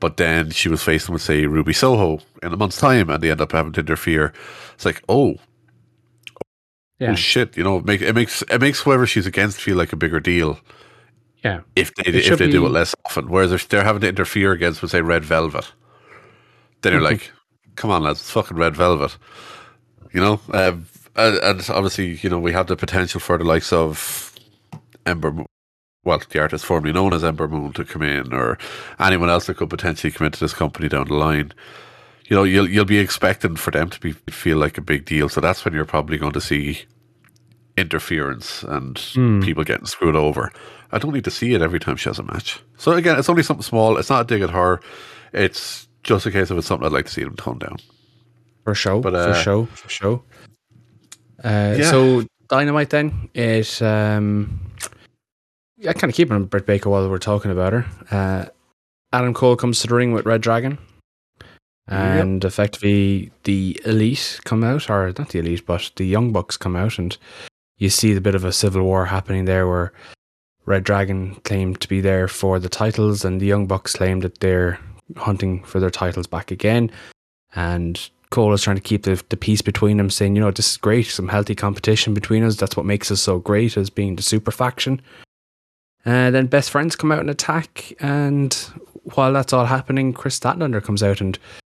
but 0.00 0.18
then 0.18 0.50
she 0.50 0.68
was 0.68 0.82
facing 0.82 1.14
with 1.14 1.22
say 1.22 1.46
Ruby 1.46 1.72
Soho 1.72 2.20
in 2.42 2.52
a 2.52 2.56
month's 2.58 2.78
time, 2.78 3.08
and 3.08 3.22
they 3.22 3.30
end 3.30 3.40
up 3.40 3.52
having 3.52 3.72
to 3.72 3.80
interfere. 3.80 4.34
It's 4.74 4.84
like 4.84 5.02
oh, 5.08 5.36
oh 5.36 6.40
Yeah. 6.98 7.12
oh 7.12 7.14
shit, 7.14 7.56
you 7.56 7.64
know, 7.64 7.78
it, 7.78 7.86
make, 7.86 8.02
it 8.02 8.14
makes 8.14 8.42
it 8.42 8.60
makes 8.60 8.80
whoever 8.82 9.06
she's 9.06 9.26
against 9.26 9.62
feel 9.62 9.78
like 9.78 9.94
a 9.94 9.96
bigger 9.96 10.20
deal 10.20 10.58
Yeah. 11.44 11.60
if 11.76 11.94
they 11.94 12.04
It 12.10 12.14
if 12.32 12.38
they 12.38 12.50
do 12.50 12.64
it 12.66 12.70
less 12.70 12.94
often. 13.04 13.28
Whereas 13.28 13.52
if 13.52 13.68
they're 13.68 13.84
having 13.84 14.00
to 14.00 14.08
interfere 14.08 14.52
against, 14.52 14.80
with 14.80 14.90
say, 14.90 15.02
Red 15.02 15.24
Velvet, 15.24 15.70
then 16.82 16.92
you're 16.94 17.02
like, 17.02 17.30
come 17.76 17.90
on, 17.90 18.02
lads, 18.02 18.20
it's 18.20 18.30
fucking 18.30 18.56
Red 18.56 18.76
Velvet, 18.76 19.16
you 20.12 20.20
know. 20.20 20.40
Um, 20.52 20.86
and, 21.16 21.36
and 21.36 21.70
obviously, 21.70 22.18
you 22.22 22.30
know, 22.30 22.38
we 22.38 22.52
have 22.52 22.66
the 22.66 22.76
potential 22.76 23.20
for 23.20 23.36
the 23.38 23.44
likes 23.44 23.72
of 23.72 24.32
Ember, 25.06 25.44
well, 26.04 26.22
the 26.30 26.40
artist 26.40 26.64
formerly 26.64 26.92
known 26.92 27.12
as 27.12 27.22
Ember 27.22 27.46
Moon, 27.46 27.72
to 27.74 27.84
come 27.84 28.02
in, 28.02 28.32
or 28.32 28.58
anyone 28.98 29.28
else 29.28 29.46
that 29.46 29.58
could 29.58 29.70
potentially 29.70 30.10
come 30.10 30.26
into 30.26 30.40
this 30.40 30.54
company 30.54 30.88
down 30.88 31.08
the 31.08 31.14
line. 31.14 31.52
You 32.26 32.36
know, 32.36 32.42
you'll 32.44 32.68
you'll 32.68 32.86
be 32.86 32.98
expecting 32.98 33.56
for 33.56 33.70
them 33.70 33.90
to 33.90 34.00
be 34.00 34.12
feel 34.30 34.56
like 34.56 34.78
a 34.78 34.82
big 34.82 35.04
deal. 35.04 35.28
So 35.28 35.42
that's 35.42 35.62
when 35.64 35.74
you're 35.74 35.84
probably 35.84 36.16
going 36.16 36.32
to 36.32 36.40
see 36.40 36.84
interference 37.76 38.62
and 38.62 38.98
Hmm. 38.98 39.40
people 39.42 39.64
getting 39.64 39.86
screwed 39.86 40.16
over. 40.16 40.50
I 40.94 40.98
don't 40.98 41.12
need 41.12 41.24
to 41.24 41.30
see 41.30 41.54
it 41.54 41.60
every 41.62 41.80
time 41.80 41.96
she 41.96 42.08
has 42.08 42.18
a 42.18 42.22
match. 42.22 42.60
So 42.78 42.92
again, 42.92 43.18
it's 43.18 43.28
only 43.28 43.42
something 43.42 43.64
small. 43.64 43.96
It's 43.98 44.10
not 44.10 44.22
a 44.22 44.24
dig 44.24 44.42
at 44.42 44.50
her. 44.50 44.80
It's 45.32 45.88
just 46.04 46.24
a 46.24 46.30
case 46.30 46.50
of 46.50 46.58
it's 46.58 46.66
something 46.66 46.86
I'd 46.86 46.92
like 46.92 47.06
to 47.06 47.12
see 47.12 47.24
them 47.24 47.36
tone 47.36 47.58
down. 47.58 47.76
For 48.62 48.74
sure. 48.74 49.00
But, 49.00 49.12
for 49.12 49.18
uh, 49.18 49.34
sure. 49.34 49.66
For 49.66 49.88
sure. 49.88 50.22
Uh, 51.42 51.74
Yeah. 51.78 51.90
So 51.90 52.24
Dynamite 52.48 52.90
then 52.90 53.28
is. 53.34 53.82
um, 53.82 54.60
yeah, 55.84 55.92
kind 55.92 56.10
of 56.10 56.14
keeping 56.14 56.34
on 56.34 56.46
Britt 56.46 56.66
Baker 56.66 56.88
while 56.88 57.08
we're 57.10 57.18
talking 57.18 57.50
about 57.50 57.72
her. 57.72 57.86
Uh, 58.10 58.46
Adam 59.12 59.34
Cole 59.34 59.56
comes 59.56 59.80
to 59.80 59.86
the 59.86 59.94
ring 59.94 60.12
with 60.12 60.24
Red 60.24 60.40
Dragon, 60.40 60.78
and 61.88 62.44
effectively 62.44 63.30
the 63.44 63.80
Elite 63.84 64.40
come 64.44 64.64
out, 64.64 64.88
or 64.88 65.12
not 65.18 65.28
the 65.28 65.40
Elite, 65.40 65.66
but 65.66 65.90
the 65.96 66.06
Young 66.06 66.32
Bucks 66.32 66.56
come 66.56 66.74
out, 66.74 66.98
and 66.98 67.16
you 67.76 67.90
see 67.90 68.14
the 68.14 68.20
bit 68.20 68.34
of 68.34 68.44
a 68.44 68.52
civil 68.52 68.82
war 68.82 69.04
happening 69.06 69.44
there, 69.44 69.68
where 69.68 69.92
Red 70.66 70.84
Dragon 70.84 71.34
claimed 71.44 71.80
to 71.80 71.88
be 71.88 72.00
there 72.00 72.28
for 72.28 72.58
the 72.58 72.68
titles, 72.68 73.24
and 73.24 73.40
the 73.40 73.46
Young 73.46 73.66
Bucks 73.66 73.94
claimed 73.94 74.22
that 74.22 74.40
they're 74.40 74.78
hunting 75.16 75.62
for 75.64 75.80
their 75.80 75.90
titles 75.90 76.26
back 76.26 76.50
again, 76.50 76.90
and 77.54 78.08
Cole 78.30 78.52
is 78.52 78.62
trying 78.62 78.76
to 78.76 78.82
keep 78.82 79.04
the, 79.04 79.22
the 79.28 79.36
peace 79.36 79.62
between 79.62 79.98
them, 79.98 80.10
saying, 80.10 80.34
you 80.34 80.40
know, 80.40 80.50
this 80.50 80.72
is 80.72 80.76
great, 80.76 81.06
some 81.06 81.28
healthy 81.28 81.54
competition 81.54 82.14
between 82.14 82.42
us. 82.42 82.56
That's 82.56 82.76
what 82.76 82.86
makes 82.86 83.10
us 83.10 83.20
so 83.20 83.38
great 83.38 83.76
as 83.76 83.90
being 83.90 84.16
the 84.16 84.22
super 84.22 84.50
faction. 84.50 85.00
And 86.04 86.34
then 86.34 86.46
best 86.46 86.70
friends 86.70 86.96
come 86.96 87.12
out 87.12 87.20
and 87.20 87.30
attack, 87.30 87.92
and 88.00 88.52
while 89.14 89.32
that's 89.32 89.52
all 89.52 89.66
happening, 89.66 90.12
Kris 90.12 90.40
Statlander 90.40 90.82
comes 90.82 91.02
out 91.02 91.20
and 91.20 91.38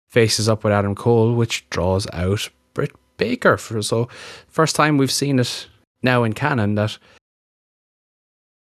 faces 0.08 0.48
up 0.48 0.62
with 0.62 0.72
Adam 0.72 0.94
Cole, 0.94 1.34
which 1.34 1.68
draws 1.70 2.06
out 2.12 2.48
Britt 2.72 2.92
Baker. 3.16 3.56
For, 3.56 3.82
so, 3.82 4.08
first 4.48 4.76
time 4.76 4.96
we've 4.96 5.10
seen 5.10 5.38
it 5.38 5.66
now 6.02 6.22
in 6.22 6.34
canon 6.34 6.74
that 6.76 6.98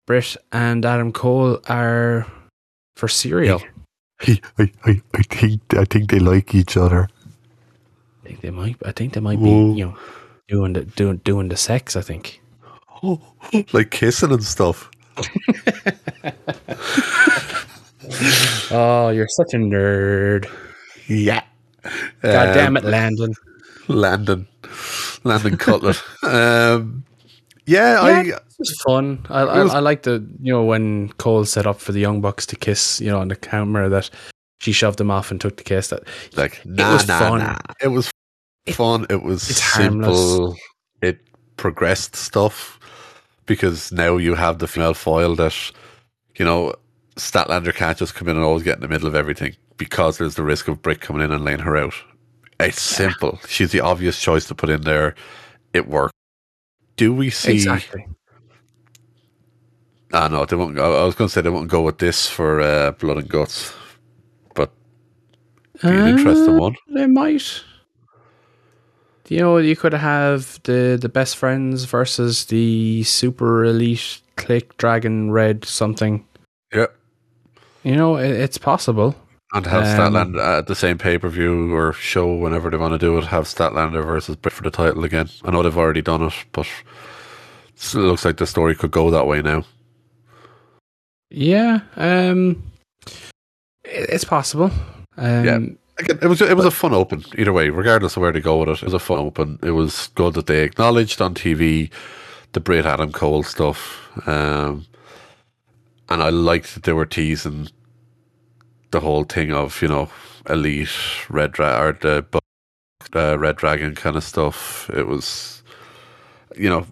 Britt 0.05 0.35
and 0.51 0.85
Adam 0.85 1.11
Cole 1.11 1.59
are 1.69 2.27
for 2.95 3.07
cereal. 3.07 3.61
I, 4.21 4.39
I, 4.59 4.71
I, 4.85 5.01
I 5.13 5.21
think 5.23 5.61
I 5.75 5.85
think 5.85 6.09
they 6.11 6.19
like 6.19 6.53
each 6.55 6.77
other. 6.77 7.07
I 8.23 8.27
think 8.27 8.41
they 8.41 8.51
might. 8.51 8.77
I 8.85 8.91
think 8.91 9.13
they 9.13 9.19
might 9.21 9.39
Whoa. 9.39 9.73
be, 9.73 9.79
you 9.79 9.85
know, 9.87 9.97
doing 10.47 10.73
the 10.73 10.85
doing 10.85 11.17
doing 11.23 11.49
the 11.49 11.57
sex. 11.57 11.95
I 11.95 12.01
think. 12.01 12.41
Oh, 13.03 13.21
like 13.73 13.91
kissing 13.91 14.31
and 14.31 14.43
stuff. 14.43 14.89
Oh, 18.71 19.09
you're 19.09 19.27
such 19.29 19.53
a 19.53 19.57
nerd. 19.57 20.49
Yeah. 21.07 21.43
God 22.21 22.49
Um, 22.49 22.53
damn 22.53 22.77
it, 22.77 22.83
Landon. 22.83 23.33
Landon. 23.87 24.47
Landon 25.23 25.57
Cutlet. 25.57 26.01
um, 26.23 27.03
yeah, 27.65 27.93
Yeah, 27.93 28.01
I 28.01 28.39
was 28.69 28.81
fun. 28.81 29.25
I, 29.29 29.41
I, 29.41 29.63
was- 29.63 29.73
I 29.73 29.79
like 29.79 30.03
the 30.03 30.25
you 30.41 30.51
know 30.53 30.63
when 30.63 31.09
Cole 31.13 31.45
set 31.45 31.67
up 31.67 31.79
for 31.79 31.91
the 31.91 31.99
Young 31.99 32.21
Bucks 32.21 32.45
to 32.47 32.55
kiss, 32.55 32.99
you 33.01 33.09
know, 33.09 33.19
on 33.19 33.27
the 33.27 33.35
camera 33.35 33.89
that 33.89 34.09
she 34.59 34.71
shoved 34.71 34.99
him 34.99 35.11
off 35.11 35.31
and 35.31 35.39
took 35.39 35.57
the 35.57 35.63
kiss. 35.63 35.89
That 35.89 36.03
like 36.35 36.65
nah, 36.65 36.93
was 36.93 37.07
nah, 37.07 37.19
fun. 37.19 37.39
nah. 37.39 37.57
It 37.81 37.89
was 37.89 38.09
fun. 38.69 39.05
It 39.09 39.23
was 39.23 39.49
it's 39.49 39.63
simple. 39.63 40.55
It 41.01 41.19
progressed 41.57 42.15
stuff 42.15 42.79
because 43.45 43.91
now 43.91 44.17
you 44.17 44.35
have 44.35 44.59
the 44.59 44.67
female 44.67 44.93
foil 44.93 45.35
that 45.35 45.55
you 46.37 46.45
know 46.45 46.73
Statlander 47.15 47.75
can't 47.75 47.97
just 47.97 48.15
come 48.15 48.27
in 48.27 48.37
and 48.37 48.45
always 48.45 48.63
get 48.63 48.75
in 48.75 48.81
the 48.81 48.87
middle 48.87 49.07
of 49.07 49.15
everything 49.15 49.55
because 49.77 50.17
there's 50.17 50.35
the 50.35 50.43
risk 50.43 50.67
of 50.67 50.81
Brick 50.81 51.01
coming 51.01 51.23
in 51.23 51.31
and 51.31 51.43
laying 51.43 51.59
her 51.59 51.77
out. 51.77 51.93
It's 52.59 52.81
simple. 52.81 53.39
She's 53.47 53.71
the 53.71 53.81
obvious 53.81 54.21
choice 54.21 54.47
to 54.47 54.55
put 54.55 54.69
in 54.69 54.81
there. 54.81 55.15
It 55.73 55.87
worked. 55.87 56.13
Do 56.95 57.13
we 57.13 57.29
see? 57.29 57.53
exactly. 57.53 58.07
Ah, 60.13 60.27
no, 60.27 60.45
they 60.45 60.55
won't. 60.55 60.75
go- 60.75 61.01
I 61.01 61.05
was 61.05 61.15
going 61.15 61.27
to 61.27 61.33
say 61.33 61.41
they 61.41 61.49
won't 61.49 61.69
go 61.71 61.81
with 61.81 61.97
this 61.97 62.29
for 62.29 62.61
uh, 62.61 62.91
Blood 62.91 63.17
and 63.17 63.27
Guts, 63.29 63.73
but 64.53 64.71
be 65.81 65.87
an 65.89 66.07
interesting 66.07 66.55
Uh, 66.55 66.59
one. 66.59 66.75
They 66.93 67.07
might. 67.07 67.63
You 69.29 69.39
know, 69.39 69.57
you 69.57 69.75
could 69.75 69.93
have 69.93 70.59
the 70.63 70.97
the 71.01 71.09
best 71.09 71.35
friends 71.37 71.85
versus 71.85 72.45
the 72.45 73.03
super 73.03 73.63
elite 73.65 74.21
click 74.35 74.77
dragon 74.77 75.31
red 75.31 75.65
something. 75.65 76.25
Yeah. 76.73 76.87
You 77.83 77.95
know, 77.95 78.17
it, 78.17 78.31
it's 78.31 78.57
possible. 78.59 79.15
And 79.53 79.65
have 79.65 79.83
Um, 79.83 80.13
Statlander 80.13 80.59
at 80.59 80.67
the 80.67 80.75
same 80.75 80.97
pay 80.97 81.17
per 81.17 81.29
view 81.29 81.73
or 81.73 81.93
show 81.93 82.35
whenever 82.35 82.69
they 82.69 82.77
want 82.77 82.93
to 82.93 82.97
do 82.99 83.17
it. 83.17 83.25
Have 83.25 83.45
Statlander 83.45 84.05
versus 84.05 84.35
Britt 84.35 84.53
for 84.53 84.63
the 84.63 84.69
title 84.71 85.03
again. 85.03 85.29
I 85.43 85.51
know 85.51 85.63
they've 85.63 85.77
already 85.77 86.01
done 86.01 86.21
it, 86.23 86.33
but 86.51 86.67
it 87.75 87.93
looks 87.95 88.25
like 88.25 88.37
the 88.37 88.45
story 88.47 88.75
could 88.75 88.91
go 88.91 89.09
that 89.09 89.25
way 89.27 89.41
now. 89.41 89.63
Yeah, 91.33 91.79
um, 91.95 92.61
it, 93.83 94.09
it's 94.09 94.23
possible. 94.23 94.71
Um, 95.17 95.45
Yeah. 95.45 95.59
Again, 95.99 96.17
it 96.23 96.27
was 96.27 96.41
it 96.41 96.57
was 96.57 96.65
a 96.65 96.71
fun 96.71 96.93
open 96.93 97.23
either 97.37 97.53
way, 97.53 97.69
regardless 97.69 98.15
of 98.15 98.21
where 98.21 98.31
they 98.31 98.41
go 98.41 98.57
with 98.59 98.69
it. 98.69 98.81
It 98.81 98.85
was 98.85 98.95
a 98.95 98.99
fun 98.99 99.19
open. 99.19 99.59
It 99.61 99.71
was 99.71 100.07
good 100.15 100.33
that 100.33 100.47
they 100.47 100.63
acknowledged 100.63 101.21
on 101.21 101.35
TV 101.35 101.91
the 102.53 102.59
Britt 102.59 102.85
Adam 102.87 103.11
Cole 103.11 103.43
stuff, 103.43 104.09
um, 104.27 104.87
and 106.09 106.23
I 106.23 106.29
liked 106.29 106.73
that 106.73 106.83
they 106.83 106.93
were 106.93 107.05
teasing 107.05 107.67
the 108.89 109.01
whole 109.01 109.23
thing 109.23 109.51
of 109.51 109.81
you 109.83 109.87
know 109.87 110.09
elite 110.49 110.89
red 111.29 111.51
dra- 111.51 111.79
or 111.79 111.93
the 112.01 112.25
uh, 113.15 113.37
red 113.37 113.57
dragon 113.57 113.93
kind 113.93 114.15
of 114.15 114.23
stuff. 114.23 114.89
It 114.89 115.07
was, 115.07 115.61
you 116.55 116.69
know, 116.69 116.87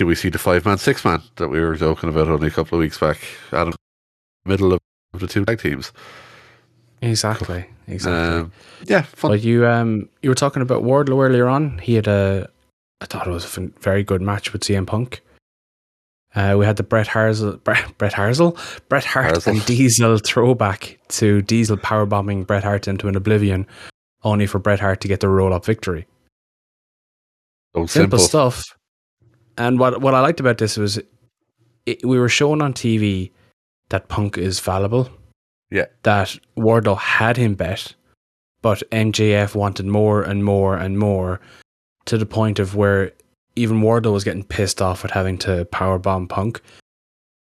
do 0.00 0.06
we 0.06 0.14
see 0.14 0.30
the 0.30 0.38
five 0.38 0.64
man 0.64 0.78
six 0.78 1.04
man 1.04 1.20
that 1.36 1.48
we 1.48 1.60
were 1.60 1.76
joking 1.76 2.08
about 2.08 2.26
only 2.26 2.48
a 2.48 2.50
couple 2.50 2.78
of 2.78 2.80
weeks 2.80 2.96
back? 2.96 3.18
Adam, 3.52 3.74
middle 4.46 4.72
of 4.72 4.80
the 5.12 5.26
two 5.26 5.44
tag 5.44 5.60
teams. 5.60 5.92
Exactly. 7.02 7.66
Exactly. 7.86 8.40
Um, 8.40 8.52
yeah, 8.86 9.02
fun. 9.02 9.32
But 9.32 9.42
you 9.42 9.66
um 9.66 10.08
you 10.22 10.30
were 10.30 10.34
talking 10.34 10.62
about 10.62 10.84
Wardlow 10.84 11.22
earlier 11.22 11.48
on. 11.48 11.76
He 11.80 11.96
had 11.96 12.08
a 12.08 12.48
I 13.02 13.04
thought 13.04 13.26
it 13.26 13.30
was 13.30 13.58
a 13.58 13.60
very 13.80 14.02
good 14.02 14.22
match 14.22 14.54
with 14.54 14.62
CM 14.62 14.86
Punk. 14.86 15.20
Uh, 16.34 16.56
we 16.58 16.64
had 16.64 16.76
the 16.76 16.82
Bret 16.82 17.08
Harsel, 17.08 17.56
Bret, 17.64 17.98
Bret 17.98 18.14
Harsel, 18.14 18.56
Bret 18.88 19.04
Hart 19.04 19.46
and 19.46 19.62
Diesel 19.66 20.16
throwback 20.16 20.98
to 21.08 21.42
Diesel 21.42 21.76
powerbombing 21.76 22.46
Bret 22.46 22.64
Hart 22.64 22.88
into 22.88 23.06
an 23.06 23.16
oblivion, 23.16 23.66
only 24.24 24.46
for 24.46 24.60
Bret 24.60 24.80
Hart 24.80 25.02
to 25.02 25.08
get 25.08 25.20
the 25.20 25.28
roll 25.28 25.52
up 25.52 25.66
victory. 25.66 26.06
So 27.76 27.84
Simple, 27.84 28.18
simple. 28.18 28.18
stuff. 28.18 28.79
And 29.60 29.78
what 29.78 30.00
what 30.00 30.14
I 30.14 30.20
liked 30.20 30.40
about 30.40 30.56
this 30.56 30.78
was, 30.78 30.98
it, 31.84 32.02
we 32.02 32.18
were 32.18 32.30
shown 32.30 32.62
on 32.62 32.72
TV 32.72 33.30
that 33.90 34.08
Punk 34.08 34.38
is 34.38 34.58
fallible. 34.58 35.10
Yeah. 35.70 35.84
That 36.02 36.38
Wardlow 36.56 36.96
had 36.96 37.36
him 37.36 37.56
bet, 37.56 37.94
but 38.62 38.82
MJF 38.90 39.54
wanted 39.54 39.84
more 39.84 40.22
and 40.22 40.42
more 40.42 40.76
and 40.76 40.98
more, 40.98 41.40
to 42.06 42.16
the 42.16 42.24
point 42.24 42.58
of 42.58 42.74
where 42.74 43.12
even 43.54 43.82
Wardlow 43.82 44.14
was 44.14 44.24
getting 44.24 44.44
pissed 44.44 44.80
off 44.80 45.02
with 45.02 45.12
having 45.12 45.36
to 45.38 45.66
powerbomb 45.66 46.30
Punk. 46.30 46.62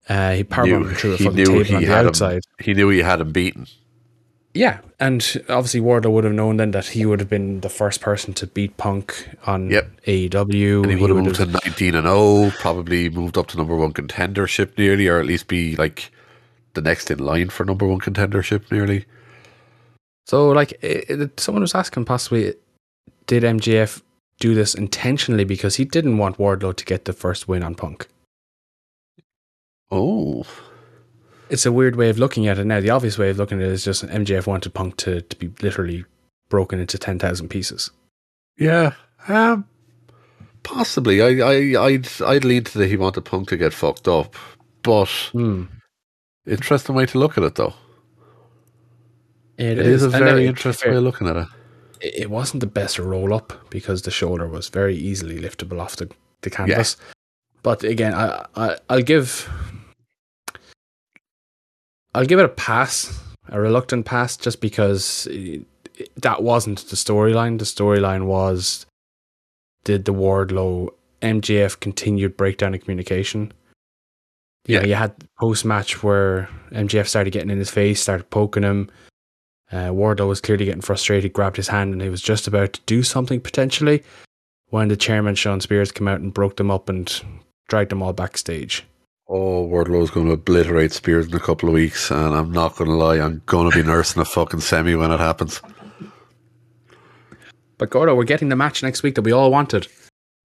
Uh, 0.08 0.32
he 0.32 0.44
powerbombed 0.46 0.90
him 0.90 0.96
through 0.96 1.14
a 1.14 1.18
fucking 1.18 1.36
table 1.36 1.76
on 1.76 1.82
the 1.82 1.88
had 1.88 2.02
him. 2.02 2.08
outside. 2.08 2.42
He 2.62 2.74
knew 2.74 2.88
he 2.88 3.00
had 3.00 3.20
him 3.20 3.34
beaten. 3.34 3.68
Yeah, 4.58 4.80
and 5.00 5.44
obviously 5.50 5.82
Wardlow 5.82 6.12
would 6.12 6.24
have 6.24 6.34
known 6.34 6.58
then 6.58 6.72
that 6.72 6.88
he 6.88 7.06
would 7.06 7.20
have 7.20 7.30
been 7.30 7.62
the 7.62 7.70
first 7.70 8.02
person 8.02 8.34
to 8.34 8.48
beat 8.48 8.76
Punk 8.78 9.30
on 9.46 9.70
Yep. 9.70 10.02
AEW. 10.08 10.82
And 10.82 10.92
he 10.92 10.96
would 10.98 11.12
have 11.12 11.24
moved 11.24 11.36
to 11.36 11.46
19 11.46 11.94
and 11.94 12.08
0, 12.08 12.52
probably 12.58 13.08
moved 13.12 13.38
up 13.38 13.46
to 13.48 13.58
number 13.58 13.76
one 13.76 13.94
contendership 13.94 14.76
nearly, 14.76 15.08
or 15.08 15.20
at 15.20 15.28
least 15.28 15.48
be 15.48 15.76
like 15.76 16.12
the 16.74 16.82
next 16.82 17.12
in 17.12 17.20
line 17.20 17.50
for 17.50 17.66
number 17.66 17.86
one 17.86 18.00
contendership 18.00 18.72
nearly. 18.72 19.06
So, 20.26 20.50
like, 20.50 20.72
it, 20.82 21.08
it, 21.08 21.40
someone 21.40 21.62
was 21.62 21.76
asking 21.76 22.06
possibly, 22.06 22.56
did 23.28 23.44
MJF 23.44 24.02
do 24.40 24.56
this 24.56 24.74
intentionally 24.74 25.44
because 25.44 25.76
he 25.76 25.86
didn't 25.86 26.18
want 26.18 26.40
Wardlow 26.40 26.76
to 26.76 26.86
get 26.86 27.06
the 27.06 27.14
first 27.14 27.48
win 27.48 27.62
on 27.62 27.76
Punk? 27.76 28.08
Oh, 29.92 30.46
It's 31.50 31.66
a 31.66 31.72
weird 31.72 31.96
way 31.96 32.10
of 32.10 32.20
looking 32.20 32.48
at 32.48 32.60
it 32.60 32.66
now. 32.66 32.80
The 32.82 32.90
obvious 32.90 33.18
way 33.18 33.30
of 33.30 33.38
looking 33.38 33.60
at 33.62 33.68
it 33.68 33.72
is 33.72 33.84
just 33.86 34.06
MJF 34.06 34.48
wanted 34.48 34.74
Punk 34.74 34.98
to, 34.98 35.22
to 35.22 35.36
be 35.38 35.50
literally 35.62 36.06
broken 36.50 36.80
into 36.80 36.98
10,000 36.98 37.48
pieces. 37.50 37.92
yeah. 38.58 38.94
Um, 39.30 39.66
possibly. 40.64 41.22
I, 41.22 41.46
I, 41.46 41.86
I'd, 41.86 42.08
I'd 42.22 42.46
lean 42.46 42.64
to 42.66 42.78
that 42.80 42.88
he 42.88 42.96
wanted 42.98 43.26
Punk 43.26 43.50
to 43.50 43.58
get 43.58 43.74
fucked 43.74 44.08
up, 44.08 44.36
but 44.84 45.10
Hmm. 45.34 45.64
interesting 46.46 46.96
way 46.96 47.06
to 47.08 47.20
look 47.20 47.38
at 47.38 47.44
it, 47.44 47.56
though. 47.56 47.74
It 49.58 49.80
it 49.80 49.86
is, 49.88 50.04
a 50.04 50.10
very 50.10 50.46
interesting 50.48 50.92
way 50.92 50.98
of 50.98 51.04
looking 51.04 51.28
at 51.28 51.36
it. 51.36 51.48
it 52.02 52.30
wasn't 52.30 52.60
the 52.62 52.68
best 52.68 53.00
roll 53.00 53.34
up 53.34 53.54
because 53.72 54.04
the 54.04 54.12
shoulder 54.12 54.48
was 54.48 54.70
very 54.70 54.96
easily 54.96 55.40
liftable 55.42 55.82
off 55.82 55.96
the, 55.96 56.10
the 56.42 56.50
canvas. 56.50 56.96
But 57.64 57.84
again, 57.84 58.14
I, 58.14 58.46
I 58.56 58.78
I'll 58.90 59.02
give 59.02 59.50
I'll 62.18 62.26
give 62.26 62.40
it 62.40 62.46
a 62.46 62.50
pass, 62.50 63.18
a 63.50 63.60
reluctant 63.62 64.06
pass, 64.08 64.36
just 64.38 64.60
because 64.60 65.28
it, 65.28 65.62
it- 65.96 66.12
that 66.22 66.42
wasn't 66.44 66.80
the 66.90 66.96
storyline. 66.96 67.60
The 67.60 67.66
storyline 67.66 68.26
was 68.26 68.86
did 69.84 70.06
the 70.06 70.14
Wardlow 70.14 70.90
MJF 71.22 71.80
continued 71.80 72.36
breakdown 72.38 72.74
in 72.74 72.80
communication. 72.82 73.52
You 74.66 74.76
know, 74.76 74.82
Yeah. 74.82 74.88
you 74.88 74.96
had 74.96 75.14
post 75.40 75.64
match 75.64 76.04
where 76.04 76.50
MJF 76.72 77.08
started 77.08 77.32
getting 77.32 77.50
in 77.52 77.58
his 77.60 77.70
face, 77.70 78.02
started 78.02 78.30
poking 78.32 78.64
him. 78.64 78.90
Uh, 79.72 79.90
Wardlow 79.90 80.28
was 80.28 80.42
clearly 80.42 80.66
getting 80.66 80.82
frustrated, 80.82 81.34
grabbed 81.34 81.58
his 81.58 81.68
hand, 81.70 81.94
and 81.94 82.02
he 82.02 82.10
was 82.10 82.22
just 82.22 82.48
about 82.48 82.74
to 82.74 82.82
do 82.86 83.02
something 83.04 83.40
potentially 83.40 84.04
when 84.70 84.88
the 84.88 84.98
chairman, 84.98 85.36
Shawn 85.36 85.62
Spears, 85.62 85.92
came 85.92 86.08
out 86.08 86.20
and 86.22 86.34
broke 86.34 86.58
them 86.58 86.70
up 86.72 86.90
and 86.90 87.22
dragged 87.70 87.92
them 87.92 88.02
all 88.04 88.14
backstage. 88.14 88.84
Oh, 89.30 89.64
Wardlow's 89.64 90.10
going 90.10 90.28
to 90.28 90.34
obliterate 90.34 90.94
Spears 90.94 91.28
in 91.28 91.36
a 91.36 91.40
couple 91.40 91.68
of 91.68 91.74
weeks, 91.74 92.12
and 92.12 92.34
I'm 92.34 92.52
not 92.52 92.78
going 92.78 92.90
to 92.90 92.96
lie, 92.96 93.20
I'm 93.20 93.42
going 93.46 93.70
to 93.70 93.78
be 93.78 93.84
nursing 93.86 94.22
a 94.22 94.26
fucking 94.26 94.62
semi 94.62 94.96
when 94.96 95.12
it 95.12 95.20
happens. 95.20 95.62
But 97.78 97.90
Gordo, 97.90 98.16
we're 98.16 98.24
getting 98.24 98.50
the 98.50 98.56
match 98.56 98.82
next 98.82 99.04
week 99.04 99.16
that 99.16 99.24
we 99.24 99.34
all 99.34 99.52
wanted. 99.52 99.88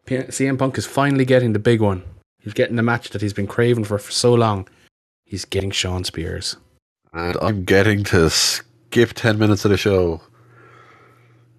P- 0.05 0.17
CM 0.17 0.59
Punk 0.59 0.77
is 0.79 0.87
finally 0.87 1.25
getting 1.25 1.53
the 1.53 1.61
big 1.61 1.81
one. 1.81 2.03
He's 2.41 2.55
getting 2.55 2.75
the 2.75 2.83
match 2.83 3.11
that 3.11 3.23
he's 3.23 3.33
been 3.33 3.47
craving 3.47 3.85
for 3.85 3.99
for 3.99 4.11
so 4.11 4.35
long. 4.35 4.69
He's 5.25 5.45
getting 5.45 5.71
Shawn 5.71 6.03
Spears. 6.03 6.57
And 7.13 7.37
I'm 7.41 7.65
getting 7.65 8.03
to 8.05 8.29
skip 8.31 9.13
10 9.13 9.39
minutes 9.39 9.65
of 9.65 9.71
the 9.71 9.77
show. 9.77 10.23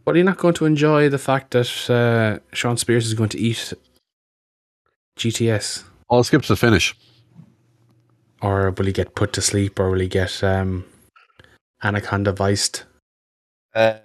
But 0.04 0.16
are 0.16 0.18
you 0.18 0.26
not 0.26 0.38
going 0.38 0.56
to 0.56 0.66
enjoy 0.66 1.08
the 1.08 1.18
fact 1.18 1.52
that 1.52 1.90
uh, 1.90 2.40
Shawn 2.54 2.76
Spears 2.76 3.08
is 3.08 3.14
going 3.14 3.30
to 3.30 3.40
eat 3.40 3.74
GTS? 5.18 5.84
I'll 6.10 6.24
skip 6.26 6.42
to 6.42 6.50
the 6.50 6.58
finish. 6.58 6.94
Or 8.44 8.72
will 8.72 8.86
he 8.86 8.92
get 8.92 9.16
put 9.16 9.32
to 9.34 9.42
sleep? 9.42 9.80
Or 9.80 9.90
will 9.90 10.02
he 10.02 10.10
get 10.10 10.44
um, 10.44 10.86
anaconda 11.82 12.34
viced? 12.34 12.84
Uh, 13.74 13.96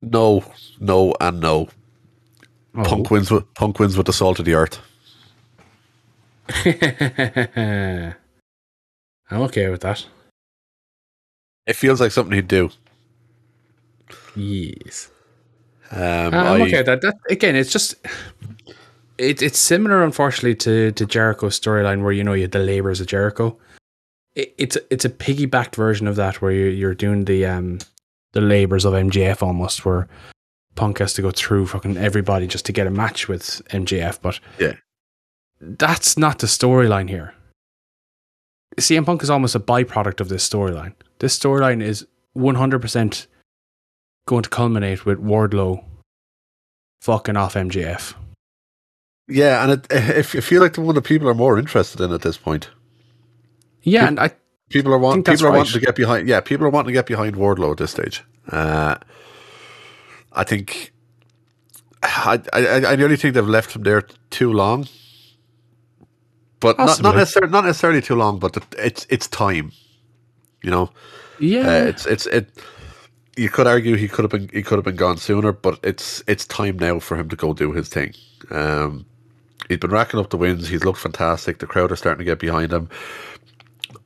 no, 0.00 0.44
no, 0.78 1.14
and 1.20 1.40
no. 1.40 1.68
Oh. 2.76 2.84
Punk 2.84 3.10
wins 3.10 3.30
with 3.30 3.52
Punk 3.54 3.78
wins 3.80 3.96
with 3.96 4.06
the 4.06 4.12
salt 4.12 4.38
of 4.38 4.44
the 4.44 4.54
earth. 4.54 4.78
I'm 9.30 9.42
okay 9.42 9.68
with 9.68 9.80
that. 9.82 10.06
It 11.66 11.74
feels 11.76 12.00
like 12.00 12.12
something 12.12 12.34
he'd 12.34 12.48
do. 12.48 12.70
Yes. 14.36 15.10
Um, 15.90 16.00
I'm 16.00 16.34
I- 16.34 16.60
okay 16.62 16.78
with 16.78 16.86
that. 16.86 17.00
that. 17.02 17.16
Again, 17.28 17.56
it's 17.56 17.70
just 17.72 17.96
it, 19.18 19.42
it's 19.42 19.58
similar, 19.58 20.02
unfortunately, 20.04 20.54
to 20.56 20.92
to 20.92 21.04
Jericho's 21.04 21.58
storyline, 21.58 22.02
where 22.02 22.12
you 22.12 22.22
know 22.24 22.32
you 22.32 22.42
had 22.42 22.52
the 22.52 22.60
labors 22.60 23.00
of 23.00 23.08
Jericho. 23.08 23.58
It, 24.34 24.54
it's 24.58 24.78
it's 24.90 25.04
a 25.04 25.10
piggybacked 25.10 25.74
version 25.76 26.06
of 26.06 26.16
that, 26.16 26.40
where 26.40 26.52
you're, 26.52 26.70
you're 26.70 26.94
doing 26.94 27.24
the 27.26 27.46
um 27.46 27.78
the 28.32 28.40
labors 28.40 28.84
of 28.84 28.94
MJF 28.94 29.42
almost, 29.42 29.84
where 29.84 30.08
Punk 30.74 30.98
has 30.98 31.12
to 31.14 31.22
go 31.22 31.30
through 31.30 31.66
fucking 31.66 31.96
everybody 31.98 32.46
just 32.46 32.64
to 32.66 32.72
get 32.72 32.86
a 32.86 32.90
match 32.90 33.28
with 33.28 33.60
MJF. 33.70 34.20
But 34.22 34.40
Yeah. 34.58 34.74
that's 35.60 36.16
not 36.16 36.38
the 36.38 36.46
storyline 36.46 37.10
here. 37.10 37.34
CM 38.80 39.04
Punk 39.04 39.22
is 39.22 39.28
almost 39.28 39.54
a 39.54 39.60
byproduct 39.60 40.20
of 40.20 40.30
this 40.30 40.48
storyline. 40.48 40.94
This 41.18 41.38
storyline 41.38 41.82
is 41.82 42.06
100% 42.34 43.26
going 44.26 44.42
to 44.42 44.48
culminate 44.48 45.04
with 45.04 45.22
Wardlow 45.22 45.84
fucking 47.02 47.36
off 47.36 47.52
MJF. 47.54 48.14
yeah, 49.28 49.62
and 49.62 49.72
it, 49.72 49.86
if 49.90 50.32
you 50.34 50.40
feel 50.40 50.62
like 50.62 50.72
the 50.72 50.80
one 50.80 50.94
that 50.94 51.02
people 51.02 51.28
are 51.28 51.34
more 51.34 51.58
interested 51.58 52.00
in 52.00 52.12
at 52.12 52.22
this 52.22 52.38
point. 52.38 52.70
Yeah, 53.82 54.06
Pe- 54.06 54.08
and 54.08 54.20
I 54.20 54.32
People 54.70 54.92
are 54.94 54.98
want, 54.98 55.26
people 55.26 55.46
are 55.46 55.52
right. 55.52 55.56
wanting 55.58 55.74
to 55.74 55.80
get 55.80 55.96
behind. 55.96 56.28
Yeah, 56.28 56.40
people 56.40 56.66
are 56.66 56.70
wanting 56.70 56.88
to 56.88 56.92
get 56.92 57.06
behind 57.06 57.36
Wardlow 57.36 57.72
at 57.72 57.78
this 57.78 57.92
stage. 57.92 58.24
Uh, 58.50 58.96
I 60.32 60.44
think. 60.44 60.92
I, 62.02 62.40
I 62.52 62.86
I 62.92 62.96
nearly 62.96 63.16
think 63.16 63.34
they've 63.34 63.46
left 63.48 63.76
him 63.76 63.82
there 63.84 64.02
too 64.30 64.52
long, 64.52 64.88
but 66.60 66.82
not, 66.82 67.02
not 67.02 67.16
necessarily 67.16 67.52
not 67.52 67.64
necessarily 67.64 68.02
too 68.02 68.16
long. 68.16 68.38
But 68.38 68.58
it's 68.78 69.06
it's 69.10 69.28
time, 69.28 69.72
you 70.62 70.70
know. 70.70 70.90
yeah, 71.38 71.66
Uh, 71.66 71.84
it's 71.88 72.06
it's 72.06 72.26
it. 72.26 72.50
You 73.36 73.50
could 73.50 73.66
argue 73.66 73.96
he 73.96 74.08
could 74.08 74.24
have 74.24 74.30
been 74.32 74.48
he 74.52 74.62
could 74.62 74.76
have 74.78 74.84
been 74.84 74.96
gone 74.96 75.18
sooner, 75.18 75.52
but 75.52 75.78
it's 75.84 76.22
it's 76.28 76.46
time 76.46 76.78
now 76.78 76.98
for 77.00 77.16
him 77.16 77.28
to 77.30 77.36
go 77.36 77.54
do 77.54 77.72
his 77.72 77.88
thing. 77.88 78.14
Um, 78.50 79.06
he's 79.68 79.78
been 79.78 79.90
racking 79.92 80.20
up 80.20 80.30
the 80.30 80.38
wins. 80.38 80.68
He's 80.68 80.84
looked 80.84 81.00
fantastic. 81.00 81.58
The 81.58 81.66
crowd 81.66 81.92
are 81.92 81.96
starting 81.96 82.20
to 82.20 82.24
get 82.30 82.38
behind 82.40 82.72
him. 82.72 82.88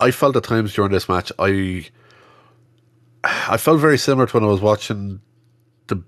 I 0.00 0.10
felt 0.10 0.36
at 0.36 0.44
times 0.44 0.74
during 0.74 0.92
this 0.92 1.08
match, 1.08 1.32
I 1.38 1.86
I 3.24 3.56
felt 3.56 3.80
very 3.80 3.98
similar 3.98 4.26
to 4.26 4.34
when 4.36 4.44
I 4.44 4.48
was 4.48 4.60
watching 4.60 5.20
the 5.88 6.02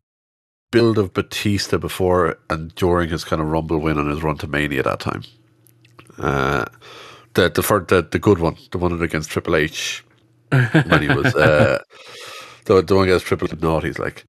build 0.70 0.98
of 0.98 1.12
Batista 1.14 1.78
before 1.78 2.38
and 2.50 2.74
during 2.74 3.08
his 3.10 3.24
kind 3.24 3.40
of 3.42 3.48
Rumble 3.48 3.78
win 3.78 3.98
and 3.98 4.10
his 4.10 4.22
run 4.22 4.36
to 4.38 4.46
Mania 4.46 4.82
that 4.82 5.00
time. 5.00 5.22
Uh, 6.18 6.64
the 7.34 7.48
the 7.50 7.62
fir- 7.62 7.84
the 7.84 8.02
the 8.02 8.18
good 8.18 8.38
one, 8.38 8.56
the 8.72 8.78
one 8.78 9.00
against 9.02 9.30
Triple 9.30 9.56
H 9.56 10.04
when 10.50 11.02
he 11.02 11.08
was 11.08 11.34
uh, 11.34 11.82
the 12.64 12.82
the 12.82 12.94
one 12.94 13.04
against 13.08 13.26
Triple 13.26 13.48
H 13.50 13.60
naughty's 13.60 13.98
like 13.98 14.24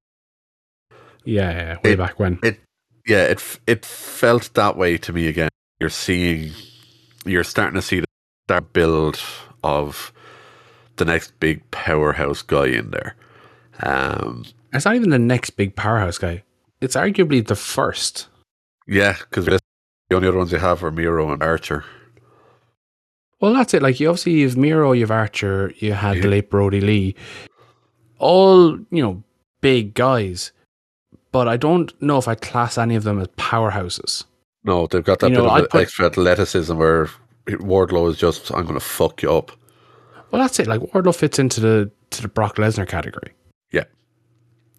yeah, 1.26 1.52
yeah, 1.52 1.78
way 1.84 1.92
it- 1.94 1.98
back 1.98 2.20
when. 2.20 2.40
it 2.44 2.60
yeah 3.06 3.24
it 3.26 3.60
it 3.68 3.86
felt 3.86 4.54
that 4.54 4.78
way 4.78 4.98
to 4.98 5.12
me 5.14 5.28
again 5.28 5.50
you're 5.80 5.90
seeing 5.90 6.52
you're 7.26 7.44
starting 7.44 7.76
to 7.76 7.82
see 7.82 8.04
that 8.48 8.74
build 8.74 9.20
of 9.64 10.12
the 10.98 11.06
next 11.06 11.40
big 11.40 11.70
powerhouse 11.72 12.42
guy 12.42 12.68
in 12.68 12.92
there 12.92 13.16
um 13.84 14.46
It's 14.74 14.86
not 14.86 14.96
even 14.96 15.10
the 15.10 15.20
next 15.20 15.52
big 15.52 15.76
powerhouse 15.76 16.18
guy. 16.18 16.44
It's 16.82 16.96
arguably 16.96 17.46
the 17.46 17.56
first. 17.56 18.28
yeah 18.88 19.16
because 19.20 19.46
the 19.46 19.60
only 20.16 20.28
other 20.28 20.38
ones 20.38 20.52
you 20.52 20.58
have 20.60 20.84
are 20.84 20.92
Miro 20.92 21.32
and 21.32 21.42
Archer 21.44 21.86
Well, 23.42 23.54
that's 23.54 23.74
it. 23.74 23.82
Like 23.82 24.00
you 24.02 24.10
obviously 24.10 24.34
you've 24.34 24.58
Miro, 24.58 24.92
you've 24.92 25.12
Archer, 25.12 25.72
you 25.78 25.94
had 25.94 26.16
Yeah. 26.18 26.22
the 26.24 26.28
late 26.30 26.50
Brodie 26.50 26.82
Lee, 26.82 27.16
all 28.18 28.78
you 28.92 29.02
know, 29.04 29.24
big 29.62 29.94
guys. 29.94 30.52
But 31.32 31.48
I 31.48 31.58
don't 31.58 31.94
know 32.02 32.18
if 32.18 32.28
I 32.28 32.36
class 32.36 32.78
any 32.78 32.96
of 32.96 33.04
them 33.04 33.20
as 33.20 33.28
powerhouses. 33.38 34.26
no 34.64 34.88
they've 34.88 35.04
got 35.04 35.20
that 35.20 35.30
You 35.30 35.38
bit 35.38 35.44
know, 35.46 35.56
of 35.56 35.70
put- 35.70 35.82
extra 35.84 36.06
athleticism 36.08 36.76
where 36.78 37.10
Wardlow 37.58 38.10
is 38.10 38.18
just 38.18 38.52
I'm 38.54 38.66
gonna 38.66 38.80
fuck 38.80 39.22
you 39.22 39.32
up 39.34 39.52
Well, 40.32 40.42
that's 40.42 40.60
it. 40.60 40.68
Like 40.68 40.82
Wardlow 40.82 41.16
fits 41.16 41.40
into 41.40 41.60
the 41.62 41.92
to 42.12 42.22
the 42.22 42.28
Brock 42.28 42.56
Lesnar 42.58 42.88
category. 42.88 43.34
Yeah. 43.72 43.84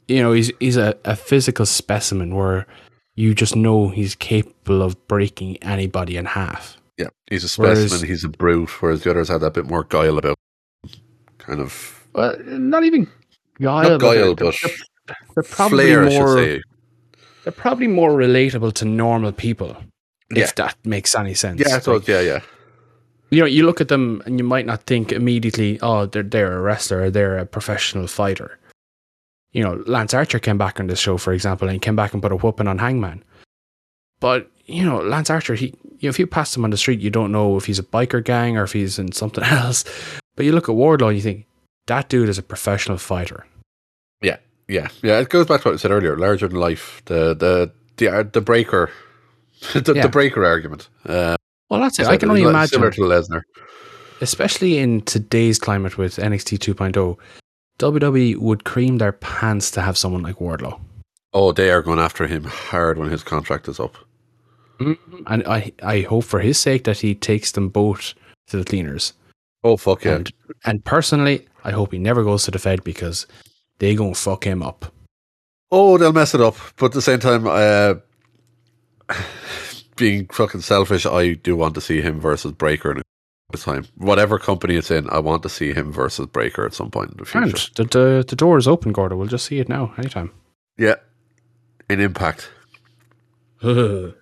You 0.09 0.23
know, 0.23 0.33
he's 0.33 0.51
he's 0.61 0.77
a, 0.77 0.97
a 1.05 1.15
physical 1.17 1.67
specimen 1.67 2.35
where 2.35 2.67
you 3.15 3.35
just 3.35 3.55
know 3.57 3.89
he's 3.89 4.15
capable 4.15 4.83
of 4.83 4.97
breaking 5.09 5.57
anybody 5.63 6.17
in 6.17 6.25
half. 6.27 6.77
yeah 6.99 7.09
he's 7.29 7.45
a 7.45 7.61
Whereas- 7.61 7.79
specimen 7.87 8.09
he's 8.09 8.25
a 8.25 8.29
brute 8.29 8.71
whereas 8.83 9.03
the 9.03 9.11
others 9.11 9.29
had 9.29 9.41
that 9.43 9.55
bit 9.55 9.67
more 9.67 9.85
guile 9.85 10.19
about 10.19 10.37
kind 11.39 11.61
of 11.61 12.07
Well, 12.15 12.37
not 12.47 12.85
even 12.85 13.09
guile, 13.61 13.91
not 13.91 14.01
guile 14.01 14.35
they're, 14.35 14.47
but 14.51 14.55
they're, 14.63 15.17
they're 15.35 15.43
probably 15.45 15.85
flair 15.87 16.05
I 16.05 16.09
should 16.11 16.19
more 16.19 16.37
say 16.37 16.63
they're 17.45 17.53
probably 17.53 17.87
more 17.87 18.11
relatable 18.11 18.73
to 18.75 18.85
normal 18.85 19.33
people. 19.33 19.75
Yeah. 20.31 20.45
If 20.45 20.55
that 20.57 20.77
makes 20.85 21.15
any 21.15 21.35
sense. 21.35 21.61
yeah 21.61 21.79
so 21.81 21.95
Like, 21.95 22.07
yeah 22.07 22.21
yeah 22.21 22.41
you 23.31 23.40
know, 23.40 23.47
you 23.47 23.65
look 23.65 23.81
at 23.81 23.89
them 23.89 24.23
and 24.27 24.39
you 24.39 24.44
might 24.44 24.66
not 24.66 24.82
think 24.85 25.12
immediately, 25.12 25.78
oh, 25.82 26.07
they're 26.07 26.23
they're 26.23 26.57
a 26.57 26.61
wrestler, 26.61 27.02
or 27.02 27.11
they're 27.11 27.39
a 27.39 27.47
professional 27.47 28.07
fighter. 28.07 28.59
You 29.52 29.62
know, 29.65 29.82
Lance 29.86 30.15
Archer 30.15 30.39
came 30.39 30.59
back 30.59 30.78
on 30.78 30.86
this 30.86 30.98
show, 31.01 31.16
for 31.16 31.32
example, 31.32 31.66
and 31.69 31.74
he 31.74 31.78
came 31.81 31.97
back 31.97 32.12
and 32.12 32.23
put 32.23 32.32
a 32.32 32.36
whooping 32.36 32.69
on 32.69 32.78
Hangman. 32.78 33.24
But 34.20 34.51
you 34.66 34.85
know, 34.85 35.01
Lance 35.01 35.31
Archer, 35.31 35.55
he 35.55 35.66
you 35.98 36.07
know, 36.07 36.11
if 36.11 36.19
you 36.19 36.27
pass 36.27 36.57
him 36.57 36.65
on 36.65 36.70
the 36.70 36.77
street, 36.77 37.01
you 37.01 37.11
don't 37.11 37.32
know 37.32 37.57
if 37.57 37.66
he's 37.66 37.78
a 37.78 37.82
biker 37.85 38.23
gang 38.24 38.57
or 38.57 38.62
if 38.65 38.73
he's 38.73 38.98
in 38.98 39.12
something 39.12 39.44
else. 39.62 39.85
But 40.36 40.47
you 40.47 40.52
look 40.52 40.69
at 40.69 40.74
Wardlow 40.74 41.09
and 41.09 41.16
you 41.16 41.23
think 41.23 41.47
that 41.86 42.09
dude 42.09 42.28
is 42.28 42.39
a 42.39 42.43
professional 42.43 42.98
fighter. 42.98 43.47
Yeah, 44.23 44.36
yeah, 44.69 44.89
yeah. 45.02 45.19
It 45.19 45.28
goes 45.28 45.47
back 45.47 45.62
to 45.62 45.69
what 45.69 45.74
I 45.74 45.77
said 45.78 45.90
earlier: 45.90 46.16
larger 46.16 46.48
than 46.48 46.59
life. 46.59 47.02
The 47.07 47.35
the 47.35 47.73
the 47.97 48.28
the 48.32 48.40
Breakker, 48.40 48.90
the, 49.74 49.93
Yeah. 49.94 50.02
the 50.02 50.09
Breakker 50.09 50.44
argument. 50.44 50.89
Uh, 51.05 51.36
Well, 51.71 51.81
that's 51.81 51.99
it. 51.99 52.05
so 52.07 52.11
I 52.11 52.17
can 52.17 52.31
only 52.31 52.43
imagine, 52.43 52.73
similar 52.73 52.91
to 52.93 53.01
Lesnar. 53.03 53.43
especially 54.21 54.79
in 54.79 55.03
today's 55.03 55.59
climate 55.59 55.97
with 55.97 56.17
NXT 56.17 56.59
2.0, 56.59 57.17
WWE 57.79 58.37
would 58.39 58.65
cream 58.65 58.99
their 58.99 59.13
pants 59.13 59.71
to 59.73 59.81
have 59.81 59.97
someone 59.97 60.23
like 60.23 60.37
Wardlow. 60.37 60.81
Oh, 61.33 61.53
they 61.53 61.71
are 61.71 61.81
going 61.81 62.01
after 62.01 62.27
him 62.27 62.45
hard 62.45 62.99
when 62.99 63.09
his 63.09 63.23
contract 63.23 63.69
is 63.69 63.79
up. 63.79 63.97
And 65.27 65.47
I, 65.47 65.73
I 65.83 66.01
hope 66.01 66.25
for 66.25 66.41
his 66.41 66.59
sake 66.59 66.85
that 66.85 66.99
he 66.99 67.15
takes 67.15 67.53
them 67.53 67.69
both 67.69 68.15
to 68.49 68.57
the 68.57 68.65
cleaners. 68.65 69.13
Oh 69.63 69.77
fuck 69.77 70.05
yeah! 70.05 70.15
And, 70.17 70.33
and 70.65 70.85
personally, 70.85 71.47
I 71.65 71.71
hope 71.71 71.93
he 71.93 71.99
never 71.99 72.25
goes 72.25 72.45
to 72.45 72.51
the 72.51 72.59
Fed 72.59 72.83
because 72.83 73.27
they 73.79 73.95
going 73.95 74.15
to 74.15 74.19
fuck 74.19 74.45
him 74.45 74.63
up. 74.63 74.87
Oh, 75.71 75.99
they'll 75.99 76.15
mess 76.15 76.35
it 76.35 76.41
up. 76.41 76.57
But 76.79 76.87
at 76.87 76.93
the 76.93 77.03
same 77.03 77.21
time, 77.21 77.47
uh, 77.47 77.95
being 80.01 80.27
fucking 80.28 80.62
selfish, 80.62 81.06
I 81.06 81.35
do 81.35 81.55
want 81.55 81.74
to 81.77 81.81
see 81.81 82.01
him 82.01 82.18
versus 82.18 82.51
Breakker 82.52 82.90
in 82.90 83.02
a 83.52 83.56
time. 83.56 83.86
Whatever 83.97 84.39
company 84.39 84.74
it's 84.74 84.90
in, 84.90 85.09
I 85.10 85.20
want 85.20 85.44
to 85.44 85.48
see 85.48 85.72
him 85.72 85.93
versus 85.93 86.27
Breakker 86.27 86.64
at 86.64 86.74
some 86.74 86.90
point 86.90 87.12
in 87.12 87.18
the 87.18 87.24
future. 87.24 87.47
And 87.47 87.90
the, 87.90 87.98
the, 87.98 88.24
the 88.27 88.36
door 88.36 88.59
is 88.59 88.66
open, 88.66 88.93
Gordo. 88.93 89.16
We'll 89.16 89.28
just 89.28 89.47
see 89.47 89.60
it 89.60 89.68
now, 89.68 89.93
anytime. 89.98 90.32
Yeah, 90.77 90.97
in 91.89 92.01
Impact. 92.01 92.51
but 93.62 94.14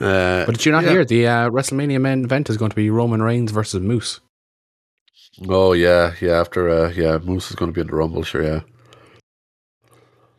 Uh, 0.00 0.46
did 0.46 0.64
you 0.64 0.72
not 0.72 0.84
yeah. 0.84 0.90
hear? 0.90 1.04
The 1.04 1.26
uh, 1.26 1.50
WrestleMania 1.50 2.00
main 2.00 2.24
event 2.24 2.48
is 2.48 2.56
going 2.56 2.70
to 2.70 2.76
be 2.76 2.88
Roman 2.88 3.22
Reigns 3.22 3.50
versus 3.52 3.80
Moose. 3.82 4.20
Oh 5.46 5.72
yeah, 5.74 6.14
yeah. 6.22 6.40
After 6.40 6.68
uh, 6.70 6.90
yeah, 6.90 7.18
Moose 7.18 7.50
is 7.50 7.56
going 7.56 7.70
to 7.70 7.74
be 7.74 7.82
in 7.82 7.86
the 7.86 7.94
Rumble. 7.94 8.22
Sure, 8.22 8.42
yeah. 8.42 8.60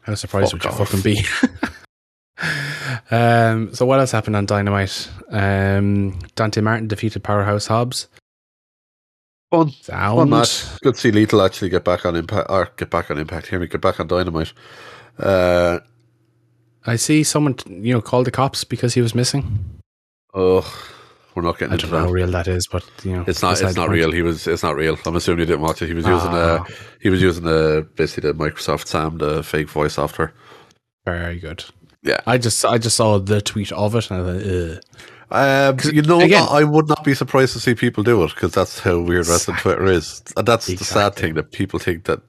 How 0.02 0.16
surprised 0.16 0.52
Fuck 0.52 0.64
would 0.64 0.64
you 0.64 0.70
off. 0.72 0.90
fucking 0.90 1.02
be? 1.04 1.24
Um, 3.12 3.74
so 3.74 3.86
what 3.86 4.00
else 4.00 4.12
happened 4.12 4.36
on 4.36 4.46
Dynamite? 4.46 5.10
Um, 5.30 6.20
Dante 6.36 6.62
Martin 6.62 6.88
defeated 6.88 7.24
Powerhouse 7.24 7.68
Hobbs. 7.68 8.08
Fun, 9.52 9.70
Sound. 9.82 10.18
fun 10.20 10.30
match. 10.30 10.80
Good 10.82 10.96
to 10.96 11.00
see 11.02 11.12
Lethal 11.12 11.42
actually 11.42 11.70
get 11.70 11.84
back 11.84 12.06
on 12.06 12.16
impact, 12.16 12.50
or 12.50 12.70
get 12.78 12.90
back 12.90 13.12
on 13.12 13.18
impact. 13.18 13.48
Hear 13.48 13.60
me, 13.60 13.68
get 13.68 13.82
back 13.82 14.00
on 14.00 14.08
Dynamite. 14.08 14.54
Uh, 15.20 15.80
I 16.86 16.96
see 16.96 17.24
someone, 17.24 17.56
you 17.68 17.94
know, 17.94 18.02
called 18.02 18.28
the 18.28 18.32
cops 18.32 18.64
because 18.64 18.94
he 18.94 19.02
was 19.02 19.14
missing. 19.14 19.60
oh, 20.34 20.66
we're 21.36 21.44
not 21.44 21.58
getting 21.60 21.72
I 21.72 21.76
into 21.76 21.88
don't 21.88 21.92
know 21.94 22.00
that. 22.02 22.08
how 22.08 22.12
real 22.14 22.32
that 22.32 22.48
is, 22.48 22.68
but 22.72 22.84
you 23.04 23.12
know, 23.14 23.24
It's 23.28 23.42
not. 23.42 23.62
It's 23.62 23.76
not 23.76 23.90
real. 23.90 24.12
He 24.12 24.22
was. 24.22 24.48
It's 24.48 24.64
not 24.64 24.76
real. 24.76 24.98
I'm 25.06 25.16
assuming 25.16 25.40
you 25.42 25.46
didn't 25.46 25.62
watch 25.62 25.82
it. 25.82 25.88
He 25.88 25.94
was 25.94 26.06
using. 26.06 26.30
Uh, 26.32 26.60
Ah. 26.62 26.68
he 27.02 27.10
was 27.10 27.22
using 27.22 27.44
the 27.44 27.88
basically 27.96 28.32
the 28.32 28.38
Microsoft 28.38 28.88
Sam, 28.88 29.18
the 29.18 29.44
fake 29.44 29.70
voice 29.70 29.94
software. 29.94 30.34
Very 31.06 31.40
good. 31.40 31.64
Yeah. 32.04 32.20
I 32.26 32.38
just, 32.38 32.66
I 32.66 32.78
just 32.78 32.96
saw 32.98 33.20
the 33.20 33.42
tweet 33.42 33.72
of 33.72 33.96
it, 33.96 34.10
and 34.10 34.20
I 34.20 34.24
was 34.24 34.44
like, 34.44 34.78
Ugh. 34.78 34.84
Um, 35.34 35.78
you 35.94 36.02
know, 36.02 36.20
again- 36.20 36.48
I 36.50 36.64
would 36.66 36.90
not 36.90 37.04
be 37.06 37.14
surprised 37.14 37.54
to 37.54 37.60
see 37.60 37.74
people 37.74 38.04
do 38.04 38.22
it 38.24 38.32
because 38.34 38.52
that's 38.52 38.80
how 38.80 39.00
weird 39.00 39.28
wrestling 39.28 39.58
Twitter 39.58 39.86
is, 39.86 40.22
and 40.36 40.46
that's 40.46 40.68
the 40.68 40.76
sad 40.84 41.16
thing 41.16 41.36
that 41.36 41.52
people 41.54 41.80
think 41.80 42.04
that 42.04 42.20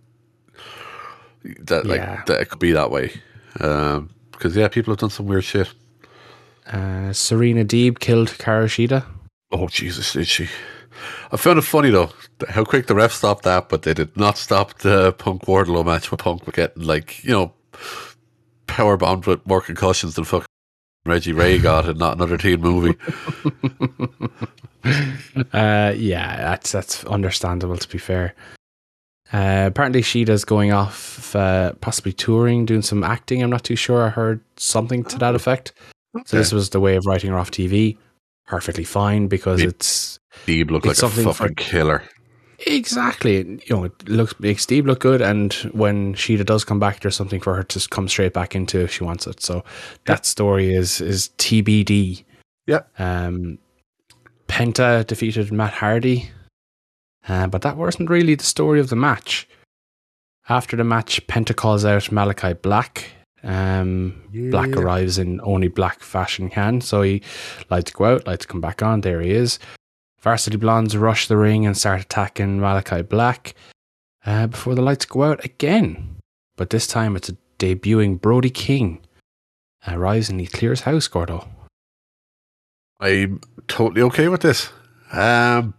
that 1.65 1.85
like 1.87 2.01
Yeah. 2.01 2.23
that 2.27 2.41
it 2.41 2.49
could 2.49 2.61
be 2.61 2.71
that 2.73 2.91
way. 2.93 3.13
Because 3.55 4.55
yeah, 4.55 4.69
people 4.69 4.93
have 4.93 5.01
done 5.01 5.11
some 5.11 5.27
weird 5.27 5.43
shit. 5.45 5.73
Uh, 6.73 7.13
Serena 7.13 7.65
Deeb 7.65 7.99
killed 7.99 8.29
Karashida. 8.29 9.05
Oh 9.51 9.67
Jesus, 9.67 10.13
did 10.13 10.29
she? 10.29 10.49
I 11.33 11.37
found 11.37 11.59
it 11.59 11.63
funny 11.63 11.91
though 11.91 12.11
how 12.51 12.65
quick 12.65 12.87
the 12.87 12.95
ref 12.95 13.13
stopped 13.13 13.43
that, 13.45 13.69
but 13.69 13.83
they 13.83 13.95
did 13.95 14.17
not 14.17 14.39
stop 14.39 14.79
the 14.79 15.13
Punk 15.13 15.43
Wardlow 15.47 15.85
match 15.85 16.11
with 16.13 16.21
Punk 16.21 16.45
getting 16.55 16.85
like 16.85 17.25
you 17.25 17.31
know 17.33 17.53
power 18.67 18.97
bombed 18.97 19.27
with 19.27 19.47
more 19.47 19.61
concussions 19.61 20.15
than 20.15 20.25
fucking 20.25 20.47
Reggie 21.07 21.33
Ray 21.33 21.59
got 21.71 21.89
in 21.89 21.99
not 21.99 22.17
another 22.17 22.37
teen 22.39 22.61
movie. 22.61 22.97
Uh, 25.53 25.95
yeah, 25.97 26.37
that's 26.39 26.73
that's 26.73 27.05
understandable. 27.05 27.77
To 27.77 27.89
be 27.89 27.99
fair, 27.99 28.35
uh, 29.33 29.65
apparently 29.69 30.03
Shida's 30.03 30.45
going 30.45 30.73
off, 30.73 31.35
uh, 31.37 31.73
possibly 31.81 32.13
touring, 32.13 32.67
doing 32.67 32.83
some 32.83 33.05
acting. 33.05 33.43
I'm 33.43 33.51
not 33.51 33.63
too 33.63 33.77
sure. 33.77 34.03
I 34.05 34.09
heard 34.09 34.41
something 34.57 35.05
to 35.05 35.19
that 35.19 35.37
effect. 35.37 35.73
So 36.27 36.37
this 36.37 36.53
was 36.53 36.71
the 36.71 36.81
way 36.81 36.97
of 36.97 37.07
writing 37.07 37.31
her 37.31 37.39
off 37.39 37.53
TV. 37.53 37.97
Perfectly 38.47 38.83
fine 38.85 39.29
because 39.29 39.63
it's 39.63 40.19
Deeb 40.47 40.71
looked 40.73 40.85
It's 40.87 41.01
like 41.01 41.11
a 41.11 41.15
something 41.15 41.25
for- 41.33 41.35
fucking 41.35 41.55
killer. 41.55 42.03
Exactly 42.67 43.39
you 43.67 43.77
know 43.77 43.85
it 43.85 44.09
looks 44.09 44.39
makes 44.41 44.63
Steve 44.63 44.87
look 44.87 45.01
good, 45.01 45.21
and 45.21 45.53
when 45.73 46.15
Shida 46.15 46.45
does 46.45 46.65
come 46.65 46.79
back, 46.79 47.01
there's 47.01 47.17
something 47.17 47.41
for 47.41 47.55
her 47.55 47.63
to 47.63 47.89
come 47.89 48.09
straight 48.09 48.33
back 48.33 48.55
into 48.55 48.81
if 48.81 48.93
she 48.93 49.05
wants 49.05 49.27
it. 49.27 49.43
So 49.43 49.65
that 50.07 50.27
story 50.27 50.75
is 50.75 51.01
is 51.01 51.31
TBD. 51.39 52.25
Yeah. 52.67 52.83
Um, 52.99 53.59
Penta 54.49 55.07
defeated 55.07 55.51
Matt 55.51 55.73
Hardy, 55.73 56.31
uh, 57.29 57.47
but 57.47 57.63
that 57.63 57.77
wasn't 57.77 58.11
really 58.11 58.35
the 58.35 58.45
story 58.45 58.81
of 58.81 58.89
the 58.89 58.97
match. 58.97 59.49
After 60.49 60.77
the 60.77 60.85
match, 60.85 61.27
Penta 61.27 61.55
calls 61.55 61.85
out 61.85 62.13
Malachi 62.13 62.53
Black. 62.55 63.11
Um, 63.45 64.23
Black 64.51 64.77
arrives 64.77 65.19
in 65.19 65.41
only 65.43 65.69
black 65.69 66.01
fashion 66.01 66.49
can, 66.49 66.81
so 66.81 67.03
he 67.03 67.23
likes 67.71 67.91
to 67.91 67.97
go 67.97 68.05
out, 68.05 68.27
likes 68.27 68.47
to 68.47 68.53
come 68.53 68.61
back 68.61 68.83
on. 68.83 69.01
There 69.01 69.21
he 69.21 69.31
is. 69.31 69.59
Varsity 70.23 70.57
Blondes 70.57 70.97
rush 70.97 71.27
the 71.29 71.37
ring 71.37 71.67
and 71.67 71.77
start 71.77 72.01
attacking 72.01 72.61
Malachi 72.61 73.03
Black 73.03 73.55
uh, 74.25 74.47
before 74.47 74.75
the 74.75 74.83
lights 74.83 75.05
go 75.05 75.25
out 75.25 75.45
again. 75.45 76.17
But 76.57 76.71
this 76.71 76.87
time 76.87 77.17
it's 77.17 77.29
a 77.29 77.37
debuting 77.59 78.21
Brody 78.21 78.51
King. 78.51 79.01
Arrives 79.87 80.31
and 80.31 80.41
he 80.41 80.47
clears 80.47 80.83
house, 80.83 81.09
Gordo. 81.09 81.49
I'm 83.01 83.41
totally 83.67 84.03
okay 84.03 84.29
with 84.29 84.43
this. 84.43 84.71
Um, 85.13 85.75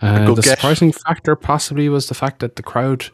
Uh, 0.00 0.34
the 0.34 0.40
get- 0.42 0.44
surprising 0.58 0.92
factor 0.92 1.36
possibly 1.36 1.88
was 1.88 2.08
the 2.08 2.14
fact 2.14 2.40
that 2.40 2.56
the 2.56 2.62
crowd 2.62 3.10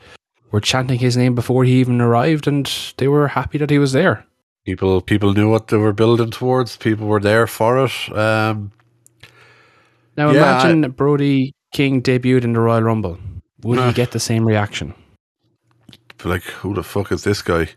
were 0.52 0.60
chanting 0.60 0.98
his 1.00 1.16
name 1.16 1.34
before 1.34 1.64
he 1.64 1.80
even 1.80 2.00
arrived, 2.00 2.46
and 2.46 2.70
they 2.96 3.08
were 3.08 3.28
happy 3.28 3.58
that 3.58 3.70
he 3.70 3.78
was 3.78 3.92
there. 3.92 4.24
people 4.64 5.00
people 5.00 5.32
knew 5.34 5.50
what 5.50 5.66
they 5.68 5.76
were 5.78 5.92
building 5.92 6.30
towards. 6.30 6.76
People 6.76 7.06
were 7.08 7.20
there 7.20 7.46
for 7.46 7.84
it. 7.84 8.16
Um, 8.16 8.70
Now 10.18 10.32
Yeah, 10.32 10.60
imagine 10.60 10.90
Brody 10.90 11.54
King 11.72 12.02
debuted 12.02 12.42
in 12.42 12.52
the 12.52 12.60
Royal 12.60 12.82
Rumble. 12.82 13.18
Would 13.62 13.78
Ah. 13.78 13.86
he 13.86 13.92
get 13.94 14.10
the 14.10 14.20
same 14.20 14.44
reaction? 14.44 14.92
like, 16.24 16.42
who 16.42 16.74
the 16.74 16.82
fuck 16.82 17.12
is 17.12 17.22
this 17.22 17.40
guy? 17.42 17.68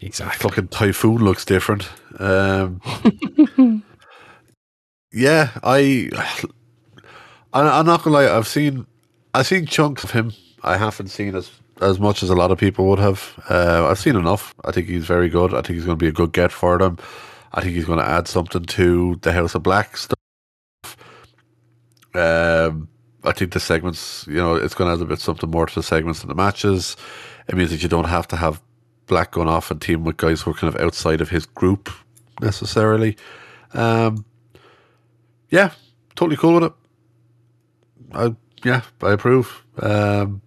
Exactly. 0.00 0.48
Fucking 0.48 0.68
Typhoon 0.68 1.18
looks 1.18 1.44
different. 1.44 1.86
Um, 2.18 2.80
yeah, 5.12 5.50
I, 5.62 6.08
I, 7.52 7.60
I'm 7.60 7.84
not 7.84 8.02
gonna 8.02 8.16
lie. 8.16 8.34
I've 8.34 8.48
seen, 8.48 8.86
I've 9.34 9.46
seen 9.46 9.66
chunks 9.66 10.02
of 10.02 10.12
him. 10.12 10.32
I 10.62 10.78
haven't 10.78 11.08
seen 11.08 11.36
as 11.36 11.50
as 11.82 11.98
much 12.00 12.22
as 12.22 12.30
a 12.30 12.34
lot 12.34 12.50
of 12.50 12.56
people 12.58 12.86
would 12.86 12.98
have. 12.98 13.34
Uh, 13.50 13.86
I've 13.90 13.98
seen 13.98 14.16
enough. 14.16 14.54
I 14.64 14.72
think 14.72 14.86
he's 14.88 15.04
very 15.04 15.28
good. 15.28 15.52
I 15.52 15.60
think 15.60 15.76
he's 15.76 15.84
going 15.84 15.98
to 15.98 16.02
be 16.02 16.08
a 16.08 16.12
good 16.12 16.32
get 16.32 16.52
for 16.52 16.78
them. 16.78 16.96
I 17.52 17.60
think 17.60 17.74
he's 17.74 17.84
going 17.86 17.98
to 17.98 18.04
add 18.08 18.28
something 18.28 18.64
to 18.64 19.18
the 19.22 19.32
House 19.32 19.54
of 19.54 19.62
Black 19.62 19.96
stuff. 19.98 20.19
Um, 22.14 22.88
I 23.24 23.32
think 23.32 23.52
the 23.52 23.60
segments, 23.60 24.26
you 24.26 24.36
know, 24.36 24.54
it's 24.54 24.74
going 24.74 24.88
to 24.88 24.94
add 24.94 25.02
a 25.02 25.08
bit 25.08 25.20
something 25.20 25.50
more 25.50 25.66
to 25.66 25.74
the 25.74 25.82
segments 25.82 26.22
and 26.22 26.30
the 26.30 26.34
matches. 26.34 26.96
It 27.48 27.56
means 27.56 27.70
that 27.70 27.82
you 27.82 27.88
don't 27.88 28.04
have 28.04 28.26
to 28.28 28.36
have 28.36 28.62
Black 29.06 29.32
going 29.32 29.48
off 29.48 29.70
and 29.70 29.80
team 29.80 30.04
with 30.04 30.16
guys 30.16 30.40
who 30.40 30.52
are 30.52 30.54
kind 30.54 30.74
of 30.74 30.80
outside 30.80 31.20
of 31.20 31.28
his 31.28 31.44
group 31.46 31.90
necessarily. 32.40 33.16
Um, 33.74 34.24
yeah, 35.50 35.72
totally 36.14 36.36
cool 36.36 36.54
with 36.54 36.64
it. 36.64 36.72
I, 38.12 38.34
yeah, 38.64 38.82
I 39.02 39.12
approve. 39.12 39.64
Um, 39.78 40.40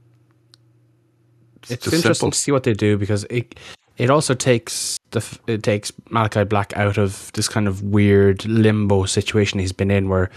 it's 1.63 1.83
just 1.83 1.87
interesting 1.87 2.13
simple. 2.13 2.31
to 2.31 2.37
see 2.37 2.51
what 2.51 2.63
they 2.63 2.73
do 2.73 2.97
because 2.97 3.23
it 3.25 3.59
it 3.97 4.09
also 4.09 4.33
takes 4.33 4.97
the 5.11 5.39
it 5.47 5.63
takes 5.63 5.91
Malachi 6.09 6.43
Black 6.43 6.75
out 6.75 6.97
of 6.97 7.31
this 7.33 7.47
kind 7.47 7.67
of 7.67 7.81
weird 7.83 8.45
limbo 8.45 9.05
situation 9.05 9.59
he's 9.59 9.71
been 9.71 9.91
in 9.91 10.09
where 10.09 10.29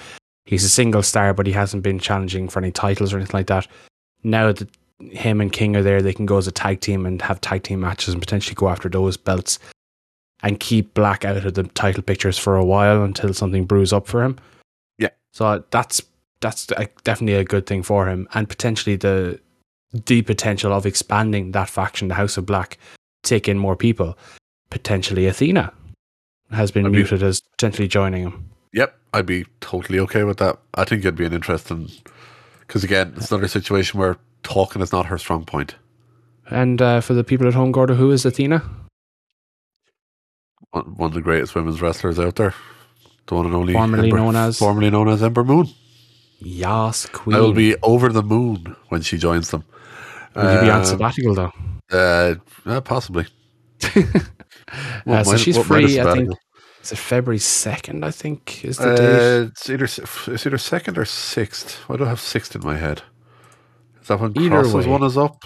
he's 0.46 0.64
a 0.64 0.68
single 0.68 1.02
star 1.02 1.34
but 1.34 1.46
he 1.46 1.52
hasn't 1.52 1.82
been 1.82 1.98
challenging 1.98 2.48
for 2.48 2.60
any 2.60 2.70
titles 2.72 3.12
or 3.12 3.18
anything 3.18 3.38
like 3.38 3.48
that. 3.48 3.66
Now 4.24 4.50
that 4.52 4.68
him 5.10 5.42
and 5.42 5.52
King 5.52 5.76
are 5.76 5.82
there, 5.82 6.00
they 6.00 6.14
can 6.14 6.24
go 6.24 6.38
as 6.38 6.46
a 6.46 6.52
tag 6.52 6.80
team 6.80 7.04
and 7.04 7.20
have 7.20 7.40
tag 7.42 7.62
team 7.64 7.80
matches 7.80 8.14
and 8.14 8.22
potentially 8.22 8.54
go 8.54 8.68
after 8.70 8.88
those 8.88 9.18
belts 9.18 9.58
and 10.42 10.58
keep 10.58 10.94
Black 10.94 11.24
out 11.24 11.36
of 11.44 11.54
the 11.54 11.64
title 11.64 12.02
pictures 12.02 12.38
for 12.38 12.56
a 12.56 12.64
while 12.64 13.02
until 13.02 13.34
something 13.34 13.64
brews 13.64 13.92
up 13.92 14.06
for 14.06 14.22
him. 14.22 14.38
Yeah. 14.98 15.10
So 15.32 15.64
that's 15.70 16.00
that's 16.40 16.70
a- 16.72 16.88
definitely 17.04 17.34
a 17.34 17.44
good 17.44 17.66
thing 17.66 17.82
for 17.82 18.08
him 18.08 18.28
and 18.34 18.48
potentially 18.48 18.96
the 18.96 19.40
the 20.06 20.22
potential 20.22 20.72
of 20.72 20.84
expanding 20.86 21.52
that 21.52 21.70
faction, 21.70 22.08
the 22.08 22.14
House 22.14 22.36
of 22.36 22.44
Black, 22.46 22.76
take 23.22 23.48
in 23.48 23.58
more 23.58 23.76
people. 23.76 24.16
Potentially 24.70 25.26
Athena 25.26 25.72
has 26.50 26.70
been 26.70 26.84
I 26.86 26.88
mean- 26.88 27.00
muted 27.00 27.22
as 27.22 27.40
potentially 27.40 27.88
joining 27.88 28.22
him. 28.22 28.50
Yep, 28.76 28.96
I'd 29.14 29.26
be 29.26 29.46
totally 29.60 29.98
okay 30.00 30.22
with 30.22 30.36
that. 30.38 30.58
I 30.74 30.84
think 30.84 31.00
it'd 31.00 31.16
be 31.16 31.24
an 31.26 31.32
interesting 31.32 31.90
because 32.60 32.84
again, 32.84 33.14
it's 33.16 33.30
another 33.32 33.48
situation 33.48 33.98
where 33.98 34.16
talking 34.42 34.82
is 34.82 34.92
not 34.92 35.06
her 35.06 35.18
strong 35.18 35.44
point. 35.44 35.74
And 36.48 36.80
uh, 36.80 37.00
for 37.00 37.14
the 37.14 37.24
people 37.24 37.48
at 37.48 37.54
home, 37.54 37.72
Gordo, 37.72 37.94
who 37.94 38.10
is 38.12 38.24
Athena? 38.24 38.62
One 40.70 40.84
one 40.96 41.08
of 41.10 41.14
the 41.14 41.20
greatest 41.22 41.54
women's 41.54 41.80
wrestlers 41.80 42.18
out 42.18 42.36
there, 42.36 42.54
the 43.26 43.34
one 43.34 43.46
and 43.46 43.54
only 43.54 43.72
Formerly 43.72 44.08
Ember- 44.08 44.18
known 44.18 44.36
as- 44.36 44.58
formerly 44.58 44.90
known 44.90 45.08
as 45.08 45.22
Ember 45.22 45.42
Moon. 45.44 45.68
Yas 46.38 47.06
Queen. 47.06 47.34
I 47.34 47.40
will 47.40 47.54
be 47.54 47.76
over 47.82 48.10
the 48.10 48.22
moon 48.22 48.76
when 48.90 49.00
she 49.00 49.16
joins 49.16 49.50
them. 49.50 49.64
Will 50.34 50.52
you 50.54 50.60
be 50.60 50.70
on 50.70 50.80
Um, 50.80 50.84
sabbatical 50.86 51.34
though? 51.34 51.52
Uh, 52.66 52.80
possibly. 52.82 53.26
Uh, 55.06 55.22
so 55.22 55.36
she's 55.36 55.56
free, 55.58 56.00
I 56.00 56.12
think. 56.12 56.30
Is 56.86 56.92
it 56.92 56.98
February 56.98 57.38
2nd, 57.40 58.04
I 58.04 58.12
think, 58.12 58.64
is 58.64 58.78
the 58.78 58.94
date? 58.94 59.00
Uh, 59.04 59.46
it's 59.48 59.68
either 59.68 59.84
it's 60.32 60.46
either 60.46 60.56
second 60.58 60.96
or 60.96 61.04
sixth. 61.04 61.80
I 61.90 61.96
don't 61.96 62.06
have 62.06 62.20
sixth 62.20 62.54
in 62.54 62.62
my 62.62 62.76
head. 62.76 63.02
Is 64.00 64.06
that 64.06 64.20
when 64.20 64.32
Either 64.38 64.50
Cross's 64.62 64.86
way. 64.86 64.92
one 64.92 65.02
is 65.02 65.18
up? 65.18 65.44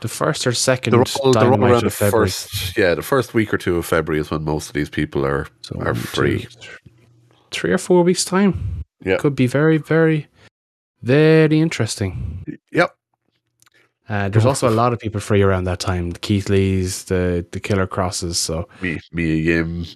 The 0.00 0.08
first 0.08 0.46
or 0.46 0.52
second 0.52 0.90
They're 0.90 1.00
all, 1.00 1.32
they're 1.32 1.44
all 1.44 1.50
Dynamite 1.52 1.70
around 1.70 1.84
the 1.84 1.90
February. 1.90 2.26
first. 2.28 2.76
Yeah, 2.76 2.94
the 2.94 3.00
first 3.00 3.32
week 3.32 3.54
or 3.54 3.56
two 3.56 3.78
of 3.78 3.86
February 3.86 4.20
is 4.20 4.30
when 4.30 4.44
most 4.44 4.68
of 4.68 4.74
these 4.74 4.90
people 4.90 5.24
are 5.24 5.46
So 5.62 5.80
are 5.80 5.94
free. 5.94 6.40
two, 6.40 6.70
three 7.52 7.72
or 7.72 7.78
four 7.78 8.02
weeks' 8.02 8.26
time. 8.26 8.84
Yeah. 9.02 9.16
Could 9.16 9.34
be 9.34 9.46
very, 9.46 9.78
very, 9.78 10.26
very 11.00 11.58
interesting. 11.58 12.44
Yep. 12.70 12.94
Uh, 14.10 14.28
there's 14.28 14.44
also 14.44 14.68
a 14.68 14.76
lot 14.82 14.92
of 14.92 14.98
people 14.98 15.22
free 15.22 15.40
around 15.40 15.64
that 15.64 15.80
time. 15.80 16.10
The 16.10 16.18
Keith 16.18 16.50
Lees, 16.50 17.04
the 17.04 17.46
the 17.50 17.60
Killer 17.60 17.86
Krosses. 17.86 18.34
So 18.36 18.68
Me, 18.82 19.00
Mia 19.10 19.36
Yim. 19.36 19.86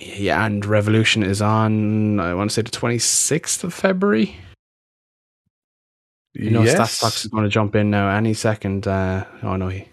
Yeah, 0.00 0.44
and 0.44 0.64
Revolution 0.64 1.22
is 1.22 1.40
on. 1.42 2.20
I 2.20 2.34
want 2.34 2.50
to 2.50 2.54
say 2.54 2.62
the 2.62 2.70
26th 2.70 3.64
of 3.64 3.74
February. 3.74 4.36
You 6.34 6.50
know, 6.50 6.62
yes. 6.62 7.02
Is 7.02 7.26
going 7.30 7.44
to 7.44 7.48
jump 7.50 7.74
in 7.74 7.90
now 7.90 8.08
any 8.10 8.34
second. 8.34 8.86
Uh, 8.86 9.24
oh 9.42 9.56
no, 9.56 9.68
he. 9.68 9.88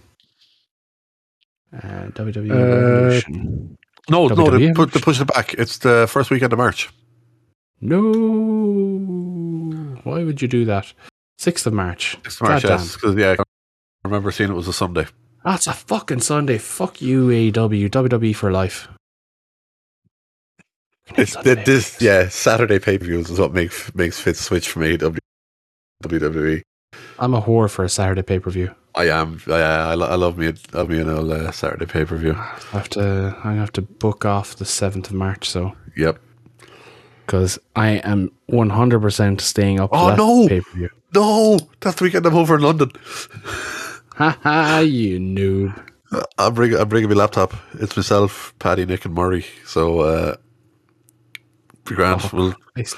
Uh, 1.74 2.08
WWE 2.14 2.52
Uh, 2.52 2.56
Revolution. 2.56 3.78
No, 4.10 4.28
no, 4.28 4.36
they, 4.52 4.60
WWE 4.68 4.76
put, 4.76 4.92
they 4.94 5.00
pushed 5.00 5.22
it 5.22 5.26
back. 5.34 5.54
It's 5.56 5.80
the 5.80 6.06
first 6.08 6.30
weekend 6.30 6.54
of 6.54 6.60
March. 6.60 6.90
No, 7.82 8.02
why 10.04 10.24
would 10.24 10.42
you 10.42 10.48
do 10.48 10.66
that? 10.66 10.94
Sixth 11.38 11.66
of 11.68 11.74
March. 11.74 12.18
It's 12.26 12.40
March, 12.42 12.62
Goddamn. 12.64 12.80
yes. 12.80 12.96
'cause, 12.96 13.16
yeah, 13.16 13.36
I 13.40 13.44
remember 14.08 14.32
seeing 14.32 14.50
it 14.52 14.56
was 14.56 14.68
a 14.68 14.74
Sunday. 14.74 15.08
That's 15.44 15.68
a 15.68 15.74
fucking 15.74 16.22
Sunday. 16.22 16.58
Fuck 16.58 17.02
you, 17.02 17.28
AEW, 17.30 17.90
WWE 17.90 18.36
for 18.36 18.52
life. 18.52 18.88
It's 21.18 21.36
this, 21.44 22.02
yeah, 22.02 22.30
Saturday 22.30 22.80
pay 22.80 22.98
per 22.98 23.06
views 23.06 23.30
is 23.30 23.40
what 23.40 23.54
makes 23.54 23.94
makes 23.96 24.20
Fitz 24.20 24.42
switch 24.42 24.68
from 24.70 24.82
AEW 24.84 25.18
WWE. 26.04 26.62
I'm 27.20 27.34
a 27.34 27.42
whore 27.42 27.70
for 27.70 27.86
a 27.86 27.90
Saturday 27.90 28.24
pay 28.24 28.40
per 28.40 28.50
view. 28.50 28.74
I 28.96 29.10
am. 29.10 29.42
I, 29.48 29.52
I, 29.54 29.92
I 29.94 30.16
love 30.16 30.38
me. 30.38 30.48
I 30.48 30.54
love 30.78 30.90
me 30.90 31.00
an 31.00 31.10
old 31.10 31.32
uh, 31.32 31.52
Saturday 31.52 31.86
pay 31.86 32.06
per 32.06 32.18
view. 32.18 32.34
I 32.34 32.58
have 32.72 32.90
to. 32.90 33.38
I 33.44 33.54
have 33.54 33.72
to 33.74 33.82
book 33.82 34.26
off 34.26 34.56
the 34.56 34.66
seventh 34.66 35.08
of 35.08 35.14
March, 35.14 35.50
so 35.50 35.74
Yep. 35.96 36.20
because 37.26 37.60
I 37.76 37.98
am 38.04 38.32
100 38.48 39.00
percent 39.00 39.42
staying 39.42 39.80
up. 39.80 39.92
Oh, 39.94 40.16
no. 40.16 40.48
pay 40.48 40.62
per 40.62 40.72
view. 40.78 40.90
No, 41.14 41.60
that's 41.82 41.98
the 41.98 42.06
weekend 42.06 42.26
I'm 42.26 42.36
over 42.36 42.56
in 42.56 42.62
London. 42.62 42.92
Ha 44.16 44.38
ha! 44.42 44.80
You 44.80 45.20
noob. 45.20 45.78
I'm 46.38 46.54
bringing. 46.54 46.78
I'm 46.80 46.90
bringing 46.90 47.10
my 47.10 47.16
laptop. 47.16 47.54
It's 47.80 47.96
myself, 47.96 48.54
Paddy, 48.60 48.86
Nick, 48.86 49.06
and 49.06 49.14
Murray. 49.14 49.46
So, 49.66 50.00
uh, 50.00 50.36
be 51.86 51.96
grand. 51.96 52.22
Oh, 52.24 52.30
we'll, 52.34 52.54
Christ. 52.74 52.96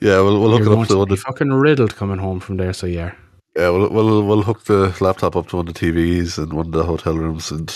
yeah, 0.00 0.20
we'll 0.20 0.40
we'll 0.40 0.50
hook 0.52 0.60
You're 0.64 0.72
it 0.72 0.82
up 0.82 0.88
to 0.88 0.98
one. 0.98 1.08
be 1.08 1.16
fucking 1.16 1.52
riddled 1.52 1.96
coming 1.96 2.18
home 2.18 2.40
from 2.40 2.56
there, 2.56 2.72
so 2.72 2.86
yeah. 2.86 3.12
yeah, 3.56 3.68
we'll, 3.70 3.88
we'll 3.90 4.22
we'll 4.24 4.42
hook 4.42 4.64
the 4.64 4.94
laptop 5.00 5.36
up 5.36 5.48
to 5.48 5.56
one 5.56 5.68
of 5.68 5.74
the 5.74 5.80
TVs 5.92 6.38
and 6.38 6.52
one 6.52 6.66
of 6.66 6.72
the 6.72 6.84
hotel 6.84 7.16
rooms 7.16 7.50
and 7.50 7.74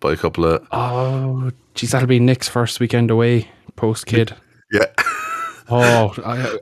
buy 0.00 0.12
a 0.12 0.16
couple 0.16 0.44
of 0.44 0.66
Oh, 0.72 1.50
geez, 1.74 1.90
that'll 1.92 2.08
be 2.08 2.20
Nick's 2.20 2.48
first 2.48 2.80
weekend 2.80 3.10
away 3.10 3.48
post 3.76 4.06
kid. 4.06 4.34
yeah. 4.72 4.86
Oh, 5.70 6.14
I, 6.24 6.56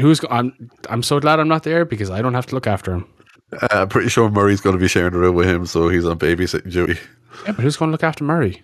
who's? 0.00 0.20
I'm. 0.28 0.70
I'm 0.88 1.04
so 1.04 1.20
glad 1.20 1.38
I'm 1.38 1.46
not 1.46 1.62
there 1.62 1.84
because 1.84 2.10
I 2.10 2.20
don't 2.20 2.34
have 2.34 2.46
to 2.46 2.56
look 2.56 2.66
after 2.66 2.92
him. 2.92 3.06
Uh, 3.52 3.68
I'm 3.70 3.88
pretty 3.88 4.08
sure 4.08 4.28
Murray's 4.28 4.60
going 4.60 4.74
to 4.74 4.80
be 4.80 4.88
sharing 4.88 5.12
the 5.12 5.20
room 5.20 5.36
with 5.36 5.46
him, 5.48 5.66
so 5.66 5.88
he's 5.88 6.04
on 6.04 6.18
babysitting 6.18 6.72
duty. 6.72 6.98
Yeah, 7.46 7.52
but 7.52 7.60
who's 7.62 7.76
going 7.76 7.90
to 7.90 7.92
look 7.92 8.02
after 8.02 8.24
Murray? 8.24 8.60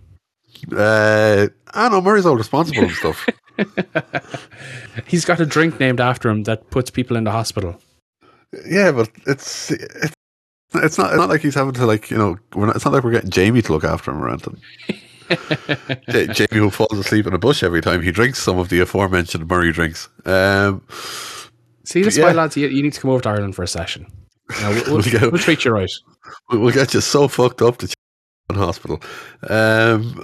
Uh, 0.76 1.46
I 1.72 1.88
know 1.88 2.00
Murray's 2.00 2.26
all 2.26 2.36
responsible 2.36 2.82
and 2.82 2.90
stuff. 2.92 3.28
He's 5.06 5.24
got 5.24 5.40
a 5.40 5.46
drink 5.46 5.78
named 5.80 6.00
after 6.00 6.28
him 6.28 6.44
that 6.44 6.70
puts 6.70 6.90
people 6.90 7.16
in 7.16 7.24
the 7.24 7.30
hospital. 7.32 7.80
Yeah, 8.68 8.92
but 8.92 9.10
it's 9.26 9.70
it's 9.70 10.14
it's 10.74 10.98
not 10.98 11.08
it's 11.10 11.16
not 11.16 11.28
like 11.28 11.40
he's 11.40 11.54
having 11.54 11.74
to 11.74 11.86
like 11.86 12.10
you 12.10 12.16
know 12.16 12.38
we're 12.54 12.66
not, 12.66 12.76
it's 12.76 12.84
not 12.84 12.94
like 12.94 13.04
we're 13.04 13.12
getting 13.12 13.30
Jamie 13.30 13.62
to 13.62 13.72
look 13.72 13.84
after 13.84 14.10
him 14.10 14.22
or 14.22 14.28
anything. 14.28 14.60
Ja- 16.08 16.32
Jamie 16.32 16.60
who 16.60 16.70
falls 16.70 16.96
asleep 16.96 17.26
in 17.26 17.34
a 17.34 17.38
bush 17.38 17.64
every 17.64 17.80
time 17.80 18.00
he 18.00 18.12
drinks 18.12 18.38
some 18.38 18.58
of 18.58 18.68
the 18.68 18.78
aforementioned 18.80 19.48
Murray 19.48 19.72
drinks. 19.72 20.08
Um, 20.24 20.82
See, 21.84 22.00
this 22.02 22.14
is 22.14 22.18
Yeah. 22.18 22.26
why, 22.26 22.32
lads, 22.32 22.56
you, 22.56 22.68
you 22.68 22.80
need 22.82 22.92
to 22.92 23.00
come 23.00 23.10
over 23.10 23.22
to 23.22 23.28
Ireland 23.30 23.56
for 23.56 23.64
a 23.64 23.66
session. 23.68 24.06
Now, 24.60 24.70
we'll, 24.70 24.84
we'll, 24.98 25.02
go. 25.20 25.30
we'll 25.30 25.40
treat 25.40 25.64
you 25.64 25.72
right. 25.72 25.90
we- 26.50 26.58
we'll 26.58 26.72
get 26.72 26.94
you 26.94 27.00
so 27.00 27.26
fucked 27.26 27.60
up 27.60 27.78
to 27.78 27.92
in 28.50 28.56
hospital. 28.56 29.02
Um, 29.48 30.22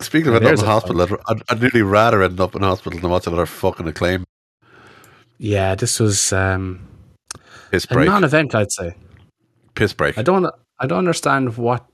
speaking 0.00 0.28
of 0.28 0.36
ending 0.36 0.52
up 0.54 0.58
in 0.58 0.64
hospital, 0.64 1.02
I'd, 1.02 1.12
I'd, 1.28 1.42
I'd 1.48 1.60
nearly 1.60 1.82
rather 1.82 2.22
end 2.22 2.40
up 2.40 2.54
in 2.54 2.62
hospital 2.62 2.98
than 3.00 3.10
watch 3.10 3.26
another 3.26 3.46
fucking 3.46 3.86
acclaim 3.88 4.24
Yeah, 5.38 5.74
this 5.74 6.00
was 6.00 6.32
um, 6.32 6.86
piss 7.70 7.86
a 7.90 8.04
non-event, 8.04 8.54
I'd 8.54 8.72
say. 8.72 8.94
piss 9.74 9.92
break. 9.92 10.18
I 10.18 10.22
don't. 10.22 10.46
I 10.78 10.86
don't 10.86 10.98
understand 10.98 11.56
what 11.56 11.86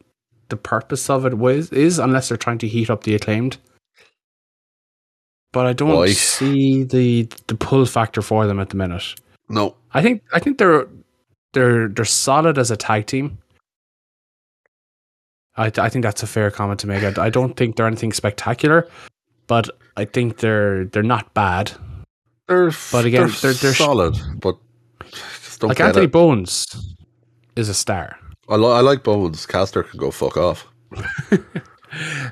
the 0.48 0.56
purpose 0.56 1.10
of 1.10 1.26
it 1.26 1.34
was 1.34 1.70
is 1.72 1.98
unless 1.98 2.28
they're 2.28 2.38
trying 2.38 2.58
to 2.58 2.68
heat 2.68 2.88
up 2.90 3.02
the 3.04 3.14
acclaimed. 3.16 3.58
But 5.52 5.66
I 5.66 5.72
don't 5.72 5.96
Why? 5.96 6.08
see 6.12 6.84
the 6.84 7.28
the 7.48 7.54
pull 7.56 7.86
factor 7.86 8.22
for 8.22 8.46
them 8.46 8.60
at 8.60 8.68
the 8.70 8.76
minute. 8.76 9.14
No, 9.48 9.74
I 9.94 10.02
think 10.02 10.22
I 10.32 10.38
think 10.38 10.58
they're 10.58 10.86
they're 11.52 11.88
they're 11.88 12.04
solid 12.04 12.58
as 12.58 12.70
a 12.70 12.76
tag 12.76 13.06
team. 13.06 13.38
I 15.56 15.72
I 15.78 15.88
think 15.88 16.02
that's 16.04 16.22
a 16.22 16.26
fair 16.26 16.50
comment 16.50 16.80
to 16.80 16.86
make. 16.86 17.02
I, 17.02 17.26
I 17.26 17.30
don't 17.30 17.56
think 17.56 17.76
they're 17.76 17.86
anything 17.86 18.12
spectacular, 18.12 18.88
but 19.46 19.68
I 19.96 20.04
think 20.04 20.38
they're 20.38 20.84
they're 20.86 21.02
not 21.02 21.32
bad. 21.34 21.72
they're 22.48 22.70
But 22.92 23.04
again, 23.04 23.28
they're, 23.28 23.52
they're- 23.52 23.52
they're 23.54 23.74
solid, 23.74 24.16
but 24.40 24.56
like 25.62 25.80
Anthony 25.80 26.04
it. 26.06 26.12
Bowens 26.12 26.66
is 27.56 27.68
a 27.68 27.74
star. 27.74 28.18
I, 28.48 28.56
li- 28.56 28.66
I 28.72 28.80
like 28.80 29.02
Bowens. 29.02 29.46
Caster 29.46 29.82
can 29.82 29.98
go 29.98 30.10
fuck 30.10 30.36
off. 30.36 30.66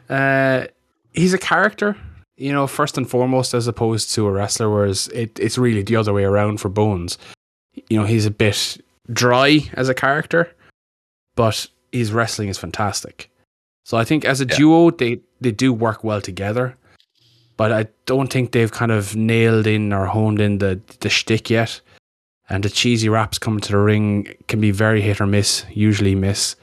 Uh, 0.09 0.67
he's 1.13 1.33
a 1.33 1.39
character, 1.39 1.97
you 2.37 2.53
know, 2.53 2.67
first 2.67 2.99
and 2.99 3.09
foremost, 3.09 3.55
as 3.55 3.67
opposed 3.67 4.13
to 4.15 4.27
a 4.27 4.31
wrestler. 4.31 4.69
Whereas 4.71 5.09
it, 5.09 5.39
it's 5.39 5.57
really 5.57 5.83
the 5.83 5.97
other 5.97 6.13
way 6.13 6.25
around 6.25 6.61
for 6.61 6.69
Bowens. 6.69 7.17
You 7.89 7.99
know, 8.01 8.05
he's 8.05 8.27
a 8.27 8.31
bit 8.31 8.79
dry 9.13 9.61
as 9.75 9.89
a 9.89 9.95
character, 9.95 10.53
but 11.37 11.67
his 11.95 12.12
wrestling 12.12 12.49
is 12.49 12.59
fantastic. 12.59 13.31
So 13.85 13.97
I 13.97 14.05
think 14.05 14.25
as 14.25 14.41
a 14.41 14.47
Yeah. 14.47 14.57
duo, 14.57 14.91
they 14.91 15.21
they 15.41 15.53
do 15.53 15.73
work 15.73 16.03
well 16.05 16.21
together. 16.21 16.77
But 17.57 17.71
I 17.71 17.87
don't 18.07 18.33
think 18.33 18.51
they've 18.51 18.73
kind 18.73 18.91
of 18.91 19.15
nailed 19.15 19.66
in 19.66 19.93
or 19.93 20.07
honed 20.07 20.41
in 20.41 20.59
the 20.59 20.81
the 21.01 21.09
shtick 21.09 21.51
yet. 21.51 21.81
And 22.49 22.62
the 22.65 22.69
cheesy 22.71 23.09
raps 23.09 23.39
coming 23.39 23.61
to 23.61 23.73
the 23.73 23.79
ring 23.79 24.35
can 24.49 24.61
be 24.61 24.71
very 24.71 25.01
hit 25.01 25.21
or 25.21 25.27
miss. 25.27 25.65
Usually 25.73 26.15
miss. 26.15 26.57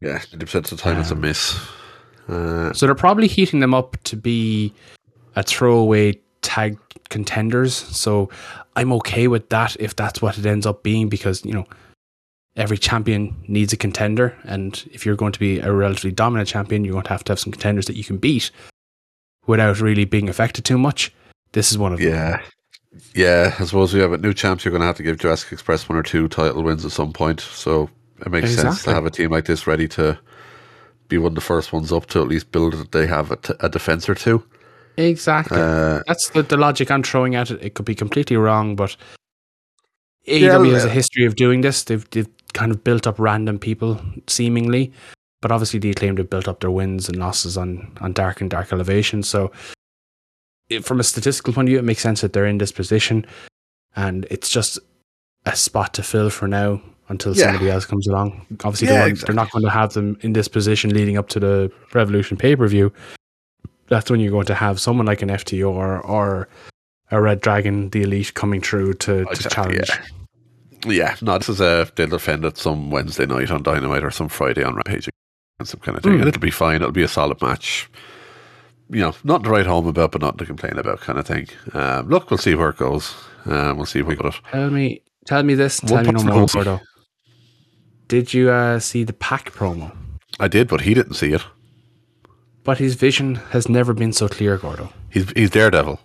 Yeah, 0.00 0.18
90% 0.18 0.54
of 0.64 0.70
the 0.70 0.76
time 0.76 0.98
it's 1.00 1.10
a 1.10 1.14
Um, 1.14 1.20
miss. 1.20 1.56
Uh, 2.28 2.72
So 2.72 2.86
they're 2.86 2.94
probably 2.94 3.26
heating 3.28 3.60
them 3.60 3.74
up 3.74 3.96
to 4.04 4.16
be 4.16 4.72
a 5.34 5.42
throwaway 5.42 6.18
tag 6.42 6.78
contenders. 7.10 7.74
So 7.74 8.30
I'm 8.76 8.92
okay 8.94 9.28
with 9.28 9.48
that 9.50 9.76
if 9.78 9.94
that's 9.94 10.22
what 10.22 10.38
it 10.38 10.46
ends 10.46 10.64
up 10.66 10.82
being 10.82 11.08
because, 11.08 11.44
you 11.44 11.52
know, 11.52 11.66
every 12.56 12.78
champion 12.78 13.36
needs 13.48 13.72
a 13.72 13.76
contender. 13.76 14.36
And 14.44 14.82
if 14.92 15.04
you're 15.04 15.16
going 15.16 15.32
to 15.32 15.38
be 15.38 15.60
a 15.60 15.72
relatively 15.72 16.10
dominant 16.12 16.48
champion, 16.48 16.84
you're 16.84 16.92
going 16.92 17.04
to 17.04 17.10
have 17.10 17.24
to 17.24 17.32
have 17.32 17.40
some 17.40 17.52
contenders 17.52 17.86
that 17.86 17.96
you 17.96 18.04
can 18.04 18.16
beat 18.16 18.50
without 19.46 19.80
really 19.80 20.04
being 20.04 20.28
affected 20.28 20.64
too 20.64 20.78
much. 20.78 21.12
This 21.52 21.70
is 21.70 21.78
one 21.78 21.92
of 21.92 21.98
them. 21.98 22.08
yeah. 22.08 22.40
Yeah, 23.14 23.54
I 23.58 23.64
suppose 23.64 23.92
we 23.92 24.00
have 24.00 24.12
a 24.12 24.18
new 24.18 24.32
champs. 24.32 24.64
You're 24.64 24.72
going 24.72 24.80
to 24.80 24.86
have 24.86 24.96
to 24.96 25.02
give 25.02 25.18
Jurassic 25.18 25.52
Express 25.52 25.86
one 25.86 25.98
or 25.98 26.02
two 26.02 26.28
title 26.28 26.62
wins 26.62 26.82
at 26.84 26.92
some 26.92 27.12
point. 27.12 27.40
So 27.40 27.90
it 28.20 28.30
makes 28.32 28.54
sense 28.54 28.82
to 28.84 28.94
have 28.94 29.04
a 29.04 29.10
team 29.10 29.30
like 29.30 29.44
this 29.44 29.66
ready 29.66 29.86
to 29.88 30.18
be 31.08 31.18
one 31.18 31.32
of 31.32 31.34
the 31.34 31.42
first 31.42 31.74
ones 31.74 31.92
up 31.92 32.06
to 32.06 32.22
at 32.22 32.28
least 32.28 32.52
build 32.52 32.72
that 32.72 32.92
they 32.92 33.06
have 33.06 33.30
a, 33.30 33.36
t- 33.36 33.52
a 33.60 33.68
defense 33.68 34.08
or 34.08 34.14
two. 34.14 34.42
Exactly. 34.96 35.60
Uh, 35.60 36.00
That's 36.06 36.30
the, 36.30 36.42
the 36.42 36.56
logic 36.56 36.90
I'm 36.90 37.02
throwing 37.02 37.34
at 37.34 37.50
it. 37.50 37.62
It 37.62 37.74
could 37.74 37.84
be 37.84 37.94
completely 37.94 38.36
wrong, 38.38 38.76
but 38.76 38.96
Yeah, 40.24 40.54
AEW 40.54 40.72
has 40.72 40.86
a 40.86 40.90
history 40.90 41.26
of 41.26 41.36
doing 41.36 41.60
this. 41.60 41.84
They've 41.84 42.08
they've 42.10 42.28
kind 42.56 42.72
of 42.72 42.82
built 42.82 43.06
up 43.06 43.18
random 43.18 43.58
people, 43.58 44.00
seemingly, 44.26 44.90
but 45.42 45.52
obviously 45.52 45.78
the 45.78 45.90
acclaimed 45.90 46.18
have 46.18 46.30
built 46.30 46.48
up 46.48 46.60
their 46.60 46.70
wins 46.70 47.08
and 47.08 47.18
losses 47.18 47.56
on 47.56 47.68
on 48.00 48.12
dark 48.12 48.40
and 48.40 48.50
dark 48.50 48.72
elevation. 48.72 49.22
So, 49.22 49.52
it, 50.68 50.84
from 50.84 50.98
a 50.98 51.04
statistical 51.04 51.52
point 51.52 51.68
of 51.68 51.70
view, 51.70 51.78
it 51.78 51.84
makes 51.84 52.02
sense 52.02 52.20
that 52.22 52.32
they're 52.32 52.46
in 52.46 52.58
this 52.58 52.72
position, 52.72 53.24
and 53.94 54.26
it's 54.30 54.48
just 54.48 54.78
a 55.44 55.54
spot 55.54 55.94
to 55.94 56.02
fill 56.02 56.30
for 56.30 56.48
now 56.48 56.80
until 57.08 57.36
Yeah. 57.36 57.44
somebody 57.52 57.70
else 57.70 57.84
comes 57.86 58.08
along. 58.08 58.44
Obviously, 58.64 58.88
Yeah, 58.88 59.04
they 59.04 59.10
exactly. 59.10 59.26
they're 59.34 59.42
not 59.44 59.52
going 59.52 59.64
to 59.64 59.70
have 59.70 59.92
them 59.92 60.16
in 60.22 60.32
this 60.32 60.48
position 60.48 60.92
leading 60.92 61.16
up 61.16 61.28
to 61.28 61.38
the 61.40 61.70
Revolution 61.94 62.36
pay 62.36 62.56
per 62.56 62.66
view. 62.66 62.92
That's 63.88 64.10
when 64.10 64.18
you're 64.18 64.32
going 64.32 64.46
to 64.46 64.54
have 64.56 64.80
someone 64.80 65.06
like 65.06 65.22
an 65.22 65.28
FTR 65.28 65.64
or, 65.68 66.00
or 66.00 66.48
a 67.12 67.16
reDRagon, 67.16 67.92
the 67.92 68.02
Elite, 68.02 68.34
coming 68.34 68.60
through 68.60 68.94
to, 68.94 69.22
to 69.22 69.28
oh, 69.28 69.30
Exactly, 69.30 69.50
challenge. 69.54 69.88
yeah. 69.88 70.04
Yeah, 70.84 71.16
no, 71.22 71.38
this 71.38 71.48
is 71.48 71.60
a 71.60 71.90
they'll 71.94 72.08
defend 72.08 72.44
it 72.44 72.58
some 72.58 72.90
Wednesday 72.90 73.26
night 73.26 73.50
on 73.50 73.62
Dynamite 73.62 74.04
or 74.04 74.10
some 74.10 74.28
Friday 74.28 74.62
on 74.62 74.74
Rampage 74.74 75.08
and 75.58 75.68
some 75.68 75.80
kind 75.80 75.96
of 75.96 76.04
thing. 76.04 76.14
Mm. 76.14 76.20
And 76.20 76.28
it'll 76.28 76.40
be 76.40 76.50
fine. 76.50 76.76
It'll 76.76 76.92
be 76.92 77.02
a 77.02 77.08
solid 77.08 77.40
match. 77.40 77.88
You 78.88 79.00
know, 79.00 79.14
not 79.24 79.42
to 79.44 79.50
write 79.50 79.66
home 79.66 79.86
about, 79.86 80.12
but 80.12 80.20
not 80.20 80.38
to 80.38 80.46
complain 80.46 80.78
about, 80.78 81.00
kind 81.00 81.18
of 81.18 81.26
thing. 81.26 81.48
Um, 81.72 82.08
look, 82.08 82.30
we'll 82.30 82.38
see 82.38 82.54
where 82.54 82.68
it 82.68 82.76
goes. 82.76 83.14
Um, 83.44 83.76
we'll 83.76 83.86
see 83.86 84.00
if 84.00 84.06
we 84.06 84.14
got 84.14 84.34
it. 84.34 84.40
Tell 84.52 84.70
me, 84.70 85.02
tell 85.24 85.42
me 85.42 85.54
this. 85.54 85.80
and 85.80 85.90
One 85.90 86.04
Tell 86.04 86.12
me 86.12 86.22
no 86.22 86.34
more, 86.38 86.46
Gordo. 86.52 86.80
Did 88.06 88.32
you 88.32 88.50
uh, 88.50 88.78
see 88.78 89.02
the 89.02 89.12
Pac 89.12 89.52
promo? 89.52 89.96
I 90.38 90.46
did, 90.46 90.68
but 90.68 90.82
he 90.82 90.94
didn't 90.94 91.14
see 91.14 91.32
it. 91.32 91.44
But 92.62 92.78
his 92.78 92.94
vision 92.94 93.36
has 93.50 93.68
never 93.68 93.92
been 93.92 94.12
so 94.12 94.28
clear, 94.28 94.56
Gordo. 94.56 94.92
He's 95.10 95.30
he's 95.32 95.50
Daredevil. 95.50 95.98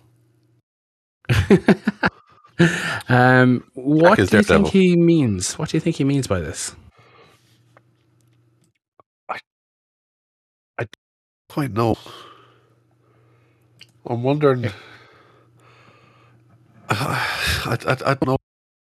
um, 3.08 3.64
what 3.74 4.16
do 4.16 4.22
you 4.22 4.28
Daredevil. 4.28 4.64
think 4.64 4.68
he 4.68 4.96
means? 4.96 5.58
What 5.58 5.70
do 5.70 5.76
you 5.76 5.80
think 5.80 5.96
he 5.96 6.04
means 6.04 6.26
by 6.26 6.40
this? 6.40 6.74
I, 9.28 9.38
I 10.78 10.86
quite 11.48 11.72
know. 11.72 11.96
I'm 14.06 14.22
wondering. 14.22 14.66
I, 16.90 17.26
I, 17.66 17.72
I 18.04 18.14
don't 18.14 18.26
know 18.26 18.36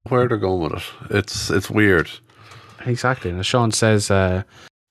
where 0.09 0.27
they're 0.29 0.39
going 0.39 0.73
with 0.73 0.83
it. 1.11 1.17
It's 1.17 1.51
it's 1.51 1.71
weird. 1.71 2.11
Exactly. 2.85 3.31
And 3.31 3.39
as 3.39 3.47
Sean 3.47 3.71
says, 3.71 4.11
uh, 4.11 4.43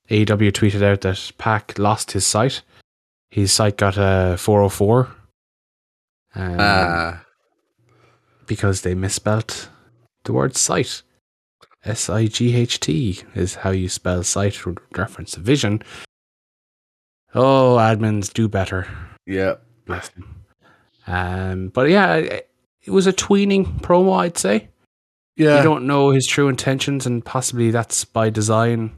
AEW 0.09 0.51
tweeted 0.51 0.81
out 0.81 1.01
that 1.01 1.31
Pac 1.37 1.77
lost 1.77 2.11
his 2.11 2.25
sight. 2.25 2.61
His 3.29 3.51
sight 3.51 3.77
got 3.77 3.97
a 3.97 4.37
404 4.37 5.07
um, 6.35 6.57
Ah, 6.59 7.23
because 8.47 8.81
they 8.81 8.95
misspelt 8.95 9.69
the 10.23 10.33
word 10.33 10.55
sight. 10.55 11.01
S 11.83 12.09
I 12.09 12.27
G 12.27 12.55
H 12.55 12.79
T 12.79 13.21
is 13.33 13.55
how 13.55 13.71
you 13.71 13.89
spell 13.89 14.23
sight 14.23 14.65
with 14.65 14.77
reference 14.95 15.31
to 15.31 15.39
vision. 15.39 15.81
Oh, 17.33 17.77
admins 17.79 18.31
do 18.31 18.47
better. 18.47 18.87
yeah. 19.25 19.55
Bless 19.85 20.09
them. 20.09 20.43
Um, 21.07 21.69
but 21.69 21.89
yeah, 21.89 22.15
it 22.15 22.49
it 22.83 22.91
was 22.91 23.07
a 23.07 23.13
tweening 23.13 23.81
promo, 23.81 24.19
I'd 24.19 24.37
say. 24.37 24.69
Yeah. 25.35 25.57
You 25.57 25.63
don't 25.63 25.87
know 25.87 26.11
his 26.11 26.27
true 26.27 26.47
intentions, 26.49 27.05
and 27.07 27.25
possibly 27.25 27.71
that's 27.71 28.05
by 28.05 28.29
design. 28.29 28.91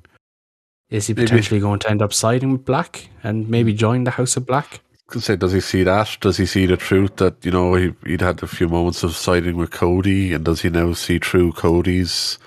Is 0.89 1.07
he 1.07 1.13
Maybe. 1.13 1.25
potentially 1.27 1.59
going 1.61 1.79
to 1.79 1.89
end 1.89 2.01
up 2.01 2.13
siding 2.13 2.51
with 2.51 2.65
Black 2.65 3.07
and 3.23 3.47
maybe 3.49 3.73
join 3.73 4.03
the 4.03 4.11
House 4.11 4.35
of 4.37 4.45
Black? 4.45 4.81
Could 5.07 5.21
say, 5.23 5.35
does 5.35 5.51
he 5.51 5.59
see 5.59 5.83
that? 5.83 6.17
Does 6.21 6.37
he 6.37 6.45
see 6.45 6.65
the 6.65 6.77
truth 6.77 7.17
that 7.17 7.43
you 7.45 7.51
know 7.51 7.73
he 7.75 7.93
he'd 8.05 8.21
had 8.21 8.41
a 8.43 8.47
few 8.47 8.67
moments 8.67 9.03
of 9.03 9.15
siding 9.15 9.57
with 9.57 9.71
Cody, 9.71 10.33
and 10.33 10.43
does 10.45 10.61
he 10.61 10.69
now 10.69 10.93
see 10.93 11.19
through 11.19 11.51
Cody's, 11.53 12.39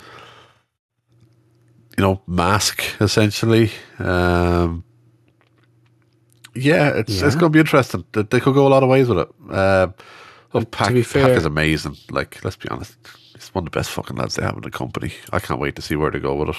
you 1.96 2.02
know, 2.02 2.22
mask 2.26 2.82
essentially? 3.00 3.70
Um, 3.98 4.84
yeah, 6.54 6.88
it's 6.96 7.20
Yeah. 7.20 7.26
it's 7.26 7.36
going 7.36 7.52
to 7.52 7.56
be 7.56 7.60
interesting. 7.60 8.04
They, 8.12 8.22
they 8.22 8.40
could 8.40 8.54
go 8.54 8.66
a 8.66 8.70
lot 8.70 8.82
of 8.82 8.88
ways 8.88 9.08
with 9.08 9.18
it. 9.18 9.28
Um, 9.50 9.94
look, 10.52 10.64
to 10.64 10.70
Pac, 10.70 10.92
be 10.94 11.02
Pac 11.04 11.30
is 11.36 11.44
amazing. 11.44 11.96
Like, 12.10 12.42
let's 12.42 12.56
be 12.56 12.68
honest, 12.70 12.96
he's 13.34 13.48
one 13.54 13.66
of 13.66 13.72
the 13.72 13.78
best 13.78 13.90
fucking 13.90 14.16
lads 14.16 14.36
they 14.36 14.42
have 14.42 14.56
in 14.56 14.62
the 14.62 14.70
company. 14.70 15.12
I 15.32 15.38
can't 15.40 15.60
wait 15.60 15.76
to 15.76 15.82
see 15.82 15.96
where 15.96 16.10
they 16.10 16.18
go 16.18 16.34
with 16.34 16.48
it. 16.50 16.56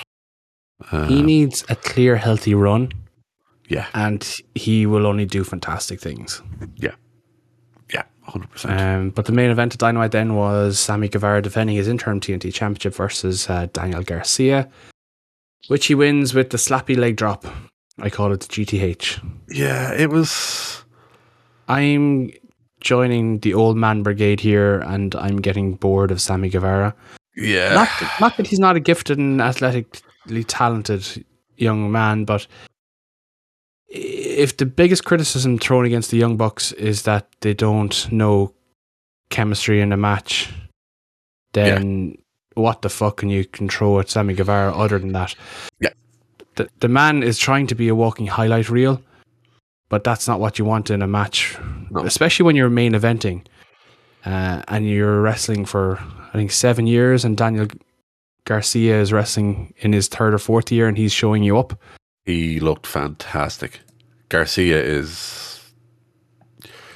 he 1.10 1.20
Um, 1.20 1.26
needs 1.26 1.66
a 1.70 1.76
clear, 1.76 2.16
healthy 2.18 2.54
run, 2.54 2.92
yeah, 3.68 3.88
and 3.94 4.26
he 4.56 4.86
will 4.86 5.06
only 5.06 5.26
do 5.26 5.44
fantastic 5.44 6.00
things. 6.00 6.42
yeah, 6.78 6.96
Yeah, 7.94 8.04
hundred 8.24 8.50
percent. 8.52 8.80
Um, 8.80 9.10
but 9.12 9.26
the 9.26 9.32
main 9.32 9.50
event 9.50 9.74
of 9.74 9.78
Dynamite 9.80 10.12
then 10.12 10.36
was 10.36 10.80
Sammy 10.80 11.08
Guevara 11.10 11.42
defending 11.42 11.76
his 11.76 11.88
interim 11.88 12.20
TNT 12.20 12.54
Championship 12.54 12.94
versus 12.96 13.50
uh, 13.50 13.68
Daniel 13.74 14.04
Garcia, 14.04 14.70
which 15.68 15.88
he 15.88 15.96
wins 15.96 16.34
with 16.34 16.50
the 16.50 16.58
slappy 16.58 16.98
leg 16.98 17.16
drop. 17.16 17.46
I 18.00 18.10
call 18.10 18.32
it 18.32 18.42
the 18.42 18.48
GTH. 18.48 19.24
Yeah, 19.50 19.92
it 19.94 20.10
was. 20.10 20.84
I'm 21.68 22.32
joining 22.80 23.40
the 23.40 23.54
old 23.54 23.76
man 23.76 24.04
brigade 24.04 24.40
here, 24.40 24.80
and 24.80 25.16
I'm 25.16 25.38
getting 25.38 25.74
bored 25.76 26.12
of 26.12 26.22
Sammy 26.22 26.50
Guevara. 26.50 26.96
Yeah, 27.36 27.74
Not, 27.74 27.90
not 28.20 28.38
that 28.38 28.48
he's 28.48 28.60
not 28.60 28.76
a 28.76 28.80
gifted 28.80 29.18
and 29.18 29.42
athletically 29.42 30.44
talented 30.44 31.26
young 31.58 31.92
man, 31.92 32.26
but 32.26 32.48
if 33.90 34.58
the 34.58 34.66
biggest 34.66 35.06
criticism 35.06 35.58
thrown 35.58 35.86
against 35.86 36.12
the 36.12 36.18
Young 36.18 36.38
Bucks 36.38 36.72
is 36.74 37.04
that 37.04 37.28
they 37.42 37.54
don't 37.54 38.12
know 38.12 38.54
chemistry 39.30 39.82
in 39.82 39.92
a 39.92 39.98
match, 39.98 40.52
then 41.54 42.18
what 42.56 42.82
the 42.82 42.90
fuck 42.90 43.18
can 43.18 43.30
you 43.30 43.46
control 43.46 44.00
at 44.00 44.10
Sammy 44.10 44.34
Guevara 44.34 44.76
other 44.76 45.00
than 45.00 45.14
that? 45.14 45.36
Yeah. 45.80 45.90
The, 46.56 46.70
the 46.80 46.88
man 46.88 47.24
is 47.24 47.38
trying 47.38 47.68
to 47.68 47.76
be 47.76 47.88
a 47.88 47.96
walking 47.96 48.28
highlight 48.28 48.70
reel, 48.70 49.02
but 49.90 50.04
that's 50.04 50.28
not 50.28 50.40
what 50.40 50.58
you 50.60 50.66
want 50.66 50.90
in 50.90 51.02
a 51.02 51.08
match, 51.08 51.56
No. 51.92 52.04
especially 52.04 52.46
when 52.46 52.56
you're 52.56 52.70
main 52.70 52.94
eventing 52.94 53.46
uh, 54.26 54.64
and 54.68 54.90
you're 54.90 55.22
wrestling 55.22 55.66
for, 55.66 56.00
I 56.30 56.34
think, 56.34 56.52
seven 56.52 56.88
years, 56.88 57.24
and 57.24 57.38
Daniel 57.38 57.68
Garcia 58.46 59.00
is 59.00 59.14
wrestling 59.14 59.74
in 59.78 59.94
his 59.94 60.08
third 60.08 60.34
or 60.34 60.40
fourth 60.40 60.72
year, 60.72 60.88
and 60.88 60.98
he's 60.98 61.14
showing 61.14 61.44
you 61.44 61.58
up. 61.58 61.80
He 62.28 62.60
looked 62.60 62.86
fantastic. 62.86 63.80
Garcia 64.28 64.84
is 64.84 65.72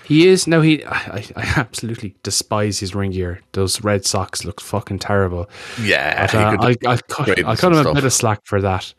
He 0.04 0.28
is 0.28 0.46
now. 0.46 0.60
He, 0.60 0.84
I, 0.86 1.26
I 1.38 1.54
absolutely 1.56 2.16
despise 2.22 2.80
his 2.80 2.94
ring 2.94 3.12
gear. 3.12 3.40
Those 3.54 3.82
red 3.82 4.06
socks 4.06 4.44
look 4.44 4.60
fucking 4.60 5.00
terrible. 5.00 5.50
yeah. 5.82 6.28
But, 6.28 6.36
uh, 6.36 6.58
I'll, 6.60 6.92
I'll 6.92 6.98
cut, 7.08 7.46
I'll 7.46 7.56
cut 7.56 7.72
him 7.72 7.88
a 7.88 7.94
bit 7.94 8.04
of 8.04 8.12
slack 8.12 8.42
for 8.44 8.60
that. 8.60 8.94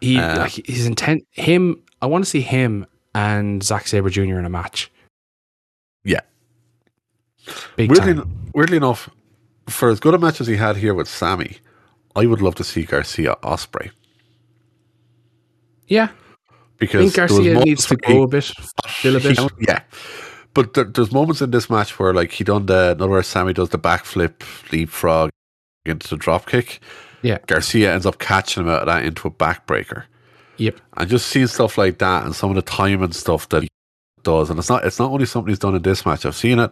He, 0.00 0.16
Uh, 0.16 0.38
like, 0.38 0.64
his 0.64 0.86
intent, 0.86 1.26
him. 1.32 1.82
I 2.00 2.06
want 2.06 2.22
to 2.22 2.30
see 2.30 2.42
him 2.42 2.86
and 3.12 3.64
Zack 3.64 3.88
Sabre 3.88 4.10
Jr. 4.10 4.38
in 4.38 4.44
a 4.44 4.50
match. 4.50 4.92
Yeah. 6.04 6.20
big 7.74 7.90
weirdly, 7.90 8.14
time. 8.14 8.50
weirdly 8.54 8.76
enough, 8.76 9.10
for 9.68 9.88
as 9.88 9.98
good 9.98 10.14
a 10.14 10.18
match 10.18 10.40
as 10.40 10.46
he 10.46 10.54
had 10.54 10.76
here 10.76 10.94
with 10.94 11.08
Sammy, 11.08 11.56
I 12.14 12.26
would 12.26 12.40
love 12.40 12.54
to 12.56 12.64
see 12.64 12.84
Garcia 12.84 13.34
Ospreay 13.42 13.90
Yeah, 15.88 16.08
I 16.10 16.54
because 16.78 17.12
think 17.12 17.14
there 17.14 17.24
was 17.24 17.32
Garcia 17.46 17.64
needs 17.64 17.86
to 17.86 17.96
grow 17.96 18.22
a 18.24 18.28
bit, 18.28 18.44
still 18.88 19.16
a 19.16 19.20
bit. 19.20 19.38
he- 19.38 19.48
yeah. 19.60 19.82
But 20.54 20.72
there, 20.74 20.84
there's 20.84 21.12
moments 21.12 21.42
in 21.42 21.50
this 21.50 21.68
match 21.68 21.98
where, 21.98 22.14
like, 22.14 22.32
he 22.32 22.42
done 22.42 22.64
the, 22.66 22.92
in 22.92 23.02
other 23.02 23.08
words, 23.10 23.28
Sammy 23.28 23.52
does 23.52 23.68
the 23.68 23.78
backflip, 23.78 24.42
leapfrog 24.72 25.28
into 25.84 26.08
the 26.08 26.16
drop 26.16 26.46
kick. 26.46 26.80
Yeah. 27.22 27.38
Garcia 27.46 27.92
ends 27.92 28.06
up 28.06 28.18
catching 28.18 28.62
him 28.62 28.70
out 28.70 28.80
of 28.80 28.86
that 28.86 29.04
into 29.04 29.28
a 29.28 29.30
backbreaker. 29.30 30.04
Yep. 30.58 30.80
and 30.96 31.10
just 31.10 31.26
seeing 31.26 31.46
stuff 31.48 31.76
like 31.76 31.98
that 31.98 32.24
and 32.24 32.34
some 32.34 32.48
of 32.48 32.56
the 32.56 32.62
timing 32.62 33.12
stuff 33.12 33.46
that 33.50 33.64
he 33.64 33.68
does 34.22 34.48
and 34.48 34.58
it's 34.58 34.70
not 34.70 34.86
it's 34.86 34.98
not 34.98 35.10
only 35.10 35.26
something 35.26 35.50
he's 35.50 35.58
done 35.58 35.74
in 35.74 35.82
this 35.82 36.06
match 36.06 36.24
i've 36.24 36.34
seen 36.34 36.58
it 36.58 36.70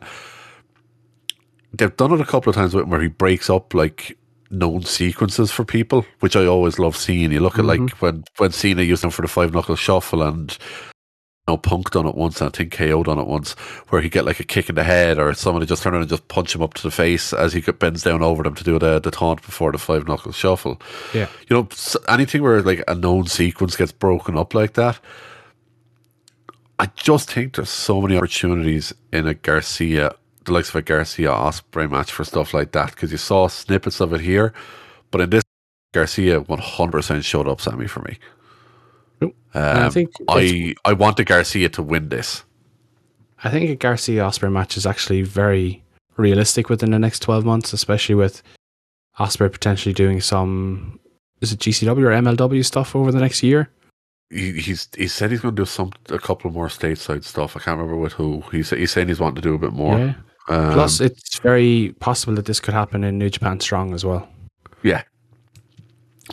they've 1.75 1.95
done 1.97 2.11
it 2.13 2.21
a 2.21 2.25
couple 2.25 2.49
of 2.49 2.57
times 2.57 2.75
with 2.75 2.85
him 2.85 2.91
where 2.91 3.03
he 3.03 3.09
breaks 3.09 3.51
up 3.51 3.75
like 3.75 4.17
known 4.55 4.83
sequences 4.83 5.51
for 5.51 5.65
people 5.65 6.05
which 6.21 6.37
i 6.37 6.47
always 6.47 6.79
love 6.79 6.97
seeing 6.97 7.33
you 7.33 7.41
look 7.41 7.59
at 7.59 7.65
like 7.65 7.81
mm-hmm. 7.81 8.05
when 8.05 8.25
when 8.39 8.51
cena 8.51 8.83
used 8.83 9.03
them 9.03 9.11
for 9.11 9.23
the 9.23 9.29
five 9.29 9.53
knuckle 9.53 9.77
shuffle 9.77 10.23
and 10.23 10.59
you 11.47 11.53
know, 11.53 11.59
Punk 11.59 11.91
done 11.91 12.07
it 12.07 12.15
once, 12.15 12.41
and 12.41 12.49
I 12.49 12.57
think 12.57 12.73
KO 12.73 13.03
done 13.03 13.19
it 13.19 13.27
once, 13.27 13.53
where 13.91 14.01
he 14.01 14.09
get 14.09 14.25
like 14.25 14.41
a 14.41 14.45
kick 14.45 14.71
in 14.71 14.77
the 14.77 14.83
head, 14.83 15.19
or 15.19 15.35
somebody 15.35 15.67
just 15.67 15.83
turn 15.83 15.93
around 15.93 16.01
and 16.01 16.09
just 16.09 16.27
punch 16.29 16.55
him 16.55 16.63
up 16.63 16.73
to 16.75 16.83
the 16.83 16.91
face 16.91 17.35
as 17.35 17.53
he 17.53 17.61
bends 17.61 18.03
down 18.03 18.23
over 18.23 18.43
them 18.43 18.55
to 18.55 18.65
do 18.65 18.79
the 18.79 18.99
the 18.99 19.11
taunt 19.11 19.43
before 19.43 19.71
the 19.71 19.77
five 19.77 20.09
knuckle 20.09 20.33
shuffle 20.33 20.81
Yeah. 21.13 21.29
you 21.49 21.57
know, 21.57 21.69
anything 22.09 22.43
where 22.43 22.63
like 22.63 22.83
a 22.89 22.95
known 22.95 23.27
sequence 23.27 23.77
gets 23.77 23.93
broken 23.93 24.39
up 24.39 24.55
like 24.55 24.73
that. 24.75 24.99
I 26.79 26.87
just 26.97 27.31
think 27.31 27.55
there's 27.55 27.69
so 27.69 28.01
many 28.01 28.17
opportunities 28.17 28.95
in 29.13 29.29
a 29.29 29.35
Garcia, 29.35 30.15
the 30.45 30.53
likes 30.53 30.69
of 30.71 30.77
a 30.77 30.83
Garcia 30.83 31.31
Ospreay 31.31 31.91
match 31.91 32.13
for 32.13 32.25
stuff 32.25 32.55
like 32.55 32.73
that 32.73 32.91
because 32.91 33.13
you 33.13 33.19
saw 33.19 33.49
snippets 33.49 34.01
of 34.01 34.13
it 34.13 34.21
here, 34.21 34.53
but 35.11 35.21
in 35.21 35.31
this 35.31 35.43
Garcia 35.93 36.41
100% 36.41 37.25
showed 37.25 37.49
up 37.49 37.61
Sammy 37.61 37.87
for 37.87 38.01
me. 38.03 38.19
And 39.21 39.33
I 39.55 39.85
Um, 39.87 39.91
think 39.93 40.11
I 40.29 40.75
I 40.85 40.93
wanted 40.93 41.27
Garcia 41.27 41.69
to 41.71 41.83
win 41.83 42.09
this. 42.09 42.45
I 43.43 43.51
think 43.51 43.71
a 43.71 43.77
Garcia 43.77 44.23
Ospreay 44.23 44.51
match 44.51 44.77
is 44.77 44.87
actually 44.87 45.23
very 45.23 45.83
realistic 46.17 46.69
within 46.69 46.91
the 46.91 46.99
next 46.99 47.21
12 47.21 47.45
months, 47.45 47.73
especially 47.73 48.15
with 48.15 48.43
Ospreay 49.19 49.53
potentially 49.53 49.93
doing 49.93 50.21
some 50.21 50.99
is 51.41 51.53
it 51.53 51.61
GCW 51.61 52.05
or 52.05 52.11
MLW 52.11 52.65
stuff 52.65 52.97
over 52.97 53.13
the 53.13 53.21
next 53.21 53.43
year? 53.43 53.69
He, 54.31 54.53
he's 54.53 54.89
he 54.97 55.07
said 55.07 55.31
he's 55.31 55.41
going 55.41 55.55
to 55.55 55.63
do 55.63 55.67
some 55.67 55.93
a 56.09 56.19
couple 56.19 56.51
more 56.51 56.69
stateside 56.69 57.23
stuff. 57.25 57.57
I 57.57 57.61
can't 57.61 57.79
remember 57.79 57.97
with 58.01 58.15
who. 58.15 58.43
He's 58.51 58.71
he's 58.71 58.91
saying 58.91 59.09
he's 59.09 59.21
wanting 59.21 59.37
to 59.37 59.49
do 59.49 59.55
a 59.55 59.59
bit 59.59 59.73
more. 59.73 59.99
Yeah. 59.99 60.15
Um, 60.49 60.73
Plus, 60.75 61.01
it's 61.01 61.39
very 61.39 61.95
possible 62.01 62.35
that 62.35 62.45
this 62.45 62.61
could 62.61 62.75
happen 62.75 63.03
in 63.05 63.19
New 63.19 63.31
Japan 63.31 63.61
Strong 63.61 63.95
as 63.95 64.05
well. 64.05 64.29
Yeah. 64.83 65.03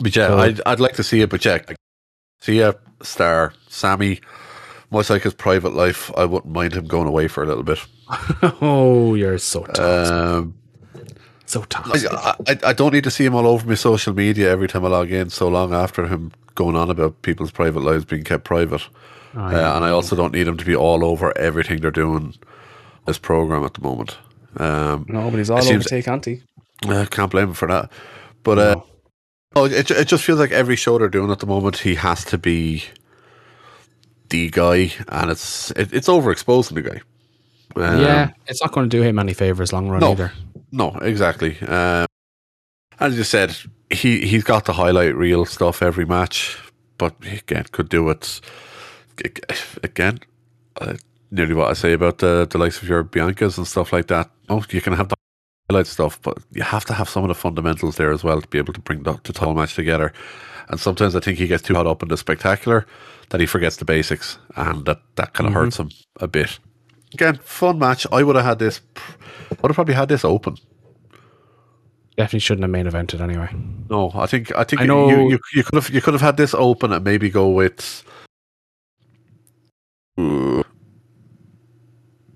But 0.02 0.14
yeah, 0.16 0.28
So- 0.28 0.38
I'd, 0.38 0.60
I'd 0.66 0.80
like 0.80 0.94
to 0.94 1.02
see 1.02 1.20
it, 1.22 1.30
but 1.30 1.44
yeah, 1.44 1.58
like, 1.68 1.76
see 2.40 2.60
a 2.60 2.74
star, 3.02 3.52
Sammy, 3.68 4.20
much 4.90 5.08
like 5.10 5.22
his 5.22 5.34
private 5.34 5.72
life, 5.74 6.10
I 6.16 6.24
wouldn't 6.26 6.52
mind 6.52 6.74
him 6.74 6.86
going 6.86 7.08
away 7.08 7.28
for 7.28 7.42
a 7.42 7.46
little 7.46 7.62
bit. 7.62 7.78
oh, 8.60 9.14
you're 9.14 9.38
so 9.38 9.64
toxic. 9.64 9.84
Um, 10.12 10.54
so 11.46 11.62
toxic. 11.64 12.10
I, 12.12 12.34
I, 12.48 12.58
I 12.66 12.72
don't 12.74 12.92
need 12.92 13.04
to 13.04 13.10
see 13.10 13.24
him 13.24 13.34
all 13.34 13.46
over 13.46 13.66
my 13.66 13.74
social 13.74 14.12
media 14.14 14.50
every 14.50 14.68
time 14.68 14.84
I 14.84 14.88
log 14.88 15.10
in 15.10 15.30
so 15.30 15.48
long 15.48 15.72
after 15.72 16.06
him 16.06 16.32
going 16.54 16.76
on 16.76 16.90
about 16.90 17.22
people's 17.22 17.50
private 17.50 17.80
lives 17.80 18.04
being 18.04 18.24
kept 18.24 18.44
private. 18.44 18.82
Oh, 19.34 19.40
Uh, 19.40 19.72
and 19.76 19.84
I 19.84 19.90
also 19.90 20.14
don't 20.14 20.34
need 20.34 20.46
him 20.46 20.58
to 20.58 20.64
be 20.64 20.76
all 20.76 21.04
over 21.04 21.36
everything 21.38 21.80
they're 21.80 21.90
doing 21.90 22.34
this 23.06 23.18
program 23.18 23.64
at 23.64 23.74
the 23.74 23.80
moment. 23.82 24.16
Um, 24.56 25.06
Nobody's 25.08 25.50
all 25.50 25.58
it 25.58 25.64
over 25.64 25.72
seems- 25.72 25.86
Take 25.86 26.08
Auntie. 26.08 26.42
I 26.86 27.04
can't 27.06 27.30
blame 27.30 27.48
him 27.48 27.54
for 27.54 27.68
that. 27.68 27.90
But 28.42 28.58
uh, 28.58 28.80
oh, 29.54 29.66
it, 29.66 29.90
it 29.90 30.08
just 30.08 30.24
feels 30.24 30.40
like 30.40 30.50
every 30.50 30.76
show 30.76 30.98
they're 30.98 31.08
doing 31.08 31.30
at 31.30 31.38
the 31.38 31.46
moment, 31.46 31.78
he 31.78 31.94
has 31.94 32.24
to 32.26 32.38
be 32.38 32.84
the 34.30 34.50
guy, 34.50 34.92
and 35.08 35.30
it's 35.30 35.70
it, 35.72 35.92
it's 35.92 36.08
overexposing 36.08 36.74
the 36.74 36.82
guy. 36.82 37.00
Um, 37.76 38.00
yeah, 38.00 38.30
it's 38.46 38.60
not 38.60 38.72
going 38.72 38.88
to 38.88 38.96
do 38.96 39.02
him 39.02 39.18
any 39.18 39.32
favors 39.32 39.72
long 39.72 39.88
run 39.88 40.00
no. 40.00 40.12
either. 40.12 40.32
No, 40.72 40.88
exactly. 41.02 41.58
Um, 41.60 42.06
as 42.98 43.16
you 43.16 43.24
said, 43.24 43.56
he 43.90 44.26
he's 44.26 44.44
got 44.44 44.64
the 44.64 44.72
highlight 44.72 45.14
reel 45.14 45.44
stuff 45.44 45.82
every 45.82 46.04
match, 46.04 46.58
but 46.98 47.14
he, 47.22 47.36
again 47.36 47.66
could 47.70 47.88
do 47.88 48.08
it 48.10 48.40
again. 49.82 50.18
Uh, 50.80 50.94
nearly 51.32 51.54
what 51.54 51.70
I 51.70 51.72
say 51.72 51.92
about 51.92 52.18
the 52.18 52.46
the 52.48 52.58
likes 52.58 52.80
of 52.80 52.88
your 52.88 53.02
Biancas 53.02 53.58
and 53.58 53.66
stuff 53.66 53.92
like 53.92 54.06
that. 54.08 54.30
Oh, 54.48 54.64
you 54.70 54.80
can 54.80 54.92
have 54.92 55.08
the 55.08 55.16
highlight 55.68 55.86
stuff, 55.86 56.20
but 56.22 56.38
you 56.52 56.62
have 56.62 56.84
to 56.84 56.92
have 56.92 57.08
some 57.08 57.24
of 57.24 57.28
the 57.28 57.34
fundamentals 57.34 57.96
there 57.96 58.12
as 58.12 58.22
well 58.22 58.40
to 58.40 58.48
be 58.48 58.58
able 58.58 58.74
to 58.74 58.80
bring 58.80 59.02
the, 59.02 59.18
the 59.24 59.32
title 59.32 59.54
match 59.54 59.74
together. 59.74 60.12
And 60.68 60.78
sometimes 60.78 61.16
I 61.16 61.20
think 61.20 61.38
he 61.38 61.48
gets 61.48 61.62
too 61.62 61.74
caught 61.74 61.86
up 61.86 62.02
in 62.02 62.08
the 62.08 62.16
spectacular 62.16 62.86
that 63.30 63.40
he 63.40 63.46
forgets 63.46 63.76
the 63.76 63.84
basics, 63.84 64.38
and 64.56 64.84
that 64.84 65.00
that 65.16 65.32
kind 65.32 65.48
of 65.48 65.54
mm-hmm. 65.54 65.64
hurts 65.64 65.78
him 65.78 65.90
a 66.20 66.28
bit. 66.28 66.58
Again, 67.14 67.38
fun 67.42 67.78
match. 67.78 68.06
I 68.12 68.22
would 68.22 68.36
have 68.36 68.44
had 68.44 68.58
this. 68.58 68.80
I 68.96 69.56
would 69.60 69.70
have 69.70 69.74
probably 69.74 69.94
had 69.94 70.08
this 70.08 70.24
open. 70.24 70.56
Definitely 72.16 72.40
shouldn't 72.40 72.62
have 72.62 72.70
main 72.70 72.86
evented 72.86 73.20
anyway. 73.20 73.48
No, 73.88 74.12
I 74.14 74.26
think 74.26 74.54
I 74.54 74.64
think 74.64 74.82
I 74.82 74.86
know- 74.86 75.08
you, 75.08 75.30
you, 75.30 75.38
you 75.54 75.64
could 75.64 75.74
have 75.74 75.90
you 75.90 76.00
could 76.00 76.14
have 76.14 76.20
had 76.20 76.36
this 76.36 76.54
open 76.54 76.92
and 76.92 77.04
maybe 77.04 77.30
go 77.30 77.48
with. 77.48 78.04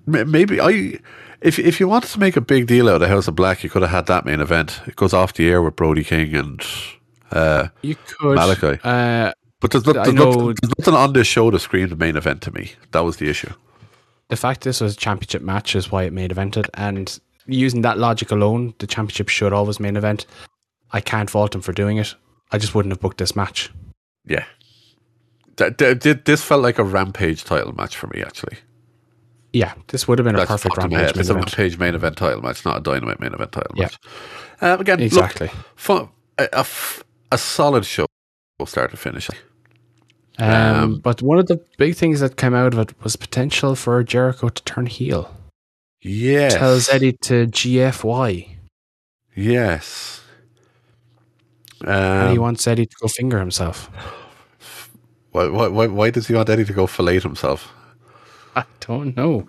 Maybe 0.07 0.61
I, 0.61 0.99
if 1.41 1.59
if 1.59 1.81
you 1.81 1.89
wanted 1.89 2.11
to 2.12 2.20
make 2.20 2.37
a 2.37 2.41
big 2.41 2.66
deal 2.66 2.89
out 2.89 3.03
of 3.03 3.09
House 3.09 3.28
of 3.28 3.35
Black, 3.35 3.65
you 3.65 3.70
could 3.70 3.83
have 3.83 3.91
had 3.91 4.07
that 4.07 4.24
main 4.24 4.41
event. 4.41 4.81
It 4.87 4.97
goes 4.97 5.12
off 5.12 5.35
the 5.35 5.49
air 5.49 5.61
with 5.62 5.77
Brody 5.77 6.05
King 6.05 6.35
and. 6.35 6.65
Uh, 7.33 7.69
You 7.83 7.97
could. 7.97 8.39
Malakai. 8.39 8.78
Uh, 8.85 9.33
but 9.61 9.73
there's, 9.73 9.85
not, 9.87 9.95
there's, 9.95 10.15
nothing, 10.15 10.47
there's 10.47 10.78
nothing 10.78 10.95
on 10.95 11.12
this 11.12 11.27
show 11.27 11.51
to 11.51 11.59
scream 11.59 11.89
the 11.89 11.97
main 11.97 12.16
event 12.16 12.43
to 12.43 12.53
me. 12.53 12.73
That 12.93 13.01
was 13.01 13.16
the 13.16 13.28
issue. 13.28 13.53
the 14.28 14.37
fact 14.37 14.61
this 14.62 14.81
was 14.81 14.95
a 14.95 14.97
championship 14.97 15.43
match 15.43 15.74
is 15.74 15.91
why 15.91 16.05
it 16.05 16.12
main 16.12 16.31
evented, 16.31 16.69
and 16.74 17.19
using 17.47 17.83
that 17.83 17.99
logic 17.99 18.31
alone, 18.31 18.74
the 18.78 18.87
championship 18.87 19.28
should 19.28 19.53
always 19.53 19.81
main 19.81 19.97
event. 19.97 20.27
I 20.93 21.01
can't 21.01 21.31
fault 21.31 21.55
him 21.55 21.62
for 21.62 21.73
doing 21.73 21.97
it. 21.97 22.15
I 22.53 22.59
just 22.59 22.74
wouldn't 22.74 22.93
have 22.93 23.01
booked 23.01 23.19
this 23.19 23.35
match. 23.35 23.70
Yeah. 24.24 24.45
This 25.57 26.43
felt 26.45 26.62
like 26.62 26.78
a 26.78 26.85
Rampage 26.85 27.45
title 27.45 27.74
match 27.74 27.97
for 27.97 28.09
me, 28.09 28.23
actually. 28.23 28.59
Yeah, 29.52 29.73
this 29.89 30.06
would 30.06 30.18
have 30.18 30.27
been 30.27 30.36
a 30.36 30.44
perfect 30.47 30.77
rampage 30.77 30.98
main 30.98 31.20
It's 31.20 31.28
a. 31.31 31.35
Rampage 31.35 31.78
main 31.78 31.94
event 31.94 32.16
title 32.18 32.43
match, 32.43 32.64
not 32.64 32.78
a 32.78 32.81
Dynamite 32.81 33.20
main 33.20 33.32
event 33.32 33.52
title 33.52 33.73
Yeah. 33.74 33.85
match. 33.85 33.98
Um, 34.60 34.81
again, 34.81 35.01
Exactly. 35.01 35.47
Look, 35.48 35.56
fun, 35.77 36.09
a, 36.39 36.48
a 36.52 36.66
a 37.32 37.39
solid 37.39 37.85
show, 37.86 38.06
start 38.66 38.90
to 38.90 38.97
finish. 38.97 39.31
Um, 40.39 40.51
Um, 40.51 40.98
but 40.98 41.23
one 41.23 41.39
of 41.39 41.47
the 41.47 41.60
big 41.78 41.94
things 41.97 42.20
that 42.20 42.36
came 42.36 42.55
out 42.55 42.74
of 42.74 42.78
it 42.81 42.94
was 43.02 43.16
potential 43.16 43.74
for 43.74 44.02
Jericho 44.05 44.48
to 44.51 44.62
turn 44.64 44.86
heel. 44.86 45.35
Yes. 46.02 46.55
Tells 46.55 46.89
Eddie 46.90 47.12
to 47.23 47.47
GFY, 47.47 48.56
Yes. 49.35 50.20
and 51.81 52.31
he 52.31 52.36
Um, 52.36 52.43
wants 52.43 52.66
Eddie 52.66 52.86
to 52.86 52.97
go 53.01 53.09
finger 53.09 53.39
himself. 53.39 53.89
why, 55.32 55.47
why, 55.48 55.68
why, 55.68 55.86
why 55.86 56.10
does 56.10 56.27
he 56.28 56.35
want 56.35 56.48
Eddie 56.51 56.64
to 56.66 56.73
go 56.73 56.86
fillet 56.86 57.20
himself? 57.20 57.73
I 58.61 58.65
don't 58.81 59.16
know. 59.16 59.47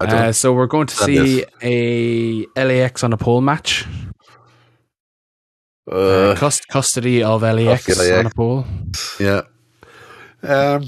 I 0.00 0.06
don't, 0.06 0.14
Uh, 0.20 0.32
so 0.32 0.52
we're 0.52 0.66
going 0.66 0.86
to 0.86 0.94
see 0.94 1.40
is- 1.40 2.46
a 2.54 2.62
LAX 2.64 3.02
on 3.02 3.12
a 3.12 3.16
pole 3.16 3.40
match. 3.40 3.84
uh, 5.90 5.94
Uh, 5.94 6.36
cus- 6.36 6.64
custody 6.66 7.22
of 7.22 7.42
LAX, 7.42 7.86
Custody 7.86 8.12
on 8.14 8.26
a 8.26 8.30
pole. 8.30 8.64
yeah. 9.18 9.42
Um, 10.42 10.84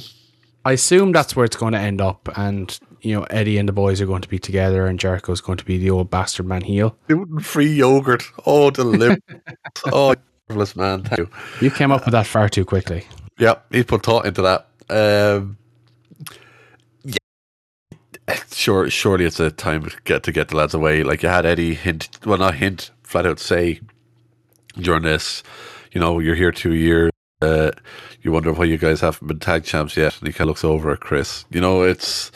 I 0.64 0.72
assume 0.72 1.12
that's 1.12 1.34
where 1.34 1.44
it's 1.44 1.56
going 1.56 1.72
to 1.72 1.78
end 1.80 2.00
up, 2.00 2.28
and 2.36 2.78
you 3.00 3.14
know 3.16 3.24
Eddie 3.30 3.56
and 3.58 3.66
the 3.68 3.72
boys 3.72 4.00
are 4.00 4.06
going 4.06 4.20
to 4.22 4.28
be 4.28 4.38
together, 4.38 4.86
and 4.86 5.00
Jericho's 5.00 5.40
going 5.40 5.58
to 5.58 5.64
be 5.64 5.78
the 5.78 5.90
old 5.90 6.10
bastard 6.10 6.46
man 6.46 6.60
heel. 6.62 6.96
free 7.40 7.72
yogurt. 7.72 8.22
Oh, 8.46 8.70
delicious. 8.70 9.18
oh, 9.92 10.14
marvelous, 10.48 10.76
man. 10.76 11.02
Thank 11.02 11.18
you. 11.18 11.30
You 11.62 11.70
came 11.70 11.90
up 11.90 12.04
with 12.04 12.12
that 12.12 12.26
far 12.26 12.48
too 12.48 12.64
quickly. 12.64 13.06
Yeah, 13.38 13.54
he 13.72 13.82
put 13.82 14.02
thought 14.04 14.26
into 14.26 14.42
that. 14.42 14.66
Um, 14.90 15.56
sure. 18.52 18.90
Surely 18.90 19.24
it's 19.24 19.40
a 19.40 19.50
time 19.50 19.84
to 19.84 19.96
get 20.04 20.22
to 20.24 20.32
get 20.32 20.48
the 20.48 20.56
lads 20.56 20.74
away. 20.74 21.02
Like 21.02 21.22
you 21.22 21.28
had 21.28 21.46
Eddie 21.46 21.74
hint, 21.74 22.08
well, 22.24 22.38
not 22.38 22.54
hint, 22.54 22.90
flat 23.02 23.26
out 23.26 23.38
say 23.40 23.80
during 24.76 25.02
this. 25.02 25.42
You 25.92 26.00
know, 26.00 26.18
you're 26.18 26.34
here 26.34 26.52
two 26.52 26.74
years. 26.74 27.10
Uh, 27.42 27.70
you 28.22 28.32
wonder 28.32 28.52
why 28.52 28.64
you 28.64 28.76
guys 28.76 29.00
haven't 29.00 29.26
been 29.26 29.38
tag 29.38 29.64
champs 29.64 29.96
yet. 29.96 30.18
And 30.18 30.26
he 30.26 30.32
kind 30.32 30.42
of 30.42 30.48
looks 30.48 30.64
over 30.64 30.92
at 30.92 31.00
Chris. 31.00 31.44
You 31.50 31.60
know, 31.60 31.82
it's 31.82 32.30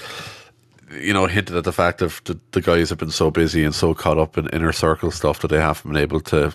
you 0.91 1.13
know 1.13 1.27
hinted 1.27 1.57
at 1.57 1.65
the 1.65 1.73
fact 1.73 2.03
of 2.03 2.21
the, 2.25 2.39
the 2.53 2.61
guys 2.61 2.91
have 2.91 2.99
been 2.99 3.11
so 3.11 3.31
busy 3.31 3.65
and 3.65 3.75
so 3.75 3.95
caught 3.95 4.19
up 4.19 4.39
in 4.39 4.49
inner 4.49 4.73
circle 4.73 5.11
stuff 5.11 5.41
that 5.41 5.49
they 5.49 5.61
haven't 5.61 5.93
been 5.93 6.01
able 6.01 6.21
to 6.21 6.55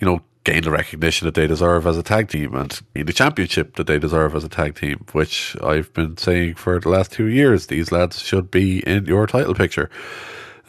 you 0.00 0.06
know, 0.06 0.20
gain 0.46 0.62
the 0.62 0.70
recognition 0.70 1.26
that 1.26 1.34
they 1.34 1.48
deserve 1.48 1.88
as 1.88 1.98
a 1.98 2.04
tag 2.04 2.28
team 2.28 2.54
and 2.54 2.80
the 2.94 3.12
championship 3.12 3.74
that 3.74 3.88
they 3.88 3.98
deserve 3.98 4.32
as 4.36 4.44
a 4.44 4.48
tag 4.48 4.76
team, 4.76 5.04
which 5.10 5.56
I've 5.60 5.92
been 5.92 6.16
saying 6.16 6.54
for 6.54 6.78
the 6.78 6.88
last 6.88 7.10
two 7.10 7.26
years. 7.26 7.66
These 7.66 7.90
lads 7.90 8.20
should 8.20 8.48
be 8.48 8.78
in 8.86 9.06
your 9.06 9.26
title 9.26 9.54
picture. 9.54 9.90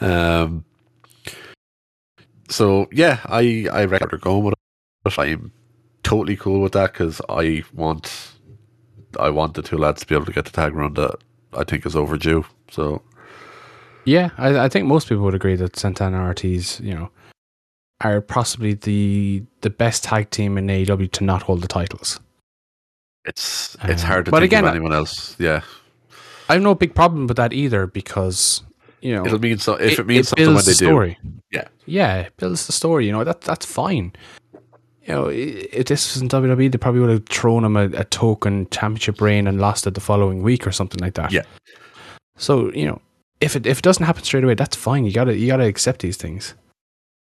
Um, 0.00 0.64
so 2.48 2.88
yeah, 2.90 3.20
I 3.26 3.68
I 3.72 3.84
reckon 3.84 4.08
they're 4.10 4.18
going 4.18 4.44
with 4.44 4.54
it. 5.06 5.18
I'm 5.18 5.52
totally 6.02 6.36
cool 6.36 6.60
with 6.60 6.72
that 6.72 6.92
because 6.92 7.20
I 7.28 7.62
want 7.72 8.32
I 9.18 9.30
want 9.30 9.54
the 9.54 9.62
two 9.62 9.78
lads 9.78 10.00
to 10.00 10.06
be 10.08 10.16
able 10.16 10.26
to 10.26 10.32
get 10.32 10.44
the 10.44 10.50
tag 10.50 10.74
run 10.74 10.94
that 10.94 11.18
I 11.52 11.62
think 11.62 11.86
is 11.86 11.94
overdue. 11.94 12.44
So 12.68 13.00
Yeah, 14.04 14.30
I, 14.38 14.64
I 14.64 14.68
think 14.68 14.86
most 14.86 15.08
people 15.08 15.22
would 15.24 15.34
agree 15.36 15.56
that 15.56 15.76
Santana 15.76 16.20
Ortiz, 16.24 16.80
you 16.80 16.94
know, 16.94 17.10
are 18.00 18.20
possibly 18.20 18.74
the 18.74 19.42
the 19.62 19.70
best 19.70 20.04
tag 20.04 20.30
team 20.30 20.56
in 20.58 20.66
AEW 20.68 21.10
to 21.12 21.24
not 21.24 21.42
hold 21.42 21.62
the 21.62 21.68
titles. 21.68 22.20
it's 23.24 23.76
it's 23.84 24.02
Um, 24.02 24.08
hard 24.08 24.24
to 24.26 24.30
but 24.30 24.40
think 24.40 24.52
again, 24.52 24.64
of 24.64 24.70
anyone 24.70 24.92
else. 24.92 25.36
Yeah, 25.38 25.62
I 26.48 26.54
have 26.54 26.62
no 26.62 26.74
big 26.74 26.94
problem 26.94 27.26
with 27.26 27.36
that 27.36 27.52
either 27.52 27.86
because 27.86 28.62
you 29.00 29.14
know 29.14 29.26
it'll 29.26 29.38
mean 29.40 29.58
so 29.58 29.74
if 29.74 29.98
it, 29.98 30.06
means 30.06 30.28
something 30.28 30.46
when 30.46 30.64
they 30.64 30.72
the 30.72 30.78
do. 30.78 30.86
Yeah. 31.50 31.68
yeah, 31.86 32.16
it 32.26 32.36
builds 32.36 32.66
the 32.66 32.72
story. 32.72 33.06
You 33.06 33.12
know 33.12 33.24
that 33.24 33.40
that's 33.42 33.66
fine. 33.66 34.12
You 35.06 35.14
know, 35.14 35.26
if 35.28 35.86
this 35.86 36.14
was 36.14 36.20
in 36.20 36.28
WWE, 36.28 36.70
they 36.70 36.76
probably 36.76 37.00
would 37.00 37.08
have 37.08 37.26
thrown 37.30 37.64
him 37.64 37.78
a, 37.78 37.86
a 37.96 38.04
token 38.04 38.68
championship 38.68 39.22
reign 39.22 39.46
and 39.46 39.58
lost 39.58 39.86
it 39.86 39.94
the 39.94 40.00
following 40.02 40.42
week 40.42 40.66
or 40.66 40.70
something 40.72 41.00
like 41.00 41.14
that. 41.14 41.32
Yeah. 41.32 41.44
So 42.36 42.70
you 42.74 42.86
know, 42.86 43.00
if 43.40 43.56
it 43.56 43.66
if 43.66 43.78
it 43.78 43.82
doesn't 43.82 44.04
happen 44.04 44.22
straight 44.22 44.44
away, 44.44 44.54
that's 44.54 44.76
fine. 44.76 45.04
You 45.04 45.12
gotta 45.12 45.34
you 45.36 45.46
gotta 45.46 45.64
accept 45.64 46.00
these 46.02 46.16
things. 46.16 46.54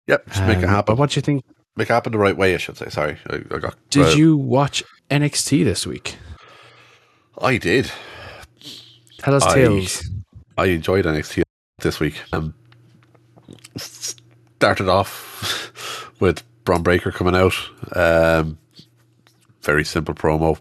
Yep, 0.08 0.28
just 0.28 0.42
make 0.48 0.58
it 0.60 0.64
Um, 0.64 0.70
happen. 0.70 0.98
What 0.98 1.12
do 1.12 1.18
you 1.18 1.22
think? 1.22 1.44
Make 1.76 1.90
it 1.90 1.94
happen 1.94 2.12
the 2.12 2.18
right 2.18 2.36
way, 2.36 2.54
I 2.54 2.58
should 2.58 2.78
say. 2.78 2.90
Sorry, 2.90 3.18
I, 3.30 3.36
I 3.54 3.60
got. 3.60 3.76
Did 3.90 4.08
uh, 4.08 4.10
you 4.10 4.36
watch 4.38 4.84
NXT 5.10 5.64
this 5.64 5.86
week? 5.88 6.18
I 7.42 7.58
did. 7.58 7.92
Tell 9.20 9.36
us 9.36 9.44
I- 9.44 9.56
tales. 9.56 10.10
I 10.58 10.66
enjoyed 10.66 11.06
NXT 11.06 11.44
this 11.80 12.00
week. 12.00 12.22
Um, 12.34 12.54
started 13.78 14.90
off 14.90 16.12
with 16.20 16.44
Bron 16.66 16.84
Breakker 16.84 17.12
coming 17.12 17.36
out. 17.36 17.54
Um, 17.96 18.58
very 19.62 19.84
simple 19.84 20.14
promo. 20.14 20.60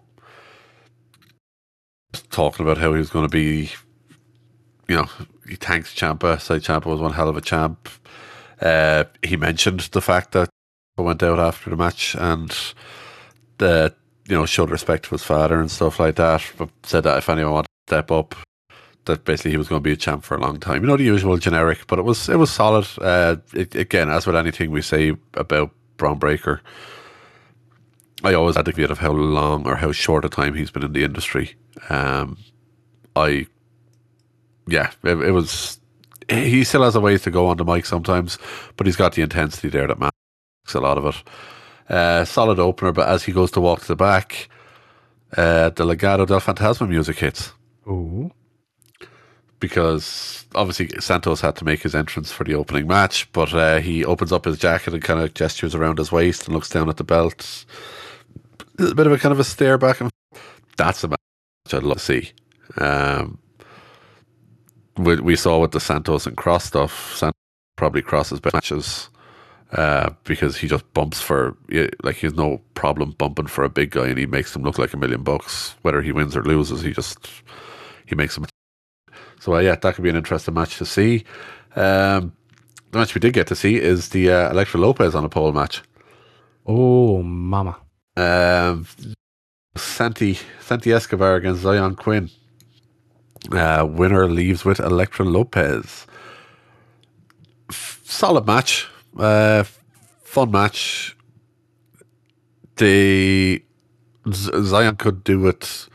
Talking 2.30 2.64
about 2.64 2.78
how 2.78 2.92
he 2.92 2.98
was 2.98 3.10
going 3.10 3.26
to 3.26 3.30
be, 3.30 3.70
you 4.88 4.96
know, 4.96 5.08
he 5.48 5.56
thanks 5.56 5.94
Ciampa. 5.94 6.40
Said 6.40 6.62
Ciampa 6.62 6.86
was 6.86 7.00
one 7.00 7.12
hell 7.12 7.28
of 7.28 7.36
a 7.36 7.40
champ. 7.40 7.88
Uh, 8.60 9.04
he 9.22 9.36
mentioned 9.36 9.80
the 9.92 10.00
fact 10.00 10.32
that 10.32 10.50
he 10.96 11.02
went 11.02 11.22
out 11.22 11.38
after 11.38 11.70
the 11.70 11.76
match 11.76 12.14
and 12.14 12.54
the 13.58 13.94
you 14.28 14.36
know 14.36 14.46
showed 14.46 14.70
respect 14.70 15.04
to 15.04 15.10
his 15.10 15.22
father 15.22 15.60
and 15.60 15.70
stuff 15.70 15.98
like 15.98 16.16
that. 16.16 16.42
But 16.58 16.70
said 16.82 17.04
that 17.04 17.18
if 17.18 17.28
anyone 17.28 17.52
wanted 17.52 17.66
to 17.66 17.92
step 17.92 18.10
up, 18.10 18.34
that 19.06 19.24
basically 19.24 19.52
he 19.52 19.56
was 19.56 19.68
going 19.68 19.80
to 19.80 19.84
be 19.84 19.92
a 19.92 19.96
champ 19.96 20.24
for 20.24 20.36
a 20.36 20.40
long 20.40 20.58
time. 20.60 20.82
You 20.82 20.88
know 20.88 20.96
the 20.96 21.04
usual 21.04 21.36
generic, 21.38 21.86
but 21.86 21.98
it 21.98 22.02
was 22.04 22.28
it 22.28 22.36
was 22.36 22.50
solid. 22.50 22.86
Uh, 23.00 23.36
it, 23.54 23.74
again, 23.74 24.10
as 24.10 24.26
with 24.26 24.36
anything 24.36 24.70
we 24.70 24.82
say 24.82 25.16
about 25.34 25.70
Bron 25.96 26.18
Breakker, 26.18 26.60
I 28.22 28.34
always 28.34 28.56
advocate 28.56 28.90
of 28.90 28.98
how 28.98 29.12
long 29.12 29.66
or 29.66 29.76
how 29.76 29.92
short 29.92 30.24
a 30.24 30.28
time 30.28 30.54
he's 30.54 30.70
been 30.70 30.84
in 30.84 30.92
the 30.92 31.04
industry. 31.04 31.54
Um, 31.88 32.36
I, 33.16 33.46
yeah, 34.66 34.90
it, 35.02 35.20
it 35.20 35.32
was. 35.32 35.79
He 36.30 36.62
still 36.62 36.84
has 36.84 36.94
a 36.94 37.00
ways 37.00 37.22
to 37.22 37.30
go 37.30 37.48
on 37.48 37.56
the 37.56 37.64
mic 37.64 37.86
sometimes, 37.86 38.38
but 38.76 38.86
he's 38.86 38.96
got 38.96 39.14
the 39.14 39.22
intensity 39.22 39.68
there 39.68 39.88
that 39.88 39.98
makes 39.98 40.74
a 40.74 40.80
lot 40.80 40.96
of 40.96 41.06
it. 41.06 41.22
Uh, 41.92 42.24
solid 42.24 42.60
opener, 42.60 42.92
but 42.92 43.08
as 43.08 43.24
he 43.24 43.32
goes 43.32 43.50
to 43.50 43.60
walk 43.60 43.80
to 43.80 43.88
the 43.88 43.96
back, 43.96 44.48
uh, 45.36 45.70
the 45.70 45.84
Legado 45.84 46.24
del 46.24 46.40
Fantasma 46.40 46.88
music 46.88 47.18
hits 47.18 47.52
Ooh. 47.88 48.30
because 49.58 50.46
obviously 50.54 50.88
Santos 51.00 51.40
had 51.40 51.56
to 51.56 51.64
make 51.64 51.82
his 51.82 51.96
entrance 51.96 52.30
for 52.30 52.44
the 52.44 52.54
opening 52.54 52.86
match, 52.86 53.30
but 53.32 53.52
uh, 53.52 53.80
he 53.80 54.04
opens 54.04 54.30
up 54.30 54.44
his 54.44 54.56
jacket 54.56 54.94
and 54.94 55.02
kind 55.02 55.18
of 55.18 55.34
gestures 55.34 55.74
around 55.74 55.98
his 55.98 56.12
waist 56.12 56.46
and 56.46 56.54
looks 56.54 56.70
down 56.70 56.88
at 56.88 56.96
the 56.96 57.04
belt. 57.04 57.64
A 58.78 58.94
bit 58.94 59.08
of 59.08 59.12
a 59.12 59.18
kind 59.18 59.32
of 59.32 59.40
a 59.40 59.44
stare 59.44 59.78
back 59.78 60.00
and 60.00 60.10
that's 60.76 61.02
a 61.02 61.08
match 61.08 61.18
I'd 61.72 61.82
love 61.82 61.98
to 61.98 62.04
see. 62.04 62.30
Um, 62.76 63.39
we, 64.96 65.16
we 65.20 65.36
saw 65.36 65.58
with 65.58 65.72
the 65.72 65.80
Santos 65.80 66.26
and 66.26 66.36
Kross 66.36 66.62
stuff, 66.62 67.14
Santos 67.16 67.34
probably 67.76 68.02
crosses 68.02 68.40
matches 68.52 69.08
uh, 69.72 70.10
because 70.24 70.56
he 70.56 70.68
just 70.68 70.92
bumps 70.92 71.20
for 71.20 71.56
like 72.02 72.16
he 72.16 72.26
has 72.26 72.34
no 72.34 72.60
problem 72.74 73.12
bumping 73.12 73.46
for 73.46 73.64
a 73.64 73.70
big 73.70 73.90
guy 73.90 74.08
and 74.08 74.18
he 74.18 74.26
makes 74.26 74.54
him 74.54 74.62
look 74.62 74.78
like 74.78 74.92
a 74.92 74.96
million 74.96 75.22
bucks. 75.22 75.74
Whether 75.82 76.02
he 76.02 76.12
wins 76.12 76.36
or 76.36 76.42
loses, 76.42 76.82
he 76.82 76.92
just 76.92 77.18
he 78.06 78.14
makes 78.14 78.36
him 78.36 78.46
so 79.40 79.54
uh, 79.54 79.58
yeah, 79.60 79.74
that 79.76 79.94
could 79.94 80.04
be 80.04 80.10
an 80.10 80.16
interesting 80.16 80.54
match 80.54 80.76
to 80.78 80.84
see. 80.84 81.24
Um, 81.74 82.32
the 82.90 82.98
match 82.98 83.14
we 83.14 83.20
did 83.20 83.32
get 83.32 83.46
to 83.46 83.56
see 83.56 83.76
is 83.76 84.10
the 84.10 84.30
uh, 84.30 84.50
Elektra 84.50 84.80
Lopez 84.80 85.14
on 85.14 85.24
a 85.24 85.28
pole 85.28 85.52
match. 85.52 85.82
Oh, 86.66 87.22
mama. 87.22 87.78
Um, 88.16 88.86
Santi 89.76 90.38
Santi 90.60 90.92
Escobar 90.92 91.36
against 91.36 91.62
Zion 91.62 91.96
Quinn. 91.96 92.28
Uh, 93.50 93.86
winner 93.88 94.28
leaves 94.28 94.64
with 94.64 94.80
Elektra 94.80 95.24
Lopez. 95.24 96.06
F- 97.70 98.00
solid 98.04 98.46
match, 98.46 98.86
uh, 99.18 99.64
fun 100.22 100.50
match. 100.50 101.16
The 102.76 103.62
Z- 104.32 104.50
Zion 104.62 104.96
could 104.96 105.24
do 105.24 105.46
it, 105.48 105.88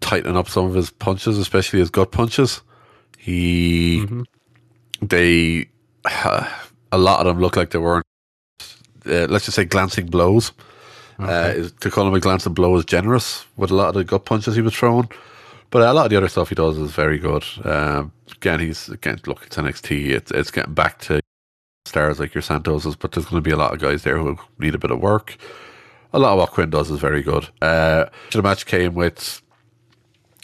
tightening 0.00 0.36
up 0.36 0.48
some 0.48 0.66
of 0.66 0.74
his 0.74 0.90
punches, 0.90 1.38
especially 1.38 1.80
his 1.80 1.90
gut 1.90 2.12
punches. 2.12 2.60
He, 3.18 4.06
they, 5.00 5.68
a 6.04 6.98
lot 6.98 7.20
of 7.20 7.26
them 7.26 7.40
look 7.40 7.56
like 7.56 7.70
they 7.70 7.78
weren't. 7.78 8.04
Uh, 9.06 9.26
let's 9.28 9.46
just 9.46 9.56
say 9.56 9.64
glancing 9.64 10.06
blows. 10.06 10.52
Uh, 11.18 11.68
to 11.80 11.90
call 11.90 12.06
him 12.08 12.14
a 12.14 12.20
glancing 12.20 12.54
blow 12.54 12.74
is 12.76 12.84
generous 12.84 13.46
with 13.56 13.70
a 13.70 13.74
lot 13.74 13.88
of 13.88 13.94
the 13.94 14.04
gut 14.04 14.24
punches 14.24 14.54
he 14.56 14.62
was 14.62 14.74
throwing. 14.74 15.08
But 15.72 15.88
a 15.88 15.92
lot 15.94 16.04
of 16.04 16.10
the 16.10 16.18
other 16.18 16.28
stuff 16.28 16.50
he 16.50 16.54
does 16.54 16.76
is 16.76 16.92
very 16.92 17.18
good. 17.18 17.44
Um, 17.64 18.12
again, 18.30 18.60
he's 18.60 18.90
again 18.90 19.18
look, 19.26 19.44
it's 19.46 19.56
NXT. 19.56 20.10
It's 20.10 20.30
it's 20.30 20.50
getting 20.50 20.74
back 20.74 20.98
to 21.00 21.20
stars 21.86 22.20
like 22.20 22.34
your 22.34 22.42
Santos's, 22.42 22.94
but 22.94 23.12
there's 23.12 23.24
going 23.24 23.42
to 23.42 23.48
be 23.48 23.54
a 23.54 23.56
lot 23.56 23.72
of 23.72 23.80
guys 23.80 24.02
there 24.02 24.18
who 24.18 24.38
need 24.58 24.74
a 24.74 24.78
bit 24.78 24.90
of 24.90 25.00
work. 25.00 25.38
A 26.12 26.18
lot 26.18 26.32
of 26.32 26.38
what 26.38 26.50
Quinn 26.50 26.68
does 26.68 26.90
is 26.90 27.00
very 27.00 27.22
good. 27.22 27.48
Uh, 27.62 28.04
the 28.32 28.42
match 28.42 28.66
came 28.66 28.94
with 28.94 29.40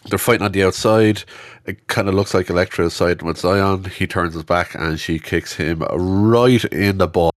they're 0.06 0.18
fighting 0.18 0.46
on 0.46 0.52
the 0.52 0.64
outside. 0.64 1.24
It 1.66 1.88
kind 1.88 2.08
of 2.08 2.14
looks 2.14 2.32
like 2.32 2.48
Elektra 2.48 2.86
is 2.86 2.94
siding 2.94 3.26
with 3.26 3.36
Zion. 3.36 3.84
He 3.84 4.06
turns 4.06 4.32
his 4.32 4.44
back 4.44 4.74
and 4.74 4.98
she 4.98 5.18
kicks 5.18 5.56
him 5.56 5.80
right 5.80 6.64
in 6.64 6.96
the 6.96 7.06
ball 7.06 7.32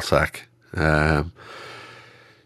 sack. 0.00 0.48
Um, 0.72 1.32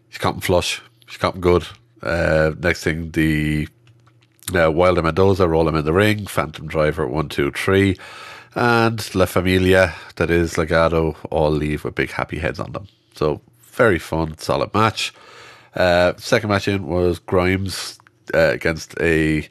she 0.09 0.19
caught 0.19 0.35
him 0.35 0.41
flush. 0.41 0.81
She 1.07 1.17
caught 1.17 1.35
him 1.35 1.41
good. 1.41 1.65
Uh, 2.03 2.51
next 2.59 2.83
thing, 2.83 3.11
the 3.11 3.69
uh, 4.55 4.71
Wilder 4.71 5.01
Mendoza 5.01 5.47
roll 5.47 5.67
him 5.67 5.75
in 5.75 5.85
the 5.85 5.93
ring. 5.93 6.25
Phantom 6.25 6.67
Driver, 6.67 7.07
one, 7.07 7.29
two, 7.29 7.51
three. 7.51 7.97
And 8.53 9.15
La 9.15 9.25
Familia, 9.25 9.95
that 10.17 10.29
is 10.29 10.55
Legado, 10.55 11.15
all 11.29 11.51
leave 11.51 11.83
with 11.83 11.95
big 11.95 12.11
happy 12.11 12.39
heads 12.39 12.59
on 12.59 12.73
them. 12.73 12.87
So, 13.15 13.41
very 13.61 13.99
fun, 13.99 14.37
solid 14.37 14.73
match. 14.73 15.13
Uh, 15.75 16.13
second 16.17 16.49
match 16.49 16.67
in 16.67 16.85
was 16.85 17.19
Grimes 17.19 17.97
uh, 18.33 18.49
against 18.49 18.99
a. 18.99 19.47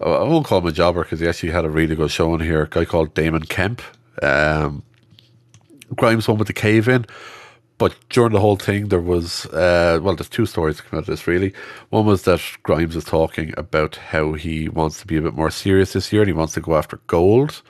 oh, 0.00 0.28
won't 0.28 0.46
call 0.46 0.58
him 0.58 0.66
a 0.66 0.72
jobber 0.72 1.04
because 1.04 1.20
he 1.20 1.28
actually 1.28 1.52
had 1.52 1.64
a 1.64 1.70
really 1.70 1.94
good 1.94 2.10
showing 2.10 2.40
here. 2.40 2.62
A 2.62 2.68
guy 2.68 2.84
called 2.84 3.14
Damon 3.14 3.44
Kemp. 3.44 3.82
Um, 4.20 4.82
Grimes 5.94 6.26
won 6.26 6.38
with 6.38 6.48
the 6.48 6.52
cave 6.52 6.88
in. 6.88 7.06
But 7.76 7.96
during 8.08 8.32
the 8.32 8.40
whole 8.40 8.56
thing, 8.56 8.88
there 8.88 9.00
was, 9.00 9.46
uh, 9.46 9.98
well, 10.00 10.14
there's 10.14 10.28
two 10.28 10.46
stories 10.46 10.76
that 10.76 10.84
come 10.84 10.98
out 10.98 11.02
of 11.02 11.06
this 11.06 11.26
really. 11.26 11.52
One 11.90 12.06
was 12.06 12.22
that 12.22 12.40
Grimes 12.62 12.94
is 12.94 13.04
talking 13.04 13.52
about 13.56 13.96
how 13.96 14.34
he 14.34 14.68
wants 14.68 15.00
to 15.00 15.06
be 15.06 15.16
a 15.16 15.22
bit 15.22 15.34
more 15.34 15.50
serious 15.50 15.92
this 15.92 16.12
year 16.12 16.22
and 16.22 16.28
he 16.28 16.32
wants 16.32 16.54
to 16.54 16.60
go 16.60 16.76
after 16.76 16.98
gold, 17.08 17.62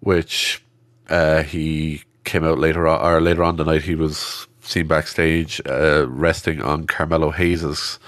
which 0.00 0.64
uh, 1.10 1.42
he 1.42 2.02
came 2.24 2.44
out 2.44 2.58
later 2.58 2.88
on, 2.88 3.04
or 3.04 3.20
later 3.20 3.44
on 3.44 3.56
the 3.56 3.64
night 3.64 3.82
he 3.82 3.94
was 3.94 4.46
seen 4.62 4.86
backstage 4.86 5.60
uh, 5.66 6.06
resting 6.08 6.62
on 6.62 6.86
Carmelo 6.86 7.30
Hayes's 7.30 7.98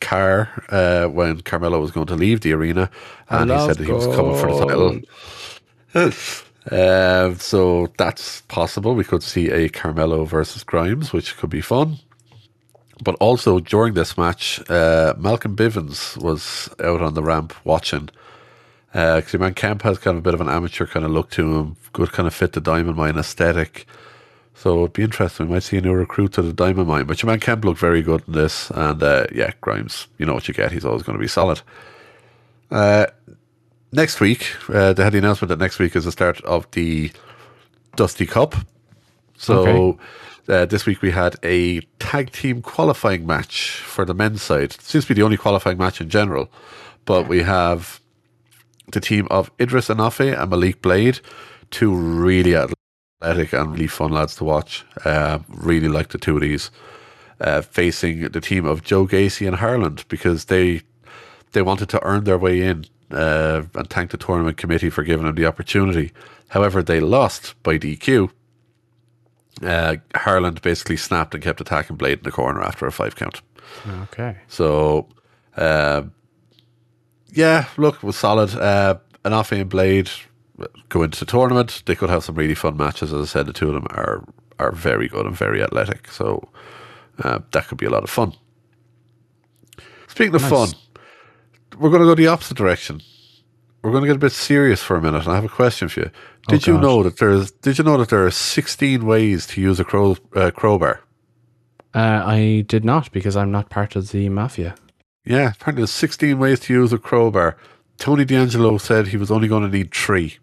car 0.00 0.50
uh, 0.68 1.06
when 1.06 1.40
Carmelo 1.40 1.80
was 1.80 1.92
going 1.92 2.08
to 2.08 2.16
leave 2.16 2.40
the 2.40 2.52
arena, 2.52 2.90
and 3.30 3.50
he 3.50 3.58
said 3.58 3.76
that 3.76 3.86
he 3.86 3.92
was 3.92 4.06
coming 4.06 4.36
for 4.36 4.52
the 4.52 4.66
title. 4.66 5.00
Uh, 6.70 7.34
so 7.34 7.88
that's 7.98 8.42
possible. 8.42 8.94
We 8.94 9.04
could 9.04 9.22
see 9.22 9.50
a 9.50 9.68
Carmelo 9.68 10.24
versus 10.24 10.62
Grimes, 10.62 11.12
which 11.12 11.36
could 11.36 11.50
be 11.50 11.60
fun. 11.60 11.98
But 13.02 13.16
also 13.16 13.58
during 13.58 13.94
this 13.94 14.16
match, 14.16 14.60
uh, 14.70 15.14
Malcolm 15.18 15.56
Bivens 15.56 16.16
was 16.22 16.68
out 16.78 17.02
on 17.02 17.14
the 17.14 17.22
ramp 17.22 17.52
watching. 17.64 18.08
Uh, 18.94 19.16
because 19.16 19.32
your 19.32 19.40
man 19.40 19.54
Kemp 19.54 19.82
has 19.82 19.98
kind 19.98 20.16
of 20.16 20.18
a 20.18 20.22
bit 20.22 20.34
of 20.34 20.40
an 20.40 20.48
amateur 20.48 20.86
kind 20.86 21.04
of 21.04 21.10
look 21.10 21.30
to 21.30 21.58
him, 21.58 21.76
good 21.92 22.12
kind 22.12 22.26
of 22.26 22.34
fit 22.34 22.52
the 22.52 22.60
Diamond 22.60 22.96
Mine 22.96 23.16
aesthetic. 23.16 23.86
So 24.54 24.80
it'd 24.80 24.92
be 24.92 25.02
interesting. 25.02 25.48
We 25.48 25.54
might 25.54 25.62
see 25.62 25.78
a 25.78 25.80
new 25.80 25.94
recruit 25.94 26.34
to 26.34 26.42
the 26.42 26.52
Diamond 26.52 26.86
Mine. 26.86 27.06
But 27.06 27.22
your 27.22 27.30
man 27.30 27.40
Kemp 27.40 27.64
looked 27.64 27.80
very 27.80 28.02
good 28.02 28.22
in 28.28 28.34
this. 28.34 28.70
And 28.70 29.02
uh, 29.02 29.26
yeah, 29.32 29.52
Grimes, 29.62 30.06
you 30.18 30.26
know 30.26 30.34
what 30.34 30.46
you 30.46 30.54
get. 30.54 30.70
He's 30.70 30.84
always 30.84 31.02
going 31.02 31.16
to 31.18 31.22
be 31.22 31.28
solid. 31.28 31.62
Uh, 32.70 33.06
next 33.92 34.20
week, 34.20 34.54
uh, 34.68 34.92
they 34.92 35.04
had 35.04 35.12
the 35.12 35.18
announcement 35.18 35.50
that 35.50 35.58
next 35.58 35.78
week 35.78 35.94
is 35.94 36.04
the 36.04 36.12
start 36.12 36.40
of 36.42 36.70
the 36.72 37.12
Dusty 37.96 38.26
Cup. 38.26 38.54
So 39.36 39.98
uh, 40.48 40.66
this 40.66 40.86
week 40.86 41.02
we 41.02 41.10
had 41.10 41.36
a 41.42 41.80
tag 41.98 42.32
team 42.32 42.62
qualifying 42.62 43.26
match 43.26 43.70
for 43.70 44.04
the 44.04 44.14
men's 44.14 44.42
side. 44.42 44.74
It 44.74 44.80
seems 44.80 45.04
to 45.04 45.14
be 45.14 45.20
the 45.20 45.24
only 45.24 45.36
qualifying 45.36 45.78
match 45.78 46.00
in 46.00 46.08
general. 46.08 46.50
But 47.04 47.28
we 47.28 47.42
have 47.42 48.00
the 48.92 49.00
team 49.00 49.26
of 49.30 49.50
Edris 49.58 49.88
Enofé 49.88 50.40
and 50.40 50.50
Malik 50.50 50.82
Blade, 50.82 51.20
two 51.70 51.94
really 51.94 52.54
athletic 52.56 53.52
and 53.52 53.72
really 53.72 53.86
fun 53.86 54.12
lads 54.12 54.36
to 54.36 54.44
watch. 54.44 54.84
Uh, 55.04 55.40
really 55.48 55.88
like 55.88 56.08
the 56.08 56.18
two 56.18 56.36
of 56.36 56.42
these. 56.42 56.70
Uh, 57.40 57.60
facing 57.60 58.28
the 58.28 58.40
team 58.40 58.64
of 58.64 58.84
Joe 58.84 59.04
Gacy 59.04 59.48
and 59.48 59.56
Harland 59.56 60.04
because 60.08 60.44
they 60.44 60.82
they 61.52 61.62
wanted 61.62 61.88
to 61.88 62.02
earn 62.04 62.22
their 62.22 62.38
way 62.38 62.62
in 62.62 62.86
uh, 63.12 63.62
and 63.74 63.88
thank 63.90 64.10
the 64.10 64.16
tournament 64.16 64.56
committee 64.56 64.90
for 64.90 65.02
giving 65.04 65.26
them 65.26 65.34
the 65.34 65.46
opportunity. 65.46 66.12
However, 66.48 66.82
they 66.82 67.00
lost 67.00 67.54
by 67.62 67.78
DQ. 67.78 68.30
Uh, 69.62 69.96
Harland 70.14 70.60
basically 70.62 70.96
snapped 70.96 71.34
and 71.34 71.42
kept 71.42 71.60
attacking 71.60 71.96
Blade 71.96 72.18
in 72.18 72.24
the 72.24 72.30
corner 72.32 72.62
after 72.62 72.86
a 72.86 72.92
five 72.92 73.16
count. 73.16 73.42
Okay. 74.04 74.36
So, 74.48 75.08
uh, 75.56 76.02
yeah, 77.30 77.66
look, 77.76 77.96
it 77.96 78.02
was 78.02 78.16
solid. 78.16 78.54
Uh, 78.54 78.96
Enofé 79.24 79.60
and 79.60 79.70
Blade 79.70 80.10
go 80.88 81.02
into 81.02 81.18
the 81.18 81.26
tournament. 81.26 81.82
They 81.86 81.94
could 81.94 82.10
have 82.10 82.24
some 82.24 82.34
really 82.34 82.54
fun 82.54 82.76
matches. 82.76 83.12
As 83.12 83.22
I 83.22 83.30
said, 83.30 83.46
the 83.46 83.52
two 83.52 83.68
of 83.68 83.74
them 83.74 83.86
are 83.90 84.24
are 84.58 84.72
very 84.72 85.08
good 85.08 85.26
and 85.26 85.36
very 85.36 85.62
athletic. 85.62 86.08
So 86.10 86.48
uh, 87.22 87.40
that 87.52 87.68
could 87.68 87.78
be 87.78 87.86
a 87.86 87.90
lot 87.90 88.04
of 88.04 88.10
fun. 88.10 88.32
Speaking 90.08 90.34
of 90.34 90.42
Nice. 90.42 90.50
fun, 90.50 90.68
we're 91.78 91.90
going 91.90 92.02
to 92.02 92.06
go 92.06 92.14
the 92.14 92.26
opposite 92.26 92.56
direction. 92.56 93.02
We're 93.82 93.90
going 93.90 94.02
to 94.02 94.08
get 94.08 94.16
a 94.16 94.20
bit 94.20 94.32
serious 94.32 94.80
for 94.82 94.96
a 94.96 95.02
minute, 95.02 95.24
and 95.24 95.32
I 95.32 95.34
have 95.34 95.44
a 95.44 95.48
question 95.48 95.88
for 95.88 96.00
you. 96.00 96.10
Did 96.48 96.66
you 96.66 96.78
know 96.78 97.02
that 97.02 97.18
there's? 97.18 97.50
Did 97.50 97.78
you 97.78 97.84
know 97.84 97.96
that 97.96 98.10
there 98.10 98.24
are 98.24 98.30
16 98.30 99.04
ways 99.04 99.46
to 99.48 99.60
use 99.60 99.80
a 99.80 99.84
crow, 99.84 100.16
uh, 100.34 100.50
crowbar? 100.52 101.00
Uh, 101.94 102.22
I 102.24 102.64
did 102.66 102.84
not 102.84 103.10
because 103.12 103.36
I'm 103.36 103.50
not 103.50 103.70
part 103.70 103.96
of 103.96 104.12
the 104.12 104.28
mafia. 104.28 104.76
Yeah, 105.24 105.52
apparently 105.52 105.82
there's 105.82 105.90
16 105.90 106.38
ways 106.38 106.60
to 106.60 106.72
use 106.72 106.92
a 106.92 106.98
crowbar. 106.98 107.56
Tony 107.98 108.24
D'Angelo 108.24 108.78
said 108.78 109.08
he 109.08 109.16
was 109.16 109.30
only 109.30 109.48
going 109.48 109.62
to 109.62 109.68
need 109.68 109.92
three. 109.92 110.38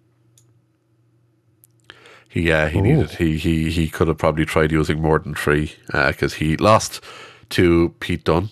He, 2.30 2.42
yeah, 2.42 2.70
he 2.70 2.80
Ooh. 2.80 2.84
needed. 2.84 3.12
He 3.12 3.38
he 3.38 3.72
he 3.72 3.90
could 3.90 4.08
have 4.08 4.18
probably 4.18 4.46
tried 4.46 4.72
using 4.72 5.02
more 5.02 5.20
than 5.20 5.34
three 5.34 5.74
because 5.92 6.36
he 6.36 6.58
lost 6.58 7.04
to 7.50 7.96
Pete 8.00 8.24
Dunne 8.24 8.50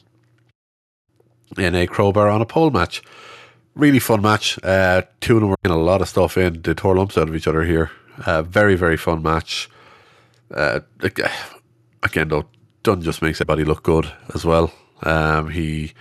in 1.58 1.76
a 1.76 1.88
crowbar 1.88 2.30
on 2.30 2.42
a 2.42 2.46
pole 2.46 2.72
match. 2.72 3.02
Really 3.76 4.00
fun 4.00 4.22
match. 4.22 4.58
Uh, 4.64 5.04
two 5.22 5.36
of 5.36 5.42
them 5.42 5.50
were 5.50 5.58
in 5.64 5.72
a 5.72 5.78
lot 5.78 6.02
of 6.02 6.10
stuff 6.10 6.38
in. 6.38 6.62
They 6.62 6.74
tore 6.74 6.96
lumps 6.96 7.18
out 7.18 7.30
of 7.30 7.36
each 7.36 7.48
other 7.48 7.64
here. 7.64 7.92
Uh, 8.26 8.42
very 8.42 8.76
very 8.76 8.98
fun 8.98 9.22
match. 9.22 9.70
Uh, 10.54 10.80
ag- 11.04 11.30
again 12.04 12.30
though, 12.30 12.46
Dunne 12.84 13.02
just 13.02 13.22
makes 13.22 13.40
everybody 13.40 13.64
look 13.64 13.84
good 13.84 14.12
as 14.34 14.46
well. 14.46 14.74
Um, 15.04 15.50
he 15.50 15.94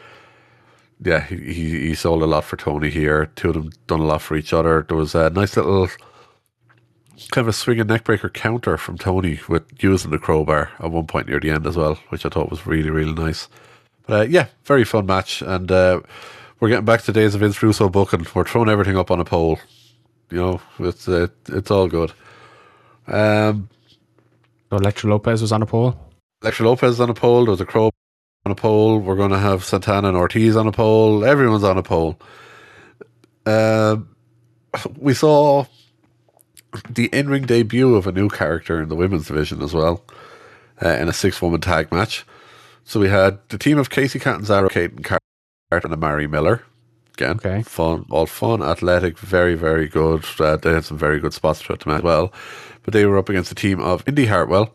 yeah, 1.00 1.20
he, 1.24 1.36
he 1.36 1.94
sold 1.94 2.22
a 2.22 2.26
lot 2.26 2.44
for 2.44 2.56
Tony 2.56 2.90
here. 2.90 3.26
Two 3.36 3.50
of 3.50 3.54
them 3.54 3.70
done 3.86 4.00
a 4.00 4.06
lot 4.06 4.22
for 4.22 4.36
each 4.36 4.52
other. 4.52 4.84
There 4.88 4.96
was 4.96 5.14
a 5.14 5.28
nice 5.30 5.56
little 5.56 5.88
kind 7.30 7.44
of 7.44 7.48
a 7.48 7.52
swing 7.52 7.78
swinging 7.78 7.96
neckbreaker 7.96 8.32
counter 8.32 8.76
from 8.76 8.98
Tony 8.98 9.40
with 9.48 9.64
using 9.82 10.10
the 10.10 10.18
crowbar 10.18 10.70
at 10.78 10.90
one 10.90 11.06
point 11.06 11.28
near 11.28 11.40
the 11.40 11.50
end 11.50 11.66
as 11.66 11.76
well, 11.76 11.96
which 12.10 12.24
I 12.24 12.28
thought 12.28 12.50
was 12.50 12.66
really 12.66 12.90
really 12.90 13.12
nice. 13.14 13.48
But 14.06 14.20
uh, 14.20 14.22
yeah, 14.28 14.46
very 14.64 14.84
fun 14.84 15.06
match, 15.06 15.42
and 15.42 15.70
uh, 15.70 16.00
we're 16.60 16.68
getting 16.68 16.84
back 16.84 17.02
to 17.02 17.12
days 17.12 17.34
of 17.34 17.40
Vince 17.40 17.62
Russo 17.62 17.88
booking. 17.88 18.26
We're 18.34 18.44
throwing 18.44 18.68
everything 18.68 18.96
up 18.96 19.10
on 19.10 19.20
a 19.20 19.24
pole. 19.24 19.58
You 20.30 20.38
know, 20.38 20.60
it's 20.78 21.08
uh, 21.08 21.28
it's 21.48 21.70
all 21.70 21.88
good. 21.88 22.12
Um, 23.06 23.68
So 24.70 24.76
Elektra 24.76 25.10
Lopez 25.10 25.42
was 25.42 25.52
on 25.52 25.62
a 25.62 25.66
pole. 25.66 25.96
Elektra 26.42 26.66
Lopez 26.66 26.92
is 26.92 27.00
on 27.00 27.10
a 27.10 27.14
pole. 27.14 27.46
There's 27.46 27.60
a 27.60 27.66
crow 27.66 27.90
on 28.44 28.52
a 28.52 28.54
pole. 28.54 28.98
We're 28.98 29.16
going 29.16 29.30
to 29.30 29.38
have 29.38 29.64
Santana 29.64 30.08
and 30.08 30.16
Ortiz 30.16 30.56
on 30.56 30.66
a 30.66 30.72
pole. 30.72 31.24
Everyone's 31.24 31.64
on 31.64 31.78
a 31.78 31.82
pole. 31.82 32.18
Um, 33.46 34.08
we 34.96 35.14
saw 35.14 35.66
the 36.90 37.06
in-ring 37.12 37.46
debut 37.46 37.94
of 37.94 38.06
a 38.06 38.12
new 38.12 38.28
character 38.28 38.82
in 38.82 38.88
the 38.88 38.96
women's 38.96 39.28
division 39.28 39.62
as 39.62 39.72
well, 39.72 40.04
uh, 40.84 40.90
in 40.90 41.08
a 41.08 41.12
six-woman 41.12 41.60
tag 41.60 41.90
match. 41.92 42.24
So 42.88 43.00
we 43.00 43.08
had 43.08 43.38
the 43.48 43.58
team 43.58 43.78
of 43.78 43.90
Kacy 43.90 44.20
Catanzaro, 44.20 44.68
Kayden 44.68 45.02
Carter, 45.02 45.20
and 45.72 45.92
Amari 45.92 46.28
Miller. 46.28 46.62
Again, 47.14 47.36
Okay. 47.38 47.62
fun, 47.62 48.06
all 48.10 48.26
fun, 48.26 48.62
athletic, 48.62 49.18
very, 49.18 49.56
very 49.56 49.88
good. 49.88 50.24
Uh, 50.38 50.56
they 50.56 50.72
had 50.72 50.84
some 50.84 50.96
very 50.96 51.18
good 51.18 51.34
spots 51.34 51.60
throughout 51.60 51.80
the 51.80 51.90
match 51.90 51.98
as 51.98 52.04
well. 52.04 52.32
But 52.84 52.92
they 52.94 53.04
were 53.06 53.18
up 53.18 53.28
against 53.28 53.48
the 53.48 53.56
team 53.56 53.80
of 53.80 54.04
Indy 54.06 54.26
Hartwell, 54.26 54.72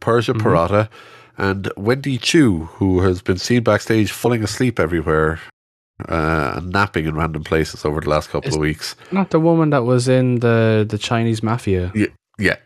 Persia 0.00 0.32
Pirotta, 0.34 0.88
and 1.38 1.70
Wendy 1.76 2.18
Choo, 2.18 2.64
who 2.78 3.02
has 3.02 3.22
been 3.22 3.38
seen 3.38 3.62
backstage 3.62 4.10
falling 4.10 4.42
asleep 4.42 4.80
everywhere 4.80 5.38
uh, 6.08 6.54
and 6.56 6.70
napping 6.70 7.06
in 7.06 7.14
random 7.14 7.44
places 7.44 7.84
over 7.84 8.00
the 8.00 8.08
last 8.10 8.30
couple 8.30 8.54
of 8.54 8.58
weeks. 8.58 8.96
Not 9.12 9.30
the 9.30 9.38
woman 9.38 9.70
that 9.70 9.84
was 9.84 10.08
in 10.08 10.40
the 10.40 10.84
the 10.88 10.98
Chinese 10.98 11.42
mafia. 11.44 11.92
Yeah, 11.94 12.06
yeah. 12.38 12.56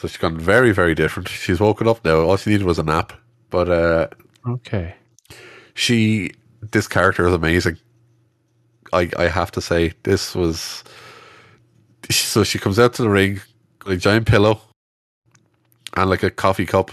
So 0.00 0.08
she's 0.08 0.16
gone 0.16 0.38
very, 0.38 0.72
very 0.72 0.94
different. 0.94 1.28
She's 1.28 1.60
woken 1.60 1.86
up 1.86 2.02
now. 2.06 2.20
All 2.20 2.36
she 2.38 2.48
needed 2.50 2.64
was 2.66 2.78
a 2.78 2.82
nap, 2.82 3.12
but 3.50 3.68
uh, 3.68 4.08
Okay. 4.48 4.94
she 5.74 6.32
this 6.72 6.88
character 6.88 7.26
is 7.28 7.34
amazing. 7.34 7.76
I 8.94 9.10
I 9.18 9.28
have 9.28 9.50
to 9.52 9.60
say 9.60 9.92
this 10.04 10.34
was 10.34 10.82
so 12.10 12.42
she 12.44 12.58
comes 12.58 12.78
out 12.78 12.94
to 12.94 13.02
the 13.02 13.10
ring 13.10 13.40
with 13.84 13.92
a 13.94 13.96
giant 13.98 14.26
pillow 14.26 14.62
and 15.94 16.08
like 16.08 16.22
a 16.22 16.30
coffee 16.30 16.64
cup. 16.66 16.90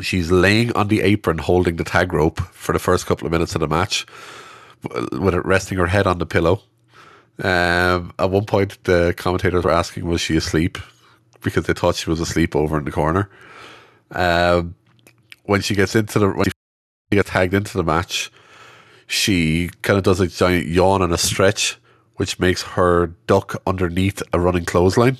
She's 0.00 0.30
laying 0.30 0.72
on 0.74 0.88
the 0.88 1.02
apron 1.02 1.38
holding 1.38 1.76
the 1.76 1.84
tag 1.84 2.14
rope 2.14 2.40
for 2.52 2.72
the 2.72 2.78
first 2.78 3.04
couple 3.06 3.26
of 3.26 3.32
minutes 3.32 3.54
of 3.54 3.60
the 3.60 3.68
match 3.68 4.06
with 5.12 5.34
it 5.34 5.44
resting 5.44 5.76
her 5.76 5.88
head 5.88 6.06
on 6.06 6.18
the 6.18 6.26
pillow. 6.26 6.62
Um, 7.42 8.12
at 8.18 8.30
one 8.30 8.46
point, 8.46 8.82
the 8.84 9.12
commentators 9.16 9.64
were 9.64 9.70
asking, 9.70 10.06
was 10.06 10.20
she 10.20 10.36
asleep? 10.36 10.78
Because 11.42 11.66
they 11.66 11.72
thought 11.72 11.96
she 11.96 12.10
was 12.10 12.20
asleep 12.20 12.56
over 12.56 12.78
in 12.78 12.84
the 12.84 12.90
corner. 12.90 13.30
Um, 14.10 14.74
when 15.44 15.60
she 15.60 15.74
gets 15.74 15.94
into 15.94 16.18
the, 16.18 16.28
when 16.28 16.46
she 16.46 16.52
gets 17.16 17.30
tagged 17.30 17.54
into 17.54 17.76
the 17.76 17.84
match, 17.84 18.30
she 19.06 19.70
kind 19.82 19.96
of 19.96 20.04
does 20.04 20.20
a 20.20 20.26
giant 20.26 20.66
yawn 20.66 21.02
and 21.02 21.12
a 21.12 21.18
stretch, 21.18 21.78
which 22.16 22.38
makes 22.38 22.62
her 22.62 23.08
duck 23.26 23.60
underneath 23.66 24.22
a 24.32 24.40
running 24.40 24.64
clothesline. 24.64 25.16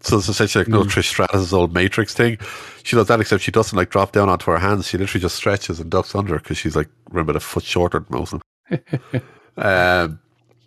So 0.00 0.18
it's 0.18 0.28
essentially 0.28 0.64
like 0.64 0.68
no 0.68 0.84
Trish 0.84 1.08
Stratus' 1.08 1.52
old 1.52 1.74
Matrix 1.74 2.14
thing. 2.14 2.38
She 2.84 2.94
does 2.94 3.08
that, 3.08 3.20
except 3.20 3.42
she 3.42 3.50
doesn't 3.50 3.76
like 3.76 3.90
drop 3.90 4.12
down 4.12 4.28
onto 4.28 4.50
her 4.52 4.58
hands. 4.58 4.86
She 4.86 4.98
literally 4.98 5.22
just 5.22 5.34
stretches 5.34 5.80
and 5.80 5.90
ducks 5.90 6.14
under 6.14 6.38
because 6.38 6.58
she's 6.58 6.76
like 6.76 6.88
about 7.10 7.34
a 7.34 7.40
foot 7.40 7.64
shorter 7.64 7.98
than 7.98 8.06
most 8.10 8.34
of 8.34 8.42
them. 8.70 9.22
um, 9.56 10.20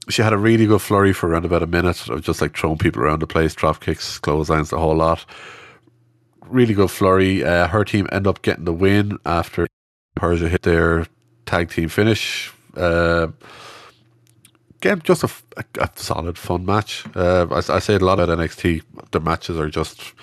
she 0.09 0.21
had 0.21 0.33
a 0.33 0.37
really 0.37 0.65
good 0.65 0.81
flurry 0.81 1.13
for 1.13 1.29
around 1.29 1.45
about 1.45 1.63
a 1.63 1.67
minute 1.67 2.07
of 2.09 2.21
just 2.23 2.41
like 2.41 2.57
throwing 2.57 2.77
people 2.77 3.01
around 3.01 3.19
the 3.21 3.27
place, 3.27 3.53
drop 3.53 3.79
kicks, 3.81 4.19
clotheslines, 4.19 4.69
the 4.69 4.79
whole 4.79 4.95
lot. 4.95 5.25
Really 6.47 6.73
good 6.73 6.89
flurry. 6.91 7.43
Uh, 7.43 7.67
her 7.67 7.83
team 7.85 8.07
end 8.11 8.25
up 8.27 8.41
getting 8.41 8.65
the 8.65 8.73
win 8.73 9.17
after 9.25 9.67
Persia 10.15 10.49
hit 10.49 10.63
their 10.63 11.05
tag 11.45 11.69
team 11.69 11.89
finish. 11.89 12.51
Uh, 12.75 13.27
again, 14.77 15.01
just 15.03 15.23
a, 15.23 15.29
a- 15.57 15.83
a 15.83 15.89
solid, 15.95 16.37
fun 16.37 16.65
match. 16.65 17.05
Uh, 17.15 17.45
I, 17.51 17.75
I 17.75 17.79
say 17.79 17.95
a 17.95 17.99
lot 17.99 18.19
at 18.19 18.29
NXT. 18.29 18.81
The 19.11 19.19
matches 19.19 19.57
are 19.59 19.69
just 19.69 20.13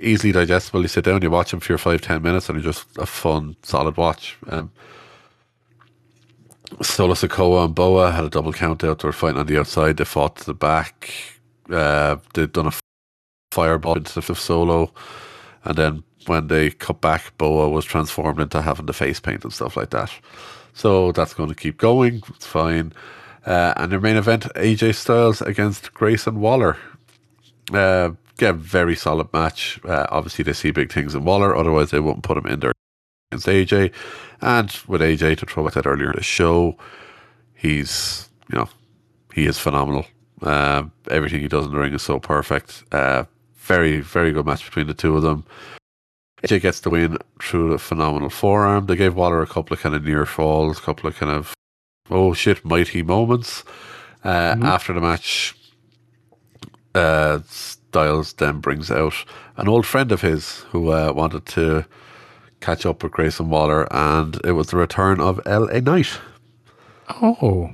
easily 0.00 0.32
digestible. 0.32 0.82
You 0.82 0.88
sit 0.88 1.04
down, 1.04 1.22
you 1.22 1.30
watch 1.30 1.50
them 1.52 1.60
for 1.60 1.72
your 1.72 1.78
five, 1.78 2.00
ten 2.00 2.22
minutes, 2.22 2.48
and 2.48 2.56
they're 2.56 2.64
just 2.64 2.86
a 2.98 3.06
fun, 3.06 3.56
solid 3.62 3.96
watch. 3.96 4.36
Um, 4.48 4.72
Solo 6.82 7.14
Sikoa 7.14 7.66
and 7.66 7.74
Boa 7.74 8.10
had 8.10 8.24
a 8.24 8.30
double 8.30 8.52
count 8.52 8.82
out. 8.84 9.00
They 9.00 9.08
were 9.08 9.12
fighting 9.12 9.38
on 9.38 9.46
the 9.46 9.58
outside. 9.58 9.98
They 9.98 10.04
fought 10.04 10.36
to 10.36 10.46
the 10.46 10.54
back. 10.54 11.12
Uh, 11.70 12.16
they'd 12.34 12.52
done 12.52 12.68
a 12.68 12.72
fireball 13.52 13.96
into 13.96 14.20
the 14.20 14.34
solo. 14.34 14.92
And 15.64 15.76
then 15.76 16.02
when 16.26 16.46
they 16.46 16.70
cut 16.70 17.00
back, 17.00 17.36
Boa 17.36 17.68
was 17.68 17.84
transformed 17.84 18.40
into 18.40 18.62
having 18.62 18.86
the 18.86 18.94
face 18.94 19.20
paint 19.20 19.44
and 19.44 19.52
stuff 19.52 19.76
like 19.76 19.90
that. 19.90 20.10
So 20.72 21.12
that's 21.12 21.34
going 21.34 21.50
to 21.50 21.54
keep 21.54 21.76
going. 21.76 22.22
It's 22.28 22.46
fine. 22.46 22.92
Uh, 23.44 23.74
and 23.76 23.92
their 23.92 24.00
main 24.00 24.16
event, 24.16 24.44
AJ 24.54 24.94
Styles 24.94 25.42
against 25.42 25.92
Grayson 25.92 26.40
Waller. 26.40 26.78
Uh, 27.72 28.12
yeah, 28.40 28.52
very 28.52 28.96
solid 28.96 29.30
match. 29.34 29.78
Uh, 29.84 30.06
obviously, 30.08 30.44
they 30.44 30.54
see 30.54 30.70
big 30.70 30.90
things 30.90 31.14
in 31.14 31.24
Waller, 31.24 31.54
otherwise, 31.54 31.90
they 31.90 32.00
wouldn't 32.00 32.24
put 32.24 32.38
him 32.38 32.46
in 32.46 32.60
there 32.60 32.72
against 33.30 33.46
AJ. 33.46 33.92
And 34.40 34.70
with 34.88 35.00
AJ, 35.00 35.38
to 35.38 35.46
throw 35.46 35.64
back 35.64 35.74
that 35.74 35.86
earlier 35.86 36.10
in 36.10 36.16
the 36.16 36.22
show, 36.22 36.76
he's, 37.54 38.28
you 38.50 38.58
know, 38.58 38.68
he 39.34 39.46
is 39.46 39.58
phenomenal. 39.58 40.06
Uh, 40.42 40.84
everything 41.10 41.40
he 41.40 41.48
does 41.48 41.66
in 41.66 41.72
the 41.72 41.78
ring 41.78 41.92
is 41.92 42.02
so 42.02 42.18
perfect. 42.18 42.82
Uh, 42.92 43.24
very, 43.56 44.00
very 44.00 44.32
good 44.32 44.46
match 44.46 44.64
between 44.64 44.86
the 44.86 44.94
two 44.94 45.16
of 45.16 45.22
them. 45.22 45.44
AJ 46.42 46.62
gets 46.62 46.80
the 46.80 46.90
win 46.90 47.18
through 47.40 47.72
a 47.74 47.78
phenomenal 47.78 48.30
forearm. 48.30 48.86
They 48.86 48.96
gave 48.96 49.14
Waller 49.14 49.42
a 49.42 49.46
couple 49.46 49.74
of 49.74 49.80
kind 49.80 49.94
of 49.94 50.04
near 50.04 50.24
falls, 50.24 50.78
a 50.78 50.82
couple 50.82 51.06
of 51.06 51.16
kind 51.16 51.30
of 51.30 51.54
oh 52.10 52.32
shit, 52.32 52.64
mighty 52.64 53.02
moments. 53.02 53.62
Uh, 54.24 54.54
Mhm. 54.54 54.64
After 54.64 54.92
the 54.94 55.00
match, 55.00 55.54
uh, 56.94 57.40
Styles 57.46 58.32
then 58.34 58.60
brings 58.60 58.90
out 58.90 59.14
an 59.56 59.68
old 59.68 59.84
friend 59.86 60.10
of 60.12 60.22
his 60.22 60.60
who 60.70 60.90
uh, 60.90 61.12
wanted 61.14 61.44
to 61.46 61.84
catch 62.60 62.84
up 62.86 63.02
with 63.02 63.12
Grayson 63.12 63.48
Waller, 63.50 63.86
and 63.92 64.38
it 64.44 64.52
was 64.52 64.68
the 64.68 64.76
return 64.76 65.20
of 65.20 65.40
LA 65.46 65.80
Knight. 65.80 66.18
Oh. 67.22 67.70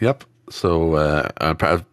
Yep. 0.00 0.24
So 0.50 0.94
uh, 0.94 1.28
apparently 1.40 1.86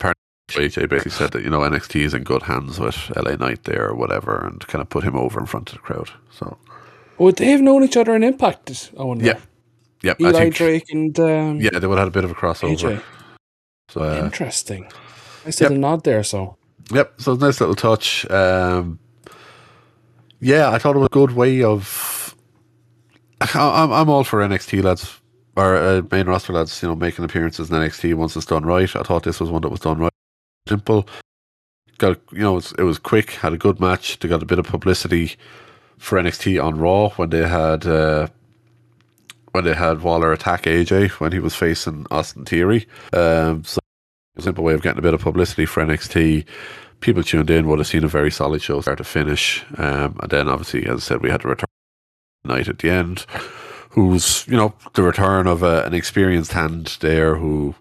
AJ 0.50 0.90
basically 0.90 1.12
said 1.12 1.32
that 1.32 1.44
you 1.44 1.50
know 1.50 1.60
NXT 1.60 2.02
is 2.02 2.14
in 2.14 2.24
good 2.24 2.44
hands 2.44 2.80
with 2.80 3.12
LA 3.16 3.36
Knight 3.36 3.64
there 3.66 3.88
or 3.90 3.96
whatever, 3.96 4.46
and 4.46 4.66
kind 4.68 4.82
of 4.82 4.90
put 4.90 5.04
him 5.04 5.16
over 5.16 5.40
in 5.40 5.46
front 5.46 5.70
of 5.70 5.76
the 5.76 5.82
crowd. 5.82 6.10
So 6.32 6.58
Would 7.18 7.36
they 7.38 7.48
have 7.52 7.62
known 7.62 7.84
each 7.84 7.98
other 7.98 8.16
in 8.16 8.24
Impact? 8.24 8.92
I 9.00 9.04
wonder. 9.04 9.26
yeah, 9.26 9.40
yep. 10.04 10.18
I 10.22 10.24
Eli 10.24 10.40
think 10.40 10.56
Drake 10.56 10.86
and 10.92 11.20
um, 11.20 11.60
yeah, 11.62 11.78
they 11.80 11.88
would 11.88 11.98
have 11.98 12.08
had 12.08 12.08
a 12.08 12.12
bit 12.12 12.24
of 12.24 12.32
a 12.32 12.36
crossover. 12.36 12.76
AJ. 12.98 13.04
So 13.90 14.02
uh, 14.02 14.24
Interesting. 14.26 14.90
I 15.46 15.50
said 15.50 15.66
Yep. 15.66 15.72
a 15.72 15.78
nod 15.78 16.04
there, 16.04 16.24
so. 16.24 16.58
Yep, 16.92 17.22
so 17.22 17.36
nice 17.36 17.60
little 17.60 17.76
touch. 17.76 18.30
Um, 18.32 19.00
yeah, 20.40 20.70
I 20.72 20.78
thought 20.78 20.96
it 20.96 21.00
was 21.00 21.08
a 21.08 21.10
good 21.10 21.32
way 21.32 21.64
of. 21.64 22.14
I'm 23.42 23.92
I'm 23.92 24.10
all 24.10 24.24
for 24.24 24.40
NXT 24.40 24.84
lads 24.84 25.20
or 25.56 25.76
uh, 25.76 26.02
main 26.12 26.28
roster 26.28 26.54
lads, 26.54 26.82
you 26.82 26.88
know, 26.88 26.96
making 26.96 27.26
appearances 27.26 27.70
in 27.70 27.76
NXT 27.76 28.14
once 28.14 28.36
it's 28.36 28.46
done 28.46 28.66
right. 28.66 28.96
I 28.96 29.02
thought 29.02 29.24
this 29.24 29.40
was 29.40 29.50
one 29.50 29.64
that 29.64 29.70
was 29.70 29.80
done 29.80 29.98
right, 29.98 30.12
simple. 30.68 31.08
Got 31.98 32.20
you 32.32 32.40
know, 32.40 32.54
it 32.54 32.56
was, 32.56 32.72
it 32.74 32.84
was 32.84 33.00
quick. 33.00 33.32
Had 33.32 33.54
a 33.54 33.58
good 33.58 33.80
match. 33.80 34.20
They 34.20 34.30
got 34.30 34.44
a 34.44 34.46
bit 34.46 34.60
of 34.60 34.68
publicity 34.68 35.36
for 35.98 36.20
NXT 36.20 36.64
on 36.64 36.78
Raw 36.78 37.10
when 37.10 37.32
they 37.32 37.48
had 37.48 37.88
uh, 37.88 38.28
when 39.52 39.64
they 39.64 39.74
had 39.74 40.02
Waller 40.02 40.32
attack 40.32 40.64
AJ 40.64 41.10
when 41.20 41.32
he 41.32 41.40
was 41.40 41.56
facing 41.56 42.06
Austin 42.12 42.46
Theory. 42.46 42.88
Um, 43.14 43.64
so 43.64 43.80
a 44.38 44.42
simple 44.44 44.64
way 44.64 44.74
of 44.74 44.84
getting 44.84 45.00
a 45.00 45.04
bit 45.04 45.16
of 45.16 45.22
publicity 45.22 45.66
for 45.66 45.84
NXT. 45.84 46.46
People 47.00 47.24
tuned 47.24 47.50
in 47.50 47.68
would 47.68 47.80
have 47.80 47.88
seen 47.88 48.04
a 48.04 48.08
very 48.08 48.32
solid 48.32 48.62
show 48.62 48.82
start 48.82 49.00
to 49.00 49.04
finish. 49.04 49.64
Um, 49.78 50.18
and 50.22 50.30
then 50.30 50.48
obviously, 50.48 50.86
as 50.86 50.98
I 50.98 51.00
said, 51.00 51.22
we 51.22 51.30
had 51.30 51.42
to 51.42 51.48
return 51.48 51.67
night 52.48 52.68
at 52.68 52.80
the 52.80 52.90
end, 52.90 53.26
who's, 53.92 54.46
you 54.48 54.56
know, 54.56 54.74
the 54.94 55.04
return 55.04 55.48
of 55.48 55.64
a, 55.64 55.84
an 55.84 55.94
experienced 55.94 56.54
hand 56.54 56.98
there 57.02 57.36
who, 57.36 57.76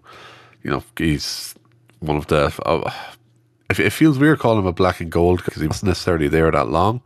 you 0.63 0.69
know, 0.69 0.83
he's 0.97 1.55
one 1.99 2.17
of 2.17 2.27
the. 2.27 2.53
Uh, 2.65 2.91
it, 3.69 3.91
feels 3.91 4.17
weird 4.17 4.39
calling 4.39 4.59
him 4.59 4.65
a 4.65 4.71
black 4.71 5.01
and 5.01 5.11
gold 5.11 5.43
because 5.43 5.61
he 5.61 5.67
wasn't 5.67 5.89
necessarily 5.89 6.27
there 6.27 6.49
that 6.51 6.69
long, 6.69 7.01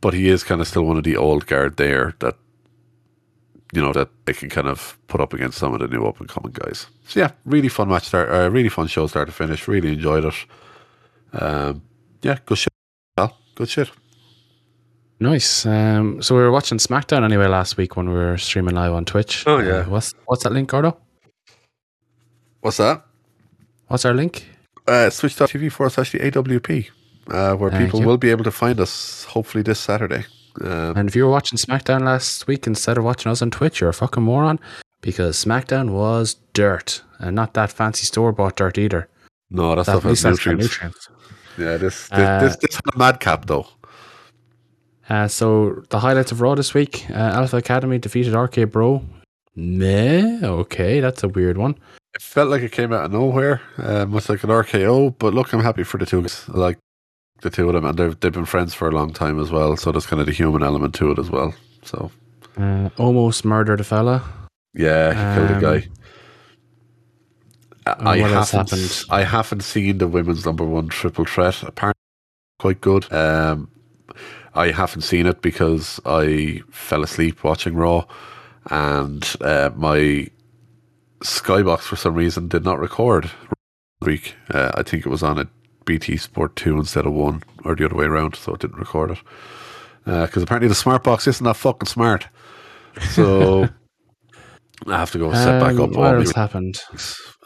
but 0.00 0.14
he 0.14 0.28
is 0.28 0.44
kind 0.44 0.60
of 0.60 0.68
still 0.68 0.84
one 0.84 0.96
of 0.96 1.04
the 1.04 1.16
old 1.16 1.46
guard 1.46 1.76
there 1.76 2.14
that 2.20 2.36
you 3.72 3.82
know 3.82 3.92
that 3.92 4.08
they 4.24 4.32
can 4.32 4.48
kind 4.48 4.68
of 4.68 4.96
put 5.08 5.20
up 5.20 5.34
against 5.34 5.58
some 5.58 5.74
of 5.74 5.80
the 5.80 5.88
new 5.88 6.06
up 6.06 6.20
and 6.20 6.28
coming 6.28 6.52
guys. 6.52 6.86
So 7.06 7.20
yeah, 7.20 7.32
really 7.44 7.68
fun 7.68 7.88
match 7.88 8.04
start, 8.04 8.30
uh, 8.30 8.50
really 8.50 8.68
fun 8.68 8.86
show 8.86 9.06
start 9.08 9.28
to 9.28 9.32
finish. 9.32 9.66
Really 9.66 9.92
enjoyed 9.92 10.24
it. 10.24 10.34
Um, 11.32 11.82
yeah, 12.22 12.38
good 12.46 12.58
shit. 12.58 12.72
Good 13.58 13.68
shit. 13.68 13.90
Nice. 15.20 15.66
Um, 15.66 16.22
so 16.22 16.34
we 16.36 16.42
were 16.42 16.50
watching 16.52 16.78
SmackDown 16.78 17.24
anyway 17.24 17.46
last 17.46 17.76
week 17.76 17.96
when 17.96 18.08
we 18.08 18.14
were 18.14 18.38
streaming 18.38 18.74
live 18.76 18.92
on 18.92 19.04
Twitch. 19.04 19.44
Oh, 19.46 19.58
yeah. 19.58 19.78
Uh, 19.78 19.84
what's 19.84 20.14
what's 20.26 20.44
that 20.44 20.52
link, 20.52 20.68
Gordo? 20.70 20.96
What's 22.60 22.76
that? 22.76 23.04
What's 23.88 24.04
our 24.04 24.14
link? 24.14 24.46
Uh, 24.86 25.10
Twitch.tv 25.10 25.72
forward 25.72 25.90
slash 25.90 26.12
the 26.12 26.18
AWP, 26.20 26.88
uh, 27.30 27.54
where 27.56 27.70
Thank 27.70 27.84
people 27.86 28.00
you. 28.00 28.06
will 28.06 28.16
be 28.16 28.30
able 28.30 28.44
to 28.44 28.50
find 28.50 28.80
us 28.80 29.24
hopefully 29.24 29.62
this 29.62 29.78
Saturday. 29.80 30.24
Um, 30.62 30.96
And 30.96 31.08
if 31.08 31.14
you 31.16 31.24
were 31.24 31.30
watching 31.30 31.58
SmackDown 31.58 32.02
last 32.04 32.46
week 32.46 32.66
instead 32.66 32.96
of 32.98 33.04
watching 33.04 33.30
us 33.30 33.42
on 33.42 33.50
Twitch, 33.50 33.80
you're 33.80 33.90
a 33.90 33.94
fucking 33.94 34.22
moron 34.22 34.58
because 35.02 35.42
SmackDown 35.44 35.90
was 35.90 36.36
dirt 36.52 37.02
and 37.18 37.34
not 37.36 37.54
that 37.54 37.70
fancy 37.72 38.06
store 38.06 38.32
bought 38.32 38.56
dirt 38.56 38.78
either. 38.78 39.08
no, 39.50 39.74
that 39.74 39.86
That, 39.86 39.98
stuff 40.00 40.02
has 40.04 40.24
nutrients. 40.24 40.64
nutrients. 40.64 41.08
Yeah, 41.58 41.76
this 41.76 42.08
this, 42.08 42.18
Uh, 42.18 42.40
this 42.40 42.56
this 42.56 42.74
had 42.76 42.94
a 42.94 42.98
madcap 42.98 43.46
though. 43.46 43.66
Uh, 45.08 45.26
so 45.28 45.82
the 45.90 45.98
highlights 46.00 46.32
of 46.32 46.40
Raw 46.40 46.54
this 46.54 46.74
week: 46.74 47.06
uh, 47.10 47.14
Alpha 47.14 47.56
Academy 47.56 47.98
defeated 47.98 48.34
RK 48.34 48.70
Bro. 48.70 49.02
Meh. 49.56 50.40
Okay, 50.42 51.00
that's 51.00 51.22
a 51.24 51.28
weird 51.28 51.58
one. 51.58 51.74
It 52.14 52.22
felt 52.22 52.48
like 52.50 52.62
it 52.62 52.72
came 52.72 52.92
out 52.92 53.04
of 53.06 53.12
nowhere, 53.12 53.60
uh, 53.78 54.06
much 54.06 54.28
like 54.28 54.42
an 54.44 54.50
RKO. 54.50 55.14
But 55.18 55.34
look, 55.34 55.52
I'm 55.52 55.60
happy 55.62 55.82
for 55.84 55.98
the 55.98 56.06
two 56.06 56.22
guys. 56.22 56.44
I 56.52 56.58
like 56.58 56.78
the 57.42 57.50
two 57.50 57.68
of 57.68 57.74
them, 57.74 57.84
and 57.84 57.96
they've 57.98 58.18
they've 58.20 58.32
been 58.32 58.44
friends 58.44 58.74
for 58.74 58.88
a 58.88 58.92
long 58.92 59.12
time 59.12 59.40
as 59.40 59.50
well. 59.50 59.76
So 59.76 59.92
there's 59.92 60.06
kind 60.06 60.20
of 60.20 60.26
the 60.26 60.32
human 60.32 60.62
element 60.62 60.94
to 60.96 61.10
it 61.12 61.18
as 61.18 61.30
well. 61.30 61.54
So 61.82 62.10
Uh, 62.58 62.90
almost 62.98 63.44
murdered 63.44 63.80
a 63.80 63.84
fella. 63.84 64.22
yeah, 64.74 65.12
he 65.12 65.36
killed 65.36 65.50
a 65.50 65.54
Um, 65.54 65.60
guy. 65.60 65.88
I, 67.86 68.10
I 68.10 68.18
haven't 68.18 68.50
happened? 68.50 69.04
I 69.10 69.22
haven't 69.24 69.62
seen 69.62 69.98
the 69.98 70.08
women's 70.08 70.44
number 70.44 70.64
one 70.64 70.88
triple 70.88 71.24
threat. 71.24 71.62
Apparently, 71.62 71.98
quite 72.58 72.80
good. 72.80 73.10
Um, 73.12 73.68
I 74.58 74.72
haven't 74.72 75.02
seen 75.02 75.26
it 75.26 75.40
because 75.40 76.00
I 76.04 76.62
fell 76.70 77.02
asleep 77.04 77.44
watching 77.44 77.74
Raw, 77.74 78.04
and 78.70 79.24
uh, 79.40 79.70
my 79.76 80.28
Skybox 81.20 81.80
for 81.80 81.96
some 81.96 82.14
reason 82.14 82.48
did 82.48 82.64
not 82.64 82.78
record 82.80 83.30
week. 84.02 84.34
Uh, 84.50 84.72
I 84.74 84.82
think 84.82 85.06
it 85.06 85.08
was 85.10 85.22
on 85.22 85.38
a 85.38 85.48
BT 85.84 86.16
Sport 86.16 86.56
two 86.56 86.76
instead 86.76 87.06
of 87.06 87.12
one, 87.12 87.42
or 87.64 87.74
the 87.74 87.84
other 87.84 87.94
way 87.96 88.06
around, 88.06 88.34
so 88.36 88.54
it 88.54 88.60
didn't 88.60 88.78
record 88.78 89.12
it. 89.12 89.18
Because 90.04 90.42
apparently 90.42 90.68
the 90.68 90.74
smart 90.74 91.04
box 91.04 91.26
isn't 91.26 91.44
that 91.44 91.54
fucking 91.56 91.86
smart. 91.88 92.26
So 93.10 93.68
I 94.86 94.98
have 94.98 95.10
to 95.12 95.18
go 95.18 95.32
set 95.32 95.60
back 95.60 95.74
Um, 95.74 95.80
up 95.82 95.90
What 95.92 96.14
else 96.16 96.32
happened? 96.32 96.80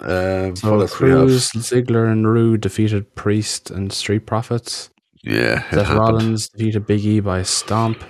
um, 0.00 0.54
So 0.56 0.70
what 0.72 0.80
else 0.82 1.00
we 1.00 1.10
have? 1.10 1.18
Cruz, 1.26 1.48
Ziggler, 1.50 2.10
and 2.10 2.26
Roode 2.30 2.60
defeated 2.60 3.14
Priest 3.16 3.70
and 3.70 3.92
Street 3.92 4.26
Profits. 4.26 4.90
Yeah, 5.22 5.62
Seth. 5.70 5.88
Rollins 5.90 6.48
defeated 6.48 6.86
Big 6.86 7.04
E 7.04 7.20
by 7.20 7.38
a 7.40 7.44
stomp. 7.44 8.02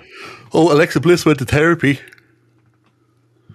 Oh, 0.53 0.73
Alexa 0.73 1.01
Bliss 1.01 1.25
went 1.27 1.39
to 1.41 1.45
therapy. 1.45 2.01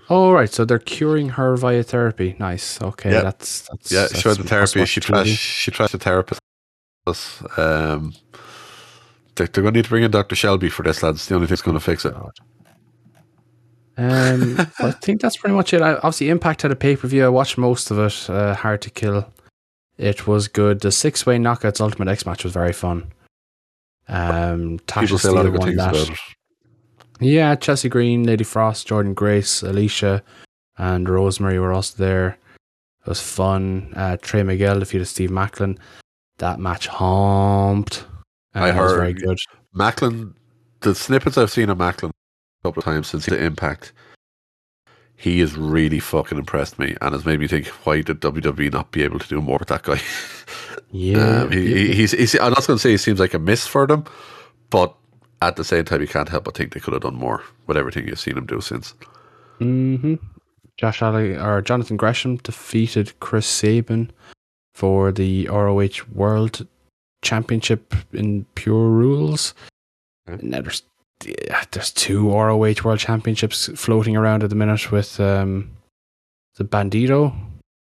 Oh, 0.09 0.31
right. 0.31 0.49
So 0.49 0.63
they're 0.63 0.79
curing 0.79 1.29
her 1.29 1.57
via 1.57 1.83
therapy. 1.83 2.35
Nice. 2.39 2.81
Okay, 2.81 3.11
Yeah. 3.11 3.21
that's 3.21 3.61
that's 3.69 3.91
Yeah, 3.91 4.01
that's 4.01 4.19
she 4.19 4.27
went 4.27 4.39
to 4.39 4.45
therapy. 4.47 4.85
She 4.85 5.01
trashed. 5.01 5.37
She 5.37 5.71
trashed 5.71 5.91
the 5.91 5.97
therapist. 5.97 6.39
Um, 7.57 8.13
they're, 9.35 9.47
they're 9.47 9.63
going 9.63 9.73
to 9.73 9.77
need 9.79 9.83
to 9.85 9.89
bring 9.89 10.03
in 10.03 10.11
Doctor 10.11 10.35
Shelby 10.35 10.69
for 10.69 10.83
this, 10.83 11.01
lads. 11.03 11.27
The 11.27 11.35
only 11.35 11.47
thing 11.47 11.51
that's 11.51 11.61
going 11.61 11.77
to 11.77 11.83
fix 11.83 12.05
it. 12.05 12.13
Um, 13.97 14.57
I 14.79 14.91
think 14.91 15.21
that's 15.21 15.37
pretty 15.37 15.55
much 15.55 15.73
it. 15.73 15.81
I, 15.81 15.95
obviously, 15.95 16.29
Impact 16.29 16.61
had 16.61 16.71
a 16.71 16.75
pay 16.75 16.95
per 16.95 17.07
view. 17.07 17.25
I 17.25 17.29
watched 17.29 17.57
most 17.57 17.91
of 17.91 17.99
it. 17.99 18.29
Uh, 18.29 18.53
hard 18.55 18.81
to 18.83 18.89
kill. 18.89 19.31
It 19.97 20.27
was 20.27 20.47
good. 20.47 20.81
The 20.81 20.91
six 20.91 21.25
way 21.25 21.37
knockouts 21.37 21.81
Ultimate 21.81 22.07
X 22.07 22.25
match 22.25 22.43
was 22.43 22.53
very 22.53 22.73
fun. 22.73 23.11
Um, 24.07 24.79
Tasha 24.79 25.01
People 25.01 25.17
say 25.17 25.29
a 25.29 25.33
lot 25.33 25.45
of 25.45 25.53
good 25.53 25.63
things 25.63 25.77
that. 25.77 25.89
about 25.89 26.09
it. 26.09 26.19
Yeah, 27.19 27.55
Chelsea 27.55 27.89
Green, 27.89 28.23
Lady 28.23 28.43
Frost, 28.43 28.87
Jordynne 28.87 29.15
Grace, 29.15 29.63
Alicia, 29.63 30.23
and 30.77 31.09
Rosemary 31.09 31.59
were 31.59 31.73
also 31.73 31.95
there. 31.97 32.37
It 33.01 33.09
was 33.09 33.21
fun. 33.21 33.93
Uh, 33.95 34.17
Trey 34.21 34.43
Miguel 34.43 34.79
defeated 34.79 35.05
Steve 35.05 35.31
Maclin. 35.31 35.77
That 36.37 36.59
match 36.59 36.87
humped. 36.87 38.05
Uh, 38.55 38.65
I 38.65 38.71
heard- 38.71 38.97
very 38.97 39.13
good. 39.13 39.39
Maclin, 39.75 40.33
the 40.81 40.93
snippets 40.93 41.37
I've 41.37 41.51
seen 41.51 41.69
of 41.69 41.77
Maclin 41.77 42.09
a 42.09 42.67
couple 42.67 42.81
of 42.81 42.85
times 42.85 43.07
since 43.07 43.25
the 43.25 43.41
Impact, 43.43 43.93
he 45.15 45.39
has 45.39 45.57
really 45.57 45.99
fucking 45.99 46.37
impressed 46.37 46.77
me 46.77 46.95
and 47.01 47.13
has 47.13 47.25
made 47.25 47.39
me 47.39 47.47
think, 47.47 47.67
why 47.67 48.01
did 48.01 48.21
WWE 48.21 48.71
not 48.71 48.91
be 48.91 49.03
able 49.03 49.19
to 49.19 49.27
do 49.27 49.41
more 49.41 49.57
with 49.57 49.69
that 49.69 49.83
guy? 49.83 49.99
Yeah, 50.91 51.41
Um, 51.43 51.51
he, 51.51 51.65
he- 51.87 51.93
he's, 51.95 52.11
he's, 52.11 52.35
I'm 52.35 52.51
not 52.53 52.65
going 52.65 52.77
to 52.77 52.79
say 52.79 52.91
he 52.91 52.97
seems 52.97 53.19
like 53.19 53.33
a 53.33 53.39
miss 53.39 53.67
for 53.67 53.85
them, 53.87 54.05
but 54.69 54.95
at 55.41 55.55
the 55.55 55.63
same 55.63 55.85
time, 55.85 56.01
you 56.01 56.07
can't 56.07 56.29
help 56.29 56.45
but 56.45 56.55
think 56.55 56.73
they 56.73 56.79
could 56.79 56.93
have 56.93 57.03
done 57.03 57.15
more 57.15 57.43
with 57.67 57.77
everything 57.77 58.07
you've 58.07 58.19
seen 58.19 58.37
him 58.37 58.45
do 58.45 58.61
since. 58.61 58.93
hmm 59.59 60.15
Josh 60.77 61.01
Ali 61.01 61.35
or 61.35 61.61
Jonathan 61.61 61.97
Gresham 61.97 62.37
defeated 62.37 63.19
Chris 63.19 63.47
Sabin 63.47 64.11
for 64.75 65.11
the 65.11 65.47
ROH 65.47 66.03
World 66.13 66.67
Championship 67.23 67.95
in 68.13 68.45
Pure 68.53 68.89
Rules. 68.89 69.55
Okay. 70.29 70.45
Now 70.45 70.61
there's 70.61 70.83
there's 71.71 71.91
two 71.91 72.29
ROH 72.29 72.75
World 72.83 72.99
Championships 72.99 73.71
floating 73.75 74.15
around 74.15 74.43
at 74.43 74.51
the 74.51 74.55
minute 74.55 74.91
with 74.91 75.19
um 75.19 75.71
the 76.57 76.63
Bandito 76.63 77.35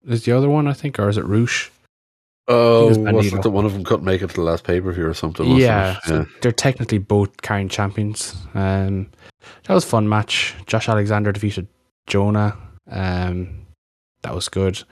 is 0.09 0.24
the 0.24 0.32
other 0.32 0.48
one 0.51 0.66
I 0.66 0.72
think 0.72 0.98
or 0.98 1.09
is 1.09 1.16
it 1.16 1.24
Roosh? 1.24 1.70
Oh, 2.48 2.88
was 2.88 2.98
wasn't 2.98 3.44
it 3.44 3.48
one 3.50 3.64
of 3.64 3.72
them 3.72 3.84
couldn't 3.84 4.04
make 4.04 4.22
it 4.22 4.30
to 4.30 4.34
the 4.34 4.42
last 4.42 4.64
pay 4.64 4.80
per 4.80 4.92
view 4.92 5.06
or 5.06 5.14
something? 5.14 5.56
Yeah, 5.56 5.98
so 6.04 6.26
they're 6.40 6.52
technically 6.52 6.98
both 6.98 7.42
current 7.42 7.70
champions. 7.70 8.34
Um, 8.54 9.10
that 9.64 9.74
was 9.74 9.84
a 9.84 9.88
fun 9.88 10.08
match. 10.08 10.54
Josh 10.66 10.88
Alexander 10.88 11.32
defeated 11.32 11.68
Jonah. 12.06 12.56
Um, 12.90 13.66
that 14.22 14.34
was 14.34 14.48
good. 14.48 14.82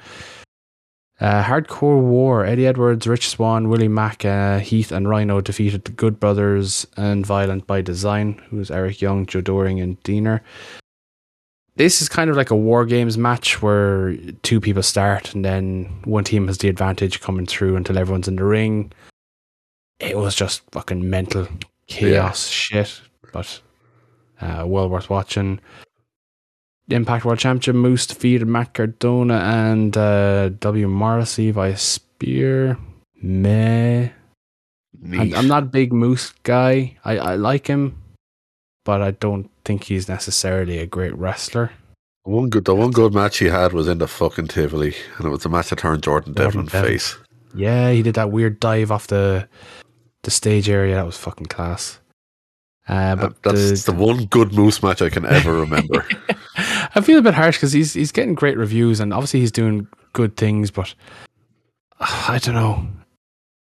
Uh, 1.20 1.42
Hardcore 1.42 2.00
War. 2.00 2.44
Eddie 2.44 2.66
Edwards, 2.66 3.06
Rich 3.06 3.28
Swann, 3.28 3.68
Willie 3.68 3.88
Mack, 3.88 4.24
uh, 4.24 4.60
Heath, 4.60 4.92
and 4.92 5.08
Rhino 5.08 5.40
defeated 5.40 5.84
the 5.84 5.90
Good 5.90 6.20
Brothers 6.20 6.86
and 6.96 7.26
Violent 7.26 7.66
by 7.66 7.80
Design, 7.80 8.40
who's 8.50 8.70
Eric 8.70 9.00
Young, 9.00 9.26
Joe 9.26 9.40
Doering, 9.40 9.80
and 9.80 10.00
Deaner. 10.04 10.40
This 11.78 12.02
is 12.02 12.08
kind 12.08 12.28
of 12.28 12.36
like 12.36 12.50
a 12.50 12.56
War 12.56 12.84
Games 12.84 13.16
match 13.16 13.62
where 13.62 14.14
two 14.42 14.60
people 14.60 14.82
start 14.82 15.34
and 15.34 15.44
then 15.44 15.84
one 16.04 16.24
team 16.24 16.46
has 16.48 16.58
the 16.58 16.68
advantage 16.68 17.20
coming 17.20 17.46
through 17.46 17.76
until 17.76 17.96
everyone's 17.96 18.28
in 18.28 18.36
the 18.36 18.44
ring 18.44 18.92
it 20.00 20.16
was 20.16 20.34
just 20.34 20.62
fucking 20.70 21.08
mental 21.08 21.48
chaos 21.86 22.48
shit, 22.48 23.00
but 23.32 23.60
uh, 24.40 24.64
well 24.66 24.88
worth 24.88 25.10
watching. 25.10 25.60
Impact 26.88 27.24
World 27.24 27.38
Championship 27.38 27.74
Moose 27.74 28.06
defeated 28.06 28.46
Matt 28.46 28.72
Cardona 28.72 29.34
and 29.34 29.96
uh, 29.96 30.48
W 30.48 30.88
Morrissey 30.88 31.52
by 31.52 31.68
a 31.68 31.76
spear. 31.76 32.78
Meh. 33.20 34.08
I'm, 35.12 35.34
I'm 35.34 35.48
not 35.48 35.64
a 35.64 35.66
big 35.66 35.92
Moose 35.92 36.32
guy. 36.44 36.96
I, 37.04 37.18
I 37.18 37.34
like 37.34 37.66
him, 37.66 38.02
but 38.88 39.02
I 39.02 39.10
don't 39.10 39.50
think 39.66 39.84
he's 39.84 40.08
necessarily 40.08 40.78
a 40.78 40.86
great 40.86 41.14
wrestler. 41.14 41.72
One 42.22 42.48
good, 42.48 42.64
the 42.64 42.74
one 42.74 42.90
good 42.90 43.12
match 43.12 43.36
he 43.36 43.44
had 43.44 43.74
was 43.74 43.86
in 43.86 43.98
the 43.98 44.08
fucking 44.08 44.48
Tivoli, 44.48 44.94
and 45.18 45.26
it 45.26 45.28
was 45.28 45.44
a 45.44 45.50
match 45.50 45.68
that 45.68 45.80
turned 45.80 46.02
Jordan, 46.02 46.32
Jordan 46.34 46.64
Devlin 46.64 46.66
Devlin. 46.72 46.92
face. 46.92 47.18
Yeah, 47.54 47.90
he 47.90 48.00
did 48.00 48.14
that 48.14 48.30
weird 48.30 48.60
dive 48.60 48.90
off 48.90 49.08
the 49.08 49.46
the 50.22 50.30
stage 50.30 50.70
area. 50.70 50.94
That 50.94 51.04
was 51.04 51.18
fucking 51.18 51.48
class. 51.48 52.00
Uh, 52.88 52.92
Uh, 52.92 53.16
but 53.16 53.42
that's 53.42 53.82
the, 53.82 53.92
one 53.92 54.24
good 54.24 54.54
Moose 54.54 54.82
match 54.82 55.02
I 55.02 55.10
can 55.10 55.26
ever 55.26 55.52
remember. 55.52 56.06
I 56.94 57.02
feel 57.02 57.18
a 57.18 57.22
bit 57.22 57.34
harsh 57.34 57.58
because 57.58 57.74
he's 57.74 57.92
he's 57.92 58.10
getting 58.10 58.34
great 58.34 58.56
reviews 58.56 59.00
and 59.00 59.12
obviously 59.12 59.40
he's 59.40 59.52
doing 59.52 59.86
good 60.14 60.38
things, 60.38 60.70
but 60.70 60.94
uh, 62.00 62.24
I 62.28 62.38
don't 62.38 62.54
know. 62.54 62.88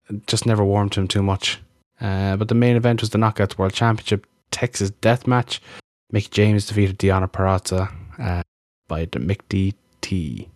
It 0.09 0.27
just 0.27 0.47
never 0.47 0.65
warmed 0.65 0.93
to 0.93 1.01
him 1.01 1.09
too 1.09 1.23
much. 1.23 1.61
Uh, 2.01 2.37
but 2.37 2.49
the 2.49 2.55
main 2.55 2.77
event 2.77 3.03
was 3.03 3.11
the 3.11 3.19
Knockouts 3.19 3.59
World 3.59 3.75
Championship 3.75 4.27
Texas 4.53 4.91
Death 4.91 5.27
Match. 5.27 5.61
Mick 6.13 6.31
James 6.31 6.67
defeated 6.67 6.99
Deonna 6.99 7.31
Purrazzo 7.31 7.93
uh, 8.19 8.43
by 8.87 9.07
the 9.07 9.19
Mick 9.19 9.41
DT. 9.49 10.49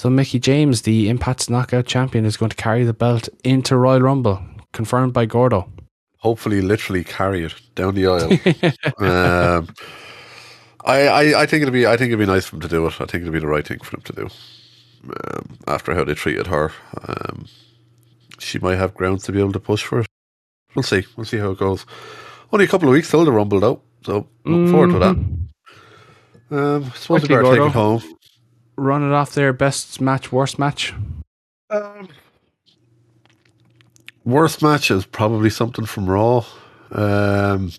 So 0.00 0.08
Mickie 0.08 0.38
James, 0.38 0.82
the 0.82 1.10
Impact's 1.10 1.50
Knockout 1.50 1.84
Champion, 1.84 2.24
is 2.24 2.38
going 2.38 2.48
to 2.48 2.56
carry 2.56 2.84
the 2.84 2.94
belt 2.94 3.28
into 3.44 3.76
Royal 3.76 4.00
Rumble, 4.00 4.42
confirmed 4.72 5.12
by 5.12 5.26
Gordo. 5.26 5.70
Hopefully, 6.16 6.62
literally 6.62 7.04
carry 7.04 7.44
it 7.44 7.54
down 7.74 7.94
the 7.94 8.06
aisle. 8.06 8.32
um, 9.06 9.68
I, 10.86 11.06
I, 11.06 11.42
I 11.42 11.46
think 11.46 11.60
it'd 11.60 11.74
be, 11.74 11.86
I 11.86 11.98
think 11.98 12.08
it'd 12.08 12.18
be 12.18 12.24
nice 12.24 12.46
for 12.46 12.56
him 12.56 12.62
to 12.62 12.68
do 12.68 12.86
it. 12.86 12.94
I 12.94 13.04
think 13.04 13.22
it'd 13.22 13.32
be 13.32 13.40
the 13.40 13.46
right 13.46 13.66
thing 13.66 13.80
for 13.80 13.96
him 13.96 14.02
to 14.04 14.12
do. 14.14 14.28
Um, 15.04 15.58
after 15.66 15.94
how 15.94 16.04
they 16.04 16.14
treated 16.14 16.46
her, 16.46 16.72
um, 17.06 17.46
she 18.38 18.58
might 18.58 18.76
have 18.76 18.94
grounds 18.94 19.24
to 19.24 19.32
be 19.32 19.38
able 19.38 19.52
to 19.52 19.60
push 19.60 19.84
for 19.84 20.00
it. 20.00 20.06
We'll 20.74 20.82
see. 20.82 21.04
We'll 21.16 21.26
see 21.26 21.36
how 21.36 21.50
it 21.50 21.58
goes. 21.58 21.84
Only 22.52 22.64
a 22.64 22.68
couple 22.68 22.88
of 22.88 22.92
weeks 22.92 23.10
till 23.10 23.24
the 23.24 23.32
Rumble, 23.32 23.60
though. 23.60 23.82
So 24.04 24.26
look 24.44 24.70
forward 24.70 24.92
to 24.92 24.98
that. 24.98 25.16
Mhm. 25.16 25.36
Um, 26.52 26.84
I 26.84 26.96
suppose 26.96 27.22
we 27.22 27.28
Quickly, 27.28 27.36
better 27.36 27.56
take 27.56 27.66
it 27.68 27.72
home. 27.72 28.02
Run 28.76 29.02
it 29.08 29.12
off 29.14 29.34
there. 29.34 29.52
Best 29.52 30.00
match, 30.00 30.32
worst 30.32 30.58
match. 30.58 30.94
Um, 31.70 32.08
worst 34.24 34.62
match 34.62 34.90
is 34.90 35.04
probably 35.06 35.50
something 35.50 35.84
from 35.84 36.08
Raw. 36.10 36.44
Um, 36.90 37.70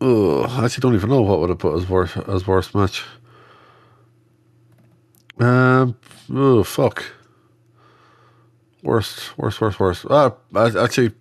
oh, 0.00 0.42
I 0.44 0.64
actually 0.64 0.80
don't 0.80 0.94
even 0.94 1.10
know 1.10 1.22
what 1.22 1.38
would 1.40 1.50
have 1.50 1.58
put 1.58 1.76
as 1.76 1.88
worst 1.88 2.16
as 2.26 2.46
worst 2.46 2.74
match. 2.74 3.04
Um, 5.38 5.96
oh 6.34 6.64
fuck. 6.64 7.04
Worst, 8.82 9.36
worst, 9.38 9.60
worst, 9.60 9.78
worst. 9.78 10.06
Ah, 10.10 10.32
I- 10.54 10.82
actually, 10.82 11.12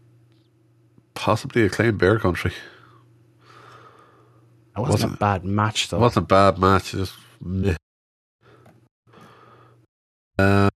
possibly 1.15 1.63
acclaimed 1.63 1.97
Bear 1.97 2.19
Country. 2.19 2.51
That 4.75 4.81
wasn't, 4.81 4.93
Wasn't- 4.93 5.13
a 5.13 5.17
bad 5.17 5.45
match 5.45 5.89
though. 5.89 5.97
It 5.97 6.01
wasn't 6.01 6.25
a 6.25 6.27
bad 6.27 6.59
match. 6.59 6.91
Just 6.91 7.13
meh. 7.41 7.75
Uh, 10.37 10.69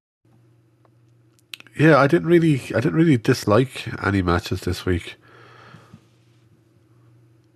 yeah, 1.78 1.98
I 1.98 2.08
didn't 2.08 2.28
really, 2.30 2.56
I 2.76 2.80
didn't 2.80 2.96
really 2.96 3.18
dislike 3.18 3.88
any 4.06 4.22
matches 4.22 4.62
this 4.62 4.86
week. 4.86 5.16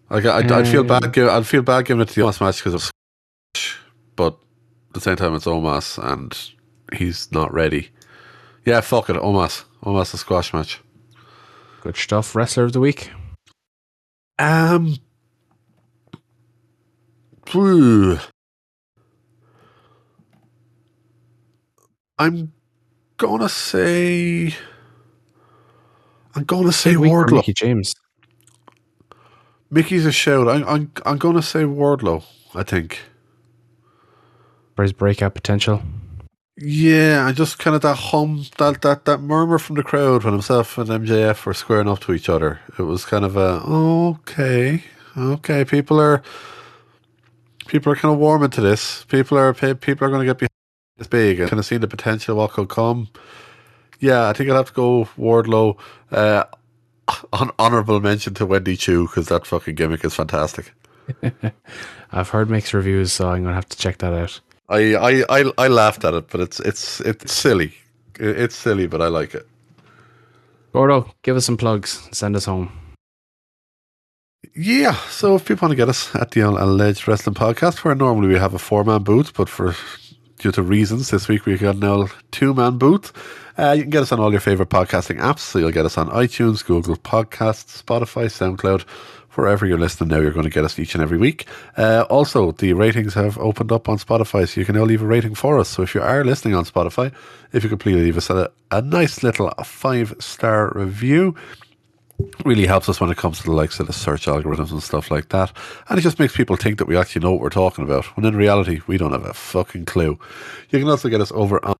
Like, 0.10 0.26
I'd, 0.26 0.51
I'd 0.51 0.68
feel 0.68 0.81
Um, 0.81 0.88
bad. 0.88 1.14
Give, 1.14 1.27
I'd 1.30 1.47
feel 1.47 1.61
bad 1.64 1.85
giving 1.85 2.01
it 2.01 2.10
to 2.10 2.15
the 2.15 2.22
Omos 2.22 2.41
match 2.41 2.57
because 2.57 2.73
of, 2.76 2.81
squash, 2.84 3.80
but 4.15 4.34
at 4.89 4.93
the 4.95 4.99
same 5.01 5.15
time, 5.15 5.34
it's 5.34 5.45
Omos 5.45 5.97
and 5.97 6.38
he's 6.93 7.31
not 7.31 7.53
ready. 7.53 7.89
Yeah, 8.65 8.81
fuck 8.81 9.10
it, 9.10 9.15
Omos. 9.15 9.64
Omos 9.84 10.11
the 10.11 10.18
squash 10.18 10.53
match. 10.53 10.81
Good 11.84 11.97
stuff. 11.97 12.34
Wrestler 12.34 12.64
of 12.64 12.72
the 12.72 12.80
week. 12.80 13.11
Um. 14.39 14.95
I'm 22.18 22.53
gonna 23.18 23.49
say. 23.49 24.55
I'm 26.34 26.45
to 26.68 26.72
say 26.72 26.93
Wardlow. 26.93 27.34
Mickie 27.34 27.53
James. 27.53 27.93
Mickie's 29.69 30.05
a 30.05 30.14
shout. 30.14 30.47
I'm 30.47 30.65
I'm, 30.65 30.91
I'm 31.05 31.18
to 31.35 31.41
say 31.41 31.64
Wardlow. 31.64 32.23
I 32.55 32.64
think. 32.64 32.99
For 34.77 34.84
his 34.84 34.93
breakout 34.93 35.35
potential. 35.35 35.81
Yeah, 36.55 37.27
and 37.27 37.35
just 37.35 37.57
kind 37.57 37.75
of 37.75 37.81
that 37.81 37.95
hum, 37.95 38.45
that 38.57 38.81
that 38.84 39.05
that 39.05 39.19
murmur 39.19 39.57
from 39.57 39.75
the 39.75 39.84
crowd 39.84 40.23
when 40.23 40.34
himself 40.34 40.77
and 40.77 40.88
MJF 40.89 41.45
were 41.45 41.53
squaring 41.53 41.89
up 41.89 41.99
to 42.01 42.13
each 42.13 42.30
other. 42.30 42.59
It 42.77 42.84
was 42.84 43.05
kind 43.05 43.25
of 43.25 43.35
a 43.35 43.61
okay, 43.65 44.84
okay. 45.17 45.65
People 45.65 45.99
are 45.99 46.21
people 47.67 47.91
are 47.91 47.95
kind 47.95 48.13
of 48.13 48.19
warming 48.19 48.51
to 48.51 48.61
this. 48.61 49.03
People 49.05 49.38
are 49.38 49.53
people 49.53 50.05
are 50.05 50.09
going 50.11 50.21
to 50.21 50.25
get 50.25 50.38
behind 50.38 50.51
this 50.97 51.07
big 51.07 51.39
and 51.39 51.49
kind 51.49 51.59
of 51.59 51.65
seeing 51.65 51.81
the 51.81 51.88
potential 51.88 52.34
of 52.34 52.38
what 52.38 52.51
could 52.51 52.69
come. 52.69 53.09
Yeah, 53.99 54.27
I 54.30 54.34
think 54.34 54.49
I'd 54.49 54.55
have 54.55 54.67
to 54.67 54.73
go 54.73 55.05
Wardlow. 55.17 55.77
Uh, 56.11 56.43
on 57.34 57.51
honorable 57.59 57.99
mention 57.99 58.34
to 58.35 58.45
Wendy 58.45 58.77
Choo 58.77 59.07
because 59.07 59.27
that 59.27 59.45
fucking 59.45 59.75
gimmick 59.75 60.05
is 60.05 60.15
fantastic. 60.15 60.73
I've 62.11 62.30
heard 62.30 62.49
mixed 62.49 62.73
reviews, 62.73 63.11
so 63.11 63.30
I'm 63.30 63.43
gonna 63.43 63.55
have 63.55 63.69
to 63.69 63.77
check 63.77 63.97
that 63.99 64.13
out. 64.13 64.39
I, 64.69 64.95
I, 64.95 65.23
I, 65.30 65.52
I 65.57 65.68
laughed 65.68 66.06
at 66.06 66.14
it, 66.14 66.30
but 66.30 66.41
it's 66.41 66.60
it's 66.61 66.99
it's 67.02 67.34
silly. 67.34 67.73
It's 68.19 68.56
silly, 68.56 68.88
but 68.88 69.02
I 69.02 69.07
like 69.07 69.35
it. 69.35 69.48
Gordo, 70.72 71.11
give 71.22 71.35
us 71.35 71.45
some 71.45 71.57
plugs. 71.57 72.07
Send 72.11 72.35
us 72.35 72.45
home. 72.45 72.72
Yeah, 74.56 74.95
so 75.10 75.35
if 75.35 75.45
people 75.45 75.68
want 75.68 75.72
to 75.72 75.76
get 75.76 75.90
us 75.90 76.15
at 76.15 76.31
the 76.31 76.41
Alleged 76.41 77.07
Wrestling 77.07 77.34
Podcast, 77.34 77.84
where 77.84 77.95
normally 77.95 78.27
we 78.27 78.35
have 78.35 78.53
a 78.53 78.60
four 78.60 78.84
man 78.84 79.02
booth, 79.02 79.34
but 79.34 79.49
for 79.49 79.76
due 80.38 80.52
to 80.52 80.61
reasons, 80.61 81.10
this 81.10 81.27
week 81.27 81.45
we 81.45 81.57
got 81.57 81.77
now 81.77 82.07
two 82.31 82.53
man 82.53 82.77
booth. 82.77 83.11
Uh, 83.57 83.72
you 83.72 83.84
can 83.84 83.91
get 83.91 84.02
us 84.02 84.11
on 84.11 84.19
all 84.19 84.31
your 84.31 84.41
favorite 84.41 84.69
podcasting 84.69 85.19
apps. 85.19 85.40
So 85.40 85.60
you'll 85.60 85.72
get 85.72 85.85
us 85.85 85.98
on 85.98 86.10
iTunes, 86.10 86.65
Google 86.65 86.98
Podcasts, 86.98 87.81
Spotify, 87.84 88.26
SoundCloud, 88.26 88.85
wherever 89.35 89.65
you're 89.65 89.77
listening 89.77 90.10
now. 90.10 90.19
You're 90.19 90.31
going 90.31 90.43
to 90.45 90.49
get 90.49 90.65
us 90.65 90.80
each 90.80 90.95
and 90.95 91.03
every 91.03 91.18
week. 91.18 91.45
Uh, 91.77 92.05
also, 92.10 92.51
the 92.51 92.73
ratings 92.73 93.14
have 93.14 93.38
opened 93.38 93.72
up 93.72 93.89
on 93.89 93.97
Spotify, 93.97 94.47
so 94.47 94.60
you 94.60 94.65
can 94.65 94.76
now 94.76 94.84
leave 94.84 95.01
a 95.01 95.05
rating 95.05 95.35
for 95.35 95.60
us. 95.60 95.69
So 95.69 95.84
if 95.84 95.95
you 95.95 96.01
are 96.01 96.23
listening 96.23 96.55
on 96.55 96.65
Spotify, 96.65 97.14
if 97.51 97.64
you 97.64 97.69
could 97.69 97.80
please 97.80 97.95
leave 97.95 98.18
us 98.18 98.30
a, 98.30 98.51
a 98.72 98.81
nice 98.81 99.23
little 99.23 99.49
five 99.64 100.15
star 100.19 100.72
review 100.76 101.35
really 102.45 102.65
helps 102.65 102.88
us 102.89 103.01
when 103.01 103.10
it 103.10 103.18
comes 103.18 103.39
to 103.39 103.43
the 103.43 103.51
likes 103.51 103.80
of 103.80 103.88
the 103.88 103.93
search 103.93 104.26
algorithms 104.27 104.72
and 104.72 104.84
stuff 104.84 105.11
like 105.11 105.30
that. 105.30 105.51
And 105.89 105.97
it 105.97 106.03
just 106.03 106.19
makes 106.19 106.35
people 106.35 106.55
think 106.55 106.77
that 106.77 106.88
we 106.88 106.95
actually 106.95 107.22
know 107.22 107.31
what 107.31 107.41
we're 107.41 107.49
talking 107.49 107.84
about, 107.84 108.05
when 108.15 108.26
in 108.26 108.35
reality, 108.35 108.81
we 108.88 108.97
don't 108.97 109.11
have 109.11 109.26
a 109.26 109.34
fucking 109.34 109.85
clue. 109.85 110.19
You 110.69 110.80
can 110.80 110.88
also 110.88 111.10
get 111.10 111.22
us 111.22 111.31
over 111.31 111.64
on 111.65 111.76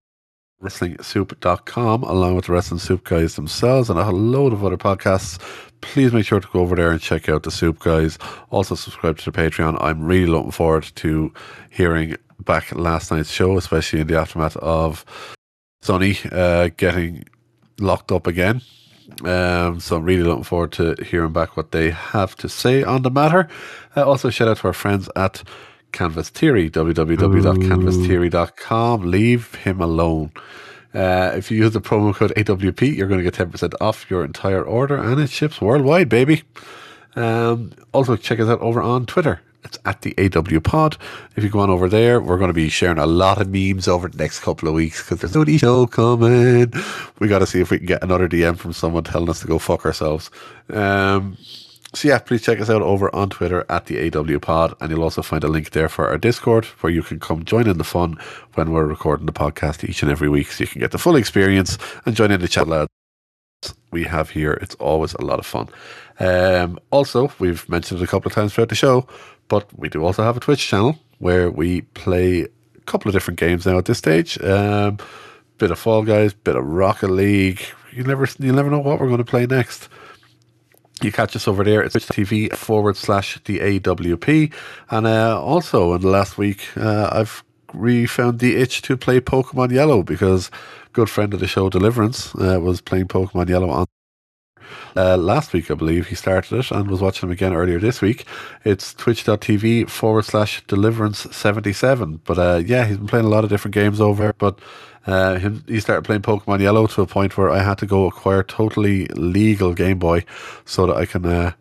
WrestlingSoup.com 0.64 2.04
along 2.04 2.36
with 2.36 2.46
the 2.46 2.54
Wrestling 2.54 2.80
Soup 2.80 3.04
guys 3.04 3.36
themselves 3.36 3.90
and 3.90 4.00
a 4.00 4.10
load 4.12 4.54
of 4.54 4.64
other 4.64 4.78
podcasts. 4.78 5.40
Please 5.82 6.14
make 6.14 6.26
sure 6.26 6.40
to 6.40 6.48
go 6.54 6.62
over 6.62 6.76
there 6.76 6.92
and 6.92 7.02
check 7.02 7.28
out 7.28 7.44
the 7.44 7.52
Soup 7.52 7.78
guys. 7.80 8.18
Also, 8.50 8.74
subscribe 8.74 9.18
to 9.18 9.30
the 9.30 9.38
Patreon. 9.38 9.78
I'm 9.82 10.04
really 10.04 10.28
looking 10.28 10.52
forward 10.52 10.90
to 10.96 11.34
hearing 11.70 12.16
back 12.40 12.74
last 12.74 13.12
night's 13.12 13.30
show, 13.30 13.58
especially 13.58 14.00
in 14.00 14.08
the 14.08 14.18
aftermath 14.18 14.58
of 14.58 15.04
Sonny 15.82 16.18
uh, 16.32 16.70
getting 16.78 17.26
locked 17.80 18.12
up 18.12 18.26
again. 18.26 18.62
Um, 19.26 19.82
so 19.82 19.98
I'm 19.98 20.06
really 20.06 20.24
looking 20.24 20.46
forward 20.46 20.72
to 20.74 20.96
hearing 21.04 21.34
back 21.34 21.58
what 21.58 21.72
they 21.72 21.92
have 21.92 22.36
to 22.38 22.48
say 22.48 22.84
on 22.84 23.02
the 23.02 23.12
matter. 23.12 23.50
Uh, 23.96 24.04
also, 24.04 24.30
shout 24.30 24.48
out 24.48 24.58
to 24.58 24.68
our 24.68 24.74
friends 24.74 25.10
at 25.18 25.44
Canvas 25.94 26.28
Theory, 26.30 26.70
www.canvastheory.com. 26.70 29.10
Leave 29.10 29.56
him 29.56 29.80
alone. 29.80 30.32
Uh, 30.94 31.32
if 31.36 31.50
you 31.50 31.58
use 31.58 31.72
the 31.74 31.82
promo 31.82 32.14
code 32.14 32.34
AWP, 32.36 32.96
you're 32.96 33.08
going 33.08 33.24
to 33.24 33.32
get 33.32 33.34
10% 33.34 33.74
off 33.82 34.12
your 34.12 34.24
entire 34.26 34.64
order 34.64 34.96
and 34.96 35.22
it 35.22 35.30
ships 35.30 35.62
worldwide, 35.62 36.10
baby. 36.10 36.44
Um, 37.16 37.72
also, 37.94 38.16
check 38.16 38.40
us 38.40 38.50
out 38.50 38.60
over 38.62 38.82
on 38.82 39.06
Twitter. 39.06 39.42
It's 39.64 39.80
at 39.86 40.02
the 40.02 40.14
AW 40.18 40.60
Pod. 40.60 40.98
If 41.36 41.44
you 41.44 41.50
go 41.50 41.60
on 41.60 41.70
over 41.70 41.88
there, 41.88 42.20
we're 42.20 42.38
going 42.38 42.50
to 42.50 42.54
be 42.54 42.70
sharing 42.70 42.98
a 42.98 43.06
lot 43.06 43.42
of 43.42 43.48
memes 43.48 43.88
over 43.88 44.10
the 44.10 44.18
next 44.18 44.42
couple 44.42 44.68
of 44.68 44.76
weeks 44.76 45.02
because 45.02 45.22
there's 45.22 45.36
no 45.36 45.58
show 45.58 45.88
coming. 45.88 46.74
We 47.20 47.28
got 47.28 47.40
to 47.40 47.48
see 47.48 47.62
if 47.62 47.72
we 47.72 47.78
can 47.78 47.88
get 47.88 48.04
another 48.04 48.28
DM 48.28 48.58
from 48.58 48.74
someone 48.74 49.06
telling 49.06 49.30
us 49.30 49.40
to 49.40 49.48
go 49.48 49.60
fuck 49.60 49.86
ourselves. 49.86 50.30
Um, 50.70 51.38
so 51.94 52.08
yeah, 52.08 52.20
please 52.20 52.42
check 52.42 52.60
us 52.60 52.70
out 52.70 52.82
over 52.82 53.14
on 53.16 53.30
Twitter 53.30 53.66
at 53.70 53.86
the 53.86 54.12
AW 54.12 54.40
Pod, 54.40 54.76
and 54.82 54.92
you'll 54.92 55.04
also 55.04 55.22
find 55.22 55.44
a 55.44 55.48
link 55.48 55.72
there 55.72 55.90
for 55.90 56.08
our 56.08 56.18
Discord 56.18 56.66
where 56.82 56.92
you 56.92 57.04
can 57.04 57.20
come 57.20 57.46
join 57.46 57.68
in 57.68 57.78
the 57.78 57.84
fun 57.84 58.18
when 58.56 58.72
we're 58.72 58.86
recording 58.86 59.26
the 59.26 59.34
podcast 59.34 59.88
each 59.88 60.02
and 60.02 60.12
every 60.12 60.30
week, 60.30 60.52
so 60.52 60.64
you 60.64 60.68
can 60.68 60.82
get 60.82 60.92
the 60.92 60.98
full 60.98 61.16
experience 61.16 61.78
and 62.06 62.16
join 62.16 62.32
in 62.32 62.42
the 62.42 62.48
chat 62.48 62.68
loud 62.68 62.88
we 63.92 64.04
have 64.04 64.30
here. 64.30 64.54
It's 64.54 64.76
always 64.76 65.14
a 65.14 65.22
lot 65.22 65.40
of 65.40 65.46
fun. 65.46 65.70
Um, 66.20 66.80
also, 66.92 67.32
we've 67.40 67.68
mentioned 67.70 68.02
it 68.02 68.04
a 68.04 68.08
couple 68.08 68.30
of 68.30 68.34
times 68.36 68.54
throughout 68.54 68.70
the 68.70 68.76
show, 68.76 69.08
but 69.48 69.68
we 69.78 69.90
do 69.90 70.04
also 70.04 70.24
have 70.24 70.38
a 70.38 70.40
Twitch 70.40 70.68
channel 70.68 70.98
where 71.20 71.50
we 71.50 71.82
play 71.82 72.42
a 72.42 72.82
couple 72.86 73.10
of 73.10 73.14
different 73.14 73.40
games 73.40 73.66
now 73.66 73.78
at 73.78 73.86
this 73.86 74.00
stage. 74.00 74.42
Um, 74.42 74.98
bit 75.58 75.72
of 75.72 75.80
Fall 75.80 76.04
Guys, 76.04 76.34
bit 76.34 76.56
of 76.56 76.66
Rocket 76.66 77.10
League. 77.10 77.62
You 77.92 78.04
never, 78.04 78.28
you 78.40 78.52
never 78.52 78.70
know 78.70 78.80
what 78.80 79.00
we're 79.00 79.08
going 79.08 79.20
to 79.20 79.24
play 79.24 79.46
next. 79.46 79.88
You 81.04 81.12
catch 81.12 81.36
us 81.36 81.48
over 81.48 81.64
there. 81.64 81.82
It's 81.82 81.96
TV 81.96 82.54
forward 82.56 82.98
slash 82.98 83.40
the 83.46 83.60
AWP. 83.60 84.54
And 84.90 85.06
uh, 85.06 85.42
also 85.42 85.94
in 85.94 86.02
the 86.02 86.08
last 86.08 86.38
week, 86.38 86.66
uh, 86.78 87.10
I've 87.12 87.44
re 87.74 88.06
found 88.06 88.40
the 88.40 88.56
itch 88.56 88.82
to 88.84 88.96
play 88.96 89.20
Pokemon 89.20 89.72
Yellow 89.72 90.04
because 90.04 90.50
good 90.94 91.10
friend 91.10 91.34
of 91.34 91.40
the 91.40 91.48
show, 91.48 91.70
Deliverance, 91.70 92.34
uh, 92.36 92.60
was 92.62 92.82
playing 92.82 93.08
Pokemon 93.08 93.50
Yellow 93.50 93.70
on. 93.70 93.86
Uh, 94.96 95.18
last 95.18 95.54
week, 95.54 95.72
I 95.72 95.74
believe, 95.74 96.08
he 96.08 96.16
started 96.16 96.58
it 96.60 96.72
and 96.72 96.90
was 96.90 97.02
watching 97.02 97.28
him 97.28 97.32
again 97.32 97.54
earlier 97.54 97.80
this 97.80 98.00
week. 98.00 98.26
It's 98.64 98.94
twitch.tv 98.94 99.90
forward 99.90 100.26
slash 100.26 100.64
deliverance77. 100.66 102.20
But 102.24 102.40
uh, 102.40 102.62
yeah, 102.66 102.86
he's 102.86 102.98
been 102.98 103.08
playing 103.08 103.26
a 103.26 103.30
lot 103.30 103.44
of 103.44 103.50
different 103.50 103.74
games 103.74 104.00
over. 104.00 104.34
But 104.38 104.60
uh, 105.06 105.36
him, 105.36 105.64
he 105.68 105.80
started 105.80 106.04
playing 106.04 106.22
Pokemon 106.22 106.62
Yellow 106.62 106.88
to 106.88 107.02
a 107.02 107.08
point 107.08 107.38
where 107.38 107.50
I 107.50 107.60
had 107.60 107.78
to 107.80 107.86
go 107.86 108.06
acquire 108.06 108.44
totally 108.44 109.06
legal 109.08 109.74
Game 109.74 110.00
Boy 110.00 110.26
so 110.66 110.88
that 110.88 110.96
I 110.96 111.06
can 111.06 111.26
uh, 111.26 111.52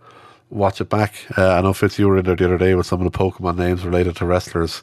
watch 0.51 0.81
it 0.81 0.89
back. 0.89 1.14
Uh, 1.36 1.55
I 1.55 1.60
know 1.60 1.73
Fitz, 1.73 1.98
you 1.98 2.09
were 2.09 2.19
in 2.19 2.24
there 2.24 2.36
the 2.36 2.44
other 2.44 2.59
day 2.59 2.74
with 2.74 2.86
some 2.86 3.05
of 3.05 3.10
the 3.10 3.19
Pokemon 3.19 3.56
names 3.56 3.85
related 3.85 4.16
to 4.16 4.27
wrestlers. 4.27 4.82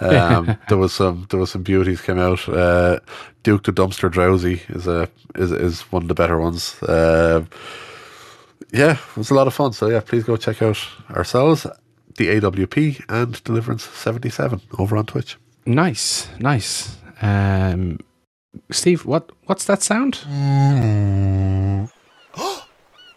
Um, 0.00 0.58
there 0.68 0.78
was 0.78 0.92
some 0.92 1.26
there 1.30 1.38
was 1.38 1.50
some 1.50 1.62
beauties 1.62 2.00
came 2.00 2.18
out. 2.18 2.48
Uh, 2.48 3.00
Duke 3.42 3.64
the 3.64 3.72
Dumpster 3.72 4.10
Drowsy 4.10 4.62
is 4.70 4.86
a 4.86 5.08
is 5.36 5.52
is 5.52 5.82
one 5.92 6.02
of 6.02 6.08
the 6.08 6.14
better 6.14 6.40
ones. 6.40 6.82
Uh, 6.82 7.44
yeah, 8.72 8.92
it 8.92 9.16
was 9.16 9.30
a 9.30 9.34
lot 9.34 9.46
of 9.46 9.54
fun. 9.54 9.72
So 9.72 9.88
yeah, 9.88 10.00
please 10.00 10.24
go 10.24 10.36
check 10.36 10.62
out 10.62 10.78
ourselves, 11.10 11.66
the 12.16 12.28
AWP 12.28 13.04
and 13.08 13.42
Deliverance 13.44 13.84
seventy 13.84 14.30
seven 14.30 14.60
over 14.78 14.96
on 14.96 15.06
Twitch. 15.06 15.36
Nice, 15.66 16.28
nice. 16.38 16.96
Um, 17.20 17.98
Steve, 18.70 19.04
what 19.04 19.30
what's 19.46 19.64
that 19.66 19.82
sound? 19.82 20.20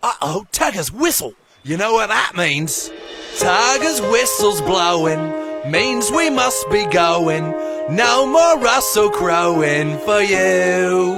Uh 0.05 0.11
oh, 0.21 0.45
Tiger's 0.51 0.91
whistle. 0.91 1.33
You 1.63 1.77
know 1.77 1.93
what 1.93 2.07
that 2.09 2.33
means? 2.35 2.91
Tiger's 3.39 4.01
whistle's 4.01 4.59
blowing, 4.59 5.71
means 5.71 6.11
we 6.11 6.29
must 6.29 6.69
be 6.69 6.85
going. 6.87 7.51
No 7.89 8.25
more 8.25 8.59
Russell 8.59 9.09
crowing 9.09 9.97
for 9.99 10.19
you. 10.19 11.13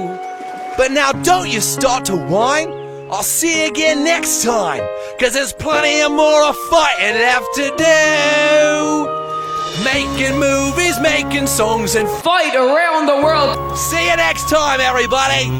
But 0.77 0.91
now 0.91 1.13
don't 1.13 1.49
you 1.49 1.61
start 1.61 2.05
to 2.05 2.15
whine. 2.15 2.71
I'll 3.09 3.23
see 3.23 3.63
you 3.63 3.69
again 3.69 4.03
next 4.03 4.43
time, 4.43 4.83
cause 5.19 5.33
there's 5.33 5.53
plenty 5.53 6.01
of 6.01 6.11
more 6.11 6.53
fighting 6.69 7.15
left 7.15 7.55
to 7.55 7.73
do. 7.77 9.24
Making 9.83 10.39
movies, 10.39 10.99
making 11.01 11.47
songs, 11.47 11.95
and 11.95 12.07
Fight 12.07 12.55
around 12.55 13.07
the 13.07 13.17
world. 13.17 13.77
see 13.77 14.09
you 14.09 14.15
next 14.15 14.47
time, 14.47 14.79
everybody. 14.79 15.49